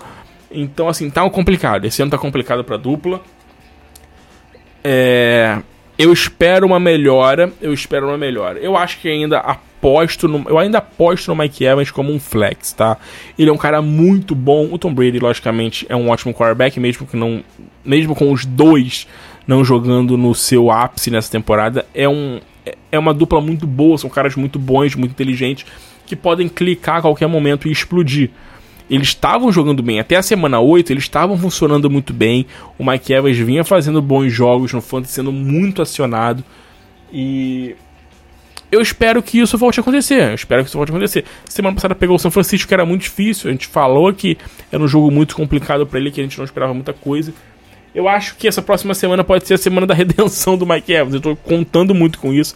Então, 0.50 0.88
assim, 0.88 1.10
tá 1.10 1.28
complicado. 1.28 1.84
Esse 1.84 2.02
ano 2.02 2.10
tá 2.10 2.18
complicado 2.18 2.64
pra 2.64 2.76
dupla. 2.76 3.20
É... 4.82 5.58
Eu 5.98 6.12
espero 6.12 6.66
uma 6.66 6.78
melhora. 6.78 7.52
Eu 7.60 7.72
espero 7.72 8.06
uma 8.08 8.18
melhora. 8.18 8.58
Eu 8.58 8.76
acho 8.76 8.98
que 9.00 9.08
ainda 9.08 9.58
aposto 9.78 10.26
no. 10.26 10.48
Eu 10.48 10.58
ainda 10.58 10.78
aposto 10.78 11.28
no 11.28 11.36
Mike 11.36 11.64
Evans 11.64 11.90
como 11.90 12.12
um 12.12 12.18
flex, 12.18 12.72
tá? 12.72 12.96
Ele 13.38 13.50
é 13.50 13.52
um 13.52 13.56
cara 13.56 13.80
muito 13.80 14.34
bom. 14.34 14.68
O 14.72 14.78
Tom 14.78 14.92
Brady, 14.92 15.18
logicamente, 15.18 15.86
é 15.88 15.94
um 15.94 16.10
ótimo 16.10 16.34
quarterback, 16.34 16.78
mesmo 16.80 17.06
que 17.06 17.16
não. 17.16 17.42
Mesmo 17.84 18.14
com 18.14 18.32
os 18.32 18.44
dois 18.44 19.06
não 19.46 19.64
jogando 19.64 20.16
no 20.16 20.34
seu 20.34 20.70
ápice 20.70 21.10
nessa 21.10 21.30
temporada. 21.30 21.86
É, 21.94 22.08
um, 22.08 22.40
é 22.90 22.98
uma 22.98 23.14
dupla 23.14 23.40
muito 23.40 23.66
boa, 23.66 23.96
são 23.96 24.10
caras 24.10 24.34
muito 24.34 24.58
bons, 24.58 24.96
muito 24.96 25.12
inteligentes, 25.12 25.64
que 26.04 26.16
podem 26.16 26.48
clicar 26.48 26.96
a 26.96 27.02
qualquer 27.02 27.28
momento 27.28 27.68
e 27.68 27.70
explodir 27.70 28.30
eles 28.88 29.08
estavam 29.08 29.50
jogando 29.50 29.82
bem. 29.82 29.98
Até 29.98 30.14
a 30.14 30.22
semana 30.22 30.60
8, 30.60 30.92
eles 30.92 31.02
estavam 31.02 31.36
funcionando 31.36 31.90
muito 31.90 32.12
bem. 32.12 32.46
O 32.78 32.88
Mike 32.88 33.12
Evans 33.12 33.36
vinha 33.36 33.64
fazendo 33.64 34.00
bons 34.00 34.32
jogos 34.32 34.72
no 34.72 34.80
Fantasy, 34.80 35.14
sendo 35.14 35.32
muito 35.32 35.82
acionado. 35.82 36.44
E 37.12 37.74
eu 38.70 38.80
espero 38.80 39.22
que 39.22 39.38
isso 39.38 39.56
volte 39.56 39.80
a 39.80 39.82
acontecer. 39.82 40.30
Eu 40.30 40.34
espero 40.34 40.62
que 40.62 40.68
isso 40.68 40.76
volte 40.76 40.90
a 40.90 40.94
acontecer. 40.94 41.24
Semana 41.44 41.74
passada 41.74 41.94
pegou 41.94 42.16
o 42.16 42.18
São 42.18 42.30
Francisco, 42.30 42.66
que 42.66 42.74
era 42.74 42.84
muito 42.84 43.02
difícil. 43.02 43.48
A 43.48 43.52
gente 43.52 43.66
falou 43.66 44.12
que 44.12 44.36
era 44.70 44.82
um 44.82 44.88
jogo 44.88 45.10
muito 45.10 45.36
complicado 45.36 45.86
para 45.86 45.98
ele, 45.98 46.10
que 46.10 46.20
a 46.20 46.24
gente 46.24 46.38
não 46.38 46.44
esperava 46.44 46.74
muita 46.74 46.92
coisa. 46.92 47.32
Eu 47.94 48.08
acho 48.08 48.36
que 48.36 48.46
essa 48.46 48.60
próxima 48.60 48.92
semana 48.92 49.24
pode 49.24 49.46
ser 49.46 49.54
a 49.54 49.58
semana 49.58 49.86
da 49.86 49.94
redenção 49.94 50.58
do 50.58 50.66
Mike 50.66 50.92
Evans. 50.92 51.14
Eu 51.14 51.20
tô 51.20 51.36
contando 51.36 51.94
muito 51.94 52.18
com 52.18 52.32
isso. 52.32 52.54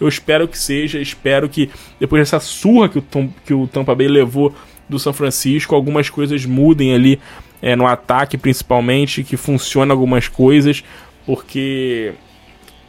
Eu 0.00 0.08
espero 0.08 0.46
que 0.48 0.58
seja. 0.58 1.00
Espero 1.00 1.48
que 1.48 1.70
depois 1.98 2.20
dessa 2.20 2.40
surra 2.40 2.88
que 2.88 2.98
o, 2.98 3.02
Tom, 3.02 3.30
que 3.46 3.54
o 3.54 3.66
Tampa 3.66 3.94
Bay 3.94 4.08
levou 4.08 4.54
do 4.88 4.98
São 4.98 5.12
Francisco, 5.12 5.74
algumas 5.74 6.10
coisas 6.10 6.44
mudem 6.44 6.94
ali 6.94 7.18
é, 7.62 7.76
no 7.76 7.86
ataque, 7.86 8.36
principalmente, 8.36 9.22
que 9.22 9.36
funciona 9.36 9.94
algumas 9.94 10.28
coisas, 10.28 10.84
porque 11.24 12.12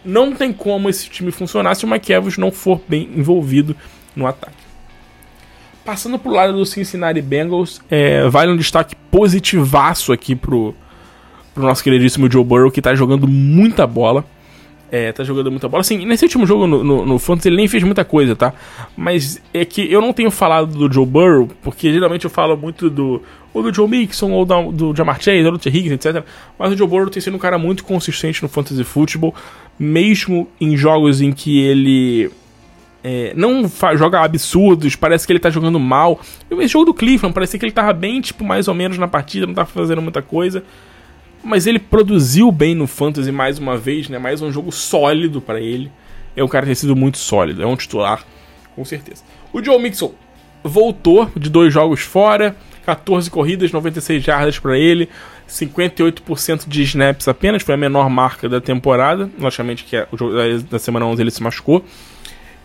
não 0.03 0.33
tem 0.33 0.51
como 0.51 0.89
esse 0.89 1.09
time 1.09 1.31
funcionar 1.31 1.75
se 1.75 1.85
o 1.85 1.87
Mike 1.87 2.11
Evans 2.11 2.37
não 2.37 2.51
for 2.51 2.81
bem 2.87 3.09
envolvido 3.15 3.75
no 4.15 4.27
ataque. 4.27 4.63
Passando 5.85 6.17
pro 6.17 6.31
lado 6.31 6.53
do 6.53 6.65
Cincinnati 6.65 7.21
Bengals, 7.21 7.81
é, 7.89 8.27
vale 8.29 8.51
um 8.51 8.57
destaque 8.57 8.95
positivaço 9.11 10.13
aqui 10.13 10.33
pro, 10.33 10.73
nosso 11.55 11.83
queridíssimo 11.83 12.31
Joe 12.31 12.43
Burrow, 12.43 12.71
que 12.71 12.81
tá 12.81 12.95
jogando 12.95 13.27
muita 13.27 13.85
bola. 13.85 14.23
É, 14.89 15.11
tá 15.11 15.23
jogando 15.23 15.49
muita 15.49 15.67
bola. 15.67 15.81
Assim, 15.81 16.05
nesse 16.05 16.23
último 16.23 16.45
jogo 16.45 16.67
no, 16.67 16.83
no, 16.83 17.05
no 17.05 17.19
Fantasy 17.19 17.49
ele 17.49 17.57
nem 17.57 17.67
fez 17.67 17.83
muita 17.83 18.05
coisa, 18.05 18.35
tá? 18.35 18.53
Mas 18.95 19.41
é 19.53 19.65
que 19.65 19.91
eu 19.91 19.99
não 19.99 20.13
tenho 20.13 20.29
falado 20.29 20.67
do 20.67 20.93
Joe 20.93 21.05
Burrow, 21.05 21.49
porque 21.63 21.91
geralmente 21.91 22.25
eu 22.25 22.29
falo 22.29 22.55
muito 22.55 22.89
do 22.89 23.21
ou 23.53 23.61
do 23.61 23.73
Joe 23.73 23.87
Mixon, 23.87 24.31
ou 24.31 24.45
do, 24.45 24.71
do 24.71 24.95
Jamar 24.95 25.21
Chase, 25.21 25.45
ou 25.45 25.51
do 25.51 25.59
T. 25.59 25.69
Higgins, 25.69 25.91
etc. 25.91 26.23
Mas 26.57 26.71
o 26.71 26.77
Joe 26.77 26.87
Burrow 26.87 27.09
tem 27.09 27.21
sido 27.21 27.35
um 27.35 27.39
cara 27.39 27.57
muito 27.57 27.83
consistente 27.83 28.41
no 28.41 28.49
Fantasy 28.49 28.83
Football, 28.83 29.33
mesmo 29.77 30.47
em 30.59 30.77
jogos 30.77 31.21
em 31.21 31.31
que 31.31 31.59
ele 31.59 32.31
é, 33.03 33.33
não 33.35 33.69
joga 33.95 34.21
absurdos, 34.21 34.95
parece 34.95 35.25
que 35.25 35.33
ele 35.33 35.39
tá 35.39 35.49
jogando 35.49 35.79
mal. 35.79 36.19
Esse 36.51 36.73
jogo 36.73 36.85
do 36.85 36.93
Cleveland, 36.93 37.33
parecia 37.33 37.59
que 37.59 37.65
ele 37.65 37.71
tava 37.71 37.93
bem, 37.93 38.21
tipo, 38.21 38.43
mais 38.43 38.67
ou 38.67 38.73
menos 38.73 38.97
na 38.97 39.07
partida, 39.07 39.45
não 39.45 39.53
tava 39.53 39.69
fazendo 39.69 40.01
muita 40.01 40.21
coisa 40.21 40.63
mas 41.43 41.67
ele 41.67 41.77
produziu 41.77 42.49
bem 42.51 42.73
no 42.73 42.87
Fantasy 42.87 43.31
mais 43.31 43.59
uma 43.59 43.77
vez, 43.77 44.07
né? 44.07 44.17
Mais 44.17 44.41
um 44.41 44.51
jogo 44.51 44.71
sólido 44.71 45.41
para 45.41 45.59
ele. 45.59 45.91
É 46.35 46.43
um 46.43 46.47
cara 46.47 46.63
que 46.63 46.67
tem 46.67 46.75
sido 46.75 46.95
muito 46.95 47.17
sólido, 47.17 47.61
é 47.61 47.67
um 47.67 47.75
titular, 47.75 48.25
com 48.75 48.83
certeza. 48.85 49.23
O 49.51 49.61
Joe 49.61 49.79
Mixon 49.79 50.13
voltou 50.63 51.29
de 51.35 51.49
dois 51.49 51.71
jogos 51.71 51.99
fora, 51.99 52.55
14 52.85 53.29
corridas, 53.29 53.71
96 53.71 54.23
jardas 54.23 54.57
para 54.57 54.77
ele, 54.77 55.09
58% 55.53 56.67
de 56.67 56.81
snaps 56.83 57.27
apenas, 57.27 57.61
foi 57.61 57.75
a 57.75 57.77
menor 57.77 58.09
marca 58.09 58.49
da 58.49 58.59
temporada. 58.59 59.29
Logicamente 59.39 59.83
que 59.83 59.95
é 59.95 60.07
o 60.11 60.17
jogo 60.17 60.33
da 60.69 60.79
semana 60.79 61.05
11 61.05 61.21
ele 61.21 61.31
se 61.31 61.43
machucou. 61.43 61.85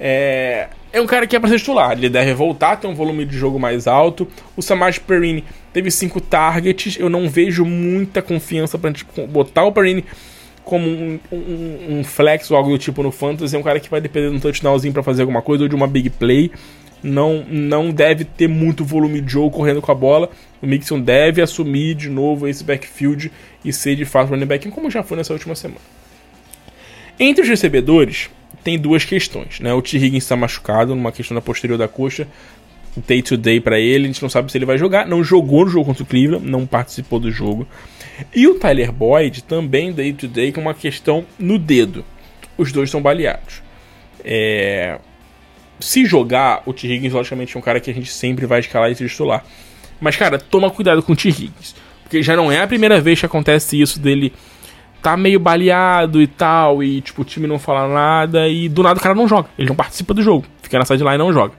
É, 0.00 0.68
é 0.92 1.00
um 1.00 1.06
cara 1.06 1.26
que 1.26 1.36
é 1.36 1.40
para 1.40 1.50
ser 1.50 1.58
titular. 1.58 1.92
Ele 1.92 2.08
deve 2.08 2.32
voltar, 2.32 2.76
ter 2.76 2.86
um 2.86 2.94
volume 2.94 3.26
de 3.26 3.36
jogo 3.36 3.58
mais 3.58 3.86
alto. 3.86 4.26
O 4.56 4.62
Samaj 4.62 4.98
Perini 5.00 5.44
teve 5.72 5.90
cinco 5.90 6.20
targets. 6.20 6.96
Eu 6.98 7.10
não 7.10 7.28
vejo 7.28 7.64
muita 7.64 8.22
confiança 8.22 8.78
gente 8.82 9.04
botar 9.28 9.64
o 9.64 9.72
Perini 9.72 10.04
como 10.64 10.86
um, 10.86 11.18
um, 11.32 11.98
um, 11.98 12.04
flex 12.04 12.50
ou 12.50 12.56
algo 12.56 12.70
do 12.70 12.76
tipo 12.76 13.02
no 13.02 13.10
fantasy, 13.10 13.56
é 13.56 13.58
um 13.58 13.62
cara 13.62 13.80
que 13.80 13.88
vai 13.88 14.02
depender 14.02 14.28
de 14.28 14.36
um 14.36 14.38
touchdownzinho 14.38 14.92
para 14.92 15.02
fazer 15.02 15.22
alguma 15.22 15.40
coisa 15.40 15.62
ou 15.62 15.68
de 15.68 15.74
uma 15.74 15.86
big 15.86 16.10
play. 16.10 16.50
Não, 17.02 17.44
não 17.48 17.90
deve 17.90 18.24
ter 18.24 18.48
muito 18.48 18.84
volume 18.84 19.20
de 19.20 19.32
jogo 19.32 19.50
correndo 19.50 19.80
com 19.80 19.92
a 19.92 19.94
bola. 19.94 20.30
O 20.60 20.66
Mixon 20.66 21.00
deve 21.00 21.40
assumir 21.40 21.94
de 21.94 22.08
novo 22.08 22.48
esse 22.48 22.64
backfield 22.64 23.30
e 23.64 23.72
ser 23.72 23.94
de 23.96 24.04
fato 24.04 24.30
running 24.30 24.46
back, 24.46 24.68
como 24.70 24.90
já 24.90 25.02
foi 25.02 25.16
nessa 25.16 25.32
última 25.32 25.54
semana. 25.54 25.80
Entre 27.20 27.42
os 27.42 27.48
recebedores, 27.48 28.30
tem 28.62 28.78
duas 28.78 29.04
questões. 29.04 29.60
Né? 29.60 29.72
O 29.72 29.82
T. 29.82 29.96
Higgins 29.96 30.24
está 30.24 30.36
machucado 30.36 30.94
numa 30.94 31.12
questão 31.12 31.34
da 31.34 31.40
posterior 31.40 31.78
da 31.78 31.88
coxa. 31.88 32.26
Day 33.06 33.22
to 33.22 33.36
day 33.36 33.60
para 33.60 33.78
ele, 33.78 34.04
a 34.04 34.06
gente 34.08 34.22
não 34.22 34.28
sabe 34.28 34.50
se 34.50 34.58
ele 34.58 34.64
vai 34.64 34.76
jogar. 34.76 35.06
Não 35.06 35.22
jogou 35.22 35.64
no 35.64 35.70
jogo 35.70 35.86
contra 35.86 36.02
o 36.02 36.06
Cleveland, 36.06 36.44
não 36.44 36.66
participou 36.66 37.20
do 37.20 37.30
jogo. 37.30 37.66
E 38.34 38.46
o 38.48 38.54
Tyler 38.54 38.90
Boyd 38.90 39.44
também 39.44 39.92
day 39.92 40.12
to 40.12 40.26
day 40.26 40.50
com 40.50 40.60
uma 40.60 40.74
questão 40.74 41.24
no 41.38 41.58
dedo. 41.58 42.04
Os 42.56 42.72
dois 42.72 42.88
estão 42.88 43.00
baleados. 43.00 43.62
É... 44.24 44.98
Se 45.80 46.04
jogar, 46.04 46.62
o 46.66 46.72
T. 46.72 46.86
Higgins, 46.88 47.12
logicamente, 47.12 47.56
é 47.56 47.58
um 47.58 47.62
cara 47.62 47.80
que 47.80 47.90
a 47.90 47.94
gente 47.94 48.10
sempre 48.10 48.46
vai 48.46 48.60
escalar 48.60 48.90
e 48.90 48.94
titular. 48.94 49.44
Mas, 50.00 50.16
cara, 50.16 50.38
toma 50.38 50.70
cuidado 50.70 51.02
com 51.02 51.12
o 51.12 51.16
T. 51.16 51.28
Higgins. 51.28 51.74
Porque 52.02 52.22
já 52.22 52.34
não 52.34 52.50
é 52.50 52.62
a 52.62 52.66
primeira 52.66 53.00
vez 53.00 53.20
que 53.20 53.26
acontece 53.26 53.80
isso 53.80 54.00
dele 54.00 54.32
tá 55.02 55.16
meio 55.16 55.38
baleado 55.38 56.20
e 56.20 56.26
tal, 56.26 56.82
e 56.82 57.00
tipo, 57.00 57.22
o 57.22 57.24
time 57.24 57.46
não 57.46 57.58
fala 57.58 57.88
nada, 57.88 58.48
e 58.48 58.68
do 58.68 58.82
nada 58.82 58.98
o 58.98 59.02
cara 59.02 59.14
não 59.14 59.28
joga. 59.28 59.48
Ele 59.58 59.68
não 59.68 59.76
participa 59.76 60.12
do 60.12 60.22
jogo. 60.22 60.44
Fica 60.62 60.78
na 60.78 60.84
sideline 60.84 61.14
e 61.14 61.18
não 61.18 61.32
joga. 61.32 61.54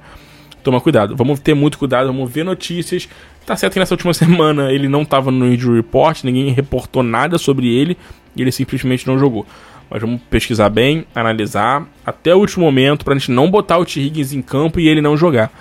Toma 0.62 0.82
cuidado. 0.82 1.16
Vamos 1.16 1.40
ter 1.40 1.54
muito 1.54 1.78
cuidado, 1.78 2.08
vamos 2.08 2.30
ver 2.30 2.44
notícias. 2.44 3.08
Tá 3.46 3.56
certo 3.56 3.74
que 3.74 3.80
nessa 3.80 3.94
última 3.94 4.14
semana 4.14 4.72
ele 4.72 4.88
não 4.88 5.06
tava 5.06 5.32
no 5.32 5.48
injury 5.52 5.78
report, 5.78 6.24
ninguém 6.24 6.52
reportou 6.52 7.02
nada 7.02 7.38
sobre 7.38 7.68
ele, 7.68 7.98
e 8.36 8.42
ele 8.42 8.52
simplesmente 8.52 9.08
não 9.08 9.18
jogou. 9.18 9.46
Mas 9.90 10.02
vamos 10.02 10.22
pesquisar 10.30 10.70
bem, 10.70 11.06
analisar 11.16 11.88
até 12.06 12.34
o 12.34 12.40
último 12.40 12.66
momento 12.66 13.04
pra 13.04 13.16
gente 13.16 13.32
não 13.32 13.50
botar 13.50 13.78
o 13.78 13.86
T. 13.86 14.00
Higgins 14.00 14.34
em 14.34 14.42
campo 14.42 14.80
e 14.80 14.88
ele 14.88 15.02
não 15.02 15.18
jogar. 15.18 15.52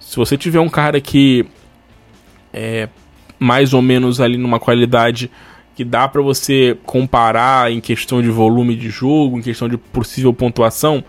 Se 0.00 0.16
você 0.16 0.36
tiver 0.36 0.60
um 0.60 0.68
cara 0.68 1.00
que 1.00 1.46
é 2.52 2.88
mais 3.38 3.72
ou 3.72 3.82
menos 3.82 4.20
ali 4.20 4.36
numa 4.36 4.58
qualidade 4.58 5.30
que 5.74 5.84
dá 5.84 6.08
para 6.08 6.22
você 6.22 6.76
comparar 6.84 7.70
em 7.70 7.80
questão 7.80 8.22
de 8.22 8.30
volume 8.30 8.74
de 8.74 8.88
jogo, 8.88 9.38
em 9.38 9.42
questão 9.42 9.68
de 9.68 9.76
possível 9.76 10.32
pontuação, 10.32 11.04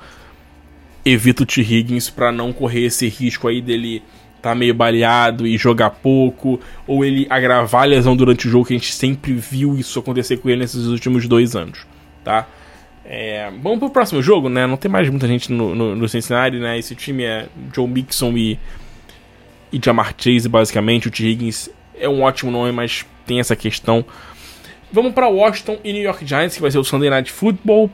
evita 1.06 1.44
o 1.44 1.46
T. 1.46 1.62
Higgins 1.62 2.10
para 2.10 2.32
não 2.32 2.52
correr 2.52 2.86
esse 2.86 3.08
risco 3.08 3.48
aí 3.48 3.62
dele 3.62 4.04
tá 4.42 4.54
meio 4.54 4.74
baleado 4.74 5.48
e 5.48 5.58
jogar 5.58 5.90
pouco, 5.90 6.60
ou 6.86 7.04
ele 7.04 7.26
agravar 7.30 7.84
a 7.84 7.86
lesão 7.86 8.16
durante 8.16 8.48
o 8.48 8.52
jogo, 8.52 8.66
que 8.66 8.74
a 8.74 8.78
gente 8.78 8.94
sempre 8.94 9.34
viu 9.34 9.78
isso 9.78 10.00
acontecer 10.00 10.38
com 10.38 10.50
ele 10.50 10.60
nesses 10.60 10.86
últimos 10.86 11.28
dois 11.28 11.56
anos, 11.56 11.88
tá? 12.24 12.48
É, 13.10 13.50
vamos 13.62 13.80
pro 13.80 13.90
próximo 13.90 14.22
jogo, 14.22 14.50
né? 14.50 14.68
Não 14.68 14.76
tem 14.76 14.92
mais 14.92 15.10
muita 15.10 15.28
gente 15.28 15.50
no, 15.52 15.74
no, 15.74 15.96
no 15.96 16.10
Cincinnati, 16.10 16.58
né? 16.58 16.78
Esse 16.78 16.94
time 16.94 17.24
é 17.24 17.48
Joe 17.74 17.88
Mixon 17.88 18.38
e, 18.38 18.60
e 19.72 19.80
Jamar 19.82 20.14
Chase, 20.18 20.50
basicamente. 20.50 21.08
O 21.08 21.12
T. 21.12 21.26
Higgins 21.26 21.70
é 21.98 22.10
um 22.10 22.22
ótimo 22.22 22.52
nome, 22.52 22.74
mas 22.74 23.06
tem 23.26 23.40
essa 23.40 23.56
questão. 23.56 24.04
Vamos 24.92 25.14
para 25.14 25.30
Washington 25.30 25.80
e 25.86 25.94
New 25.94 26.02
York 26.02 26.26
Giants, 26.26 26.56
que 26.56 26.62
vai 26.62 26.70
ser 26.70 26.80
o 26.80 26.84
Sunday 26.84 27.10
Night 27.10 27.32
Football. 27.32 27.90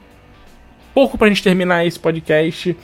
Pouco 0.95 1.15
para 1.15 1.27
a 1.27 1.29
gente 1.29 1.43
terminar 1.43 1.85
esse 1.85 1.99
podcast. 1.99 2.75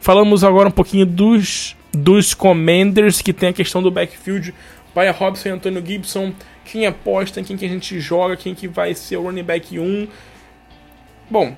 Falamos 0.00 0.44
agora 0.44 0.68
um 0.68 0.72
pouquinho 0.72 1.04
dos, 1.04 1.76
dos 1.92 2.32
Commanders, 2.32 3.20
que 3.20 3.32
tem 3.32 3.48
a 3.48 3.52
questão 3.52 3.82
do 3.82 3.90
backfield. 3.90 4.54
Baia 4.94 5.10
Robson 5.10 5.48
e 5.48 5.52
Antônio 5.52 5.84
Gibson. 5.84 6.32
Quem 6.64 6.86
aposta, 6.86 7.42
quem 7.42 7.56
que 7.56 7.64
a 7.64 7.68
gente 7.68 7.98
joga, 7.98 8.36
quem 8.36 8.54
que 8.54 8.68
vai 8.68 8.94
ser 8.94 9.16
o 9.16 9.22
running 9.22 9.42
back 9.42 9.76
1. 9.76 10.06
Bom, 11.28 11.56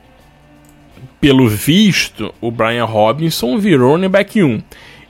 pelo 1.21 1.49
visto, 1.49 2.35
o 2.41 2.51
Brian 2.51 2.85
Robinson 2.85 3.59
virou 3.59 3.93
running 3.93 4.09
back 4.09 4.43
1. 4.43 4.63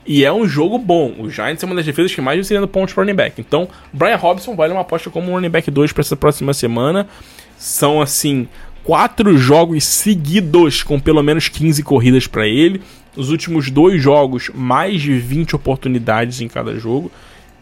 E 0.06 0.24
é 0.24 0.32
um 0.32 0.46
jogo 0.46 0.78
bom. 0.78 1.14
O 1.18 1.30
Giants 1.30 1.62
é 1.62 1.66
uma 1.66 1.74
das 1.74 1.86
defesas 1.86 2.14
que 2.14 2.20
mais 2.20 2.36
vem 2.36 2.44
sendo 2.44 2.68
pontos 2.68 2.92
para 2.92 3.02
running 3.02 3.16
back. 3.16 3.40
Então, 3.40 3.68
Brian 3.92 4.16
Robinson 4.16 4.54
vale 4.54 4.72
uma 4.72 4.82
aposta 4.82 5.10
como 5.10 5.32
running 5.32 5.48
back 5.48 5.70
2 5.70 5.92
para 5.92 6.02
essa 6.02 6.14
próxima 6.14 6.52
semana. 6.52 7.08
São, 7.56 8.02
assim, 8.02 8.46
quatro 8.82 9.36
jogos 9.38 9.84
seguidos 9.84 10.82
com 10.82 11.00
pelo 11.00 11.22
menos 11.22 11.48
15 11.48 11.82
corridas 11.82 12.26
para 12.26 12.46
ele. 12.46 12.82
Os 13.16 13.30
últimos 13.30 13.70
dois 13.70 14.02
jogos, 14.02 14.50
mais 14.54 15.00
de 15.00 15.18
20 15.18 15.56
oportunidades 15.56 16.40
em 16.40 16.48
cada 16.48 16.78
jogo. 16.78 17.10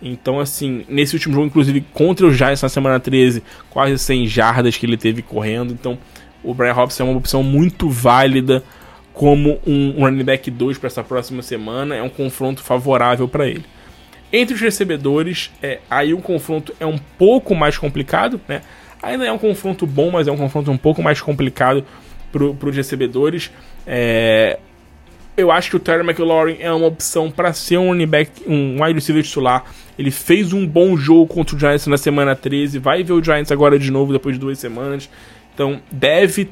Então, 0.03 0.41
assim, 0.41 0.85
nesse 0.89 1.15
último 1.15 1.35
jogo, 1.35 1.47
inclusive 1.47 1.85
contra 1.93 2.27
o 2.27 2.33
Giants 2.33 2.61
na 2.61 2.69
semana 2.69 2.99
13, 2.99 3.43
quase 3.71 3.97
100 3.99 4.27
jardas 4.27 4.77
que 4.77 4.85
ele 4.85 4.97
teve 4.97 5.23
correndo. 5.23 5.73
Então, 5.73 5.97
o 6.43 6.55
Brian 6.55 6.73
Robson 6.73 7.05
é 7.05 7.07
uma 7.07 7.19
opção 7.19 7.43
muito 7.43 7.89
válida 7.89 8.63
como 9.13 9.59
um 9.67 10.01
running 10.01 10.25
back 10.25 10.51
2 10.51 10.79
para 10.79 10.87
essa 10.87 11.05
próxima 11.05 11.43
semana. 11.43 11.95
É 11.95 12.03
um 12.03 12.09
confronto 12.09 12.63
favorável 12.63 13.29
para 13.29 13.47
ele. 13.47 13.65
Entre 14.33 14.55
os 14.55 14.61
recebedores, 14.61 15.51
é, 15.63 15.81
aí 15.91 16.15
o 16.15 16.19
confronto 16.19 16.75
é 16.81 16.87
um 16.87 16.99
pouco 17.19 17.55
mais 17.55 17.77
complicado, 17.77 18.41
né? 18.49 18.63
Ainda 19.03 19.27
é 19.27 19.33
um 19.33 19.39
confronto 19.39 19.87
bom, 19.87 20.11
mas 20.11 20.27
é 20.29 20.33
um 20.33 20.37
confronto 20.37 20.71
um 20.71 20.79
pouco 20.79 21.03
mais 21.03 21.21
complicado 21.21 21.85
para 22.31 22.69
os 22.69 22.77
recebedores. 22.77 23.51
É, 23.87 24.59
eu 25.37 25.51
acho 25.51 25.71
que 25.71 25.77
o 25.77 25.81
Terry 25.81 26.03
McLaurin 26.03 26.57
é 26.61 26.73
uma 26.73 26.87
opção 26.87 27.31
para 27.31 27.53
ser 27.53 27.79
um 27.79 27.89
running 27.89 28.07
back, 28.07 28.31
um 28.47 28.83
wide 28.83 28.95
receiver 28.95 29.23
titular. 29.23 29.65
Ele 29.99 30.11
fez 30.11 30.53
um 30.53 30.67
bom 30.67 30.97
jogo 30.97 31.27
contra 31.27 31.57
o 31.57 31.59
Giants 31.59 31.87
na 31.87 31.99
semana 31.99 32.35
13, 32.35 32.79
vai 32.79 33.03
ver 33.03 33.13
o 33.13 33.23
Giants 33.23 33.51
agora 33.51 33.79
de 33.79 33.91
novo 33.91 34.13
depois 34.13 34.37
de 34.37 34.41
duas 34.41 34.59
semanas. 34.59 35.11
Então 35.55 35.81
deve, 35.91 36.51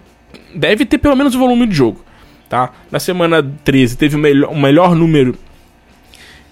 deve 0.55 0.85
ter 0.85 0.99
pelo 0.99 1.17
menos 1.17 1.35
o 1.35 1.39
volume 1.39 1.67
de 1.67 1.75
jogo. 1.75 2.05
Tá? 2.49 2.73
Na 2.91 2.99
semana 2.99 3.43
13 3.65 3.97
teve 3.97 4.17
o 4.17 4.19
melhor, 4.19 4.51
o 4.51 4.59
melhor 4.59 4.95
número 4.95 5.39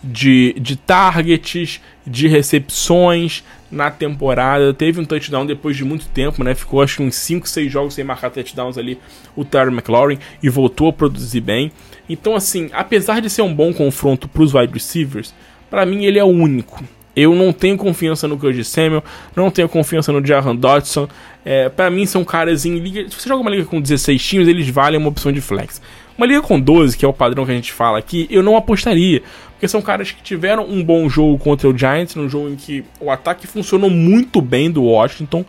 de, 0.02 0.54
de 0.60 0.76
targets, 0.76 1.80
de 2.06 2.28
recepções 2.28 3.44
na 3.70 3.90
temporada. 3.90 4.72
Teve 4.72 5.00
um 5.00 5.04
touchdown 5.04 5.44
depois 5.44 5.76
de 5.76 5.84
muito 5.84 6.06
tempo, 6.08 6.42
né? 6.44 6.54
Ficou 6.54 6.82
acho 6.82 6.98
que 6.98 7.02
uns 7.02 7.16
5, 7.16 7.48
6 7.48 7.70
jogos 7.70 7.94
sem 7.94 8.04
marcar 8.04 8.30
touchdowns 8.30 8.78
ali 8.78 8.98
o 9.34 9.44
Terry 9.44 9.72
McLaurin 9.72 10.18
e 10.42 10.48
voltou 10.48 10.88
a 10.88 10.92
produzir 10.92 11.40
bem. 11.40 11.72
Então, 12.08 12.34
assim, 12.34 12.70
apesar 12.72 13.20
de 13.20 13.28
ser 13.28 13.42
um 13.42 13.54
bom 13.54 13.72
confronto 13.72 14.28
para 14.28 14.42
os 14.42 14.54
wide 14.54 14.72
receivers, 14.72 15.34
para 15.68 15.84
mim 15.84 16.04
ele 16.04 16.18
é 16.18 16.24
o 16.24 16.28
único. 16.28 16.82
Eu 17.18 17.34
não 17.34 17.52
tenho 17.52 17.76
confiança 17.76 18.28
no 18.28 18.38
Cody 18.38 18.64
Samuel, 18.64 19.02
não 19.34 19.50
tenho 19.50 19.68
confiança 19.68 20.12
no 20.12 20.24
Jahan 20.24 20.54
Dodson. 20.54 21.08
É, 21.44 21.68
para 21.68 21.90
mim 21.90 22.06
são 22.06 22.24
caras 22.24 22.64
em 22.64 22.78
liga. 22.78 23.08
Se 23.10 23.20
você 23.20 23.28
joga 23.28 23.40
uma 23.40 23.50
liga 23.50 23.64
com 23.64 23.80
16 23.80 24.22
times, 24.24 24.46
eles 24.46 24.68
valem 24.68 25.00
uma 25.00 25.08
opção 25.08 25.32
de 25.32 25.40
flex. 25.40 25.82
Uma 26.16 26.26
liga 26.26 26.42
com 26.42 26.60
12, 26.60 26.96
que 26.96 27.04
é 27.04 27.08
o 27.08 27.12
padrão 27.12 27.44
que 27.44 27.50
a 27.50 27.54
gente 27.54 27.72
fala 27.72 27.98
aqui, 27.98 28.28
eu 28.30 28.42
não 28.42 28.56
apostaria. 28.56 29.22
Porque 29.52 29.66
são 29.66 29.82
caras 29.82 30.12
que 30.12 30.22
tiveram 30.22 30.64
um 30.64 30.84
bom 30.84 31.08
jogo 31.08 31.38
contra 31.38 31.68
o 31.68 31.76
Giants, 31.76 32.14
num 32.14 32.28
jogo 32.28 32.48
em 32.48 32.56
que 32.56 32.84
o 33.00 33.10
ataque 33.10 33.46
funcionou 33.46 33.90
muito 33.90 34.40
bem 34.40 34.70
do 34.70 34.84
Washington. 34.84 35.44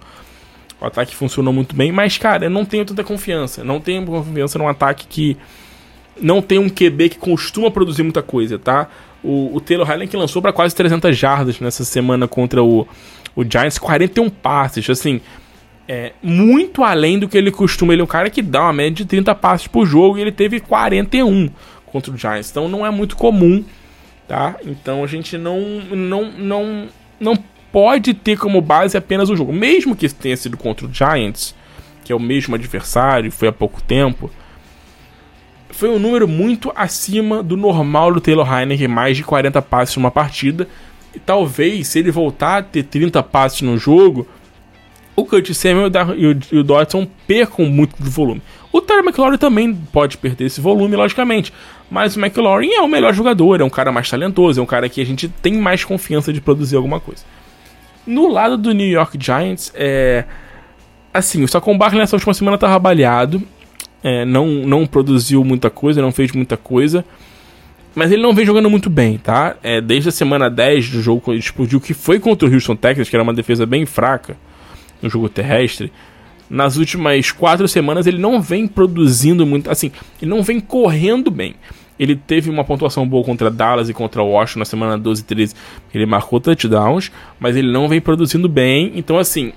O 0.82 0.86
ataque 0.86 1.16
funcionou 1.16 1.54
muito 1.54 1.76
bem, 1.76 1.91
mas, 1.91 2.18
cara, 2.18 2.46
eu 2.46 2.50
não 2.50 2.66
tenho 2.66 2.86
tanta 2.86 3.04
confiança. 3.04 3.64
Não 3.64 3.80
tenho 3.80 4.04
confiança 4.06 4.58
num 4.58 4.68
ataque 4.68 5.06
que 5.08 5.38
não 6.22 6.41
tem 6.41 6.58
um 6.58 6.70
QB 6.70 7.10
que 7.10 7.18
costuma 7.18 7.70
produzir 7.70 8.04
muita 8.04 8.22
coisa, 8.22 8.58
tá? 8.58 8.90
O, 9.24 9.56
o 9.56 9.62
Taylor 9.62 9.86
Highland 9.86 10.10
que 10.10 10.18
lançou 10.18 10.41
para 10.41 10.54
quase 10.54 10.76
300 10.76 11.18
jardas 11.18 11.60
nessa 11.60 11.84
semana 11.84 12.28
contra 12.28 12.64
o, 12.64 12.88
o 13.36 13.44
Giants, 13.44 13.78
41 13.78 14.30
passes, 14.30 14.90
assim, 14.90 15.22
é, 15.88 16.14
muito 16.22 16.84
além 16.84 17.18
do 17.20 17.28
que 17.28 17.38
ele 17.38 17.52
costuma. 17.52 17.94
Ele 17.94 18.02
é 18.02 18.04
um 18.04 18.08
cara 18.08 18.30
que 18.30 18.41
dá 18.41 18.62
uma 18.62 18.74
média 18.74 18.91
de 18.91 19.06
30 19.06 19.34
passes 19.36 19.68
por 19.68 19.86
jogo 19.86 20.18
e 20.18 20.22
ele 20.22 20.32
teve 20.32 20.60
41 20.60 21.50
contra 21.86 22.14
o 22.14 22.18
Giants, 22.18 22.52
então 22.52 22.68
não 22.68 22.86
é 22.86 22.91
muito 22.91 23.16
comum, 23.16 23.66
tá? 24.28 24.56
Então 24.64 25.04
a 25.04 25.08
gente 25.08 25.38
não, 25.38 25.60
não, 25.90 26.32
não, 26.32 26.88
não 27.20 27.34
pode 27.72 28.14
ter 28.14 28.38
como 28.38 28.62
base 28.62 28.96
apenas 28.96 29.30
o 29.30 29.36
jogo, 29.36 29.52
mesmo 29.52 29.96
que 29.96 30.08
tenha 30.10 30.38
sido 30.38 30.56
contra 30.56 30.86
o 30.86 30.94
Giants, 30.94 31.56
que 32.04 32.14
é 32.14 32.16
o 32.16 32.20
mesmo 32.20 32.54
adversário, 32.54 33.32
foi 33.32 33.48
há 33.48 33.52
pouco 33.52 33.82
tempo 33.82 34.30
foi 35.80 35.89
um 35.89 35.97
número 35.97 36.27
muito 36.27 36.73
acima 36.76 37.41
do 37.41 37.56
normal 37.56 38.14
do 38.14 38.19
Taylor 38.19 38.45
Heineken, 38.45 38.89
mais 38.89 39.15
de 39.15 39.23
40 39.23 39.61
passes 39.61 39.95
numa 39.95 40.11
partida. 40.11 40.68
E 41.15 41.19
talvez, 41.19 41.88
se 41.88 41.99
ele 41.99 42.11
voltar 42.11 42.57
a 42.57 42.61
ter 42.61 42.84
30 42.84 43.23
passes 43.23 43.61
no 43.61 43.77
jogo, 43.77 44.27
o 45.15 45.23
Curtis 45.23 45.57
Samuel 45.57 45.89
e 46.18 46.57
o 46.57 46.64
Dodson 46.65 47.07
percam 47.26 47.64
muito 47.64 47.95
do 47.97 48.11
volume. 48.11 48.41
O 48.73 48.81
Terry 48.81 48.99
McLaurin 48.99 49.38
também 49.38 49.73
pode 49.73 50.18
perder 50.18 50.47
esse 50.47 50.60
volume, 50.60 50.97
logicamente. 50.97 51.53
Mas 51.89 52.18
o 52.18 52.19
McLaurin 52.19 52.73
é 52.73 52.81
o 52.81 52.88
melhor 52.88 53.14
jogador, 53.14 53.61
é 53.61 53.64
um 53.64 53.69
cara 53.69 53.89
mais 53.89 54.10
talentoso, 54.10 54.60
é 54.60 54.64
um 54.64 54.68
cara 54.68 54.89
que 54.89 54.99
a 54.99 55.06
gente 55.06 55.30
tem 55.30 55.53
mais 55.53 55.85
confiança 55.85 56.34
de 56.34 56.41
produzir 56.41 56.76
alguma 56.76 56.99
coisa. 56.99 57.23
No 58.06 58.27
lado 58.27 58.57
do 58.57 58.73
New 58.73 58.89
York 58.89 59.18
Giants, 59.18 59.72
é. 59.73 60.26
Assim, 61.14 61.41
o 61.41 61.47
Saquon 61.47 61.77
Barkley 61.77 62.01
nessa 62.01 62.18
última 62.18 62.34
semana 62.34 62.56
estava 62.56 62.77
baleado 62.77 63.41
é, 64.03 64.26
não, 64.26 64.47
não 64.47 64.85
produziu 64.85 65.43
muita 65.43 65.69
coisa, 65.69 66.01
não 66.01 66.11
fez 66.11 66.31
muita 66.31 66.57
coisa. 66.57 67.03
Mas 67.95 68.11
ele 68.11 68.21
não 68.21 68.34
vem 68.34 68.45
jogando 68.45 68.69
muito 68.69 68.89
bem, 68.89 69.17
tá? 69.17 69.57
É, 69.63 69.81
desde 69.81 70.09
a 70.09 70.11
semana 70.11 70.49
10 70.49 70.89
do 70.89 71.01
jogo, 71.01 71.21
quando 71.21 71.38
explodiu, 71.38 71.81
que 71.81 71.93
foi 71.93 72.19
contra 72.19 72.47
o 72.47 72.53
Houston 72.53 72.76
Texas, 72.76 73.09
que 73.09 73.15
era 73.15 73.23
uma 73.23 73.34
defesa 73.34 73.65
bem 73.65 73.85
fraca 73.85 74.38
no 75.01 75.09
jogo 75.09 75.27
terrestre. 75.30 75.91
nas 76.49 76.77
últimas 76.77 77.31
quatro 77.31 77.67
semanas 77.67 78.07
ele 78.07 78.17
não 78.17 78.41
vem 78.41 78.67
produzindo 78.67 79.45
muito, 79.45 79.69
assim, 79.69 79.91
ele 80.21 80.31
não 80.31 80.41
vem 80.41 80.59
correndo 80.59 81.30
bem. 81.30 81.55
Ele 81.99 82.15
teve 82.15 82.49
uma 82.49 82.63
pontuação 82.63 83.07
boa 83.07 83.23
contra 83.26 83.51
Dallas 83.51 83.89
e 83.89 83.93
contra 83.93 84.23
Washington 84.23 84.59
na 84.59 84.65
semana 84.65 84.97
12 84.97 85.21
e 85.21 85.26
13. 85.26 85.55
Ele 85.93 86.05
marcou 86.05 86.39
touchdowns, 86.39 87.11
mas 87.39 87.57
ele 87.57 87.69
não 87.71 87.89
vem 87.89 87.99
produzindo 87.99 88.47
bem. 88.47 88.93
Então, 88.95 89.17
assim, 89.17 89.51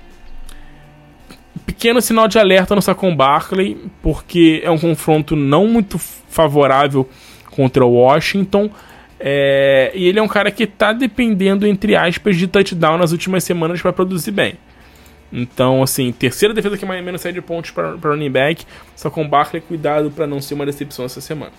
pequeno 1.65 2.01
sinal 2.01 2.27
de 2.27 2.37
alerta 2.37 2.75
no 2.75 2.81
Saquon 2.81 3.15
Barkley, 3.15 3.77
porque 4.01 4.61
é 4.63 4.71
um 4.71 4.77
confronto 4.77 5.35
não 5.35 5.67
muito 5.67 5.97
favorável 5.97 7.09
contra 7.51 7.85
o 7.85 7.93
Washington. 7.93 8.69
É, 9.19 9.91
e 9.95 10.07
ele 10.07 10.19
é 10.19 10.21
um 10.21 10.27
cara 10.27 10.51
que 10.51 10.63
está 10.63 10.91
dependendo, 10.91 11.65
entre 11.65 11.95
aspas, 11.95 12.35
de 12.35 12.47
touchdown 12.47 12.97
nas 12.97 13.11
últimas 13.11 13.43
semanas 13.43 13.81
para 13.81 13.93
produzir 13.93 14.31
bem. 14.31 14.55
Então, 15.31 15.81
assim, 15.81 16.11
terceira 16.11 16.53
defesa 16.53 16.77
que 16.77 16.85
mais 16.85 17.03
menos 17.03 17.21
sai 17.21 17.31
de 17.31 17.41
pontos 17.41 17.71
para 17.71 17.95
running 18.03 18.29
back. 18.29 18.65
Só 18.95 19.09
com 19.09 19.27
Barkley, 19.27 19.61
cuidado 19.61 20.11
para 20.11 20.27
não 20.27 20.39
ser 20.39 20.53
uma 20.53 20.65
decepção 20.65 21.05
essa 21.05 21.21
semana. 21.21 21.51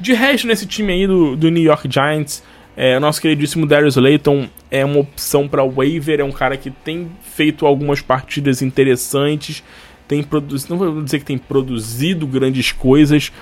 De 0.00 0.14
resto, 0.14 0.46
nesse 0.46 0.64
time 0.64 0.92
aí 0.92 1.06
do, 1.06 1.36
do 1.36 1.50
New 1.50 1.62
York 1.62 1.88
Giants, 1.90 2.42
é, 2.80 2.96
o 2.96 3.00
nosso 3.00 3.20
queridíssimo 3.20 3.66
Darius 3.66 3.96
Layton 3.96 4.48
é 4.70 4.84
uma 4.84 5.00
opção 5.00 5.48
para 5.48 5.64
waiver, 5.64 6.20
é 6.20 6.24
um 6.24 6.30
cara 6.30 6.56
que 6.56 6.70
tem 6.70 7.10
feito 7.34 7.66
algumas 7.66 8.00
partidas 8.00 8.62
interessantes, 8.62 9.64
tem 10.06 10.22
produzido, 10.22 10.70
não 10.70 10.78
vou 10.78 11.02
dizer 11.02 11.18
que 11.18 11.24
tem 11.24 11.36
produzido 11.36 12.24
grandes 12.24 12.70
coisas, 12.70 13.32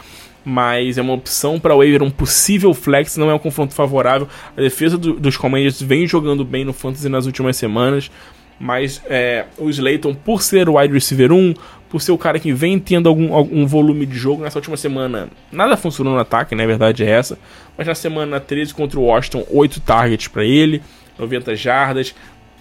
mas 0.43 0.97
é 0.97 1.03
uma 1.03 1.13
opção 1.13 1.61
para 1.61 1.77
waiver, 1.77 2.03
um 2.03 2.11
possível 2.11 2.73
flex, 2.73 3.19
não 3.19 3.29
é 3.29 3.35
um 3.35 3.39
confronto 3.39 3.75
favorável. 3.75 4.27
A 4.57 4.61
defesa 4.63 4.97
do, 4.97 5.13
dos 5.13 5.37
Commanders 5.37 5.83
vem 5.83 6.07
jogando 6.07 6.43
bem 6.43 6.65
no 6.65 6.73
Fantasy 6.73 7.11
nas 7.11 7.27
últimas 7.27 7.59
semanas, 7.59 8.11
mas 8.59 9.03
é, 9.07 9.45
o 9.59 9.69
Slayton, 9.69 10.15
por 10.15 10.43
ser 10.43 10.69
o 10.69 10.79
wide 10.79 10.93
receiver 10.93 11.33
1, 11.33 11.55
por 11.89 12.01
ser 12.01 12.13
o 12.13 12.19
cara 12.19 12.39
que 12.39 12.53
vem 12.53 12.79
tendo 12.79 13.09
algum, 13.09 13.35
algum 13.35 13.67
volume 13.67 14.07
de 14.07 14.17
jogo 14.17 14.43
nessa 14.43 14.59
última 14.59 14.77
semana, 14.77 15.29
nada 15.53 15.77
funcionou 15.77 16.15
no 16.15 16.21
ataque, 16.21 16.55
né? 16.55 16.65
A 16.65 16.67
verdade 16.67 17.05
é 17.05 17.11
essa. 17.11 17.39
Mas 17.77 17.87
na 17.87 17.95
semana 17.95 18.41
13 18.41 18.75
contra 18.75 18.99
o 18.99 19.05
Washington, 19.05 19.47
8 19.51 19.81
targets 19.81 20.29
para 20.29 20.45
ele, 20.45 20.83
90 21.19 21.55
jardas. 21.55 22.15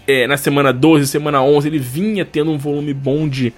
É, 0.07 0.27
na 0.27 0.37
semana 0.37 0.71
12, 0.71 1.07
semana 1.07 1.41
11, 1.41 1.67
ele 1.67 1.79
vinha 1.79 2.23
tendo 2.23 2.51
um 2.51 2.57
volume 2.57 2.93
bom 2.93 3.27
de, 3.27 3.51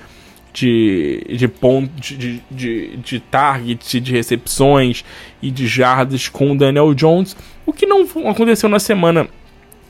de, 0.54 1.26
de, 1.30 1.48
ponto, 1.48 1.92
de, 2.00 2.42
de, 2.50 2.98
de 2.98 3.20
targets, 3.20 4.02
de 4.02 4.12
recepções 4.12 5.04
e 5.42 5.52
de 5.52 5.68
jardas 5.68 6.30
com 6.30 6.54
o 6.54 6.58
Daniel 6.58 6.94
Jones, 6.94 7.36
o 7.66 7.74
que 7.74 7.86
não 7.86 8.08
aconteceu 8.30 8.70
na 8.70 8.80
semana 8.80 9.28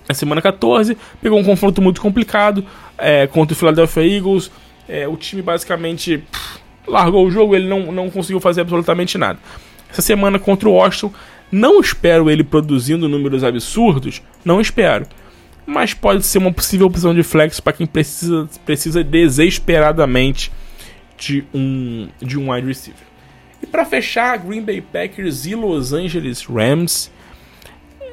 na 0.08 0.16
semana 0.16 0.42
14, 0.42 0.98
pegou 1.22 1.40
um 1.40 1.44
confronto 1.44 1.82
muito 1.82 2.02
complicado 2.02 2.64
é, 2.98 3.28
contra 3.28 3.54
o 3.54 3.58
Philadelphia 3.58 4.02
Eagles. 4.02 4.52
É, 4.88 5.08
o 5.08 5.18
time 5.18 5.42
basicamente 5.42 6.20
pff, 6.20 6.60
largou 6.88 7.26
o 7.26 7.32
jogo, 7.32 7.56
ele 7.56 7.68
não, 7.68 7.92
não 7.92 8.10
conseguiu 8.10 8.40
fazer 8.40 8.62
absolutamente 8.62 9.18
nada. 9.18 9.40
Essa 9.90 10.02
semana 10.02 10.40
contra 10.40 10.70
o 10.70 10.74
Washington, 10.74 11.14
não 11.52 11.80
espero 11.80 12.30
ele 12.30 12.44
produzindo 12.44 13.08
números 13.08 13.44
absurdos, 13.44 14.22
não 14.44 14.60
espero. 14.60 15.06
Mas 15.66 15.94
pode 15.94 16.26
ser 16.26 16.38
uma 16.38 16.52
possível 16.52 16.88
opção 16.88 17.14
de 17.14 17.24
flex 17.24 17.60
para 17.60 17.74
quem 17.74 17.86
precisa, 17.86 18.50
precisa 18.66 19.04
desesperadamente 19.04 20.52
de 21.18 21.44
um, 21.54 22.08
de 22.22 22.38
um 22.40 22.52
wide 22.52 22.68
receiver. 22.68 23.02
E 23.62 23.66
para 23.66 23.84
fechar, 23.86 24.38
Green 24.38 24.62
Bay 24.62 24.82
Packers 24.82 25.46
e 25.46 25.56
Los 25.56 25.92
Angeles 25.92 26.46
Rams. 26.46 27.12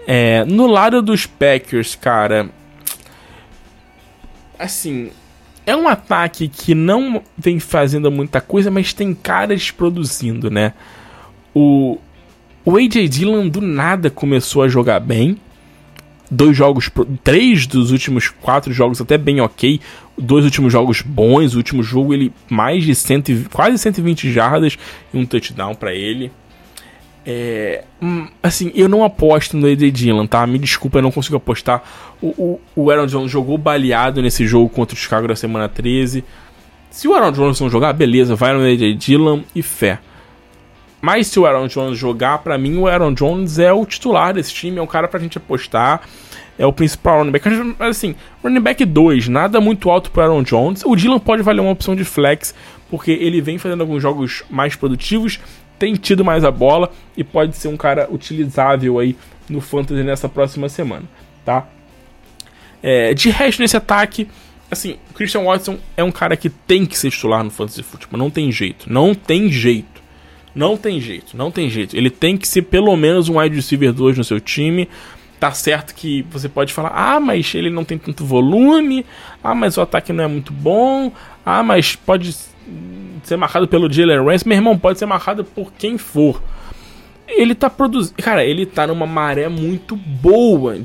É, 0.06 0.44
no 0.44 0.66
lado 0.66 1.00
dos 1.00 1.26
Packers, 1.26 1.94
cara. 1.94 2.48
Assim. 4.58 5.10
É 5.66 5.74
um 5.74 5.88
ataque 5.88 6.46
que 6.46 6.74
não 6.74 7.22
vem 7.38 7.58
fazendo 7.58 8.10
muita 8.10 8.38
coisa, 8.38 8.70
mas 8.70 8.92
tem 8.92 9.14
caras 9.14 9.70
produzindo, 9.70 10.50
né? 10.50 10.74
O, 11.54 11.98
o 12.66 12.76
AJ 12.76 13.08
Dillon 13.08 13.48
do 13.48 13.62
nada 13.62 14.10
começou 14.10 14.62
a 14.62 14.68
jogar 14.68 15.00
bem. 15.00 15.38
Dois 16.30 16.54
jogos, 16.54 16.90
três 17.22 17.66
dos 17.66 17.92
últimos 17.92 18.28
quatro 18.28 18.74
jogos 18.74 19.00
até 19.00 19.16
bem 19.16 19.40
ok. 19.40 19.80
Dois 20.18 20.44
últimos 20.44 20.70
jogos 20.70 21.00
bons. 21.00 21.54
O 21.54 21.58
último 21.58 21.82
jogo 21.82 22.12
ele 22.12 22.30
mais 22.50 22.84
de 22.84 22.94
cento, 22.94 23.32
quase 23.50 23.78
120 23.78 24.30
jardas 24.32 24.76
e 25.14 25.16
um 25.16 25.24
touchdown 25.24 25.74
para 25.74 25.94
ele. 25.94 26.30
É, 27.26 27.84
hum, 28.02 28.28
assim, 28.42 28.70
eu 28.74 28.88
não 28.88 29.02
aposto 29.02 29.56
no 29.56 29.66
AJ 29.66 29.90
Dillon, 29.90 30.26
tá? 30.26 30.46
Me 30.46 30.58
desculpa, 30.58 30.98
eu 30.98 31.02
não 31.02 31.10
consigo 31.10 31.36
apostar. 31.36 31.82
O, 32.20 32.28
o, 32.28 32.60
o 32.76 32.90
Aaron 32.90 33.06
Jones 33.06 33.30
jogou 33.30 33.56
baleado 33.56 34.20
nesse 34.20 34.46
jogo 34.46 34.68
contra 34.68 34.94
o 34.94 34.98
Chicago 34.98 35.26
da 35.26 35.34
semana 35.34 35.68
13. 35.68 36.22
Se 36.90 37.08
o 37.08 37.14
Aaron 37.14 37.32
Jones 37.32 37.60
não 37.60 37.70
jogar, 37.70 37.92
beleza, 37.92 38.36
vai 38.36 38.52
no 38.52 38.60
AJ 38.60 38.96
Dillon 38.96 39.40
e 39.54 39.62
fé. 39.62 39.98
Mas 41.00 41.26
se 41.26 41.38
o 41.40 41.46
Aaron 41.46 41.66
Jones 41.66 41.98
jogar, 41.98 42.38
para 42.38 42.56
mim 42.56 42.76
o 42.76 42.86
Aaron 42.86 43.12
Jones 43.12 43.58
é 43.58 43.72
o 43.72 43.84
titular 43.84 44.32
desse 44.32 44.54
time, 44.54 44.78
é 44.78 44.82
o 44.82 44.86
cara 44.86 45.08
pra 45.08 45.20
gente 45.20 45.36
apostar, 45.36 46.02
é 46.58 46.64
o 46.64 46.72
principal 46.72 47.18
running 47.18 47.30
back. 47.30 47.48
Assim, 47.80 48.14
running 48.42 48.60
back 48.60 48.84
2, 48.84 49.28
nada 49.28 49.60
muito 49.60 49.90
alto 49.90 50.10
pro 50.10 50.22
Aaron 50.22 50.42
Jones. 50.42 50.82
O 50.84 50.94
Dillon 50.94 51.18
pode 51.18 51.42
valer 51.42 51.60
uma 51.60 51.72
opção 51.72 51.96
de 51.96 52.04
flex, 52.04 52.54
porque 52.90 53.10
ele 53.10 53.40
vem 53.40 53.58
fazendo 53.58 53.80
alguns 53.80 54.02
jogos 54.02 54.44
mais 54.48 54.76
produtivos 54.76 55.40
tem 55.84 55.94
tido 55.94 56.24
mais 56.24 56.44
a 56.44 56.50
bola 56.50 56.90
e 57.14 57.22
pode 57.22 57.54
ser 57.56 57.68
um 57.68 57.76
cara 57.76 58.08
utilizável 58.10 58.98
aí 58.98 59.14
no 59.50 59.60
Fantasy 59.60 60.02
nessa 60.02 60.30
próxima 60.30 60.66
semana, 60.66 61.04
tá? 61.44 61.68
É, 62.82 63.12
de 63.12 63.28
resto, 63.28 63.60
nesse 63.60 63.76
ataque, 63.76 64.26
assim, 64.70 64.96
o 65.10 65.14
Christian 65.14 65.42
Watson 65.42 65.78
é 65.94 66.02
um 66.02 66.10
cara 66.10 66.38
que 66.38 66.48
tem 66.48 66.86
que 66.86 66.96
ser 66.96 67.10
titular 67.10 67.44
no 67.44 67.50
Fantasy 67.50 67.82
Football, 67.82 68.18
não 68.18 68.30
tem 68.30 68.50
jeito, 68.50 68.90
não 68.90 69.14
tem 69.14 69.52
jeito, 69.52 70.02
não 70.54 70.74
tem 70.74 70.98
jeito, 70.98 71.36
não 71.36 71.50
tem 71.50 71.68
jeito. 71.68 71.94
Ele 71.94 72.08
tem 72.08 72.38
que 72.38 72.48
ser 72.48 72.62
pelo 72.62 72.96
menos 72.96 73.28
um 73.28 73.38
wide 73.38 73.54
receiver 73.54 73.92
2 73.92 74.16
no 74.16 74.24
seu 74.24 74.40
time, 74.40 74.88
tá 75.38 75.52
certo 75.52 75.94
que 75.94 76.22
você 76.30 76.48
pode 76.48 76.72
falar, 76.72 76.92
ah, 76.94 77.20
mas 77.20 77.54
ele 77.54 77.68
não 77.68 77.84
tem 77.84 77.98
tanto 77.98 78.24
volume, 78.24 79.04
ah, 79.42 79.54
mas 79.54 79.76
o 79.76 79.82
ataque 79.82 80.14
não 80.14 80.24
é 80.24 80.28
muito 80.28 80.50
bom, 80.50 81.12
ah, 81.44 81.62
mas 81.62 81.94
pode 81.94 82.34
ser 83.22 83.36
marcado 83.36 83.66
pelo 83.66 83.90
Jalen 83.90 84.24
Rance, 84.24 84.46
meu 84.46 84.56
irmão, 84.56 84.78
pode 84.78 84.98
ser 84.98 85.06
marcado 85.06 85.44
por 85.44 85.72
quem 85.72 85.98
for. 85.98 86.42
Ele 87.26 87.54
tá 87.54 87.70
produzindo. 87.70 88.22
Cara, 88.22 88.44
ele 88.44 88.66
tá 88.66 88.86
numa 88.86 89.06
maré 89.06 89.48
muito 89.48 89.96
boa 89.96 90.78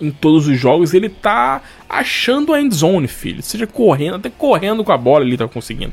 em 0.00 0.10
todos 0.10 0.48
os 0.48 0.58
jogos. 0.58 0.92
Ele 0.94 1.08
tá 1.08 1.62
achando 1.88 2.52
a 2.52 2.60
endzone, 2.60 3.06
filho. 3.06 3.42
Seja 3.42 3.66
correndo, 3.66 4.16
até 4.16 4.30
correndo 4.30 4.82
com 4.82 4.92
a 4.92 4.98
bola 4.98 5.24
ele 5.24 5.36
tá 5.36 5.46
conseguindo. 5.46 5.92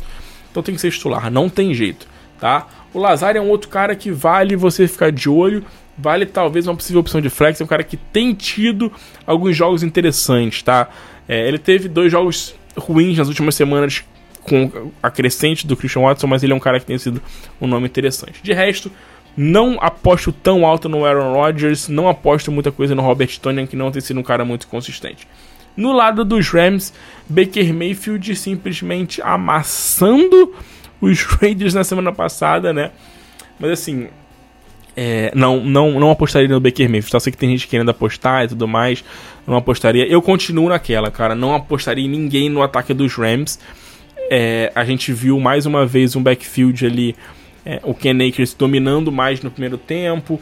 Então 0.50 0.64
tem 0.64 0.74
que 0.74 0.82
ser 0.82 0.92
titular, 0.92 1.30
não 1.30 1.50
tem 1.50 1.74
jeito, 1.74 2.08
tá? 2.40 2.68
O 2.94 3.00
Lazar 3.00 3.36
é 3.36 3.42
um 3.42 3.50
outro 3.50 3.70
cara 3.70 3.96
que 3.96 4.10
vale 4.10 4.56
você 4.56 4.88
ficar 4.88 5.12
de 5.12 5.30
olho. 5.30 5.64
Vale 6.00 6.26
talvez 6.26 6.68
uma 6.68 6.76
possível 6.76 7.02
opção 7.02 7.20
de 7.22 7.30
flex. 7.30 7.60
É 7.60 7.64
um 7.64 7.68
cara 7.68 7.84
que 7.84 7.98
tem 7.98 8.34
tido 8.34 8.92
alguns 9.26 9.56
jogos 9.56 9.84
interessantes, 9.84 10.64
tá? 10.64 10.90
É, 11.28 11.48
ele 11.48 11.58
teve 11.58 11.88
dois 11.88 12.12
jogos 12.12 12.56
ruins 12.76 13.18
nas 13.18 13.28
últimas 13.28 13.56
semanas 13.56 14.04
com 14.48 14.92
a 15.02 15.10
crescente 15.10 15.68
do 15.68 15.76
Christian 15.76 16.02
Watson, 16.02 16.28
mas 16.28 16.44
ele 16.44 16.54
é 16.54 16.56
um 16.56 16.60
cara 16.60 16.80
que 16.80 16.86
tem 16.86 16.98
sido 16.98 17.22
um 17.60 17.68
nome 17.68 17.86
interessante. 17.86 18.42
De 18.42 18.54
resto, 18.54 18.92
não 19.36 19.78
aposto 19.80 20.32
tão 20.32 20.66
alto 20.66 20.90
no 20.90 21.06
Aaron 21.06 21.34
Rodgers, 21.34 21.88
não 21.88 22.08
aposto 22.08 22.52
muita 22.52 22.72
coisa 22.72 22.96
no 22.96 23.02
Robert 23.02 23.40
Tonian, 23.40 23.68
que 23.68 23.76
não 23.76 23.92
tem 23.92 24.02
sido 24.02 24.20
um 24.20 24.24
cara 24.24 24.44
muito 24.44 24.68
consistente. 24.68 25.28
No 25.76 25.92
lado 25.92 26.26
dos 26.26 26.50
Rams, 26.50 26.92
Baker 27.30 27.72
Mayfield 27.72 28.36
simplesmente 28.36 29.22
amassando 29.22 30.56
os 31.00 31.22
Raiders 31.40 31.76
na 31.76 31.84
semana 31.84 32.12
passada, 32.12 32.74
né? 32.74 32.92
Mas 33.60 33.72
assim, 33.72 34.08
é, 34.96 35.32
não, 35.36 35.64
não, 35.64 36.00
não 36.00 36.10
apostaria 36.10 36.48
no 36.48 36.60
Baker 36.60 36.90
Mayfield. 36.90 37.12
Tá? 37.12 37.20
Sei 37.20 37.32
que 37.32 37.38
tem 37.38 37.52
gente 37.52 37.68
querendo 37.68 37.90
apostar 37.90 38.46
e 38.46 38.48
tudo 38.48 38.68
mais. 38.68 39.04
Não 39.46 39.56
apostaria. 39.56 40.08
Eu 40.08 40.20
continuo 40.24 40.68
naquela, 40.68 41.12
cara. 41.12 41.36
Não 41.36 41.54
apostaria 41.54 42.04
em 42.04 42.10
ninguém 42.10 42.50
no 42.50 42.64
ataque 42.64 42.96
dos 42.96 43.14
Rams. 43.14 43.60
É, 44.30 44.72
a 44.76 44.84
gente 44.84 45.14
viu 45.14 45.40
mais 45.40 45.66
uma 45.66 45.86
vez 45.86 46.16
um 46.16 46.24
backfield 46.24 46.86
ali, 46.86 47.16
é, 47.66 47.80
o 47.84 47.94
Ken 47.94 48.18
Akers 48.28 48.54
dominando 48.54 49.12
mais 49.12 49.42
no 49.42 49.52
primeiro 49.52 49.78
tempo. 49.78 50.40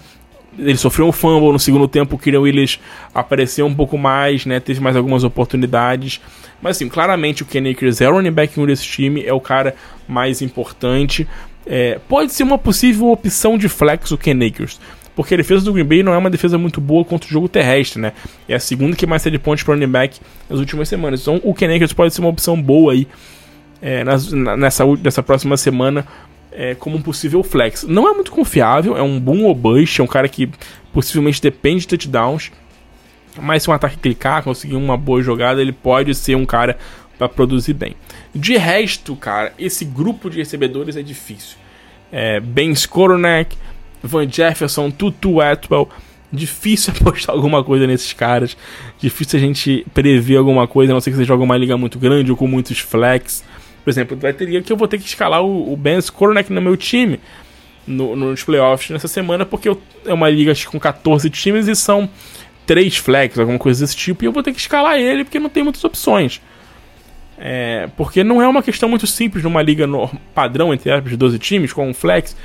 Ele 0.58 0.78
sofreu 0.78 1.08
um 1.08 1.12
fumble 1.12 1.52
no 1.52 1.60
segundo 1.60 1.88
tempo, 1.88 2.16
o 2.16 2.20
Kieran 2.20 2.42
Willis 2.42 2.80
apareceu 3.14 3.66
um 3.66 3.76
pouco 3.76 3.98
mais, 3.98 4.46
né? 4.46 4.60
Teve 4.60 4.80
mais 4.80 4.96
algumas 4.96 5.24
oportunidades. 5.24 6.22
Mas 6.62 6.78
assim, 6.78 6.88
claramente 6.88 7.44
o 7.44 7.46
Ken 7.46 7.70
Akers 7.70 8.00
é 8.00 8.10
o 8.10 8.14
running 8.14 8.32
back 8.32 8.58
1 8.60 8.66
desse 8.66 8.86
time, 8.86 9.24
é 9.26 9.34
o 9.34 9.42
cara 9.42 9.76
mais 10.08 10.42
importante. 10.42 11.28
É, 11.66 12.00
pode 12.08 12.32
ser 12.32 12.44
uma 12.44 12.58
possível 12.58 13.08
opção 13.08 13.58
de 13.58 13.68
flex 13.68 14.12
o 14.12 14.18
Ken 14.18 14.40
Akers. 14.46 14.80
Porque 15.16 15.34
a 15.34 15.38
defesa 15.38 15.64
do 15.64 15.74
Green 15.74 15.86
Bay 15.86 16.04
não 16.04 16.14
é 16.14 16.18
uma 16.18 16.30
defesa 16.30 16.58
muito 16.58 16.82
boa 16.82 17.06
contra 17.06 17.28
o 17.28 17.32
jogo 17.32 17.48
terrestre, 17.48 18.02
né? 18.02 18.12
É 18.48 18.56
a 18.56 18.60
segunda 18.60 18.96
que 18.96 19.06
mais 19.06 19.22
cede 19.22 19.40
pontos 19.40 19.64
para 19.64 19.74
running 19.74 19.88
back 19.88 20.20
nas 20.50 20.60
últimas 20.60 20.90
semanas. 20.90 21.22
Então 21.22 21.40
o 21.44 21.54
Ken 21.54 21.74
Akers 21.74 21.94
pode 21.94 22.14
ser 22.14 22.22
uma 22.22 22.30
opção 22.30 22.62
boa 22.62 22.94
aí 22.94 23.08
é, 23.86 24.04
nas, 24.04 24.32
nessa, 24.32 24.84
nessa 24.96 25.22
próxima 25.22 25.56
semana 25.56 26.08
é, 26.52 26.74
como 26.74 26.98
um 26.98 27.02
possível 27.02 27.44
flex. 27.44 27.84
Não 27.84 28.10
é 28.10 28.14
muito 28.16 28.32
confiável, 28.32 28.98
é 28.98 29.02
um 29.04 29.20
boom 29.20 29.44
ou 29.44 29.54
bust, 29.54 30.02
é 30.02 30.04
um 30.04 30.08
cara 30.08 30.28
que 30.28 30.50
possivelmente 30.92 31.40
depende 31.40 31.82
de 31.82 31.90
touchdowns. 31.90 32.52
Mas 33.40 33.62
se 33.62 33.70
um 33.70 33.74
ataque 33.74 33.98
clicar, 33.98 34.42
conseguir 34.42 34.76
uma 34.76 34.98
boa 34.98 35.22
jogada, 35.22 35.62
ele 35.62 35.72
pode 35.72 36.16
ser 36.16 36.36
um 36.36 36.48
cara 36.48 36.80
para 37.16 37.30
produzir 37.30 37.74
bem. 37.74 37.96
De 38.34 38.58
resto, 38.58 39.16
cara, 39.16 39.54
esse 39.60 39.86
grupo 39.86 40.32
de 40.32 40.40
recebedores 40.40 40.98
é 40.98 41.04
difícil. 41.04 41.58
É, 42.12 42.40
ben 42.40 42.72
Skoronek, 42.72 43.56
Van 44.02 44.28
Jefferson, 44.28 44.90
Tutu 44.90 45.40
Atwell. 45.42 45.88
Difícil 46.34 46.92
apostar 47.00 47.36
alguma 47.36 47.64
coisa 47.64 47.86
nesses 47.86 48.14
caras. 48.14 48.58
Difícil 49.00 49.38
a 49.38 49.42
gente 49.42 49.86
prever 49.94 50.38
alguma 50.38 50.68
coisa, 50.68 50.92
a 50.92 50.96
não 50.96 51.02
ser 51.02 51.12
que 51.12 51.18
você 51.18 51.24
jogue 51.24 51.44
uma 51.44 51.56
liga 51.56 51.78
muito 51.78 52.00
grande 52.00 52.32
ou 52.32 52.38
com 52.38 52.48
muitos 52.48 52.80
flex. 52.80 53.44
Por 53.86 53.92
exemplo, 53.92 54.18
vai 54.18 54.34
ter 54.34 54.64
que 54.64 54.74
eu 54.74 54.76
vou 54.76 54.88
ter 54.88 54.98
que 54.98 55.06
escalar 55.06 55.44
o, 55.44 55.72
o 55.72 55.78
Ben 55.78 56.00
Skoronek 56.00 56.52
no 56.52 56.60
meu 56.60 56.76
time 56.76 57.20
no, 57.86 58.16
nos 58.16 58.44
playoffs 58.44 58.90
nessa 58.90 59.08
semana, 59.08 59.46
porque 59.46 59.70
eu, 59.70 59.80
é 60.06 60.12
uma 60.12 60.28
liga 60.28 60.52
com 60.66 60.80
14 60.80 61.30
times 61.30 61.68
e 61.68 61.76
são 61.76 62.10
três 62.66 62.98
flex, 62.98 63.38
alguma 63.38 63.60
coisa 63.60 63.86
desse 63.86 63.96
tipo, 63.96 64.24
e 64.24 64.26
eu 64.26 64.32
vou 64.32 64.42
ter 64.42 64.52
que 64.52 64.60
escalar 64.60 64.98
ele 64.98 65.24
porque 65.24 65.40
não 65.40 65.50
tem 65.50 65.64
muitas 65.64 65.84
opções. 65.84 66.42
É, 67.38 67.88
porque 67.96 68.24
não 68.24 68.42
é 68.42 68.48
uma 68.48 68.64
questão 68.64 68.90
muito 68.90 69.06
simples 69.06 69.44
numa 69.44 69.62
liga 69.62 69.86
no, 69.86 70.10
padrão, 70.34 70.74
entre 70.74 70.92
aspas, 70.92 71.12
de 71.12 71.18
12 71.18 71.38
times, 71.38 71.72
com 71.72 71.88
um 71.88 71.94
flex. 71.94 72.36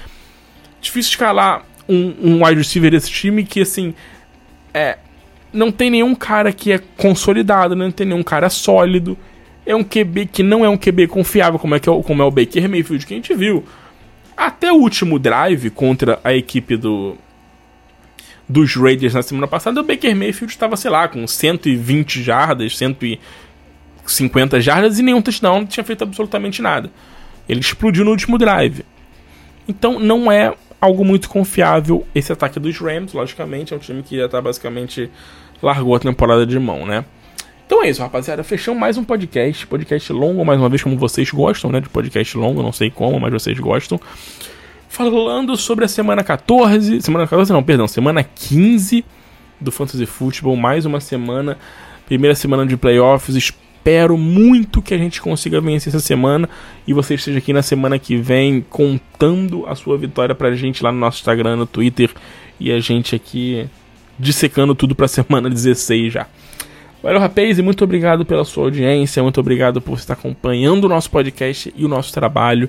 Difícil 0.79 1.13
escalar 1.13 1.65
um, 1.89 2.15
um 2.21 2.45
wide 2.45 2.59
receiver 2.59 2.91
desse 2.91 3.11
time 3.11 3.45
que, 3.45 3.63
assim, 3.63 3.95
é, 4.75 4.99
não 5.53 5.73
tem 5.73 5.91
nenhum 5.91 6.15
cara 6.15 6.53
que 6.53 6.73
é 6.73 6.81
consolidado, 6.99 7.75
não 7.75 7.91
tem 7.91 8.07
nenhum 8.07 8.23
cara 8.23 8.51
sólido. 8.51 9.17
É 9.71 9.75
um 9.77 9.85
QB 9.85 10.27
que 10.27 10.43
não 10.43 10.65
é 10.65 10.69
um 10.69 10.77
QB 10.77 11.07
confiável, 11.07 11.57
como 11.57 11.77
é, 11.77 11.79
que 11.79 11.89
é, 11.89 12.03
como 12.03 12.21
é 12.21 12.25
o 12.25 12.31
Baker 12.31 12.69
Mayfield, 12.69 13.07
que 13.07 13.15
a 13.15 13.17
gente 13.17 13.33
viu. 13.35 13.65
Até 14.37 14.73
o 14.73 14.77
último 14.77 15.17
drive 15.17 15.71
contra 15.71 16.19
a 16.25 16.35
equipe 16.35 16.77
do, 16.77 17.17
dos 18.49 18.75
Raiders 18.75 19.15
na 19.15 19.23
semana 19.23 19.47
passada, 19.47 19.81
o 19.81 19.85
Baker 19.85 20.17
Mayfield 20.17 20.53
estava, 20.53 20.77
sei 20.77 20.91
lá, 20.91 21.07
com 21.07 21.25
120 21.25 22.21
jardas, 22.21 22.77
150 22.77 24.61
jardas 24.61 24.99
e 24.99 25.03
nenhum 25.03 25.23
touchdown, 25.23 25.61
não 25.61 25.67
tinha 25.67 25.85
feito 25.85 26.03
absolutamente 26.03 26.61
nada. 26.61 26.91
Ele 27.49 27.61
explodiu 27.61 28.05
no 28.05 28.11
último 28.11 28.39
drive. 28.39 28.85
Então 29.69 30.01
não 30.01 30.33
é 30.33 30.53
algo 30.81 31.05
muito 31.05 31.29
confiável 31.29 32.05
esse 32.13 32.33
ataque 32.33 32.59
dos 32.59 32.77
Rams, 32.77 33.13
logicamente, 33.13 33.73
é 33.73 33.77
um 33.77 33.81
time 33.81 34.03
que 34.03 34.17
já 34.17 34.29
tá 34.29 34.43
basicamente 34.43 35.09
largou 35.63 35.95
a 35.95 36.01
temporada 36.01 36.45
de 36.45 36.59
mão, 36.59 36.85
né? 36.85 37.05
Então 37.71 37.85
é 37.85 37.89
isso, 37.89 38.03
rapaziada. 38.03 38.43
Fechamos 38.43 38.81
mais 38.81 38.99
um 38.99 39.05
podcast. 39.05 39.65
Podcast 39.65 40.13
longo, 40.13 40.45
mais 40.45 40.59
uma 40.59 40.69
vez, 40.69 40.83
como 40.83 40.97
vocês 40.97 41.31
gostam, 41.31 41.71
né? 41.71 41.81
De 41.81 41.89
podcast 41.89 42.37
longo, 42.37 42.65
não 42.65 42.73
sei 42.73 42.91
como, 42.91 43.21
mas 43.21 43.33
vocês 43.33 43.57
gostam 43.61 44.01
falando 44.89 45.57
sobre 45.57 45.85
a 45.85 45.89
semana 45.89 46.25
14. 46.25 47.01
Semana 47.01 47.29
14, 47.29 47.53
não, 47.53 47.63
perdão, 47.63 47.87
semana 47.87 48.25
15 48.25 49.05
do 49.61 49.71
Fantasy 49.71 50.05
Football. 50.05 50.57
Mais 50.57 50.85
uma 50.85 50.99
semana, 50.99 51.57
primeira 52.07 52.35
semana 52.35 52.67
de 52.67 52.77
playoffs. 52.77 53.37
Espero 53.37 54.19
muito 54.19 54.83
que 54.83 54.93
a 54.93 54.99
gente 54.99 55.23
consiga 55.23 55.61
vencer 55.61 55.95
essa 55.95 56.01
semana 56.01 56.51
e 56.89 56.93
você 56.93 57.15
esteja 57.15 57.39
aqui 57.39 57.53
na 57.53 57.63
semana 57.63 58.01
que 58.01 58.17
vem 58.17 58.67
contando 58.69 59.65
a 59.69 59.77
sua 59.77 59.97
vitória 59.97 60.35
pra 60.35 60.57
gente 60.57 60.83
lá 60.83 60.91
no 60.91 60.99
nosso 60.99 61.19
Instagram, 61.19 61.55
no 61.55 61.67
Twitter 61.67 62.11
e 62.59 62.73
a 62.73 62.81
gente 62.81 63.15
aqui 63.15 63.69
dissecando 64.19 64.75
tudo 64.75 64.93
pra 64.93 65.07
semana 65.07 65.49
16 65.49 66.13
já. 66.13 66.27
Valeu, 67.03 67.19
rapaz, 67.19 67.59
e 67.59 67.63
muito 67.63 67.83
obrigado 67.83 68.27
pela 68.27 68.45
sua 68.45 68.65
audiência, 68.65 69.23
muito 69.23 69.41
obrigado 69.41 69.81
por 69.81 69.97
estar 69.97 70.13
acompanhando 70.13 70.85
o 70.85 70.89
nosso 70.89 71.11
podcast 71.11 71.73
e 71.75 71.85
o 71.85 71.89
nosso 71.89 72.13
trabalho. 72.13 72.69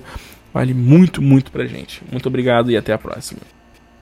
Vale 0.54 0.72
muito, 0.72 1.20
muito 1.20 1.50
pra 1.50 1.66
gente. 1.66 2.02
Muito 2.10 2.28
obrigado 2.28 2.70
e 2.70 2.76
até 2.76 2.92
a 2.92 2.98
próxima. 2.98 3.40